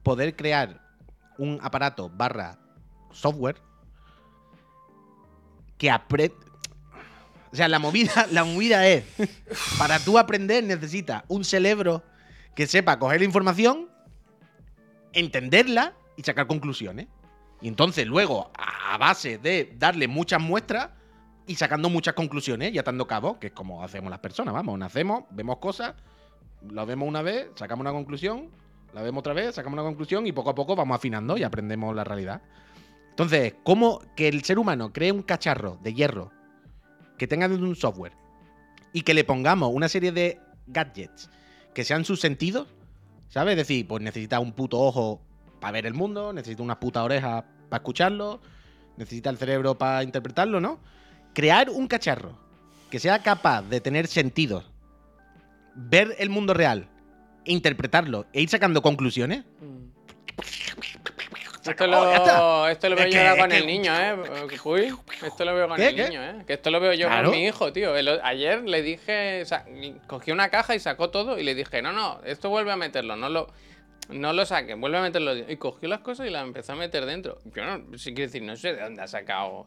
poder 0.03 0.35
crear 0.35 0.81
un 1.37 1.59
aparato 1.61 2.09
barra 2.09 2.59
software 3.11 3.57
que 5.77 5.89
aprende. 5.89 6.35
O 7.51 7.55
sea, 7.55 7.67
la 7.67 7.79
movida, 7.79 8.27
la 8.31 8.43
movida 8.43 8.87
es. 8.87 9.03
Para 9.77 9.99
tú 9.99 10.17
aprender 10.17 10.63
necesitas 10.63 11.23
un 11.27 11.43
cerebro 11.43 12.03
que 12.55 12.67
sepa 12.67 12.99
coger 12.99 13.21
la 13.21 13.25
información, 13.25 13.89
entenderla 15.13 15.93
y 16.15 16.23
sacar 16.23 16.47
conclusiones. 16.47 17.07
Y 17.61 17.67
entonces 17.67 18.05
luego, 18.05 18.51
a 18.57 18.97
base 18.97 19.37
de 19.37 19.73
darle 19.77 20.07
muchas 20.07 20.41
muestras 20.41 20.89
y 21.47 21.55
sacando 21.55 21.89
muchas 21.89 22.13
conclusiones 22.13 22.73
y 22.73 22.77
atando 22.77 23.07
cabos, 23.07 23.37
que 23.37 23.47
es 23.47 23.53
como 23.53 23.83
hacemos 23.83 24.09
las 24.09 24.19
personas, 24.19 24.53
vamos, 24.53 24.77
nacemos, 24.77 25.23
vemos 25.31 25.57
cosas, 25.57 25.95
la 26.69 26.85
vemos 26.85 27.07
una 27.07 27.21
vez, 27.21 27.47
sacamos 27.55 27.81
una 27.81 27.91
conclusión, 27.91 28.49
la 28.93 29.01
vemos 29.01 29.21
otra 29.21 29.33
vez, 29.33 29.55
sacamos 29.55 29.73
una 29.73 29.83
conclusión 29.83 30.27
y 30.27 30.31
poco 30.31 30.51
a 30.51 30.55
poco 30.55 30.75
vamos 30.75 30.95
afinando 30.95 31.37
y 31.37 31.43
aprendemos 31.43 31.95
la 31.95 32.03
realidad. 32.03 32.41
Entonces, 33.09 33.55
¿cómo 33.63 34.01
que 34.15 34.27
el 34.27 34.43
ser 34.43 34.59
humano 34.59 34.93
cree 34.93 35.11
un 35.11 35.23
cacharro 35.23 35.77
de 35.81 35.93
hierro 35.93 36.31
que 37.17 37.27
tenga 37.27 37.47
un 37.47 37.75
software 37.75 38.13
y 38.91 39.01
que 39.01 39.13
le 39.13 39.23
pongamos 39.23 39.71
una 39.73 39.89
serie 39.89 40.11
de 40.11 40.39
gadgets 40.67 41.29
que 41.73 41.83
sean 41.83 42.05
sus 42.05 42.19
sentidos? 42.21 42.67
¿Sabes? 43.29 43.53
Es 43.53 43.67
decir, 43.67 43.87
pues 43.87 44.03
necesita 44.03 44.39
un 44.39 44.51
puto 44.51 44.79
ojo 44.79 45.21
para 45.59 45.71
ver 45.71 45.85
el 45.87 45.93
mundo, 45.95 46.33
necesita 46.33 46.61
unas 46.61 46.77
putas 46.77 47.03
orejas 47.03 47.43
para 47.69 47.81
escucharlo, 47.81 48.39
necesita 48.97 49.31
el 49.31 49.37
cerebro 49.37 49.75
para 49.75 50.03
interpretarlo, 50.03 50.59
¿no? 50.59 50.79
Crear 51.33 51.71
un 51.71 51.87
cacharro 51.87 52.37
que 52.91 52.99
sea 52.99 53.23
capaz 53.23 53.63
de 53.63 53.81
tener 53.81 54.05
sentidos, 54.05 54.69
ver 55.73 56.15
el 56.19 56.29
mundo 56.29 56.53
real, 56.53 56.89
interpretarlo 57.45 58.25
e 58.33 58.41
ir 58.41 58.49
sacando 58.49 58.81
conclusiones. 58.81 59.43
Esto 61.65 61.87
lo, 61.87 62.67
esto 62.67 62.89
lo 62.89 62.95
veo 62.97 63.05
Es 63.05 63.13
yo 63.13 63.19
que- 63.21 63.27
ahora 63.27 63.41
con 63.41 63.49
que- 63.51 63.57
el 63.57 63.65
niño, 63.67 63.93
¿eh? 63.97 64.15
Uy, 64.65 64.93
esto 65.25 65.45
lo 65.45 65.55
veo 65.55 65.67
con 65.69 65.77
¿Qué, 65.77 65.87
el 65.89 65.95
qué? 65.95 66.09
niño, 66.09 66.21
¿eh? 66.21 66.43
Que 66.45 66.53
esto 66.53 66.69
lo 66.71 66.81
veo 66.81 66.91
yo 66.93 67.07
Claro. 67.07 67.29
con 67.29 67.39
mi 67.39 67.45
hijo, 67.45 67.71
tío. 67.71 67.95
El- 67.95 68.19
ayer 68.21 68.63
le 68.63 68.81
dije, 68.81 69.45
sa- 69.45 69.63
cogí 70.07 70.31
una 70.31 70.49
caja 70.49 70.75
y 70.75 70.79
sacó 70.79 71.09
todo 71.09 71.39
y 71.39 71.43
le 71.43 71.55
dije, 71.55 71.81
no, 71.81 71.93
no, 71.93 72.19
esto 72.25 72.49
vuelve 72.49 72.73
a 72.73 72.75
meterlo, 72.75 73.15
no 73.15 73.29
lo, 73.29 73.47
no 74.09 74.33
lo 74.33 74.45
saques, 74.45 74.77
vuelve 74.77 74.97
a 74.97 75.01
meterlo. 75.03 75.37
Y 75.37 75.55
cogió 75.55 75.87
las 75.87 76.01
cosas 76.01 76.27
y 76.27 76.31
las 76.31 76.43
empezó 76.43 76.73
a 76.73 76.75
meter 76.75 77.05
dentro. 77.05 77.39
Yo 77.55 77.63
no, 77.63 77.97
sí 77.97 78.13
quiero 78.13 78.27
decir, 78.29 78.43
no 78.43 78.57
sé 78.57 78.73
de 78.73 78.81
dónde 78.81 79.01
ha 79.01 79.07
sacado. 79.07 79.65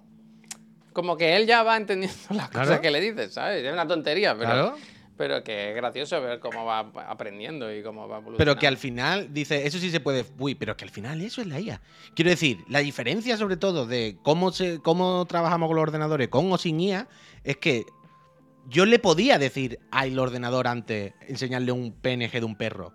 Como 0.92 1.16
que 1.16 1.34
él 1.36 1.46
ya 1.46 1.62
va 1.62 1.78
entendiendo 1.78 2.16
las 2.30 2.50
Claro. 2.50 2.66
cosas 2.68 2.80
que 2.80 2.90
le 2.90 3.00
dices, 3.00 3.32
¿sabes? 3.32 3.64
Es 3.64 3.72
una 3.72 3.86
tontería, 3.88 4.34
pero, 4.34 4.50
Claro. 4.50 4.76
Pero 5.16 5.42
que 5.42 5.70
es 5.70 5.76
gracioso 5.76 6.20
ver 6.20 6.40
cómo 6.40 6.64
va 6.64 6.80
aprendiendo 7.08 7.74
y 7.74 7.82
cómo 7.82 8.08
va 8.08 8.18
evolucionando. 8.18 8.38
Pero 8.38 8.56
que 8.56 8.66
al 8.66 8.76
final, 8.76 9.32
dice, 9.32 9.66
eso 9.66 9.78
sí 9.78 9.90
se 9.90 10.00
puede. 10.00 10.24
Uy, 10.38 10.54
pero 10.54 10.76
que 10.76 10.84
al 10.84 10.90
final 10.90 11.20
eso 11.22 11.40
es 11.40 11.46
la 11.46 11.60
IA. 11.60 11.80
Quiero 12.14 12.30
decir, 12.30 12.64
la 12.68 12.80
diferencia 12.80 13.36
sobre 13.36 13.56
todo 13.56 13.86
de 13.86 14.18
cómo, 14.22 14.52
se, 14.52 14.80
cómo 14.80 15.24
trabajamos 15.26 15.68
con 15.68 15.76
los 15.76 15.82
ordenadores 15.82 16.28
con 16.28 16.52
o 16.52 16.58
sin 16.58 16.80
IA 16.80 17.08
es 17.44 17.56
que 17.56 17.84
yo 18.68 18.84
le 18.84 18.98
podía 18.98 19.38
decir 19.38 19.78
al 19.90 20.18
ordenador 20.18 20.66
antes, 20.66 21.14
enseñarle 21.28 21.72
un 21.72 21.92
PNG 21.92 22.32
de 22.32 22.44
un 22.44 22.56
perro, 22.56 22.92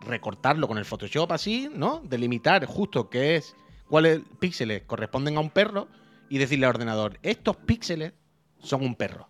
recortarlo 0.00 0.68
con 0.68 0.78
el 0.78 0.84
Photoshop 0.84 1.32
así, 1.32 1.68
¿no? 1.74 2.00
Delimitar 2.04 2.64
justo 2.64 3.10
qué 3.10 3.36
es, 3.36 3.56
cuáles 3.88 4.20
píxeles 4.38 4.82
corresponden 4.84 5.36
a 5.36 5.40
un 5.40 5.50
perro 5.50 5.88
y 6.28 6.38
decirle 6.38 6.66
al 6.66 6.74
ordenador, 6.74 7.18
estos 7.22 7.56
píxeles 7.56 8.12
son 8.60 8.82
un 8.82 8.94
perro. 8.94 9.28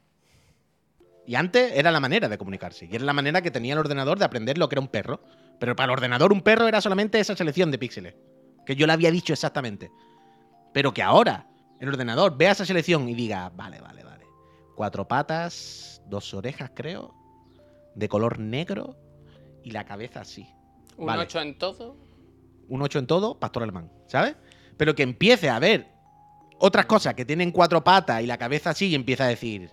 Y 1.29 1.35
antes 1.35 1.73
era 1.75 1.91
la 1.91 2.01
manera 2.01 2.27
de 2.27 2.39
comunicarse. 2.39 2.89
Y 2.91 2.97
era 2.97 3.05
la 3.05 3.13
manera 3.13 3.43
que 3.43 3.51
tenía 3.51 3.75
el 3.75 3.79
ordenador 3.79 4.19
de 4.19 4.25
aprender 4.25 4.57
lo 4.57 4.67
que 4.67 4.77
era 4.77 4.81
un 4.81 4.89
perro. 4.89 5.21
Pero 5.59 5.77
para 5.77 5.93
el 5.93 5.99
ordenador 5.99 6.33
un 6.33 6.41
perro 6.41 6.67
era 6.67 6.81
solamente 6.81 7.21
esa 7.21 7.37
selección 7.37 7.71
de 7.71 7.77
píxeles. 7.77 8.15
Que 8.65 8.75
yo 8.75 8.87
le 8.87 8.95
había 8.95 9.11
dicho 9.11 9.35
exactamente. 9.35 9.91
Pero 10.73 10.95
que 10.95 11.03
ahora 11.03 11.47
el 11.81 11.91
ordenador 11.91 12.39
vea 12.39 12.53
esa 12.53 12.65
selección 12.65 13.11
y 13.11 13.15
diga, 13.15 13.51
vale, 13.51 13.79
vale, 13.79 14.05
vale. 14.05 14.25
Cuatro 14.75 15.07
patas, 15.07 16.01
dos 16.07 16.33
orejas 16.33 16.71
creo, 16.75 17.15
de 17.95 18.09
color 18.09 18.39
negro 18.39 18.97
y 19.63 19.73
la 19.73 19.85
cabeza 19.85 20.23
así. 20.23 20.49
Un 20.97 21.09
vale. 21.09 21.25
8 21.25 21.41
en 21.43 21.59
todo. 21.59 21.95
Un 22.71 22.81
8 22.81 23.01
en 23.01 23.07
todo, 23.07 23.39
pastor 23.39 23.65
alemán, 23.65 23.93
¿sabes? 24.07 24.35
Pero 24.79 24.95
que 24.95 25.03
empiece 25.03 25.51
a 25.51 25.59
ver 25.59 25.89
otras 26.59 26.87
cosas 26.87 27.13
que 27.13 27.27
tienen 27.27 27.53
cuatro 27.53 27.85
patas 27.85 28.23
y 28.23 28.27
la 28.27 28.39
cabeza 28.39 28.71
así 28.71 28.87
y 28.87 28.95
empieza 28.95 29.25
a 29.25 29.29
decir, 29.29 29.71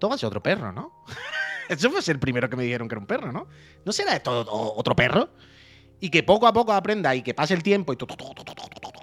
tómase 0.00 0.26
otro 0.26 0.42
perro, 0.42 0.72
¿no? 0.72 1.04
Eso 1.68 1.88
fue 1.90 2.00
el 2.12 2.18
primero 2.18 2.50
que 2.50 2.56
me 2.56 2.64
dijeron 2.64 2.88
que 2.88 2.94
era 2.94 3.00
un 3.00 3.06
perro, 3.06 3.30
¿no? 3.30 3.46
¿No 3.84 3.92
será 3.92 4.16
esto 4.16 4.44
otro 4.50 4.96
perro? 4.96 5.28
Y 6.00 6.10
que 6.10 6.24
poco 6.24 6.48
a 6.48 6.52
poco 6.52 6.72
aprenda 6.72 7.14
y 7.14 7.22
que 7.22 7.32
pase 7.32 7.54
el 7.54 7.62
tiempo 7.62 7.92
y 7.92 7.96
tu, 7.96 8.06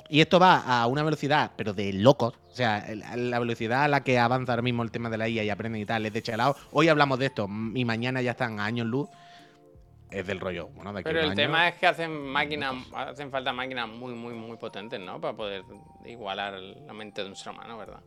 y 0.10 0.22
esto 0.22 0.40
va 0.40 0.60
a 0.60 0.88
una 0.88 1.04
velocidad, 1.04 1.52
pero 1.56 1.74
de 1.74 1.94
locos. 1.94 2.34
O 2.52 2.56
sea, 2.56 2.86
la 3.16 3.40
velocidad 3.40 3.84
a 3.84 3.88
la 3.88 4.04
que 4.04 4.20
avanza 4.20 4.54
ahora 4.54 4.62
mismo 4.62 4.84
el 4.84 4.92
tema 4.92 5.10
de 5.10 5.18
la 5.18 5.30
IA 5.30 5.44
y 5.44 5.50
aprenden 5.50 5.82
y 5.82 5.86
tal, 5.86 6.06
es 6.06 6.14
de 6.14 6.20
este 6.20 6.32
chalado. 6.32 6.56
Hoy 6.72 6.90
hablamos 6.90 7.20
de 7.20 7.28
esto 7.28 7.48
y 7.74 7.86
mañana 7.86 8.22
ya 8.22 8.32
están 8.32 8.60
a 8.60 8.66
años 8.66 8.88
luz. 8.88 9.10
Es 10.10 10.26
del 10.26 10.40
rollo. 10.40 10.70
Bueno, 10.70 10.94
pero 11.04 11.20
el 11.20 11.36
tema 11.36 11.68
es 11.68 11.76
que 11.76 11.88
hacen 11.88 12.12
máquinas, 12.12 12.76
hacen 12.94 13.30
falta 13.30 13.52
máquinas 13.52 13.90
muy, 13.90 14.14
muy, 14.14 14.34
muy 14.34 14.58
potentes, 14.58 15.00
¿no? 15.00 15.20
Para 15.20 15.36
poder 15.36 15.64
igualar 16.06 16.54
la 16.54 16.94
mente 16.94 17.24
de 17.24 17.30
un 17.30 17.36
ser 17.36 17.52
humano, 17.52 17.78
¿verdad? 17.78 18.02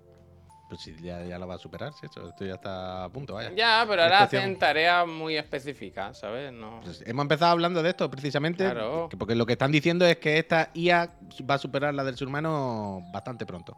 Pues 0.70 0.82
sí, 0.82 0.94
ya, 1.02 1.24
ya 1.24 1.36
lo 1.36 1.48
va 1.48 1.56
a 1.56 1.58
superar, 1.58 1.92
sí, 1.92 2.06
esto, 2.06 2.28
esto 2.28 2.44
ya 2.44 2.54
está 2.54 3.02
a 3.04 3.08
punto, 3.08 3.34
vaya. 3.34 3.50
Ya, 3.56 3.84
pero 3.88 4.04
ahora 4.04 4.18
cuestión- 4.18 4.42
hacen 4.44 4.56
tareas 4.58 5.04
muy 5.04 5.36
específicas, 5.36 6.20
¿sabes? 6.20 6.52
No. 6.52 6.80
Pues 6.84 7.02
hemos 7.06 7.24
empezado 7.24 7.50
hablando 7.50 7.82
de 7.82 7.90
esto 7.90 8.08
precisamente 8.08 8.62
Claro. 8.62 9.08
que- 9.10 9.16
porque 9.16 9.34
lo 9.34 9.46
que 9.46 9.54
están 9.54 9.72
diciendo 9.72 10.06
es 10.06 10.18
que 10.18 10.38
esta 10.38 10.70
IA 10.74 11.10
va 11.50 11.54
a 11.54 11.58
superar 11.58 11.92
la 11.92 12.04
del 12.04 12.16
ser 12.16 12.28
humano 12.28 13.00
bastante 13.12 13.44
pronto. 13.46 13.76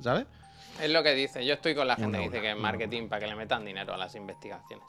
¿Sabes? 0.00 0.24
Es 0.80 0.88
lo 0.90 1.02
que 1.02 1.12
dice. 1.14 1.44
Yo 1.44 1.52
estoy 1.52 1.74
con 1.74 1.86
la 1.86 1.96
gente 1.96 2.16
que 2.16 2.24
dice 2.24 2.40
que 2.40 2.50
es 2.52 2.56
marketing 2.56 3.08
para 3.08 3.20
que 3.20 3.26
le 3.26 3.34
metan 3.36 3.64
dinero 3.66 3.92
a 3.92 3.98
las 3.98 4.14
investigaciones. 4.14 4.86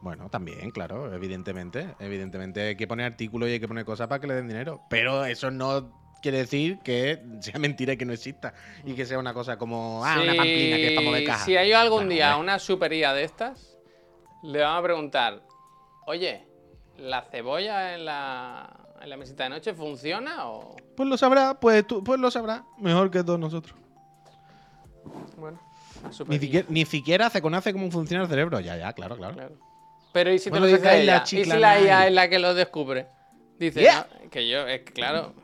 Bueno, 0.00 0.28
también, 0.28 0.72
claro, 0.72 1.14
evidentemente. 1.14 1.94
Evidentemente 2.00 2.62
hay 2.68 2.76
que 2.76 2.86
poner 2.88 3.06
artículos 3.06 3.48
y 3.48 3.52
hay 3.52 3.60
que 3.60 3.68
poner 3.68 3.84
cosas 3.84 4.08
para 4.08 4.20
que 4.20 4.26
le 4.26 4.34
den 4.34 4.48
dinero. 4.48 4.80
Pero 4.90 5.24
eso 5.24 5.52
no 5.52 5.92
quiere 6.20 6.38
decir 6.38 6.78
que 6.80 7.22
sea 7.40 7.58
mentira 7.58 7.92
y 7.92 7.96
que 7.96 8.04
no 8.04 8.12
exista. 8.12 8.54
Y 8.84 8.94
que 8.94 9.06
sea 9.06 9.18
una 9.18 9.32
cosa 9.34 9.56
como, 9.58 10.04
ah, 10.04 10.20
una 10.22 10.34
pamplina 10.34 10.76
que 10.76 10.88
es 10.88 10.92
para 10.94 11.06
mover 11.06 11.24
caja. 11.24 11.44
Si 11.44 11.56
hay 11.56 11.72
algún 11.72 11.98
Bueno, 12.00 12.10
día 12.12 12.36
una 12.36 12.58
super 12.58 12.92
IA 12.92 13.14
de 13.14 13.24
estas, 13.24 13.76
Le 14.42 14.60
vamos 14.60 14.80
a 14.80 14.82
preguntar, 14.84 15.42
oye, 16.06 16.44
¿la 16.98 17.22
cebolla 17.22 17.94
en 17.94 18.04
la, 18.04 18.70
en 19.02 19.10
la 19.10 19.16
mesita 19.16 19.44
de 19.44 19.50
noche 19.50 19.74
funciona 19.74 20.48
o...? 20.48 20.76
Pues 20.96 21.08
lo 21.08 21.16
sabrá, 21.16 21.58
pues 21.58 21.84
tú, 21.86 22.02
pues 22.04 22.20
lo 22.20 22.30
sabrá. 22.30 22.64
Mejor 22.78 23.10
que 23.10 23.22
todos 23.24 23.38
nosotros. 23.40 23.74
Bueno, 25.36 25.58
Ni 26.28 26.38
siquiera, 26.38 26.66
ni 26.70 26.84
siquiera 26.84 27.30
se 27.30 27.40
conoce 27.42 27.72
cómo 27.72 27.90
funciona 27.90 28.24
el 28.24 28.28
cerebro. 28.30 28.60
Ya, 28.60 28.76
ya, 28.76 28.92
claro, 28.92 29.16
claro. 29.16 29.34
claro. 29.34 29.54
Pero 30.12 30.32
¿y 30.32 30.38
si 30.38 30.50
Bueno, 30.50 30.66
te 30.66 30.72
lo 30.72 30.76
dice 30.76 30.84
sacáis 30.88 31.06
la 31.06 31.12
ella? 31.16 31.24
¿Y 31.24 31.44
si 31.44 31.58
la 31.58 31.80
IA 31.80 32.06
es 32.08 32.12
la 32.14 32.28
que 32.28 32.38
lo 32.38 32.54
descubre? 32.54 33.06
Dice, 33.58 33.80
Yeah. 33.80 34.06
"No, 34.22 34.30
que 34.30 34.48
yo, 34.48 34.66
es 34.66 34.80
que 34.82 34.92
claro, 34.92 35.34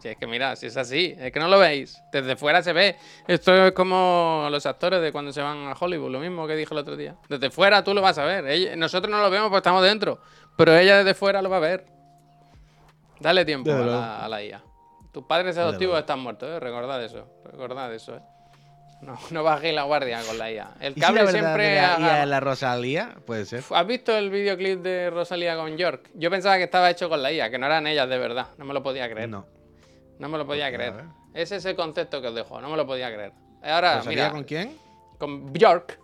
si 0.00 0.08
es 0.08 0.16
que 0.16 0.26
mira, 0.26 0.56
si 0.56 0.66
es 0.66 0.76
así, 0.76 1.14
es 1.18 1.32
que 1.32 1.40
no 1.40 1.48
lo 1.48 1.58
veis. 1.58 2.02
Desde 2.12 2.36
fuera 2.36 2.62
se 2.62 2.72
ve. 2.72 2.96
Esto 3.26 3.66
es 3.66 3.72
como 3.72 4.48
los 4.50 4.66
actores 4.66 5.00
de 5.02 5.12
cuando 5.12 5.32
se 5.32 5.42
van 5.42 5.68
a 5.68 5.74
Hollywood, 5.78 6.10
lo 6.10 6.20
mismo 6.20 6.46
que 6.46 6.56
dije 6.56 6.72
el 6.72 6.78
otro 6.78 6.96
día. 6.96 7.16
Desde 7.28 7.50
fuera 7.50 7.82
tú 7.84 7.94
lo 7.94 8.02
vas 8.02 8.18
a 8.18 8.24
ver. 8.24 8.76
Nosotros 8.76 9.10
no 9.10 9.20
lo 9.20 9.30
vemos 9.30 9.48
porque 9.48 9.58
estamos 9.58 9.82
dentro, 9.82 10.20
pero 10.56 10.76
ella 10.76 10.98
desde 10.98 11.14
fuera 11.14 11.42
lo 11.42 11.50
va 11.50 11.58
a 11.58 11.60
ver. 11.60 11.86
Dale 13.20 13.44
tiempo 13.44 13.70
a 13.70 13.78
la, 13.78 14.24
a 14.24 14.28
la 14.28 14.42
IA. 14.42 14.62
Tus 15.12 15.24
padres 15.24 15.58
adoptivos 15.58 15.98
están 15.98 16.20
muertos, 16.20 16.48
¿eh? 16.48 16.58
recordad 16.58 17.02
eso. 17.04 17.28
Recordad 17.44 17.92
eso, 17.94 18.16
¿eh? 18.16 18.20
No, 19.02 19.18
no 19.30 19.42
bajéis 19.42 19.74
la 19.74 19.82
guardia 19.82 20.20
con 20.24 20.38
la 20.38 20.50
IA. 20.52 20.74
El 20.80 20.92
¿Y 20.92 20.94
si 20.94 21.00
cable 21.00 21.26
siempre 21.26 21.68
de 21.70 21.74
la 21.82 21.98
IA 21.98 22.22
es 22.22 22.28
la 22.28 22.38
Rosalía? 22.40 23.16
Puede 23.26 23.44
ser. 23.46 23.64
¿Has 23.70 23.86
visto 23.86 24.16
el 24.16 24.30
videoclip 24.30 24.80
de 24.80 25.10
Rosalía 25.10 25.56
con 25.56 25.76
York? 25.76 26.08
Yo 26.14 26.30
pensaba 26.30 26.56
que 26.56 26.64
estaba 26.64 26.88
hecho 26.88 27.08
con 27.08 27.20
la 27.20 27.32
IA, 27.32 27.50
que 27.50 27.58
no 27.58 27.66
eran 27.66 27.86
ellas 27.88 28.08
de 28.08 28.18
verdad. 28.18 28.46
No 28.58 28.64
me 28.64 28.72
lo 28.72 28.82
podía 28.82 29.10
creer. 29.10 29.28
No, 29.28 29.44
No. 30.20 30.28
me 30.28 30.38
lo 30.38 30.46
podía 30.46 30.66
a 30.66 30.72
creer. 30.72 30.94
Ese 31.34 31.56
es 31.56 31.64
el 31.64 31.74
concepto 31.74 32.22
que 32.22 32.28
os 32.28 32.34
dejo. 32.34 32.60
No 32.60 32.70
me 32.70 32.76
lo 32.76 32.86
podía 32.86 33.12
creer. 33.12 33.32
Ahora, 33.64 33.96
¿Rosalía 33.96 34.18
mira, 34.24 34.30
con 34.30 34.44
quién? 34.44 34.76
con 35.18 35.52
Bjork. 35.52 35.98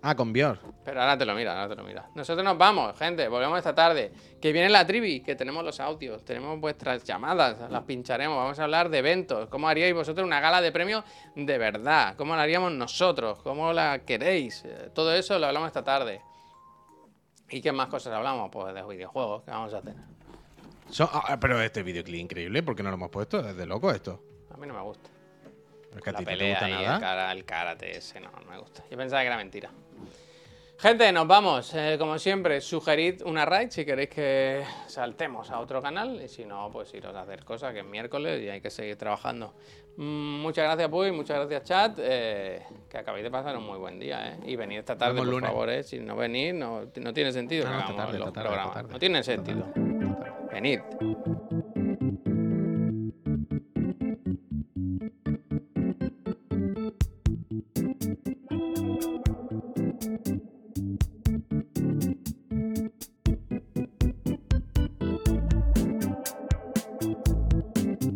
Ah, 0.00 0.14
con 0.14 0.32
Björk. 0.32 0.60
Pero 0.84 1.00
ahora 1.00 1.18
te 1.18 1.24
lo 1.26 1.34
mira, 1.34 1.52
ahora 1.60 1.74
te 1.74 1.80
lo 1.82 1.86
mira. 1.86 2.08
Nosotros 2.14 2.44
nos 2.44 2.56
vamos, 2.56 2.96
gente. 2.96 3.26
Volvemos 3.26 3.58
esta 3.58 3.74
tarde. 3.74 4.12
Que 4.40 4.52
viene 4.52 4.68
la 4.68 4.86
trivi, 4.86 5.20
que 5.20 5.34
tenemos 5.34 5.64
los 5.64 5.80
audios, 5.80 6.24
tenemos 6.24 6.60
vuestras 6.60 7.02
llamadas, 7.02 7.68
las 7.70 7.82
pincharemos. 7.82 8.36
Vamos 8.36 8.58
a 8.60 8.64
hablar 8.64 8.88
de 8.90 8.98
eventos. 8.98 9.48
¿Cómo 9.48 9.68
haríais 9.68 9.92
vosotros 9.94 10.24
una 10.24 10.38
gala 10.40 10.60
de 10.60 10.70
premios 10.70 11.02
de 11.34 11.58
verdad? 11.58 12.14
¿Cómo 12.16 12.36
la 12.36 12.42
haríamos 12.42 12.70
nosotros? 12.72 13.40
¿Cómo 13.42 13.72
la 13.72 13.98
queréis? 14.04 14.64
Eh, 14.64 14.90
Todo 14.94 15.12
eso 15.14 15.36
lo 15.38 15.46
hablamos 15.46 15.66
esta 15.66 15.82
tarde. 15.82 16.20
¿Y 17.50 17.60
qué 17.60 17.72
más 17.72 17.88
cosas 17.88 18.12
hablamos? 18.14 18.50
Pues 18.52 18.72
de 18.72 18.82
videojuegos, 18.84 19.42
¿qué 19.42 19.50
vamos 19.50 19.74
a 19.74 19.78
hacer? 19.78 19.94
So- 20.90 21.10
ah, 21.12 21.36
pero 21.40 21.60
este 21.60 21.82
videoclip 21.82 22.20
increíble, 22.20 22.62
¿por 22.62 22.76
qué 22.76 22.82
no 22.84 22.90
lo 22.90 22.94
hemos 22.96 23.10
puesto? 23.10 23.40
Es 23.40 23.56
de 23.56 23.66
loco 23.66 23.90
esto. 23.90 24.22
A 24.54 24.56
mí 24.56 24.66
no 24.66 24.74
me 24.74 24.80
gusta. 24.82 25.10
Que 26.02 26.10
a 26.10 26.12
La 26.12 26.18
ti 26.18 26.24
no 26.24 26.30
te 26.30 26.36
pelea 26.36 26.50
gusta 26.54 26.68
y 26.68 26.72
el, 26.72 26.82
nada. 26.84 27.00
cara, 27.00 27.32
el 27.32 27.44
karate 27.44 27.96
ese, 27.96 28.20
no, 28.20 28.30
no 28.30 28.50
me 28.50 28.58
gusta. 28.58 28.84
Yo 28.90 28.96
pensaba 28.96 29.22
que 29.22 29.26
era 29.26 29.36
mentira. 29.36 29.70
Gente, 30.78 31.10
nos 31.10 31.26
vamos. 31.26 31.74
Eh, 31.74 31.96
como 31.98 32.18
siempre, 32.20 32.60
sugerid 32.60 33.22
una 33.24 33.44
raid 33.44 33.70
si 33.70 33.84
queréis 33.84 34.10
que 34.10 34.62
saltemos 34.86 35.50
a 35.50 35.58
otro 35.58 35.82
canal. 35.82 36.20
Y 36.22 36.28
si 36.28 36.44
no, 36.44 36.70
pues 36.70 36.94
iros 36.94 37.16
a 37.16 37.22
hacer 37.22 37.44
cosas, 37.44 37.72
que 37.72 37.80
es 37.80 37.84
miércoles 37.84 38.40
y 38.42 38.48
hay 38.48 38.60
que 38.60 38.70
seguir 38.70 38.96
trabajando. 38.96 39.54
Mm, 39.96 40.40
muchas 40.40 40.62
gracias, 40.66 40.88
Puy. 40.88 41.10
Muchas 41.10 41.38
gracias, 41.38 41.64
chat. 41.64 41.98
eh, 42.00 42.62
que 42.88 42.96
acabéis 42.98 43.24
de 43.24 43.30
pasar 43.32 43.56
un 43.56 43.64
muy 43.66 43.76
buen 43.78 43.98
día. 43.98 44.34
¿eh? 44.34 44.38
Y 44.46 44.54
venid 44.54 44.78
esta 44.78 44.96
tarde, 44.96 45.18
por 45.18 45.26
lunes. 45.26 45.50
favor. 45.50 45.68
¿eh? 45.68 45.82
Si 45.82 45.98
no 45.98 46.14
venís, 46.14 46.54
no, 46.54 46.82
no 46.94 47.12
tiene 47.12 47.32
sentido 47.32 47.64
No, 47.64 47.70
que 47.70 47.76
hagamos 47.78 47.96
tarde, 47.96 48.18
los 48.20 48.32
tarde, 48.32 48.48
programas. 48.48 48.84
No 48.88 48.98
tiene 49.00 49.24
sentido. 49.24 49.66
Venid. 50.52 50.78